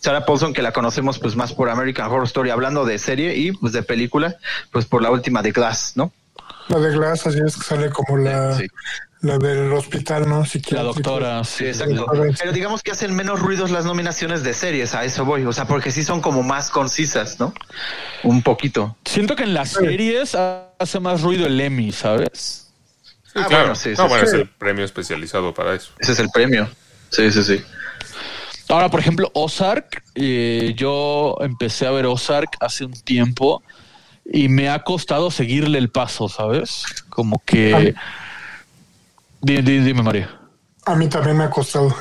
Sarah 0.01 0.25
Paulson, 0.25 0.53
que 0.53 0.63
la 0.63 0.73
conocemos 0.73 1.19
pues 1.19 1.37
más 1.37 1.53
por 1.53 1.69
American 1.69 2.07
Horror 2.07 2.25
Story, 2.25 2.51
hablando 2.51 2.85
de 2.85 2.99
serie 2.99 3.35
y 3.35 3.53
pues 3.53 3.73
de 3.73 3.83
película, 3.83 4.37
pues 4.71 4.87
por 4.87 5.03
la 5.03 5.11
última 5.11 5.43
de 5.43 5.53
Glass, 5.53 5.93
¿no? 5.97 6.13
La 6.69 6.79
de 6.79 6.93
Glass, 6.93 7.27
así 7.27 7.39
es 7.45 7.57
que 7.57 7.63
sale 7.63 7.91
como 7.91 8.17
la, 8.17 8.55
Sí. 8.55 8.67
La 9.21 9.39
del 9.39 9.73
hospital, 9.73 10.29
¿no? 10.29 10.45
La 10.71 10.83
doctora. 10.83 11.43
Sí, 11.45 11.67
exacto. 11.67 12.07
Pero 12.39 12.53
digamos 12.53 12.83
que 12.83 12.91
hacen 12.93 13.15
menos 13.15 13.41
ruidos 13.41 13.71
las 13.71 13.85
nominaciones 13.85 14.43
de 14.43 14.53
series, 14.55 14.95
a 14.95 15.05
eso 15.05 15.25
voy. 15.25 15.45
O 15.45 15.53
sea, 15.53 15.67
porque 15.67 15.91
sí 15.91 16.05
son 16.05 16.21
como 16.21 16.43
más 16.43 16.71
concisas, 16.71 17.41
¿no? 17.41 17.53
Un 18.23 18.43
poquito. 18.43 18.97
Siento 19.05 19.35
que 19.35 19.45
en 19.45 19.55
las 19.55 19.71
series 19.71 20.37
hace 20.37 21.01
más 21.01 21.23
ruido 21.23 21.47
el 21.47 21.61
Emmy, 21.61 21.93
¿sabes? 21.93 22.69
Sí, 23.25 23.33
Ah, 23.43 23.47
claro. 23.49 23.65
bueno, 23.65 23.75
sí, 23.75 23.91
no, 23.91 23.97
sí, 23.97 24.03
bueno, 24.09 24.25
sí. 24.27 24.29
es 24.29 24.33
el 24.35 24.49
premio 24.49 24.85
especializado 24.85 25.53
para 25.53 25.75
eso. 25.75 25.91
Ese 25.99 26.13
es 26.13 26.19
el 26.21 26.29
premio. 26.31 26.69
Sí, 27.11 27.31
sí, 27.31 27.43
sí. 27.43 27.63
Ahora, 28.69 28.91
por 28.91 28.99
ejemplo, 29.01 29.31
Ozark, 29.35 30.03
eh, 30.15 30.73
yo 30.77 31.37
empecé 31.41 31.87
a 31.87 31.91
ver 31.91 32.07
Ozark 32.07 32.57
hace 32.61 32.85
un 32.85 32.93
tiempo 32.93 33.63
y 34.25 34.49
me 34.49 34.69
ha 34.69 34.83
costado 34.83 35.31
seguirle 35.31 35.79
el 35.79 35.89
paso, 35.91 36.29
¿sabes? 36.29 36.85
Como 37.09 37.41
que... 37.45 37.67
Dime, 37.69 37.95
dime, 39.43 39.63
dime, 39.63 40.03
María. 40.03 40.41
A 40.85 40.95
mí 40.95 41.09
también 41.09 41.37
me 41.37 41.45
ha 41.45 41.51
costado. 41.51 41.95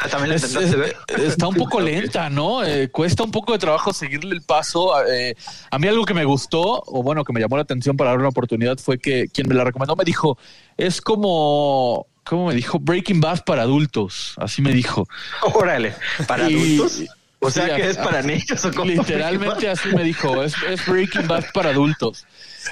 Ah, 0.00 0.08
también 0.08 0.30
la 0.30 0.36
Es- 0.36 0.54
es- 0.56 0.76
ver. 0.76 0.96
está 1.18 1.46
un 1.46 1.54
poco 1.54 1.78
lenta, 1.80 2.28
¿no? 2.30 2.64
Eh, 2.64 2.90
cuesta 2.90 3.22
un 3.22 3.30
poco 3.30 3.52
de 3.52 3.58
trabajo 3.60 3.92
seguirle 3.92 4.34
el 4.34 4.42
paso. 4.42 4.90
Eh, 5.06 5.36
a 5.70 5.78
mí 5.78 5.86
algo 5.86 6.04
que 6.04 6.14
me 6.14 6.24
gustó, 6.24 6.82
o 6.86 7.02
bueno, 7.02 7.22
que 7.24 7.32
me 7.32 7.40
llamó 7.40 7.56
la 7.56 7.62
atención 7.62 7.96
para 7.96 8.10
dar 8.10 8.18
una 8.18 8.28
oportunidad, 8.28 8.76
fue 8.78 8.98
que 8.98 9.28
quien 9.32 9.48
me 9.48 9.54
la 9.54 9.62
recomendó 9.64 9.94
me 9.94 10.04
dijo, 10.04 10.36
es 10.76 11.00
como, 11.00 12.08
¿cómo 12.24 12.46
me 12.48 12.54
dijo? 12.54 12.80
Breaking 12.80 13.20
Bad 13.20 13.44
para 13.44 13.62
adultos, 13.62 14.34
así 14.38 14.62
me 14.62 14.72
dijo. 14.72 15.06
Órale, 15.54 15.94
para 16.26 16.50
Y- 16.50 16.56
adultos. 16.76 17.04
O 17.40 17.50
sea, 17.50 17.66
sí, 17.66 17.70
que 17.76 17.82
a- 17.84 17.90
es 17.90 17.96
para 17.98 18.22
niños 18.22 18.64
o 18.64 18.72
cómo? 18.72 18.90
Literalmente 18.90 19.68
así 19.68 19.88
me 19.94 20.02
dijo, 20.02 20.42
es, 20.42 20.54
es 20.68 20.84
Breaking 20.86 21.28
Bad 21.28 21.44
para 21.54 21.70
adultos. 21.70 22.26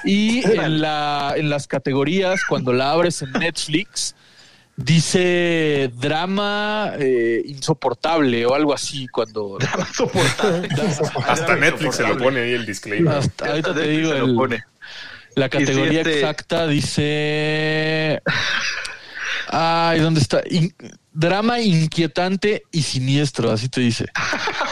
Y 0.04 0.44
en, 0.50 0.80
la, 0.80 1.34
en 1.36 1.48
las 1.50 1.66
categorías, 1.68 2.40
cuando 2.48 2.72
la 2.72 2.90
abres 2.90 3.22
en 3.22 3.30
Netflix, 3.32 4.14
dice 4.76 5.90
drama 5.94 6.92
eh, 6.98 7.42
insoportable 7.46 8.44
o 8.44 8.54
algo 8.54 8.74
así 8.74 9.06
cuando... 9.08 9.56
Drama 9.60 9.86
soportable. 9.94 10.68
Hasta 11.26 11.56
Netflix 11.56 11.96
se 11.96 12.02
lo 12.06 12.18
pone 12.18 12.40
ahí 12.40 12.52
el 12.52 12.66
disclaimer. 12.66 13.14
Hasta- 13.14 13.46
ahorita 13.50 13.72
te 13.72 13.80
Netflix 13.80 13.96
digo, 13.98 14.12
se 14.12 14.18
lo 14.18 14.26
el- 14.26 14.34
pone. 14.34 14.64
la 15.36 15.48
categoría 15.48 16.00
este- 16.00 16.14
exacta 16.20 16.66
dice... 16.66 18.20
Ay, 19.48 20.00
¿dónde 20.00 20.20
está? 20.20 20.42
In- 20.50 20.74
drama 21.16 21.60
inquietante 21.60 22.62
y 22.70 22.82
siniestro, 22.82 23.50
así 23.50 23.68
te 23.68 23.80
dice. 23.80 24.06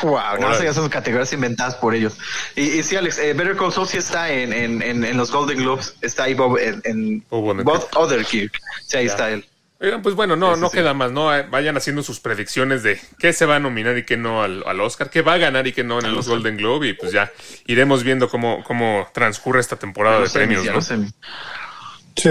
Wow, 0.02 0.12
no 0.38 0.46
Órale. 0.48 0.56
sé, 0.56 0.62
esas 0.64 0.76
son 0.76 0.88
categorías 0.90 1.32
inventadas 1.32 1.76
por 1.76 1.94
ellos. 1.94 2.18
Y, 2.56 2.62
y 2.62 2.82
sí, 2.82 2.94
Alex, 2.94 3.18
eh, 3.18 3.32
Better 3.32 3.56
Call 3.56 3.72
Saul 3.72 3.88
sí 3.88 3.96
está 3.96 4.30
en, 4.30 4.52
en, 4.52 4.82
en, 4.82 5.02
en 5.02 5.16
los 5.16 5.30
Golden 5.32 5.56
Globes. 5.56 5.94
Está 6.02 6.24
ahí 6.24 6.34
Bob 6.34 6.58
en, 6.58 6.82
en 6.84 7.24
Bob 7.30 7.44
Odenkirk. 7.46 7.64
Bob 7.64 7.88
Odenkirk. 7.94 8.60
Sí, 8.86 8.98
ahí 8.98 9.06
está 9.06 9.30
él. 9.30 9.46
Oigan, 9.80 10.02
pues 10.02 10.14
bueno, 10.14 10.36
no, 10.36 10.50
Sí, 10.50 10.54
sí, 10.56 10.60
no 10.60 10.68
sí. 10.68 10.76
queda 10.76 10.92
más, 10.92 11.10
¿no? 11.10 11.34
Eh, 11.34 11.46
Vayan 11.50 11.78
haciendo 11.78 12.02
sus 12.02 12.20
predicciones 12.20 12.82
de 12.82 13.00
qué 13.18 13.32
se 13.32 13.46
va 13.46 13.56
a 13.56 13.60
nominar 13.60 13.96
y 13.96 14.04
qué 14.04 14.18
no 14.18 14.42
al, 14.42 14.62
al 14.66 14.78
Oscar, 14.82 15.08
qué 15.08 15.22
va 15.22 15.34
a 15.34 15.38
ganar 15.38 15.66
y 15.66 15.72
qué 15.72 15.84
no 15.84 15.98
en 16.00 16.12
los 16.14 16.28
Golden 16.28 16.58
Globe, 16.58 16.88
y 16.88 16.92
pues 16.92 17.12
ya 17.12 17.32
iremos 17.66 18.02
viendo 18.04 18.28
cómo, 18.28 18.62
cómo 18.64 19.08
transcurre 19.14 19.60
esta 19.60 19.76
temporada 19.76 20.20
de 20.20 20.28
premios, 20.28 20.66
¿no? 20.66 20.82
Sí. 20.82 22.30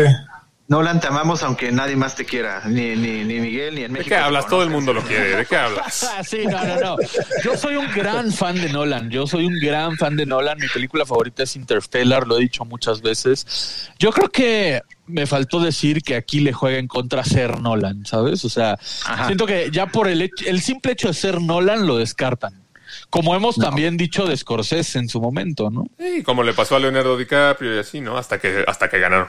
Nolan, 0.69 1.01
te 1.01 1.07
amamos 1.07 1.43
aunque 1.43 1.71
nadie 1.73 1.95
más 1.97 2.15
te 2.15 2.23
quiera. 2.25 2.61
Ni, 2.65 2.95
ni, 2.95 3.23
ni 3.25 3.39
Miguel, 3.41 3.75
ni 3.75 3.81
en 3.81 3.91
¿De 3.93 3.99
México. 3.99 4.03
qué 4.09 4.15
te 4.15 4.21
hablas? 4.21 4.47
Todo 4.47 4.63
el 4.63 4.69
mundo 4.69 4.93
lo 4.93 5.01
quiere, 5.01 5.35
¿de 5.35 5.45
qué 5.45 5.55
hablas? 5.57 6.09
Sí, 6.25 6.45
no, 6.45 6.63
no, 6.63 6.79
no. 6.79 6.97
Yo 7.43 7.57
soy 7.57 7.75
un 7.75 7.91
gran 7.93 8.31
fan 8.31 8.55
de 8.55 8.69
Nolan. 8.69 9.09
Yo 9.09 9.27
soy 9.27 9.45
un 9.45 9.59
gran 9.59 9.97
fan 9.97 10.15
de 10.15 10.25
Nolan. 10.25 10.57
Mi 10.57 10.67
película 10.69 11.05
favorita 11.05 11.43
es 11.43 11.55
Interstellar, 11.57 12.25
lo 12.25 12.37
he 12.37 12.41
dicho 12.41 12.63
muchas 12.63 13.01
veces. 13.01 13.91
Yo 13.99 14.11
creo 14.11 14.29
que 14.29 14.81
me 15.05 15.27
faltó 15.27 15.59
decir 15.59 16.01
que 16.01 16.15
aquí 16.15 16.39
le 16.39 16.53
juega 16.53 16.77
en 16.77 16.87
contra 16.87 17.25
ser 17.25 17.59
Nolan, 17.59 18.05
¿sabes? 18.05 18.43
O 18.45 18.49
sea, 18.49 18.77
Ajá. 19.05 19.25
siento 19.27 19.45
que 19.45 19.69
ya 19.69 19.87
por 19.87 20.07
el, 20.07 20.21
hecho- 20.21 20.45
el 20.47 20.61
simple 20.61 20.93
hecho 20.93 21.09
de 21.09 21.13
ser 21.13 21.41
Nolan 21.41 21.85
lo 21.85 21.97
descartan. 21.97 22.63
Como 23.09 23.35
hemos 23.35 23.57
también 23.57 23.97
dicho 23.97 24.25
de 24.25 24.37
Scorsese 24.37 24.97
en 24.99 25.09
su 25.09 25.19
momento, 25.19 25.69
¿no? 25.69 25.83
Y 25.99 26.23
como 26.23 26.41
le 26.41 26.53
pasó 26.53 26.77
a 26.77 26.79
Leonardo 26.79 27.17
DiCaprio 27.17 27.75
y 27.75 27.79
así, 27.79 27.99
¿no? 28.01 28.17
Hasta 28.17 28.39
que, 28.39 28.63
hasta 28.65 28.87
que 28.89 28.99
ganaron. 28.99 29.27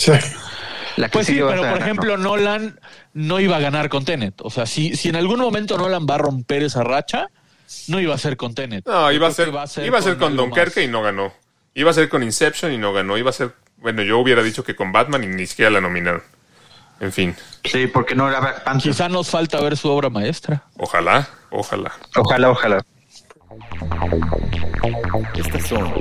Sí. 0.00 0.12
La 0.96 1.08
que 1.08 1.12
Pues 1.12 1.26
sí, 1.26 1.34
pero 1.34 1.62
por 1.62 1.78
ejemplo, 1.78 2.16
Nolan 2.16 2.80
no 3.12 3.38
iba 3.38 3.56
a 3.56 3.60
ganar 3.60 3.88
con 3.88 4.04
Tenet. 4.04 4.34
O 4.42 4.50
sea, 4.50 4.66
si, 4.66 4.96
si 4.96 5.08
en 5.10 5.16
algún 5.16 5.38
momento 5.38 5.76
Nolan 5.76 6.06
va 6.08 6.14
a 6.14 6.18
romper 6.18 6.62
esa 6.62 6.82
racha, 6.82 7.28
no 7.88 8.00
iba 8.00 8.14
a 8.14 8.18
ser 8.18 8.36
con 8.36 8.54
Tenet. 8.54 8.86
No, 8.86 9.12
iba 9.12 9.28
a 9.28 9.30
ser, 9.30 9.48
iba 9.48 9.62
a 9.62 9.66
ser 10.02 10.16
con 10.16 10.32
algo 10.32 10.44
Dunkerque 10.44 10.82
y 10.82 10.88
no 10.88 11.02
ganó. 11.02 11.32
Iba 11.74 11.90
a 11.90 11.94
ser 11.94 12.08
con 12.08 12.22
Inception 12.22 12.72
y 12.72 12.78
no 12.78 12.92
ganó. 12.92 13.16
Iba 13.18 13.30
a 13.30 13.32
ser, 13.34 13.52
bueno, 13.76 14.02
yo 14.02 14.18
hubiera 14.18 14.42
dicho 14.42 14.64
que 14.64 14.74
con 14.74 14.90
Batman 14.90 15.22
y 15.24 15.26
ni 15.28 15.46
siquiera 15.46 15.70
la 15.70 15.80
nominaron. 15.80 16.22
En 16.98 17.12
fin, 17.12 17.34
Sí, 17.64 17.86
porque 17.86 18.14
no 18.14 18.28
era 18.28 18.40
Black 18.40 18.64
Panther. 18.64 18.90
Quizá 18.90 19.08
nos 19.08 19.28
falta 19.30 19.60
ver 19.60 19.76
su 19.76 19.88
obra 19.90 20.10
maestra. 20.10 20.64
ojalá, 20.76 21.28
ojalá. 21.50 21.92
Ojalá, 22.16 22.50
ojalá. 22.50 22.84
Estas 25.34 25.66
son 25.66 25.92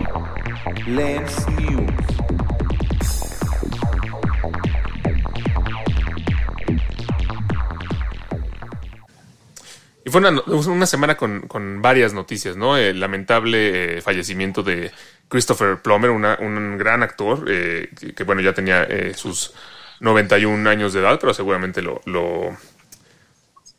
Lens 0.88 1.48
News. 1.50 1.92
Y 10.10 10.64
fue 10.64 10.74
una, 10.74 10.86
semana 10.86 11.16
con, 11.16 11.42
con 11.42 11.82
varias 11.82 12.14
noticias, 12.14 12.56
¿no? 12.58 12.76
El 12.78 13.00
lamentable 13.00 13.98
eh, 13.98 14.02
fallecimiento 14.02 14.64
de 14.64 14.92
Christopher 15.28 15.78
Plummer, 15.82 16.10
una- 16.10 16.38
un 16.40 16.78
gran 16.78 17.04
actor, 17.04 17.46
eh, 17.48 17.90
que, 18.00 18.14
que, 18.14 18.24
bueno, 18.24 18.42
ya 18.42 18.54
tenía 18.54 18.84
eh, 18.84 19.14
sus 19.16 19.54
91 20.00 20.70
años 20.70 20.94
de 20.94 21.02
edad, 21.02 21.18
pero 21.20 21.34
seguramente 21.34 21.82
lo, 21.82 22.02
lo, 22.06 22.58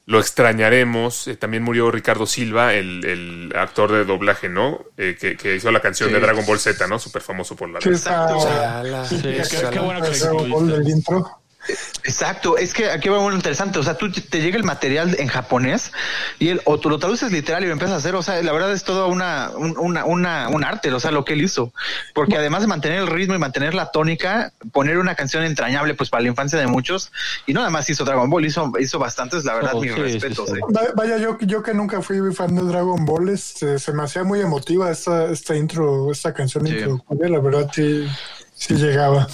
lo 0.07 0.18
extrañaremos. 0.20 1.28
Eh, 1.28 1.37
también 1.37 1.62
murió 1.62 1.91
Ricardo 1.91 2.26
Silva, 2.26 2.74
el, 2.74 3.05
el 3.05 3.53
actor 3.57 3.91
de 3.93 4.05
doblaje, 4.05 4.49
¿no? 4.49 4.85
Eh, 4.97 5.16
que, 5.20 5.37
que 5.37 5.57
hizo 5.57 5.70
la 5.70 5.81
canción 5.81 6.09
Sí. 6.11 6.14
de 6.14 6.20
Dragon 6.20 6.45
Ball 6.47 6.59
Z, 6.59 6.87
¿no? 6.87 6.99
Súper 6.99 7.22
famoso 7.22 7.57
por 7.57 7.68
la... 7.70 7.78
Qué, 7.78 7.91
qué 9.70 9.78
bueno 9.78 10.01
que 10.03 10.14
Exacto, 12.05 12.57
es 12.57 12.73
que 12.73 12.91
aquí 12.91 13.09
va 13.11 13.19
uno 13.19 13.37
interesante, 13.37 13.79
o 13.79 13.83
sea, 13.83 13.95
tú 13.97 14.11
te 14.11 14.41
llega 14.41 14.57
el 14.57 14.65
material 14.65 15.15
en 15.19 15.29
japonés 15.29 15.93
y 16.39 16.49
él 16.49 16.63
o 16.65 16.81
tú 16.81 16.89
lo 16.89 16.99
traduces 16.99 17.31
literal 17.31 17.63
y 17.63 17.67
lo 17.67 17.73
empiezas 17.73 17.95
a 17.95 17.99
hacer, 17.99 18.15
o 18.15 18.23
sea, 18.23 18.43
la 18.43 18.53
verdad 18.53 18.73
es 18.73 18.83
todo 18.83 19.07
una, 19.09 19.51
un, 19.55 19.77
una, 19.79 20.05
una, 20.07 20.49
un 20.49 20.65
arte, 20.65 20.91
o 20.93 20.99
sea, 20.99 21.11
lo 21.11 21.25
que 21.25 21.35
él 21.35 21.43
hizo, 21.43 21.73
porque 22.15 22.37
además 22.39 22.63
de 22.63 22.67
mantener 22.69 22.99
el 22.99 23.07
ritmo 23.07 23.35
y 23.35 23.39
mantener 23.39 23.75
la 23.75 23.91
tónica, 23.91 24.53
poner 24.73 24.99
una 24.99 25.15
canción 25.15 25.45
entrañable 25.45 25.95
pues 25.95 26.09
para 26.09 26.23
la 26.23 26.29
infancia 26.31 26.59
de 26.59 26.67
muchos 26.67 27.13
y 27.47 27.53
no 27.53 27.61
nada 27.61 27.71
más 27.71 27.89
hizo 27.91 28.05
Dragon 28.05 28.31
Ball, 28.31 28.47
hizo, 28.47 28.73
hizo 28.81 28.99
bastantes, 28.99 29.45
la 29.45 29.55
verdad, 29.55 29.73
Oh, 29.75 29.81
mis 29.83 29.93
sí, 29.93 29.97
sí, 29.97 30.03
respetos. 30.19 30.49
sí. 30.49 30.57
eh. 30.57 30.61
Va- 30.75 30.93
Vaya, 30.97 31.19
yo, 31.19 31.39
yo 31.43 31.63
que 31.63 31.75
nunca 31.75 32.01
fui 32.03 32.19
fan 32.35 32.55
de 32.57 32.63
Dragon 32.63 33.05
Ball, 33.05 33.29
este, 33.29 33.79
se 33.79 33.93
me 33.93 34.03
hacía 34.03 34.25
muy 34.25 34.41
emotiva 34.41 34.91
esta, 34.91 35.31
esta 35.31 35.55
intro, 35.55 36.11
esta 36.11 36.33
canción 36.33 36.67
Sí. 36.67 36.73
introductoria, 36.73 37.29
la 37.29 37.39
verdad 37.41 37.71
sí, 37.73 38.07
sí 38.55 38.75
llegaba. 38.75 39.27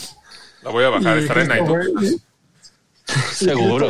La 0.67 0.73
voy 0.73 0.85
a 0.85 0.89
bajar, 0.89 1.19
estará 1.19 1.43
en 1.43 1.49
Christopher- 1.49 1.89
iTunes. 1.89 2.17
Seguro. 3.33 3.89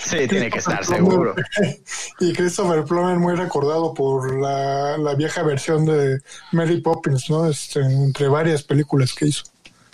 Sí, 0.00 0.28
tiene 0.28 0.48
que 0.48 0.58
estar 0.58 0.84
seguro. 0.84 1.34
Plummer- 1.34 1.80
Y 2.20 2.32
Christopher 2.32 2.84
Plummer 2.84 3.16
muy 3.16 3.34
recordado 3.34 3.92
por 3.92 4.38
la, 4.40 4.96
la 4.98 5.14
vieja 5.16 5.42
versión 5.42 5.84
de 5.84 6.20
Mary 6.52 6.80
Poppins, 6.80 7.28
¿no? 7.28 7.48
Este, 7.48 7.80
entre 7.80 8.28
varias 8.28 8.62
películas 8.62 9.12
que 9.12 9.26
hizo. 9.26 9.42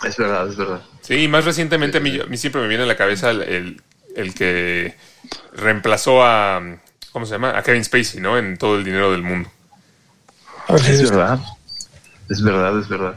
Es 0.05 0.17
verdad, 0.17 0.47
es 0.47 0.55
verdad. 0.55 0.81
Sí, 1.01 1.15
y 1.15 1.27
más 1.27 1.45
recientemente 1.45 1.97
a 1.97 2.01
mí, 2.01 2.19
a 2.19 2.25
mí 2.25 2.37
siempre 2.37 2.61
me 2.61 2.67
viene 2.67 2.83
a 2.83 2.87
la 2.87 2.95
cabeza 2.95 3.31
el, 3.31 3.41
el, 3.41 3.81
el 4.15 4.33
que 4.35 4.95
reemplazó 5.53 6.23
a, 6.23 6.61
¿cómo 7.11 7.25
se 7.25 7.31
llama? 7.33 7.57
A 7.57 7.63
Kevin 7.63 7.83
Spacey, 7.83 8.21
¿no? 8.21 8.37
En 8.37 8.55
todo 8.57 8.75
el 8.77 8.83
dinero 8.83 9.11
del 9.11 9.23
mundo. 9.23 9.49
Es. 10.69 11.09
verdad. 11.09 11.39
Es 12.29 12.41
verdad, 12.43 12.79
es 12.79 12.87
verdad. 12.87 13.15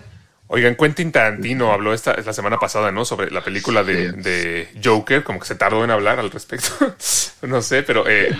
Oigan, 0.54 0.76
Quentin 0.76 1.10
Tarantino 1.10 1.72
habló 1.72 1.92
esta 1.92 2.16
la 2.20 2.32
semana 2.32 2.58
pasada, 2.58 2.92
¿no? 2.92 3.04
Sobre 3.04 3.28
la 3.32 3.42
película 3.42 3.82
de, 3.82 4.10
Sí. 4.12 4.16
de 4.22 4.68
Joker, 4.84 5.24
como 5.24 5.40
que 5.40 5.46
se 5.46 5.56
tardó 5.56 5.82
en 5.82 5.90
hablar 5.90 6.20
al 6.20 6.30
respecto. 6.30 6.68
no 7.42 7.60
sé, 7.60 7.82
pero 7.82 8.04
eh, 8.08 8.32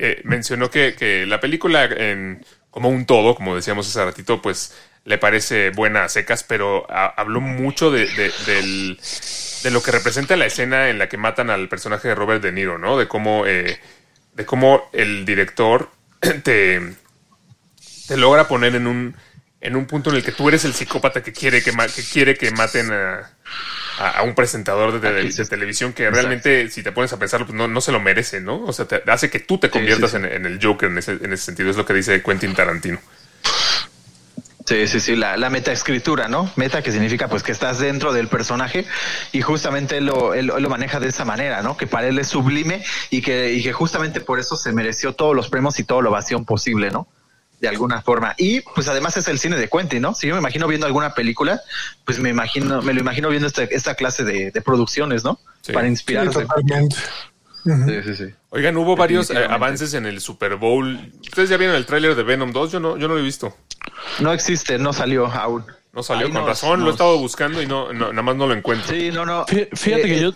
eh, 0.00 0.20
mencionó 0.24 0.68
que, 0.70 0.94
que 0.94 1.26
la 1.26 1.38
película, 1.40 1.84
en, 1.84 2.44
como 2.70 2.88
un 2.88 3.06
todo, 3.06 3.36
como 3.36 3.54
decíamos 3.54 3.86
hace 3.88 4.04
ratito, 4.04 4.42
pues 4.42 4.74
le 5.04 5.16
parece 5.18 5.70
buena 5.70 6.02
a 6.04 6.08
secas, 6.08 6.42
pero 6.42 6.86
ha- 6.90 7.14
habló 7.16 7.40
mucho 7.40 7.90
de, 7.92 8.06
de- 8.08 8.32
del- 8.46 8.98
de 9.62 9.70
lo 9.70 9.80
que 9.80 9.92
representa 9.92 10.34
la 10.36 10.46
escena 10.46 10.88
en 10.88 10.98
la 10.98 11.08
que 11.08 11.18
matan 11.18 11.50
al 11.50 11.68
personaje 11.68 12.08
de 12.08 12.14
Robert 12.16 12.42
De 12.42 12.50
Niro, 12.50 12.78
¿no? 12.78 12.98
De 12.98 13.06
cómo, 13.06 13.46
eh, 13.46 13.78
de 14.34 14.44
cómo 14.44 14.88
el 14.92 15.24
director 15.24 15.88
te, 16.42 16.80
te 18.08 18.16
logra 18.16 18.48
poner 18.48 18.74
en 18.74 18.86
un 18.86 19.14
en 19.64 19.76
un 19.76 19.86
punto 19.86 20.10
en 20.10 20.16
el 20.16 20.24
que 20.24 20.32
tú 20.32 20.48
eres 20.48 20.64
el 20.64 20.74
psicópata 20.74 21.22
que 21.22 21.32
quiere 21.32 21.62
que, 21.62 21.72
ma- 21.72 21.86
que 21.88 22.02
quiere 22.08 22.36
que 22.36 22.50
maten 22.50 22.92
a, 22.92 23.30
a- 23.98 24.10
a 24.18 24.22
un 24.22 24.34
presentador 24.34 24.92
de, 25.00 25.00
televisión 25.48 25.92
que 25.92 26.10
realmente 26.10 26.68
si 26.70 26.82
te 26.82 26.92
pones 26.92 27.12
a 27.12 27.18
pensarlo 27.18 27.46
pues 27.46 27.56
no, 27.56 27.68
no 27.68 27.80
se 27.80 27.92
lo 27.92 28.00
merece, 28.00 28.40
¿no? 28.40 28.62
O 28.64 28.72
sea, 28.72 28.86
te 28.86 29.02
hace 29.10 29.30
que 29.30 29.40
tú 29.40 29.58
te 29.58 29.70
Sí, 29.70 29.70
conviertas 29.70 30.10
sí, 30.10 30.16
sí. 30.16 30.16
En, 30.16 30.24
en 30.26 30.46
el 30.46 30.58
Joker 30.62 30.90
en 30.90 30.98
ese, 30.98 31.12
en 31.12 31.32
ese 31.32 31.44
sentido, 31.44 31.70
es 31.70 31.76
lo 31.76 31.86
que 31.86 31.94
dice 31.94 32.22
Quentin 32.22 32.54
Tarantino. 32.54 33.00
Sí, 34.66 34.86
sí, 34.88 34.98
sí, 34.98 35.14
la, 35.14 35.36
la 35.36 35.50
metaescritura, 35.50 36.26
¿no? 36.26 36.50
Meta 36.56 36.80
que 36.82 36.90
significa 36.90 37.28
pues 37.28 37.42
que 37.42 37.52
estás 37.52 37.80
dentro 37.80 38.14
del 38.14 38.28
personaje 38.28 38.86
y 39.30 39.42
justamente 39.42 39.98
él 39.98 40.06
lo, 40.06 40.32
él, 40.32 40.50
él 40.56 40.62
lo 40.62 40.70
maneja 40.70 41.00
de 41.00 41.08
esa 41.08 41.26
manera, 41.26 41.62
¿no? 41.62 41.76
Que 41.76 41.86
para 41.86 42.08
él 42.08 42.18
es 42.18 42.28
sublime 42.28 42.82
y 43.10 43.20
que, 43.20 43.52
y 43.52 43.62
que 43.62 43.74
justamente 43.74 44.22
por 44.22 44.38
eso 44.40 44.56
se 44.56 44.72
mereció 44.72 45.12
todos 45.12 45.36
los 45.36 45.50
premios 45.50 45.78
y 45.80 45.84
toda 45.84 46.02
la 46.02 46.08
ovación 46.08 46.46
posible, 46.46 46.90
¿no? 46.90 47.06
De 47.64 47.68
alguna 47.70 48.02
forma. 48.02 48.34
Y 48.38 48.60
pues 48.60 48.88
además 48.88 49.16
es 49.16 49.26
el 49.28 49.38
cine 49.38 49.56
de 49.56 49.68
Quentin, 49.68 50.02
¿no? 50.02 50.14
Si 50.14 50.26
yo 50.26 50.34
me 50.34 50.40
imagino 50.40 50.66
viendo 50.68 50.86
alguna 50.86 51.14
película, 51.14 51.60
pues 52.04 52.18
me 52.18 52.30
imagino, 52.30 52.82
me 52.82 52.92
lo 52.94 53.00
imagino 53.00 53.28
viendo 53.28 53.46
esta, 53.48 53.64
esta 53.64 53.94
clase 53.94 54.24
de, 54.24 54.50
de 54.50 54.60
producciones, 54.62 55.24
¿no? 55.24 55.38
Sí. 55.62 55.72
Para 55.72 55.86
Sí, 55.86 55.90
inspirarse. 55.92 56.42
totalmente. 56.42 56.96
Ujú. 57.64 57.88
Sí, 57.88 58.02
sí, 58.04 58.14
sí. 58.26 58.34
Oigan, 58.50 58.76
hubo 58.76 58.94
varios 58.94 59.30
eh, 59.30 59.46
avances 59.48 59.94
en 59.94 60.04
el 60.06 60.20
Super 60.20 60.56
Bowl. 60.56 61.10
¿Ustedes 61.22 61.48
ya 61.48 61.56
vieron 61.56 61.74
el 61.76 61.86
tráiler 61.86 62.14
de 62.14 62.22
Venom 62.22 62.52
2? 62.52 62.72
Yo 62.72 62.80
no, 62.80 62.96
yo 62.98 63.08
no 63.08 63.14
lo 63.14 63.20
he 63.20 63.22
visto. 63.22 63.56
No 64.20 64.32
existe, 64.32 64.78
no 64.78 64.92
salió 64.92 65.26
aún. 65.26 65.64
No 65.94 66.02
salió 66.02 66.26
Ahí 66.26 66.32
con 66.32 66.40
nos- 66.42 66.48
razón, 66.48 66.80
lo 66.84 66.88
he 66.88 66.92
estado 66.92 67.16
buscando 67.18 67.62
y 67.62 67.66
no, 67.66 67.92
no- 67.92 68.10
nada 68.10 68.22
más 68.22 68.36
no 68.36 68.46
lo 68.46 68.52
encuentro. 68.54 68.92
Sí, 68.92 69.10
no, 69.12 69.24
no. 69.24 69.46
Fí- 69.46 69.68
Fíjate 69.74 70.02
Eh, 70.02 70.06
que 70.06 70.16
eh, 70.18 70.20
yo. 70.20 70.32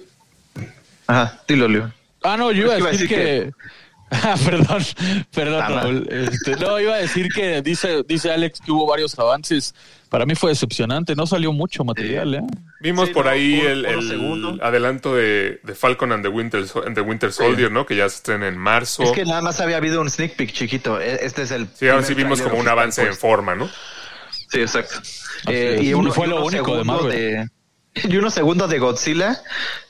Ajá, 1.06 1.40
dilo, 1.46 1.68
Leo. 1.68 1.92
Ah, 2.22 2.36
no, 2.36 2.50
yo 2.52 2.64
iba 2.64 2.76
Es 2.78 2.84
a 2.84 2.88
decir 2.90 3.08
que. 3.08 3.52
Ah, 4.22 4.36
perdón, 4.44 4.82
perdón. 5.34 5.60
Raúl. 5.68 6.08
Este, 6.10 6.56
no, 6.56 6.80
iba 6.80 6.94
a 6.94 6.98
decir 6.98 7.28
que 7.28 7.60
dice, 7.62 8.02
dice 8.06 8.30
Alex 8.32 8.60
que 8.64 8.72
hubo 8.72 8.86
varios 8.86 9.18
avances. 9.18 9.74
Para 10.08 10.24
mí 10.24 10.34
fue 10.34 10.50
decepcionante, 10.50 11.14
no 11.14 11.26
salió 11.26 11.52
mucho 11.52 11.84
material, 11.84 12.34
¿eh? 12.36 12.40
Vimos 12.80 13.08
Sí, 13.08 13.14
por 13.14 13.26
no, 13.26 13.30
ahí 13.32 13.58
por- 13.60 13.70
el, 13.70 13.82
por 13.84 13.92
el 14.54 14.60
adelanto 14.62 15.14
de, 15.14 15.60
de 15.62 15.74
Falcon 15.74 16.12
and 16.12 16.22
the 16.22 16.28
Winter, 16.30 16.64
and 16.86 16.94
the 16.94 17.02
Winter 17.02 17.30
Soldier, 17.32 17.70
¿no? 17.70 17.84
Que 17.84 17.96
ya 17.96 18.08
se 18.08 18.16
estrena 18.16 18.48
en 18.48 18.56
marzo. 18.56 19.02
Es 19.02 19.12
que 19.12 19.24
nada 19.26 19.42
más 19.42 19.60
había 19.60 19.76
habido 19.76 20.00
un 20.00 20.08
sneak 20.08 20.36
peek 20.36 20.52
chiquito. 20.52 20.98
E- 21.00 21.26
Este 21.26 21.42
es 21.42 21.50
el. 21.50 21.68
Sí, 21.74 21.88
ahora 21.88 22.02
sí 22.02 22.14
vimos 22.14 22.40
como 22.40 22.56
un 22.56 22.68
avance 22.68 23.02
en 23.02 23.08
pues. 23.08 23.18
forma, 23.18 23.54
¿no? 23.54 23.68
Sí, 24.50 24.60
exacto. 24.60 25.00
Eh, 25.48 25.80
y, 25.82 25.92
uno, 25.92 26.10
fue 26.12 26.26
lo 26.26 26.42
único 26.42 26.78
de 26.78 26.84
Marvel. 26.84 27.10
de- 27.12 27.48
y 28.04 28.16
unos 28.16 28.34
segundos 28.34 28.70
de 28.70 28.78
Godzilla 28.78 29.40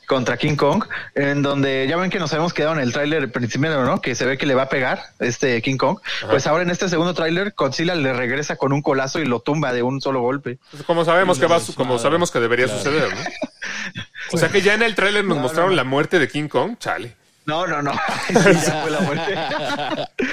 contra 0.06 0.38
King 0.38 0.56
Kong, 0.56 0.84
en 1.14 1.42
donde 1.42 1.86
ya 1.86 1.96
ven 1.98 2.11
que 2.11 2.18
nos 2.18 2.32
habíamos 2.32 2.54
quedado 2.54 2.72
en 2.72 2.80
el 2.80 2.92
tráiler 2.94 3.30
primero, 3.30 3.84
¿no? 3.84 4.00
Que 4.00 4.14
se 4.14 4.24
ve 4.24 4.38
que 4.38 4.46
le 4.46 4.54
va 4.54 4.62
a 4.62 4.68
pegar 4.70 5.02
este 5.18 5.61
King 5.61 5.76
Kong. 5.76 5.98
Pues 6.30 6.46
ahora 6.46 6.62
en 6.62 6.70
este 6.70 6.88
segundo 6.88 7.12
tráiler, 7.12 7.52
Godzilla 7.56 7.94
le 7.94 8.14
regresa 8.14 8.56
con 8.56 8.72
un 8.72 8.80
colazo 8.80 9.18
y 9.20 9.26
lo 9.26 9.40
tumba 9.40 9.72
de 9.72 9.82
un 9.82 10.00
solo 10.00 10.22
golpe. 10.22 10.59
Pues 10.70 10.82
como 10.84 11.04
sabemos 11.04 11.38
que 11.38 11.46
va, 11.46 11.61
como 11.76 11.98
sabemos 11.98 12.30
que 12.30 12.40
debería 12.40 12.66
claro. 12.66 12.80
suceder, 12.80 13.11
¿no? 13.14 13.20
O 14.32 14.36
sea 14.36 14.50
que 14.50 14.61
ya 14.61 14.74
en 14.74 14.82
el 14.82 14.94
tráiler 14.94 15.24
nos 15.24 15.38
mostraron 15.38 15.74
la 15.74 15.84
muerte 15.84 16.18
de 16.18 16.28
King 16.28 16.48
Kong, 16.48 16.76
chale. 16.78 17.14
No, 17.48 17.66
no, 17.66 17.80
no. 17.80 17.92
Sí, 18.28 18.34
ya 18.66 18.82
fue 18.82 18.90
la 18.90 19.00
muerte. 19.00 19.34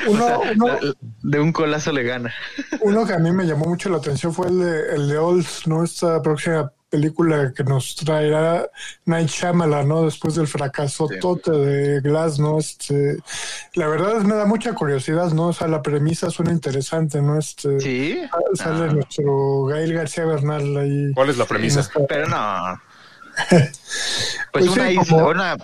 Uno, 0.08 0.42
uno, 0.54 0.78
De 1.22 1.40
un 1.40 1.54
colazo 1.54 1.94
le 1.94 2.04
gana. 2.04 2.34
uno 2.82 3.06
que 3.06 3.14
a 3.14 3.20
mí 3.20 3.32
me 3.32 3.46
llamó 3.46 3.66
mucho 3.66 3.90
la 3.90 3.98
atención 3.98 4.34
fue 4.34 4.48
el 4.48 4.60
de, 4.60 4.96
el 4.96 5.08
de 5.08 5.18
Old, 5.18 5.48
¿no? 5.66 5.84
Esta 5.84 6.22
próxima 6.22 6.72
película 6.96 7.52
que 7.56 7.64
nos 7.66 7.94
traerá 7.96 8.70
Night 9.06 9.28
Shyamalan, 9.30 9.88
¿no? 9.88 10.04
Después 10.06 10.36
del 10.36 10.48
fracaso 10.48 11.08
Sí. 11.10 11.20
tote 11.20 11.52
de 11.52 12.00
Glass, 12.02 12.40
¿no? 12.40 12.58
Este, 12.58 13.18
la 13.74 13.88
verdad 13.88 14.22
me 14.22 14.36
da 14.36 14.46
mucha 14.46 14.74
curiosidad, 14.74 15.32
¿no? 15.32 15.48
O 15.48 15.54
sea, 15.54 15.68
la 15.68 15.82
premisa 15.82 16.30
suena 16.30 16.52
interesante, 16.52 17.22
¿no? 17.22 17.38
Este, 17.38 17.80
Sí. 17.82 18.18
Sale 18.54 18.86
Ah. 18.90 18.94
nuestro 18.94 19.66
Gael 19.66 19.94
García 19.94 20.26
Bernal 20.26 20.78
ahí. 20.78 21.12
¿Cuál 21.14 21.30
es 21.30 21.38
la 21.38 21.46
premisa? 21.46 21.88
Pero 22.08 22.28
no. 22.30 22.82
Pues, 23.50 23.72
Pues 24.54 24.68
una 24.70 24.88
sí, 24.88 24.92
isla, 24.94 25.04
como- 25.18 25.28
una, 25.30 25.58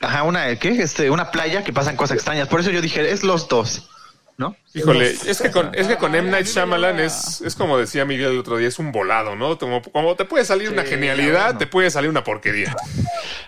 ajá, 0.00 0.22
una, 0.24 0.56
¿qué? 0.56 0.82
Este, 0.82 1.08
una 1.10 1.30
playa 1.30 1.62
que 1.62 1.72
pasan 1.72 1.94
cosas 1.96 2.16
extrañas. 2.16 2.48
Por 2.48 2.58
eso 2.60 2.70
yo 2.72 2.80
dije, 2.80 3.08
es 3.12 3.22
los 3.22 3.46
dos. 3.48 3.88
¿No? 4.36 4.56
Híjole, 4.74 5.10
es 5.10 5.40
que 5.40 5.50
con, 5.50 5.74
es 5.74 5.86
que 5.86 5.96
con 5.96 6.14
M. 6.14 6.30
Night 6.30 6.46
Shyamalan 6.46 6.98
es, 6.98 7.40
es 7.40 7.54
como 7.54 7.78
decía 7.78 8.04
Miguel 8.04 8.32
el 8.32 8.38
otro 8.38 8.56
día, 8.56 8.66
es 8.66 8.78
un 8.78 8.90
volado, 8.90 9.36
¿no? 9.36 9.56
Como, 9.58 9.82
como 9.82 10.16
te 10.16 10.24
puede 10.24 10.44
salir 10.44 10.70
una 10.70 10.82
genialidad, 10.82 11.44
bueno. 11.44 11.58
te 11.58 11.66
puede 11.66 11.90
salir 11.90 12.10
una 12.10 12.24
porquería. 12.24 12.74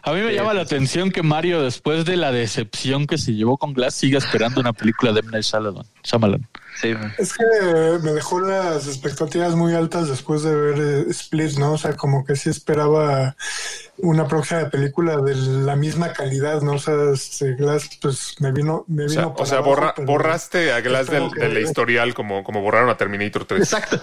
A 0.02 0.12
mí 0.12 0.20
me 0.20 0.32
llama 0.32 0.54
la 0.54 0.62
atención 0.62 1.10
que 1.10 1.22
Mario, 1.24 1.62
después 1.62 2.04
de 2.04 2.16
la 2.16 2.30
decepción 2.30 3.06
que 3.06 3.18
se 3.18 3.34
llevó 3.34 3.58
con 3.58 3.74
Glass, 3.74 3.94
siga 3.94 4.18
esperando 4.18 4.60
una 4.60 4.72
película 4.72 5.12
de 5.12 5.20
M. 5.20 5.30
Night 5.32 5.44
Shyamalan. 5.44 5.84
Shyamalan. 6.04 6.48
Sí. 6.80 6.94
Es 7.18 7.32
que 7.32 7.98
me 8.02 8.12
dejó 8.12 8.40
las 8.40 8.86
expectativas 8.86 9.54
muy 9.54 9.74
altas 9.74 10.08
después 10.08 10.42
de 10.42 10.54
ver 10.54 10.78
eh, 10.78 11.10
Split, 11.10 11.58
¿no? 11.58 11.72
O 11.72 11.78
sea, 11.78 11.96
como 11.96 12.24
que 12.24 12.36
sí 12.36 12.50
esperaba 12.50 13.34
una 13.98 14.28
próxima 14.28 14.68
película 14.70 15.16
de 15.18 15.34
la 15.34 15.74
misma 15.76 16.12
calidad, 16.12 16.60
¿no? 16.62 16.72
O 16.74 16.78
sea, 16.78 16.94
este 17.14 17.54
Glass, 17.54 17.88
pues 18.00 18.34
me 18.40 18.52
vino, 18.52 18.84
me 18.88 19.04
O 19.04 19.08
vino 19.08 19.20
sea, 19.20 19.26
o 19.28 19.34
para 19.36 19.46
sea, 19.48 19.58
abajo, 19.58 19.70
borra- 19.74 19.92
pero 19.96 20.06
borraste 20.06 20.72
a 20.72 20.80
Glass 20.80 21.08
del, 21.08 21.30
que- 21.32 21.40
de 21.40 21.48
la 21.48 21.60
historial 21.60 22.14
como, 22.14 22.44
como 22.44 22.60
borraron 22.60 22.90
a 22.90 22.96
Terminator 22.96 23.44
3. 23.46 23.60
Exacto. 23.62 24.00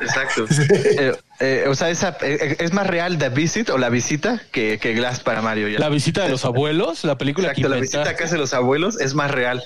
Exacto. 0.00 0.46
Eh, 0.98 1.12
eh, 1.40 1.64
o 1.68 1.74
sea, 1.74 1.90
esa, 1.90 2.16
eh, 2.22 2.56
es 2.60 2.72
más 2.72 2.86
real 2.86 3.18
The 3.18 3.28
Visit 3.28 3.68
o 3.70 3.76
la 3.78 3.88
visita 3.90 4.40
que, 4.50 4.78
que 4.78 4.94
Glass 4.94 5.20
para 5.20 5.42
Mario. 5.42 5.68
ya. 5.68 5.78
La 5.78 5.88
visita 5.90 6.22
de 6.22 6.30
los 6.30 6.44
abuelos, 6.46 7.04
la 7.04 7.18
película 7.18 7.48
Exacto, 7.48 7.68
la 7.68 7.76
que 7.76 7.82
visita 7.82 8.16
que 8.16 8.24
hacen 8.24 8.38
los 8.38 8.54
abuelos 8.54 8.98
es 9.00 9.14
más 9.14 9.30
real. 9.30 9.62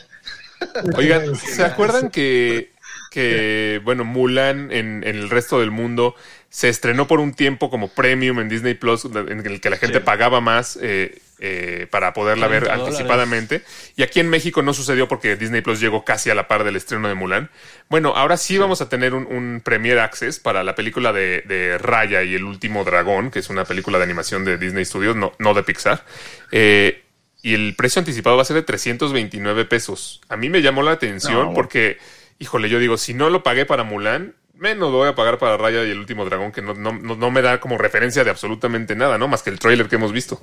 Oigan, 0.96 1.36
¿se 1.36 1.64
acuerdan 1.64 2.10
que, 2.10 2.72
que 3.10 3.80
bueno, 3.84 4.04
Mulan 4.04 4.70
en, 4.72 5.04
en 5.04 5.16
el 5.16 5.30
resto 5.30 5.60
del 5.60 5.70
mundo 5.70 6.14
se 6.52 6.68
estrenó 6.68 7.06
por 7.06 7.20
un 7.20 7.32
tiempo 7.32 7.70
como 7.70 7.88
premium 7.88 8.40
en 8.40 8.48
Disney 8.48 8.74
Plus, 8.74 9.04
en 9.06 9.46
el 9.46 9.60
que 9.60 9.70
la 9.70 9.76
gente 9.76 9.98
Sí. 9.98 10.04
pagaba 10.04 10.40
más 10.40 10.76
eh, 10.82 11.20
eh, 11.38 11.86
para 11.90 12.12
poderla 12.12 12.48
ver 12.48 12.64
30 12.64 12.76
dólares. 12.76 12.94
anticipadamente? 12.98 13.62
Y 13.96 14.02
aquí 14.02 14.18
en 14.20 14.28
México 14.28 14.60
no 14.60 14.74
sucedió 14.74 15.06
porque 15.06 15.36
Disney 15.36 15.60
Plus 15.62 15.78
llegó 15.80 16.04
casi 16.04 16.28
a 16.28 16.34
la 16.34 16.48
par 16.48 16.64
del 16.64 16.74
estreno 16.76 17.06
de 17.08 17.14
Mulan. 17.14 17.50
Bueno, 17.88 18.14
ahora 18.16 18.36
sí, 18.36 18.58
vamos 18.58 18.80
a 18.82 18.88
tener 18.88 19.14
un, 19.14 19.26
un 19.26 19.62
Premier 19.64 20.00
Access 20.00 20.40
para 20.40 20.64
la 20.64 20.74
película 20.74 21.12
de, 21.12 21.42
de 21.46 21.78
Raya 21.78 22.24
y 22.24 22.34
el 22.34 22.42
último 22.44 22.82
dragón, 22.84 23.30
que 23.30 23.38
es 23.38 23.48
una 23.48 23.64
película 23.64 23.98
de 23.98 24.04
animación 24.04 24.44
de 24.44 24.58
Disney 24.58 24.84
Studios, 24.84 25.14
no, 25.16 25.32
no 25.38 25.54
de 25.54 25.62
Pixar. 25.62 26.04
Eh, 26.50 27.04
y 27.42 27.54
el 27.54 27.74
precio 27.76 28.00
anticipado 28.00 28.34
va 28.36 28.42
a 28.42 28.44
ser 28.44 28.56
de 28.56 28.62
329 28.62 29.64
pesos. 29.66 30.20
A 30.28 30.36
mí 30.36 30.50
me 30.50 30.60
llamó 30.62 30.82
la 30.82 30.90
atención 30.90 31.46
No. 31.50 31.54
porque, 31.54 31.96
híjole, 32.38 32.68
yo 32.68 32.78
digo, 32.80 32.98
si 32.98 33.14
no 33.14 33.30
lo 33.30 33.42
pagué 33.44 33.64
para 33.66 33.82
Mulan, 33.84 34.34
menos 34.60 34.90
lo 34.92 34.98
voy 34.98 35.08
a 35.08 35.14
pagar 35.14 35.38
para 35.38 35.56
Raya 35.56 35.84
y 35.84 35.90
el 35.90 35.98
último 35.98 36.24
dragón, 36.24 36.52
que 36.52 36.62
no, 36.62 36.74
no, 36.74 36.92
no, 36.92 37.16
no 37.16 37.30
me 37.30 37.42
da 37.42 37.58
como 37.60 37.76
referencia 37.78 38.22
de 38.22 38.30
absolutamente 38.30 38.94
nada, 38.94 39.18
¿no? 39.18 39.26
Más 39.26 39.42
que 39.42 39.50
el 39.50 39.58
tráiler 39.58 39.88
que 39.88 39.96
hemos 39.96 40.12
visto. 40.12 40.40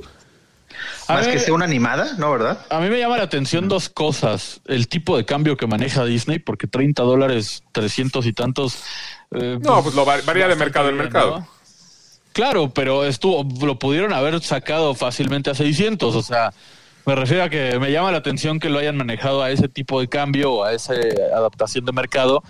A 1.07 1.13
Más 1.13 1.25
ver, 1.25 1.35
que 1.35 1.39
sea 1.39 1.53
una 1.53 1.63
animada, 1.65 2.15
¿no, 2.17 2.31
verdad? 2.31 2.65
A 2.69 2.79
mí 2.81 2.89
me 2.89 2.99
llama 2.99 3.15
la 3.17 3.23
atención 3.23 3.69
dos 3.69 3.87
cosas. 3.87 4.59
El 4.65 4.89
tipo 4.89 5.15
de 5.15 5.23
cambio 5.23 5.55
que 5.55 5.65
maneja 5.65 6.03
Disney, 6.03 6.39
porque 6.39 6.67
30 6.67 7.03
dólares, 7.03 7.63
300 7.71 8.25
y 8.25 8.33
tantos. 8.33 8.83
eh, 9.31 9.57
No, 9.61 9.81
pues 9.83 9.95
lo 9.95 10.05
va- 10.05 10.19
varía 10.25 10.47
de 10.49 10.55
mercado 10.55 10.89
en 10.89 10.97
mercado. 10.97 11.39
¿no? 11.39 11.47
Claro, 12.33 12.69
pero 12.73 13.05
estuvo, 13.05 13.47
lo 13.65 13.79
pudieron 13.79 14.11
haber 14.13 14.41
sacado 14.41 14.93
fácilmente 14.95 15.49
a 15.49 15.55
600. 15.55 16.13
O 16.15 16.21
sea, 16.21 16.51
me 17.05 17.15
refiero 17.15 17.43
a 17.45 17.49
que 17.49 17.79
me 17.79 17.91
llama 17.91 18.11
la 18.11 18.17
atención 18.17 18.59
que 18.59 18.69
lo 18.69 18.79
hayan 18.79 18.97
manejado 18.97 19.41
a 19.41 19.49
ese 19.49 19.69
tipo 19.69 20.01
de 20.01 20.09
cambio 20.09 20.51
o 20.51 20.63
a 20.65 20.73
esa 20.73 20.93
adaptación 21.33 21.85
de 21.85 21.93
mercado. 21.93 22.43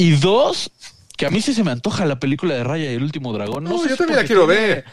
Y 0.00 0.12
dos, 0.12 0.70
que 1.16 1.26
a 1.26 1.30
mí 1.30 1.40
sí 1.42 1.52
se 1.52 1.62
me 1.62 1.70
antoja 1.70 2.06
la 2.06 2.18
película 2.18 2.54
de 2.54 2.64
Raya 2.64 2.90
y 2.90 2.94
el 2.94 3.02
último 3.02 3.32
dragón. 3.32 3.64
No, 3.64 3.70
No, 3.70 3.78
sé 3.82 3.90
yo 3.90 3.96
también 3.96 4.18
la 4.20 4.24
quiero 4.24 4.46
tiene- 4.46 4.66
ver. 4.66 4.84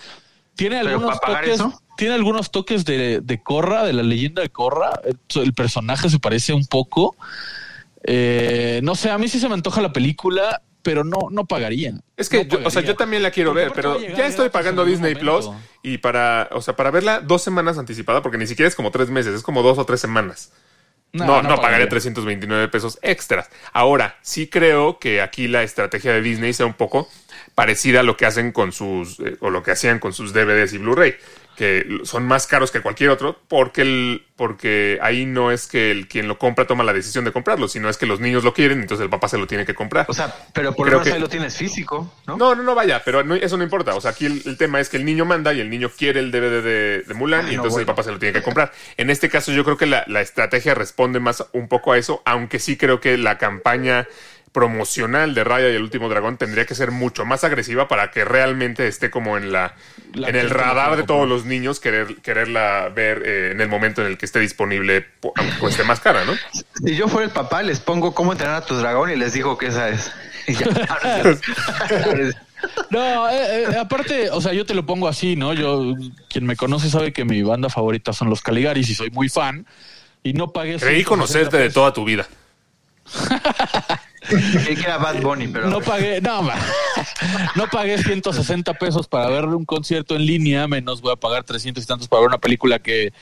Tiene 0.56 0.80
algunos 0.80 1.20
¿para 1.20 1.20
pagar 1.20 1.44
toques, 1.46 1.56
eso? 1.60 1.82
tiene 1.98 2.14
algunos 2.16 2.52
toques 2.52 2.84
de, 2.84 3.22
de 3.22 3.42
Corra, 3.44 3.84
de 3.86 3.94
la 3.94 4.04
leyenda 4.04 4.42
de 4.42 4.50
Corra. 4.50 4.90
El, 5.06 5.18
el 5.44 5.54
personaje 5.54 6.10
se 6.10 6.20
parece 6.20 6.52
un 6.52 6.66
poco. 6.66 7.16
Eh, 8.04 8.80
no 8.84 8.96
sé, 8.96 9.10
a 9.12 9.18
mí 9.18 9.28
sí 9.28 9.40
se 9.40 9.48
me 9.48 9.54
antoja 9.54 9.82
la 9.82 9.94
película, 9.94 10.62
pero 10.82 11.04
no, 11.04 11.30
no 11.32 11.46
pagaría. 11.46 11.94
Es 12.16 12.28
que, 12.30 12.44
No 12.46 12.58
yo, 12.60 12.68
o 12.68 12.70
sea, 12.72 12.82
yo 12.82 12.96
también 12.96 13.22
la 13.24 13.32
quiero 13.32 13.52
Porque 13.52 13.64
ver, 13.66 13.74
pero 13.74 14.00
llegar 14.00 14.18
ya 14.18 14.28
estoy 14.28 14.50
pagando 14.50 14.84
Disney 14.86 15.16
Plus 15.16 15.50
y 15.84 16.00
para, 16.00 16.50
o 16.52 16.62
sea, 16.62 16.76
para 16.76 16.92
verla 16.92 17.20
dos 17.22 17.42
semanas 17.42 17.78
anticipada, 17.78 18.22
porque 18.22 18.38
ni 18.38 18.48
siquiera 18.48 18.68
es 18.68 18.76
como 18.76 18.92
tres 18.92 19.10
meses, 19.10 19.36
es 19.36 19.44
como 19.44 19.62
dos 19.62 19.78
o 19.78 19.86
tres 19.86 20.00
semanas. 20.02 20.52
No, 21.14 21.26
no, 21.26 21.42
pagaré 21.42 21.62
pagaría. 21.62 21.90
329 21.90 22.68
pesos 22.68 23.00
extras. 23.02 23.50
Ahora, 23.74 24.18
sí 24.22 24.48
creo 24.48 25.00
que 25.00 25.22
aquí 25.22 25.48
la 25.48 25.64
estrategia 25.64 26.14
de 26.14 26.22
Disney 26.22 26.54
sea 26.54 26.66
un 26.66 26.74
poco 26.74 27.10
parecida 27.56 28.02
a 28.02 28.04
lo 28.04 28.18
que 28.18 28.26
hacen 28.26 28.52
con 28.52 28.72
sus, 28.72 29.20
eh, 29.20 29.38
o 29.40 29.50
lo 29.50 29.64
que 29.64 29.72
hacían 29.72 30.00
con 30.00 30.14
sus 30.14 30.34
DVDs 30.34 30.74
y 30.74 30.78
Blu-ray, 30.78 31.16
que 31.58 31.86
son 32.04 32.24
más 32.28 32.46
caros 32.46 32.70
que 32.72 32.82
cualquier 32.82 33.10
otro, 33.10 33.40
porque 33.48 33.82
el, 33.82 34.24
porque 34.36 35.00
ahí 35.02 35.26
no 35.26 35.52
es 35.52 35.66
que 35.66 35.90
el 35.90 36.08
quien 36.08 36.28
lo 36.28 36.38
compra 36.38 36.68
toma 36.68 36.84
la 36.84 36.94
decisión 36.94 37.26
de 37.26 37.32
comprarlo, 37.32 37.68
sino 37.68 37.90
es 37.90 37.98
que 37.98 38.06
los 38.06 38.20
niños 38.20 38.44
lo 38.44 38.54
quieren, 38.54 38.80
entonces 38.80 39.04
el 39.04 39.10
papá 39.10 39.28
se 39.28 39.40
lo 39.40 39.48
tiene 39.48 39.66
que 39.66 39.74
comprar. 39.74 40.06
O 40.08 40.14
sea, 40.14 40.34
pero 40.54 40.74
por 40.74 40.86
lo 40.86 40.92
menos 40.92 41.08
que- 41.08 41.14
ahí 41.14 41.20
lo 41.20 41.28
tienes 41.28 41.58
físico, 41.58 42.14
¿no? 42.28 42.38
No, 42.38 42.54
no, 42.54 42.62
no 42.62 42.76
vaya, 42.76 43.02
pero 43.04 43.24
no- 43.24 43.34
eso 43.34 43.58
no 43.58 43.64
importa. 43.64 43.96
O 43.96 44.02
sea, 44.02 44.12
aquí 44.12 44.28
el, 44.28 44.44
el 44.46 44.56
tema 44.58 44.80
es 44.80 44.90
que 44.90 44.98
el 44.98 45.06
niño 45.06 45.26
manda 45.26 45.52
y 45.54 45.60
el 45.60 45.70
niño 45.72 45.90
quiere 45.90 46.20
el 46.20 46.30
DVD 46.32 46.62
de, 46.62 47.02
de 47.02 47.14
Mulan 47.16 47.48
y 47.48 47.56
no, 47.56 47.64
entonces 47.64 47.80
el 47.80 47.86
papá 47.88 48.04
se 48.04 48.12
lo 48.12 48.20
tiene 48.20 48.34
que 48.34 48.44
comprar. 48.44 48.72
En 48.96 49.10
este 49.10 49.28
caso 49.28 49.52
yo 49.52 49.64
creo 49.64 49.78
que 49.78 49.88
la, 49.88 50.04
la 50.08 50.22
estrategia 50.22 50.76
responde 50.76 51.20
más 51.20 51.44
un 51.54 51.68
poco 51.68 51.92
a 51.94 51.98
eso, 51.98 52.22
aunque 52.26 52.60
sí 52.60 52.78
creo 52.78 53.02
que 53.02 53.18
la 53.18 53.40
campaña 53.40 54.08
promocional 54.52 55.36
de 55.36 55.44
Raya 55.44 55.70
y 55.70 55.76
el 55.76 55.84
último 55.84 56.10
dragón 56.10 56.38
tendría 56.38 56.66
que 56.66 56.74
ser 56.74 56.92
mucho 56.92 57.26
más 57.26 57.44
agresiva 57.44 57.88
para 57.88 58.10
que 58.12 58.26
realmente 58.26 58.88
esté 58.88 59.12
como 59.12 59.38
en 59.38 59.52
la, 59.52 59.76
La 60.14 60.30
en 60.30 60.36
el 60.36 60.50
radar 60.50 60.96
de 60.98 61.04
todos 61.04 61.28
los 61.28 61.46
niños 61.46 61.80
querer 61.80 62.16
quererla 62.18 62.90
ver 62.96 63.22
eh, 63.26 63.52
en 63.52 63.62
el 63.62 63.68
momento 63.70 64.02
en 64.02 64.08
el 64.08 64.18
que 64.18 64.26
esté 64.26 64.40
disponible 64.40 65.02
po- 65.02 65.34
aunque 65.36 65.58
cueste 65.60 65.84
más 65.84 66.00
cara, 66.00 66.26
¿no? 66.26 66.34
Si 66.84 66.96
yo 66.96 67.08
fuera 67.08 67.26
el 67.28 67.32
papá, 67.34 67.62
les 67.62 67.80
pongo 67.80 68.16
cómo 68.16 68.32
entrenar 68.32 68.56
a 68.56 68.66
tu 68.66 68.76
dragón 68.76 69.12
y 69.12 69.16
les 69.16 69.34
digo 69.34 69.58
que 69.58 69.68
esa 69.68 69.90
es. 69.90 70.12
Y 70.48 70.54
ya. 70.54 70.66
No, 72.90 73.30
eh, 73.30 73.64
eh, 73.70 73.78
aparte, 73.80 74.30
o 74.32 74.42
sea, 74.42 74.52
yo 74.54 74.66
te 74.66 74.74
lo 74.74 74.84
pongo 74.86 75.08
así, 75.08 75.36
¿no? 75.36 75.54
Yo, 75.54 75.94
quien 76.30 76.46
me 76.46 76.56
conoce 76.56 76.90
sabe 76.90 77.14
que 77.14 77.24
mi 77.24 77.44
banda 77.44 77.70
favorita 77.70 78.14
son 78.14 78.30
los 78.32 78.42
Caligaris 78.42 78.90
y 78.90 78.96
soy 78.96 79.12
muy 79.12 79.30
fan. 79.30 79.68
Y 80.24 80.34
no 80.34 80.52
pagué. 80.52 80.78
Creí 80.78 81.04
160 81.04 81.10
conocerte 81.10 81.58
de 81.58 81.70
toda 81.70 81.94
tu 81.94 82.04
vida. 82.04 82.28
Creí 84.28 84.76
que 84.76 84.82
era 84.84 84.98
Bad 84.98 85.22
Bunny, 85.22 85.48
pero. 85.48 85.70
No 85.70 85.80
pagué, 85.82 86.22
no, 86.22 86.42
no 87.56 87.68
pagué 87.68 87.98
160 88.02 88.74
pesos 88.76 89.08
para 89.08 89.28
verle 89.30 89.56
un 89.56 89.66
concierto 89.66 90.16
en 90.16 90.26
línea, 90.26 90.68
menos 90.68 91.02
voy 91.02 91.14
a 91.14 91.16
pagar 91.16 91.44
300 91.44 91.84
y 91.84 91.88
tantos 91.88 92.08
para 92.08 92.22
ver 92.22 92.28
una 92.30 92.38
película 92.38 92.80
que, 92.80 93.14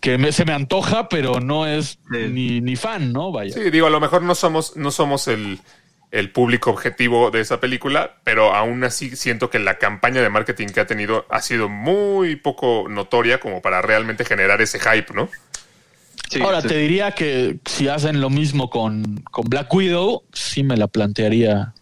que 0.00 0.18
me- 0.18 0.32
se 0.32 0.44
me 0.44 0.52
antoja, 0.52 1.08
pero 1.08 1.40
no 1.40 1.66
es 1.66 1.98
Sí. 2.10 2.28
ni, 2.30 2.60
ni 2.60 2.76
fan, 2.76 3.12
¿no? 3.12 3.32
Vaya. 3.32 3.52
Sí, 3.52 3.70
digo, 3.70 3.86
a 3.86 3.90
lo 3.90 4.00
mejor 4.00 4.22
no 4.22 4.34
somos, 4.34 4.76
no 4.76 4.90
somos 4.90 5.26
el, 5.28 5.58
el 6.12 6.30
público 6.30 6.70
objetivo 6.70 7.30
de 7.30 7.40
esa 7.40 7.60
película, 7.60 8.16
pero 8.24 8.54
aún 8.54 8.84
así 8.84 9.14
siento 9.16 9.50
que 9.50 9.58
la 9.58 9.78
campaña 9.78 10.22
de 10.22 10.28
marketing 10.30 10.68
que 10.68 10.80
ha 10.80 10.86
tenido 10.86 11.26
ha 11.30 11.42
sido 11.42 11.68
muy 11.68 12.36
poco 12.36 12.86
notoria 12.88 13.40
como 13.40 13.60
para 13.62 13.82
realmente 13.82 14.24
generar 14.24 14.60
ese 14.62 14.78
hype, 14.78 15.12
¿no? 15.14 15.28
Sí, 16.30 16.40
Ahora, 16.42 16.60
sí. 16.62 16.68
te 16.68 16.76
diría 16.78 17.12
que 17.12 17.58
si 17.66 17.88
hacen 17.88 18.20
lo 18.20 18.30
mismo 18.30 18.68
con, 18.70 19.22
con 19.30 19.44
Black 19.48 19.72
Widow, 19.72 20.24
sí 20.32 20.62
me 20.64 20.76
la 20.76 20.86
plantearía 20.88 21.72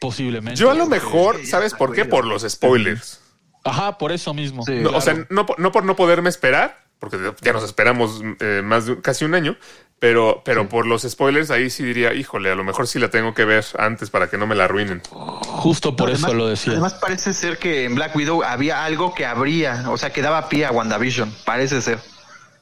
posiblemente. 0.00 0.58
Yo 0.60 0.70
a 0.70 0.74
lo 0.74 0.86
mejor, 0.86 1.44
¿sabes 1.46 1.74
por 1.74 1.92
qué? 1.94 2.04
Por 2.04 2.24
los 2.26 2.42
spoilers. 2.48 3.20
Ajá, 3.64 3.98
por 3.98 4.12
eso 4.12 4.32
mismo. 4.32 4.64
Sí. 4.64 4.76
No, 4.80 4.90
O 4.90 5.00
sea, 5.00 5.26
no, 5.28 5.46
por- 5.46 5.58
no 5.60 5.72
por 5.72 5.84
no 5.84 5.94
poderme 5.96 6.30
esperar, 6.30 6.78
porque 6.98 7.18
ya 7.42 7.52
nos 7.52 7.64
esperamos 7.64 8.22
eh, 8.40 8.62
más 8.64 8.86
de 8.86 9.00
casi 9.02 9.24
un 9.26 9.34
año, 9.34 9.56
pero, 9.98 10.40
pero 10.44 10.66
por 10.68 10.86
los 10.86 11.02
spoilers 11.02 11.50
ahí 11.50 11.68
sí 11.68 11.82
diría, 11.82 12.14
híjole, 12.14 12.50
a 12.50 12.54
lo 12.54 12.64
mejor 12.64 12.86
sí 12.86 12.98
la 12.98 13.10
tengo 13.10 13.34
que 13.34 13.44
ver 13.44 13.64
antes 13.78 14.08
para 14.08 14.30
que 14.30 14.38
no 14.38 14.46
me 14.46 14.54
la 14.54 14.64
arruinen. 14.64 15.02
Justo 15.10 15.94
por 15.94 16.08
eso 16.08 16.32
lo 16.32 16.46
decía. 16.46 16.72
Además, 16.72 16.94
parece 16.94 17.34
ser 17.34 17.58
que 17.58 17.84
en 17.84 17.94
Black 17.96 18.16
Widow 18.16 18.42
había 18.42 18.84
algo 18.84 19.14
que 19.14 19.26
abría, 19.26 19.84
o 19.90 19.98
sea, 19.98 20.10
que 20.10 20.22
daba 20.22 20.48
pie 20.48 20.64
a 20.64 20.70
WandaVision. 20.72 21.30
Parece 21.44 21.82
ser. 21.82 21.98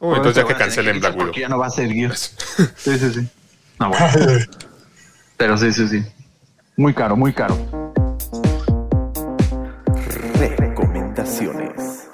Uy, 0.00 0.16
entonces 0.16 0.42
ya 0.42 0.48
que 0.48 0.54
cancelen 0.54 1.00
Black 1.00 1.14
Widow. 1.14 1.26
Porque 1.26 1.40
ya 1.40 1.48
no 1.48 1.58
va 1.58 1.66
a 1.66 1.70
seguir. 1.70 2.12
Sí, 2.16 2.98
sí, 2.98 3.12
sí. 3.12 3.28
No, 3.78 3.90
bueno. 3.90 4.06
Pero 5.36 5.56
sí, 5.56 5.72
sí, 5.72 5.88
sí. 5.88 6.04
Muy 6.76 6.94
caro, 6.94 7.16
muy 7.16 7.32
caro. 7.32 7.56
Recomendaciones. 10.58 12.08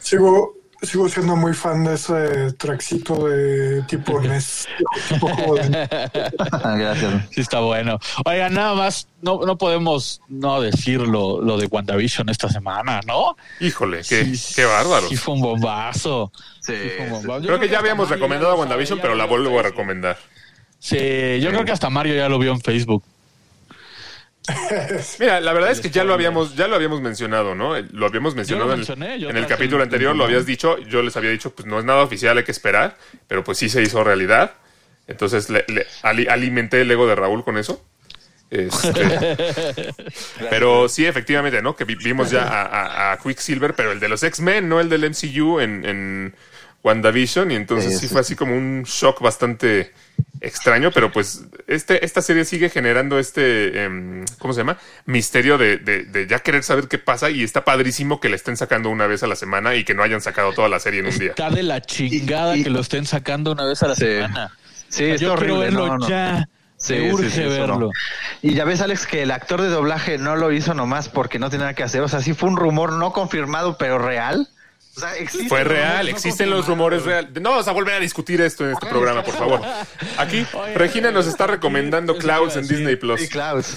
Sigo, 0.00 0.57
sigo 0.82 1.08
siendo 1.08 1.34
muy 1.36 1.54
fan 1.54 1.84
de 1.84 1.94
ese 1.94 2.52
traxito 2.52 3.26
de 3.28 3.82
tipo 3.82 4.20
NES. 4.22 4.66
de- 5.10 5.88
Gracias. 6.78 7.24
Sí, 7.30 7.40
está 7.40 7.60
bueno. 7.60 7.98
Oiga, 8.24 8.48
nada 8.48 8.74
más, 8.74 9.08
no, 9.22 9.40
no 9.44 9.58
podemos 9.58 10.20
no 10.28 10.60
decir 10.60 11.00
lo, 11.00 11.40
lo 11.40 11.56
de 11.58 11.66
WandaVision 11.66 12.28
esta 12.28 12.48
semana, 12.48 13.00
¿no? 13.06 13.36
Híjole, 13.60 13.98
qué, 14.08 14.24
Sí, 14.36 14.54
qué 14.56 14.64
bárbaro. 14.64 15.08
Sí, 15.08 15.16
fue 15.16 15.34
un 15.34 15.40
bombazo. 15.42 16.30
Sí, 16.60 16.72
Sí, 16.74 16.88
fue 16.96 17.06
un 17.06 17.08
sí. 17.08 17.12
bombazo. 17.26 17.40
Yo 17.40 17.46
Creo 17.48 17.60
que 17.60 17.68
ya 17.68 17.78
habíamos 17.78 18.08
recomendado 18.08 18.52
a 18.52 18.56
WandaVision, 18.56 18.98
pero 19.00 19.14
la 19.14 19.24
vuelvo 19.26 19.58
a 19.58 19.62
recomendar. 19.62 20.16
Sí, 20.78 21.40
yo 21.40 21.50
creo 21.50 21.64
que 21.64 21.72
hasta 21.72 21.90
Mario 21.90 22.14
ya 22.14 22.28
lo 22.28 22.38
vio 22.38 22.52
en 22.52 22.60
Facebook. 22.60 23.02
Mira, 25.20 25.40
la 25.40 25.52
verdad 25.52 25.70
es 25.70 25.80
que 25.80 25.90
ya 25.90 26.04
lo 26.04 26.14
habíamos, 26.14 26.54
ya 26.56 26.68
lo 26.68 26.76
habíamos 26.76 27.00
mencionado, 27.00 27.54
¿no? 27.54 27.78
Lo 27.80 28.06
habíamos 28.06 28.34
mencionado 28.34 28.70
en- 28.72 28.78
mencioné, 28.78 29.18
yo 29.20 29.30
en, 29.30 29.36
el 29.36 29.46
capítulo 29.46 29.82
anterior, 29.82 30.14
lo 30.16 30.24
habías 30.24 30.46
dicho, 30.46 30.78
yo 30.78 31.02
les 31.02 31.16
había 31.16 31.30
dicho, 31.30 31.50
pues 31.54 31.66
no 31.66 31.78
es 31.78 31.84
nada 31.84 32.02
oficial, 32.02 32.38
hay 32.38 32.44
que 32.44 32.52
esperar, 32.52 32.96
pero 33.26 33.44
pues 33.44 33.58
sí 33.58 33.68
se 33.68 33.82
hizo 33.82 34.02
realidad. 34.04 34.52
Entonces 35.06 35.48
le, 35.50 35.64
le- 35.68 35.86
ali- 36.02 36.26
alimenté 36.28 36.80
el 36.82 36.90
ego 36.90 37.06
de 37.06 37.14
Raúl 37.14 37.44
con 37.44 37.56
eso. 37.58 37.84
Este, 38.50 38.90
pero 40.50 40.88
sí, 40.88 41.04
efectivamente, 41.06 41.60
¿no? 41.62 41.76
Que 41.76 41.84
vi- 41.84 41.96
vimos 41.96 42.30
ya 42.30 42.42
a, 42.44 42.62
a- 42.62 43.12
a 43.12 43.18
Quicksilver, 43.18 43.74
pero 43.74 43.92
el 43.92 44.00
de 44.00 44.08
los 44.08 44.22
X-Men, 44.22 44.68
no 44.68 44.80
el 44.80 44.88
del 44.88 45.04
MCU 45.10 45.60
en, 45.60 45.84
en 45.84 46.34
WandaVision. 46.82 47.50
Y 47.50 47.56
entonces 47.56 47.92
Sí, 47.94 47.98
sí 48.00 48.06
sí, 48.08 48.12
fue 48.12 48.20
así 48.22 48.36
como 48.36 48.54
un 48.56 48.84
shock 48.84 49.20
bastante 49.20 49.92
extraño, 50.40 50.90
pero 50.92 51.10
pues 51.12 51.44
este, 51.66 52.04
esta 52.04 52.22
serie 52.22 52.44
sigue 52.44 52.68
generando 52.70 53.18
este, 53.18 53.84
em, 53.84 54.24
¿cómo 54.38 54.52
se 54.54 54.60
llama? 54.60 54.78
Misterio 55.06 55.58
de, 55.58 55.78
de- 55.78 56.04
de 56.04 56.26
ya 56.26 56.38
querer 56.40 56.62
saber 56.62 56.88
qué 56.88 56.98
pasa 56.98 57.30
y 57.30 57.42
está 57.42 57.64
padrísimo 57.64 58.20
que 58.20 58.28
le 58.28 58.36
estén 58.36 58.56
sacando 58.56 58.90
una 58.90 59.06
vez 59.06 59.22
a 59.22 59.26
la 59.26 59.36
semana 59.36 59.74
y 59.74 59.84
que 59.84 59.94
no 59.94 60.02
hayan 60.02 60.20
sacado 60.20 60.52
toda 60.52 60.68
la 60.68 60.80
serie 60.80 61.00
en 61.00 61.06
un 61.06 61.18
día. 61.18 61.30
Está 61.30 61.50
de 61.50 61.62
la 61.62 61.80
chingada 61.80 62.56
Y- 62.56 62.60
y- 62.60 62.64
que 62.64 62.70
lo 62.70 62.80
estén 62.80 63.06
sacando 63.06 63.52
una 63.52 63.64
vez 63.64 63.82
a 63.82 63.88
la 63.88 63.94
Sí. 63.94 64.04
semana. 64.06 64.50
Sí, 64.88 65.04
O 65.04 65.06
sea, 65.06 65.14
está 65.14 65.22
yo 65.26 65.34
quiero 65.36 65.54
horrible. 65.54 65.64
verlo 65.64 65.86
no, 65.86 65.98
no. 65.98 66.08
ya. 66.08 66.48
Sí, 66.80 66.94
Me 66.94 67.12
urge 67.12 67.28
sí, 67.30 67.40
eso 67.40 67.66
no. 67.66 67.72
verlo. 67.78 67.90
Y 68.40 68.54
ya 68.54 68.64
ves, 68.64 68.80
Alex, 68.80 69.04
que 69.06 69.22
el 69.24 69.32
actor 69.32 69.60
de 69.60 69.68
doblaje 69.68 70.16
no 70.16 70.36
lo 70.36 70.52
hizo 70.52 70.74
nomás 70.74 71.08
porque 71.08 71.40
no 71.40 71.50
tenía 71.50 71.64
nada 71.64 71.74
que 71.74 71.82
hacer. 71.82 72.02
O 72.02 72.08
sea, 72.08 72.20
sí 72.20 72.34
fue 72.34 72.48
un 72.48 72.56
rumor 72.56 72.92
no 72.92 73.12
confirmado, 73.12 73.76
pero 73.78 73.98
real. 73.98 74.48
O 74.98 75.00
sea, 75.00 75.14
existen 75.16 75.48
Fue 75.48 75.62
real, 75.62 76.06
no 76.06 76.10
existen 76.10 76.50
los 76.50 76.66
rumores 76.66 77.04
reales. 77.04 77.30
No 77.40 77.50
vamos 77.50 77.68
a 77.68 77.72
volver 77.72 77.94
a 77.94 78.00
discutir 78.00 78.40
esto 78.40 78.64
en 78.64 78.72
este 78.72 78.86
programa, 78.86 79.22
por 79.22 79.34
favor. 79.34 79.60
Aquí, 80.16 80.44
Oye, 80.54 80.74
Regina 80.74 81.12
nos 81.12 81.28
está 81.28 81.46
recomendando 81.46 82.16
Clouds 82.18 82.56
en. 82.56 82.66
Disney 82.66 82.96
Plus. 82.96 83.20
Sí, 83.20 83.28
Klaus. 83.28 83.76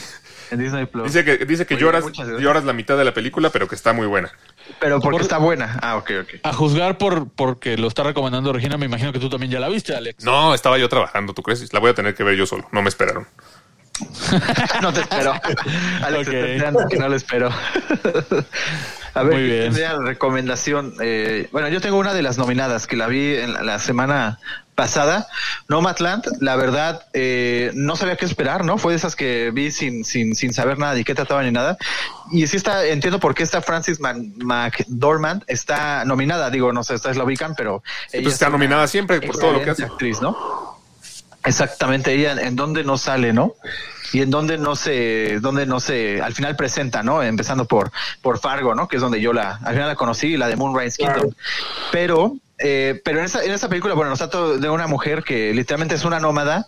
En 0.50 0.58
Disney 0.58 0.88
Plus. 0.88 1.06
Dice 1.06 1.24
que, 1.24 1.46
dice 1.46 1.68
que 1.68 1.76
Oye, 1.76 1.84
lloras, 1.84 2.06
lloras 2.40 2.64
la 2.66 2.74
mitad 2.74 2.98
de 2.98 3.06
la 3.06 3.14
película, 3.14 3.52
pero 3.52 3.68
que 3.68 3.76
está 3.76 3.94
muy 3.94 4.08
buena. 4.08 4.32
pero 4.80 5.00
porque 5.00 5.18
Por- 5.18 5.22
está 5.22 5.38
buena. 5.38 5.78
Ah, 5.84 5.96
ok, 5.98 6.12
ok. 6.24 6.30
A 6.42 6.54
juzgar 6.54 6.98
por 6.98 7.30
porque 7.30 7.78
lo 7.78 7.88
está 7.88 8.02
recomendando 8.02 8.52
Regina, 8.52 8.78
me 8.78 8.88
imagino 8.88 9.14
que 9.14 9.20
tú 9.20 9.30
también 9.30 9.52
ya 9.52 9.60
la 9.60 9.70
viste, 9.70 9.96
Alex. 9.96 10.26
No, 10.26 10.56
estaba 10.56 10.80
yo 10.80 10.90
trabajando, 10.90 11.34
¿tú 11.36 11.44
crees? 11.44 11.72
La 11.72 11.80
voy 11.80 11.92
a 11.92 11.94
tener 11.94 12.16
que 12.16 12.24
ver 12.24 12.36
yo 12.36 12.48
solo. 12.48 12.68
No 12.72 12.82
me 12.82 12.90
esperaron. 12.90 13.28
no 14.82 14.92
te 14.92 15.02
espero. 15.02 15.34
Alex, 16.04 16.28
Ok. 16.28 16.34
está 16.34 16.48
esperando 16.48 16.88
que 16.90 16.98
no 16.98 17.08
lo 17.10 17.16
espero. 17.16 17.50
A 19.14 19.24
ver, 19.24 19.34
Muy 19.34 19.42
¿qué 19.44 19.48
bien. 19.50 19.64
tendría 19.66 19.98
recomendación? 19.98 20.94
Eh, 21.02 21.50
bueno, 21.52 21.68
yo 21.68 21.82
tengo 21.82 21.98
una 21.98 22.14
de 22.14 22.22
las 22.22 22.38
nominadas 22.38 22.88
que 22.88 22.96
la 22.96 23.08
vi 23.08 23.36
en 23.36 23.54
la, 23.66 23.78
semana 23.80 24.40
pasada. 24.74 25.28
Nomadland, 25.68 26.24
la 26.40 26.56
verdad, 26.56 27.04
eh, 27.14 27.72
no 27.74 27.96
sabía 27.98 28.16
qué 28.16 28.26
esperar, 28.26 28.64
¿no? 28.64 28.78
Fue 28.78 28.94
de 28.94 28.98
esas 28.98 29.16
que 29.18 29.52
vi 29.54 29.70
sin, 29.72 30.06
sin, 30.06 30.34
sin 30.34 30.54
saber 30.54 30.78
nada 30.80 30.94
de 30.94 31.04
qué 31.04 31.14
trataba 31.14 31.44
ni 31.44 31.52
nada. 31.52 31.78
Y 32.32 32.48
sí 32.48 32.56
está, 32.58 32.86
entiendo 32.86 33.20
por 33.20 33.36
qué 33.36 33.44
está 33.44 33.62
Francis 33.62 34.00
Man- 34.00 34.34
McDormand 34.38 35.44
está 35.48 36.06
nominada. 36.06 36.50
Digo, 36.50 36.72
no 36.72 36.84
sé, 36.84 36.96
ustedes 36.96 37.18
la 37.18 37.26
ubican, 37.26 37.54
pero. 37.56 37.84
ella 38.14 38.24
pues 38.24 38.34
está 38.36 38.46
es 38.46 38.50
una 38.50 38.58
nominada 38.58 38.88
siempre 38.88 39.20
por 39.22 39.38
todo 39.38 39.52
lo 39.54 39.62
que 39.64 39.72
hace. 39.72 39.84
actriz, 39.84 40.22
¿no? 40.22 40.80
Exactamente, 41.44 42.14
ella 42.14 42.34
en, 42.40 42.56
donde 42.56 42.84
no 42.84 42.98
sale, 42.98 43.34
¿no? 43.34 43.56
Y 44.14 44.22
en 44.22 44.30
donde 44.30 44.58
no 44.58 44.76
se, 44.76 45.40
donde 45.40 45.66
no 45.66 45.80
se, 45.80 46.22
al 46.22 46.34
final 46.34 46.56
presenta, 46.56 47.04
¿no? 47.04 47.24
Empezando 47.24 47.66
por, 47.66 47.92
por 48.22 48.40
Fargo, 48.40 48.76
¿no? 48.76 48.88
Que 48.88 48.98
es 48.98 49.02
donde 49.02 49.22
yo 49.22 49.34
la, 49.34 49.60
al 49.64 49.74
final 49.74 49.88
la 49.88 49.96
conocí, 49.96 50.38
la 50.38 50.48
de 50.48 50.56
Moonrise 50.56 50.98
Kingdom. 50.98 51.34
Pero, 51.92 52.36
eh, 52.62 53.02
pero 53.04 53.20
en 53.20 53.26
esa, 53.26 53.44
en 53.44 53.52
esa 53.52 53.68
película, 53.70 53.94
bueno, 53.94 54.10
nos 54.10 54.20
trata 54.20 54.58
de 54.58 54.70
una 54.70 54.88
mujer 54.88 55.24
que 55.24 55.54
literalmente 55.54 55.96
es 55.96 56.04
una 56.06 56.20
nómada, 56.20 56.68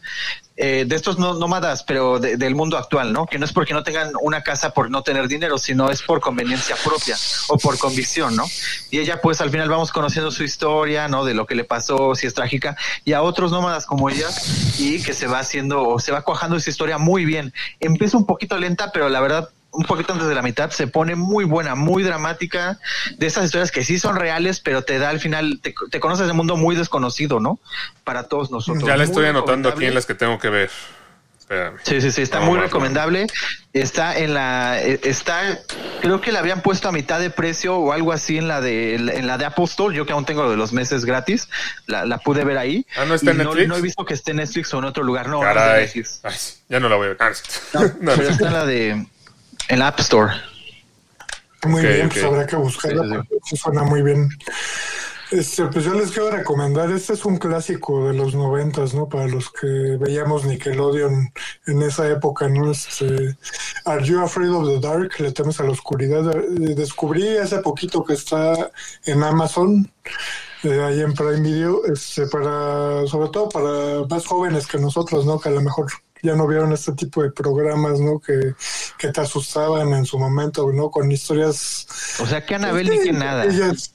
eh, 0.56 0.86
de 0.88 0.96
estos 0.96 1.18
no, 1.18 1.34
nómadas, 1.34 1.84
pero 1.84 2.20
de- 2.20 2.38
del 2.38 2.54
mundo 2.56 2.78
actual, 2.78 3.12
¿no? 3.12 3.26
Que 3.26 3.40
no 3.40 3.46
es 3.46 3.52
porque 3.54 3.74
no 3.74 3.82
tengan 3.84 4.12
una 4.22 4.44
casa 4.44 4.72
por 4.74 4.92
no 4.92 5.02
tener 5.02 5.28
dinero, 5.28 5.58
sino 5.58 5.90
es 5.90 6.02
por 6.04 6.20
conveniencia 6.20 6.76
propia 6.84 7.18
o 7.48 7.58
por 7.58 7.78
convicción, 7.80 8.36
¿no? 8.36 8.46
Y 8.92 9.00
ella, 9.00 9.20
pues, 9.22 9.42
al 9.42 9.50
final 9.50 9.68
vamos 9.70 9.92
conociendo 9.92 10.30
su 10.32 10.44
historia, 10.44 11.08
¿no? 11.08 11.26
De 11.26 11.34
lo 11.34 11.46
que 11.48 11.56
le 11.56 11.64
pasó, 11.64 12.14
si 12.16 12.28
es 12.28 12.34
trágica, 12.36 12.76
y 13.04 13.14
a 13.14 13.24
otros 13.24 13.52
nómadas 13.52 13.86
como 13.88 14.10
ella, 14.10 14.28
y 14.78 15.02
que 15.02 15.14
se 15.14 15.26
va 15.28 15.40
haciendo, 15.40 15.88
o 15.88 16.00
se 16.00 16.12
va 16.12 16.22
cuajando 16.22 16.58
esa 16.58 16.70
historia 16.70 16.98
muy 17.00 17.26
bien. 17.26 17.52
Empieza 17.80 18.18
un 18.18 18.26
poquito 18.28 18.58
lenta, 18.58 18.92
pero 18.92 19.10
la 19.10 19.22
verdad, 19.22 19.50
un 19.74 19.86
poquito 19.86 20.14
antes 20.14 20.28
de 20.28 20.36
la 20.36 20.42
mitad, 20.42 20.70
se 20.70 20.88
pone 20.88 21.16
muy 21.16 21.46
buena, 21.46 21.76
muy 21.76 22.04
dramática, 22.04 22.80
de 23.18 23.28
esas 23.28 23.46
historias 23.46 23.72
que 23.72 23.84
sí 23.84 24.00
son 24.00 24.16
reales, 24.16 24.60
pero 24.60 24.84
te 24.84 25.00
da 25.00 25.10
al 25.10 25.20
final, 25.20 25.60
te, 25.62 25.74
te 25.90 26.00
conoces 26.00 26.28
de 26.28 26.34
mundo 26.34 26.56
muy 26.56 26.76
desconocido, 26.76 27.40
¿no? 27.40 27.60
Para 28.04 28.24
todos 28.24 28.52
nosotros. 28.52 28.84
Ya 28.84 28.92
la 28.96 28.98
Muy 28.98 29.06
estoy 29.06 29.26
anotando 29.26 29.70
aquí 29.70 29.86
en 29.86 29.96
las 29.96 30.06
que 30.06 30.16
tengo 30.16 30.40
que 30.40 30.50
ver. 30.50 30.70
Espérame. 31.40 31.78
Sí, 31.84 32.00
sí, 32.00 32.12
sí, 32.12 32.22
está 32.22 32.40
No, 32.40 32.46
muy 32.46 32.60
recomendable. 32.60 33.28
Está 33.74 34.18
en 34.18 34.34
la, 34.34 34.82
eh, 34.82 35.02
está, 35.04 35.60
creo 36.02 36.22
que 36.22 36.32
la 36.32 36.40
habían 36.40 36.62
puesto 36.62 36.88
a 36.88 36.94
mitad 36.94 37.20
de 37.20 37.30
precio 37.32 37.76
o 37.76 37.92
algo 37.92 38.14
así 38.14 38.38
en 38.38 38.48
la 38.48 38.62
de, 38.62 38.96
en 38.96 39.28
la 39.28 39.38
de 39.38 39.46
Apple 39.46 39.66
Store. 39.66 39.94
Yo 39.94 40.06
que 40.06 40.14
aún 40.14 40.24
tengo 40.24 40.50
de 40.50 40.56
los 40.56 40.72
meses 40.72 41.04
gratis, 41.04 41.50
la, 41.86 42.06
la 42.06 42.20
pude 42.20 42.46
ver 42.46 42.58
ahí. 42.58 42.86
Ah, 42.96 43.04
¿no 43.06 43.16
está 43.16 43.32
en 43.32 43.40
Netflix? 43.40 43.68
No, 43.68 43.76
he 43.76 43.82
visto 43.82 44.06
que 44.06 44.14
esté 44.14 44.32
en 44.32 44.38
Netflix 44.38 44.74
o 44.74 44.80
en 44.80 44.86
otro 44.86 45.04
lugar. 45.04 45.28
No, 45.28 45.42
Caray. 45.42 45.92
Ay, 46.24 46.34
ya 46.70 46.80
no 46.80 46.88
la 46.88 46.96
voy 46.96 47.08
a 47.08 47.10
ver. 47.10 47.18
Ah, 47.20 47.32
No, 47.74 47.82
no, 48.00 48.12
pero 48.16 48.30
está 48.30 48.48
en 48.48 48.54
la 48.54 48.66
de, 48.66 49.06
en 49.68 49.80
la 49.80 49.88
App 49.88 50.00
Store. 50.00 50.34
Muy 51.66 51.82
bien, 51.82 52.10
pues 52.10 52.24
habrá 52.24 52.46
que 52.46 52.56
buscarla, 52.56 53.26
sí 53.46 53.56
suena 53.56 53.84
muy 53.84 54.02
bien. 54.02 54.30
Este, 55.32 55.66
pues 55.66 55.84
yo 55.84 55.96
les 55.96 56.12
quiero 56.12 56.30
recomendar, 56.30 56.92
este 56.92 57.14
es 57.14 57.26
un 57.26 57.38
clásico 57.38 58.08
de 58.08 58.14
los 58.14 58.36
noventas, 58.36 58.94
¿no? 58.94 59.10
Para 59.10 59.28
los 59.28 59.50
que 59.50 59.98
veíamos 60.00 60.46
Nickelodeon 60.46 61.34
en 61.66 61.82
esa 61.82 62.08
época, 62.08 62.48
¿no? 62.48 62.70
Este, 62.70 63.36
Are 63.86 64.04
You 64.04 64.22
Afraid 64.22 64.52
of 64.52 64.68
the 64.68 64.80
Dark? 64.80 65.20
Le 65.20 65.32
temes 65.32 65.60
a 65.60 65.64
la 65.64 65.72
oscuridad. 65.72 66.36
Eh, 66.36 66.76
Descubrí 66.76 67.38
hace 67.38 67.60
poquito 67.60 68.04
que 68.04 68.14
está 68.14 68.70
en 69.06 69.24
Amazon, 69.24 69.92
eh, 70.64 70.84
ahí 70.84 71.02
en 71.02 71.14
Prime 71.14 71.42
Video, 71.42 71.84
este, 71.86 72.28
para, 72.28 73.08
sobre 73.08 73.30
todo 73.30 73.50
para 73.50 74.06
más 74.08 74.28
jóvenes 74.28 74.68
que 74.68 74.78
nosotros, 74.78 75.26
¿no? 75.26 75.40
Que 75.40 75.50
a 75.50 75.54
lo 75.54 75.62
mejor 75.62 75.88
ya 76.24 76.36
no 76.36 76.48
vieron 76.48 76.72
este 76.72 76.94
tipo 76.94 77.22
de 77.22 77.32
programas, 77.32 78.00
¿no? 78.00 78.20
Que, 78.20 78.56
que 78.98 79.10
te 79.10 79.22
asustaban 79.22 79.94
en 79.94 80.06
su 80.06 80.18
momento, 80.18 80.72
¿no? 80.72 80.90
Con 80.90 81.12
historias 81.12 81.86
O 82.20 82.26
sea, 82.26 82.46
que 82.46 82.56
Anabel 82.56 82.90
ni 82.90 83.00
que 83.00 83.12
nada. 83.12 83.44
Sencillas, 83.44 83.94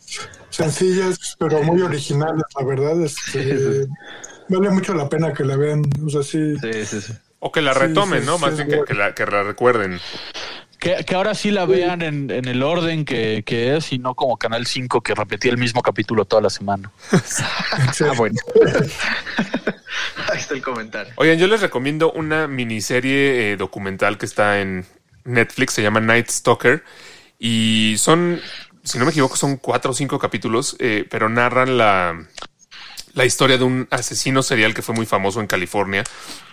sencillas, 0.50 1.36
pero 1.38 1.62
muy 1.62 1.80
originales, 1.80 2.44
la 2.58 2.66
verdad. 2.66 3.02
Este, 3.02 3.86
vale 4.48 4.70
mucho 4.70 4.92
la 4.92 5.08
pena 5.08 5.32
que 5.32 5.42
la 5.42 5.56
vean. 5.56 5.82
O 6.06 6.10
sea, 6.10 6.22
sí. 6.22 6.54
Sí, 6.60 6.84
sí, 6.84 7.00
sí. 7.00 7.12
O 7.40 7.50
que 7.50 7.62
la 7.62 7.72
retomen, 7.72 8.20
sí, 8.20 8.26
¿no? 8.26 8.38
Más 8.38 8.56
bien 8.56 8.68
que, 8.68 8.84
que 8.84 8.94
la, 8.94 9.14
que 9.14 9.24
la 9.24 9.42
recuerden. 9.42 9.98
Que, 10.78 11.04
que 11.04 11.14
ahora 11.14 11.34
sí 11.34 11.50
la 11.50 11.66
vean 11.66 12.02
en, 12.02 12.30
en 12.30 12.46
el 12.46 12.62
orden 12.62 13.04
que, 13.04 13.42
que 13.44 13.76
es 13.76 13.92
y 13.92 13.98
no 13.98 14.14
como 14.14 14.36
Canal 14.36 14.64
5 14.66 15.00
que 15.00 15.14
repetía 15.14 15.50
el 15.50 15.58
mismo 15.58 15.82
capítulo 15.82 16.24
toda 16.24 16.42
la 16.42 16.50
semana. 16.50 16.90
Ah, 18.00 18.12
bueno. 18.16 18.36
Ahí 20.30 20.38
está 20.38 20.54
el 20.54 20.62
comentario. 20.62 21.12
Oigan, 21.16 21.38
yo 21.38 21.46
les 21.46 21.60
recomiendo 21.60 22.12
una 22.12 22.46
miniserie 22.46 23.52
eh, 23.52 23.56
documental 23.56 24.18
que 24.18 24.26
está 24.26 24.60
en 24.60 24.86
Netflix, 25.24 25.74
se 25.74 25.82
llama 25.82 26.00
Night 26.00 26.28
Stalker. 26.28 26.84
Y 27.38 27.96
son, 27.98 28.40
si 28.82 28.98
no 28.98 29.04
me 29.04 29.10
equivoco, 29.10 29.36
son 29.36 29.56
cuatro 29.56 29.92
o 29.92 29.94
cinco 29.94 30.18
capítulos, 30.18 30.76
eh, 30.80 31.06
pero 31.08 31.28
narran 31.28 31.78
la, 31.78 32.26
la 33.14 33.24
historia 33.24 33.58
de 33.58 33.64
un 33.64 33.86
asesino 33.90 34.42
serial 34.42 34.74
que 34.74 34.82
fue 34.82 34.94
muy 34.94 35.06
famoso 35.06 35.40
en 35.40 35.46
California 35.46 36.04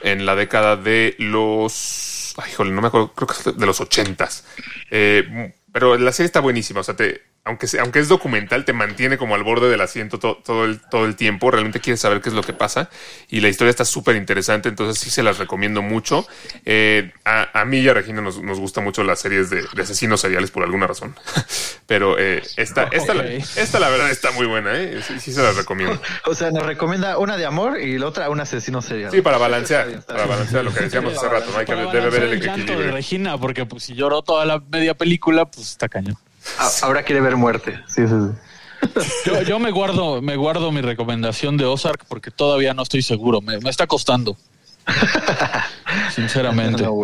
en 0.02 0.26
la 0.26 0.36
década 0.36 0.76
de 0.76 1.16
los. 1.18 2.15
Ay, 2.38 2.52
híjole, 2.52 2.72
no 2.72 2.82
me 2.82 2.88
acuerdo, 2.88 3.14
creo 3.14 3.28
que 3.28 3.34
es 3.34 3.58
de 3.58 3.66
los 3.66 3.80
ochentas. 3.82 4.46
Eh, 4.92 5.54
pero 5.72 5.98
la 5.98 6.12
serie 6.12 6.28
está 6.28 6.40
buenísima. 6.40 6.82
O 6.82 6.84
sea, 6.84 6.96
te, 6.96 7.22
aunque, 7.46 7.68
sea- 7.68 7.84
aunque 7.84 8.00
es 8.00 8.08
documental, 8.08 8.66
te 8.66 8.74
mantiene 8.74 9.18
como 9.18 9.36
al 9.36 9.44
borde 9.44 9.70
del 9.70 9.80
asiento 9.82 10.18
to- 10.18 10.42
todo, 10.44 10.66
el, 10.66 10.82
todo 10.90 11.06
el 11.06 11.16
tiempo. 11.16 11.52
Realmente 11.52 11.80
quieres 11.80 12.02
saber 12.02 12.20
qué 12.20 12.30
es 12.30 12.36
lo 12.36 12.42
que 12.42 12.54
pasa. 12.54 12.90
Y 13.30 13.40
la 13.40 13.50
historia 13.50 13.70
está 13.70 13.86
súper 13.86 14.16
interesante. 14.16 14.68
Entonces, 14.68 14.98
sí 15.02 15.12
se 15.12 15.22
las 15.22 15.38
recomiendo 15.38 15.84
mucho. 15.84 16.28
Eh, 16.66 17.12
a, 17.24 17.62
a 17.62 17.64
mí 17.66 17.78
y 17.80 17.88
a 17.88 17.94
Regina 17.94 18.20
nos, 18.22 18.42
nos 18.42 18.60
gustan 18.60 18.84
mucho 18.84 19.04
las 19.04 19.20
series 19.20 19.52
de, 19.52 19.64
de 19.74 19.82
asesinos 19.84 20.22
seriales 20.22 20.50
por 20.50 20.64
alguna 20.64 20.88
razón. 20.88 21.16
Pero 21.86 22.18
eh, 22.18 22.42
esta, 22.58 22.86
esta, 22.92 23.14
esta, 23.24 23.80
la 23.80 23.90
verdad, 23.90 24.10
está 24.10 24.32
muy 24.32 24.48
buena. 24.48 24.76
¿eh? 24.76 25.00
Sí, 25.08 25.20
sí 25.20 25.32
se 25.32 25.44
las 25.44 25.56
recomiendo. 25.56 26.02
O 26.26 26.34
sea, 26.34 26.50
nos 26.50 26.66
recomienda 26.66 27.20
una 27.20 27.38
de 27.38 27.46
amor 27.46 27.80
y 27.80 28.00
la 28.00 28.08
otra 28.08 28.30
un 28.32 28.40
asesino 28.40 28.82
serial. 28.82 29.12
Sí, 29.12 29.22
para 29.22 29.38
balancear. 29.38 29.82
Está 29.82 29.88
bien, 29.90 30.00
está 30.00 30.14
para 30.16 30.26
balancear 30.26 30.64
lo 30.66 30.74
que 30.74 30.80
decíamos 30.82 31.16
hace 31.16 31.30
rato. 31.30 31.52
¿no? 31.52 31.60
Hay 31.60 31.66
que 31.66 31.74
Para 31.76 31.92
debe 31.92 32.10
ver 32.10 32.12
balancear 32.12 32.34
el 32.34 32.40
llanto 32.42 32.56
de 32.56 32.62
equilibrio. 32.64 32.92
Regina, 32.96 33.38
porque 33.38 33.66
pues 33.68 33.84
si 33.84 33.94
lloró 33.94 34.24
toda 34.24 34.46
la 34.46 34.60
media 34.72 34.96
película, 34.96 35.46
pues 35.46 35.70
está 35.70 35.88
cañón. 35.88 36.18
Ah, 36.60 36.70
Ahora 36.84 37.04
quiere 37.04 37.22
ver 37.22 37.36
muerte. 37.36 37.80
Sí, 37.88 38.08
sí, 38.08 38.14
sí. 38.14 39.06
Yo, 39.26 39.42
yo 39.42 39.60
me 39.60 39.72
guardo, 39.72 40.22
me 40.22 40.36
guardo 40.36 40.72
mi 40.72 40.82
recomendación 40.82 41.58
de 41.58 41.66
Ozark 41.66 42.06
porque 42.08 42.30
todavía 42.32 42.74
no 42.74 42.84
estoy 42.84 43.02
seguro. 43.02 43.42
Me, 43.42 43.60
me 43.60 43.70
está 43.70 43.88
costando. 43.88 44.38
Sinceramente. 46.14 46.84
No. 46.84 47.02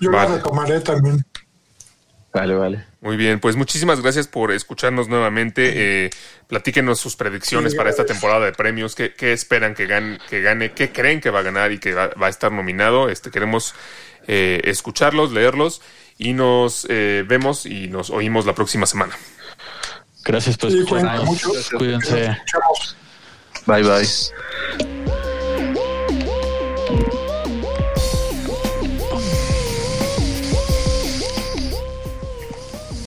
Yo 0.00 0.10
Vale. 0.10 0.28
la 0.28 0.36
retomaré 0.36 0.80
también. 0.80 1.24
Vale, 2.32 2.54
vale. 2.54 2.84
Muy 3.00 3.16
bien, 3.16 3.40
pues 3.40 3.56
muchísimas 3.56 4.00
gracias 4.02 4.28
por 4.28 4.52
escucharnos 4.52 5.08
nuevamente. 5.08 6.04
Eh, 6.06 6.10
platíquenos 6.46 7.00
sus 7.00 7.16
predicciones 7.16 7.74
para 7.74 7.90
esta 7.90 8.04
temporada 8.04 8.44
de 8.44 8.52
premios. 8.52 8.94
¿Qué, 8.94 9.14
qué 9.14 9.32
esperan 9.32 9.74
que 9.74 9.86
gane, 9.86 10.18
que 10.28 10.42
gane? 10.42 10.72
¿Qué 10.72 10.92
creen 10.92 11.20
que 11.20 11.30
va 11.30 11.40
a 11.40 11.42
ganar 11.42 11.72
y 11.72 11.78
que 11.78 11.94
va, 11.94 12.08
va 12.20 12.26
a 12.26 12.30
estar 12.30 12.52
nominado? 12.52 13.08
Este, 13.08 13.30
queremos 13.30 13.74
eh, 14.26 14.60
escucharlos, 14.64 15.32
leerlos 15.32 15.80
y 16.18 16.32
nos 16.34 16.86
eh, 16.90 17.24
vemos 17.26 17.64
y 17.66 17.88
nos 17.88 18.10
oímos 18.10 18.44
la 18.46 18.54
próxima 18.54 18.86
semana. 18.86 19.16
Gracias 20.24 20.58
por 20.58 20.70
Sí, 20.70 20.78
escucharnos. 20.80 21.24
cuídense 21.24 21.48
mucho. 21.50 21.78
Cuídense. 21.78 22.38
Bye, 23.66 23.82
bye. 23.82 24.97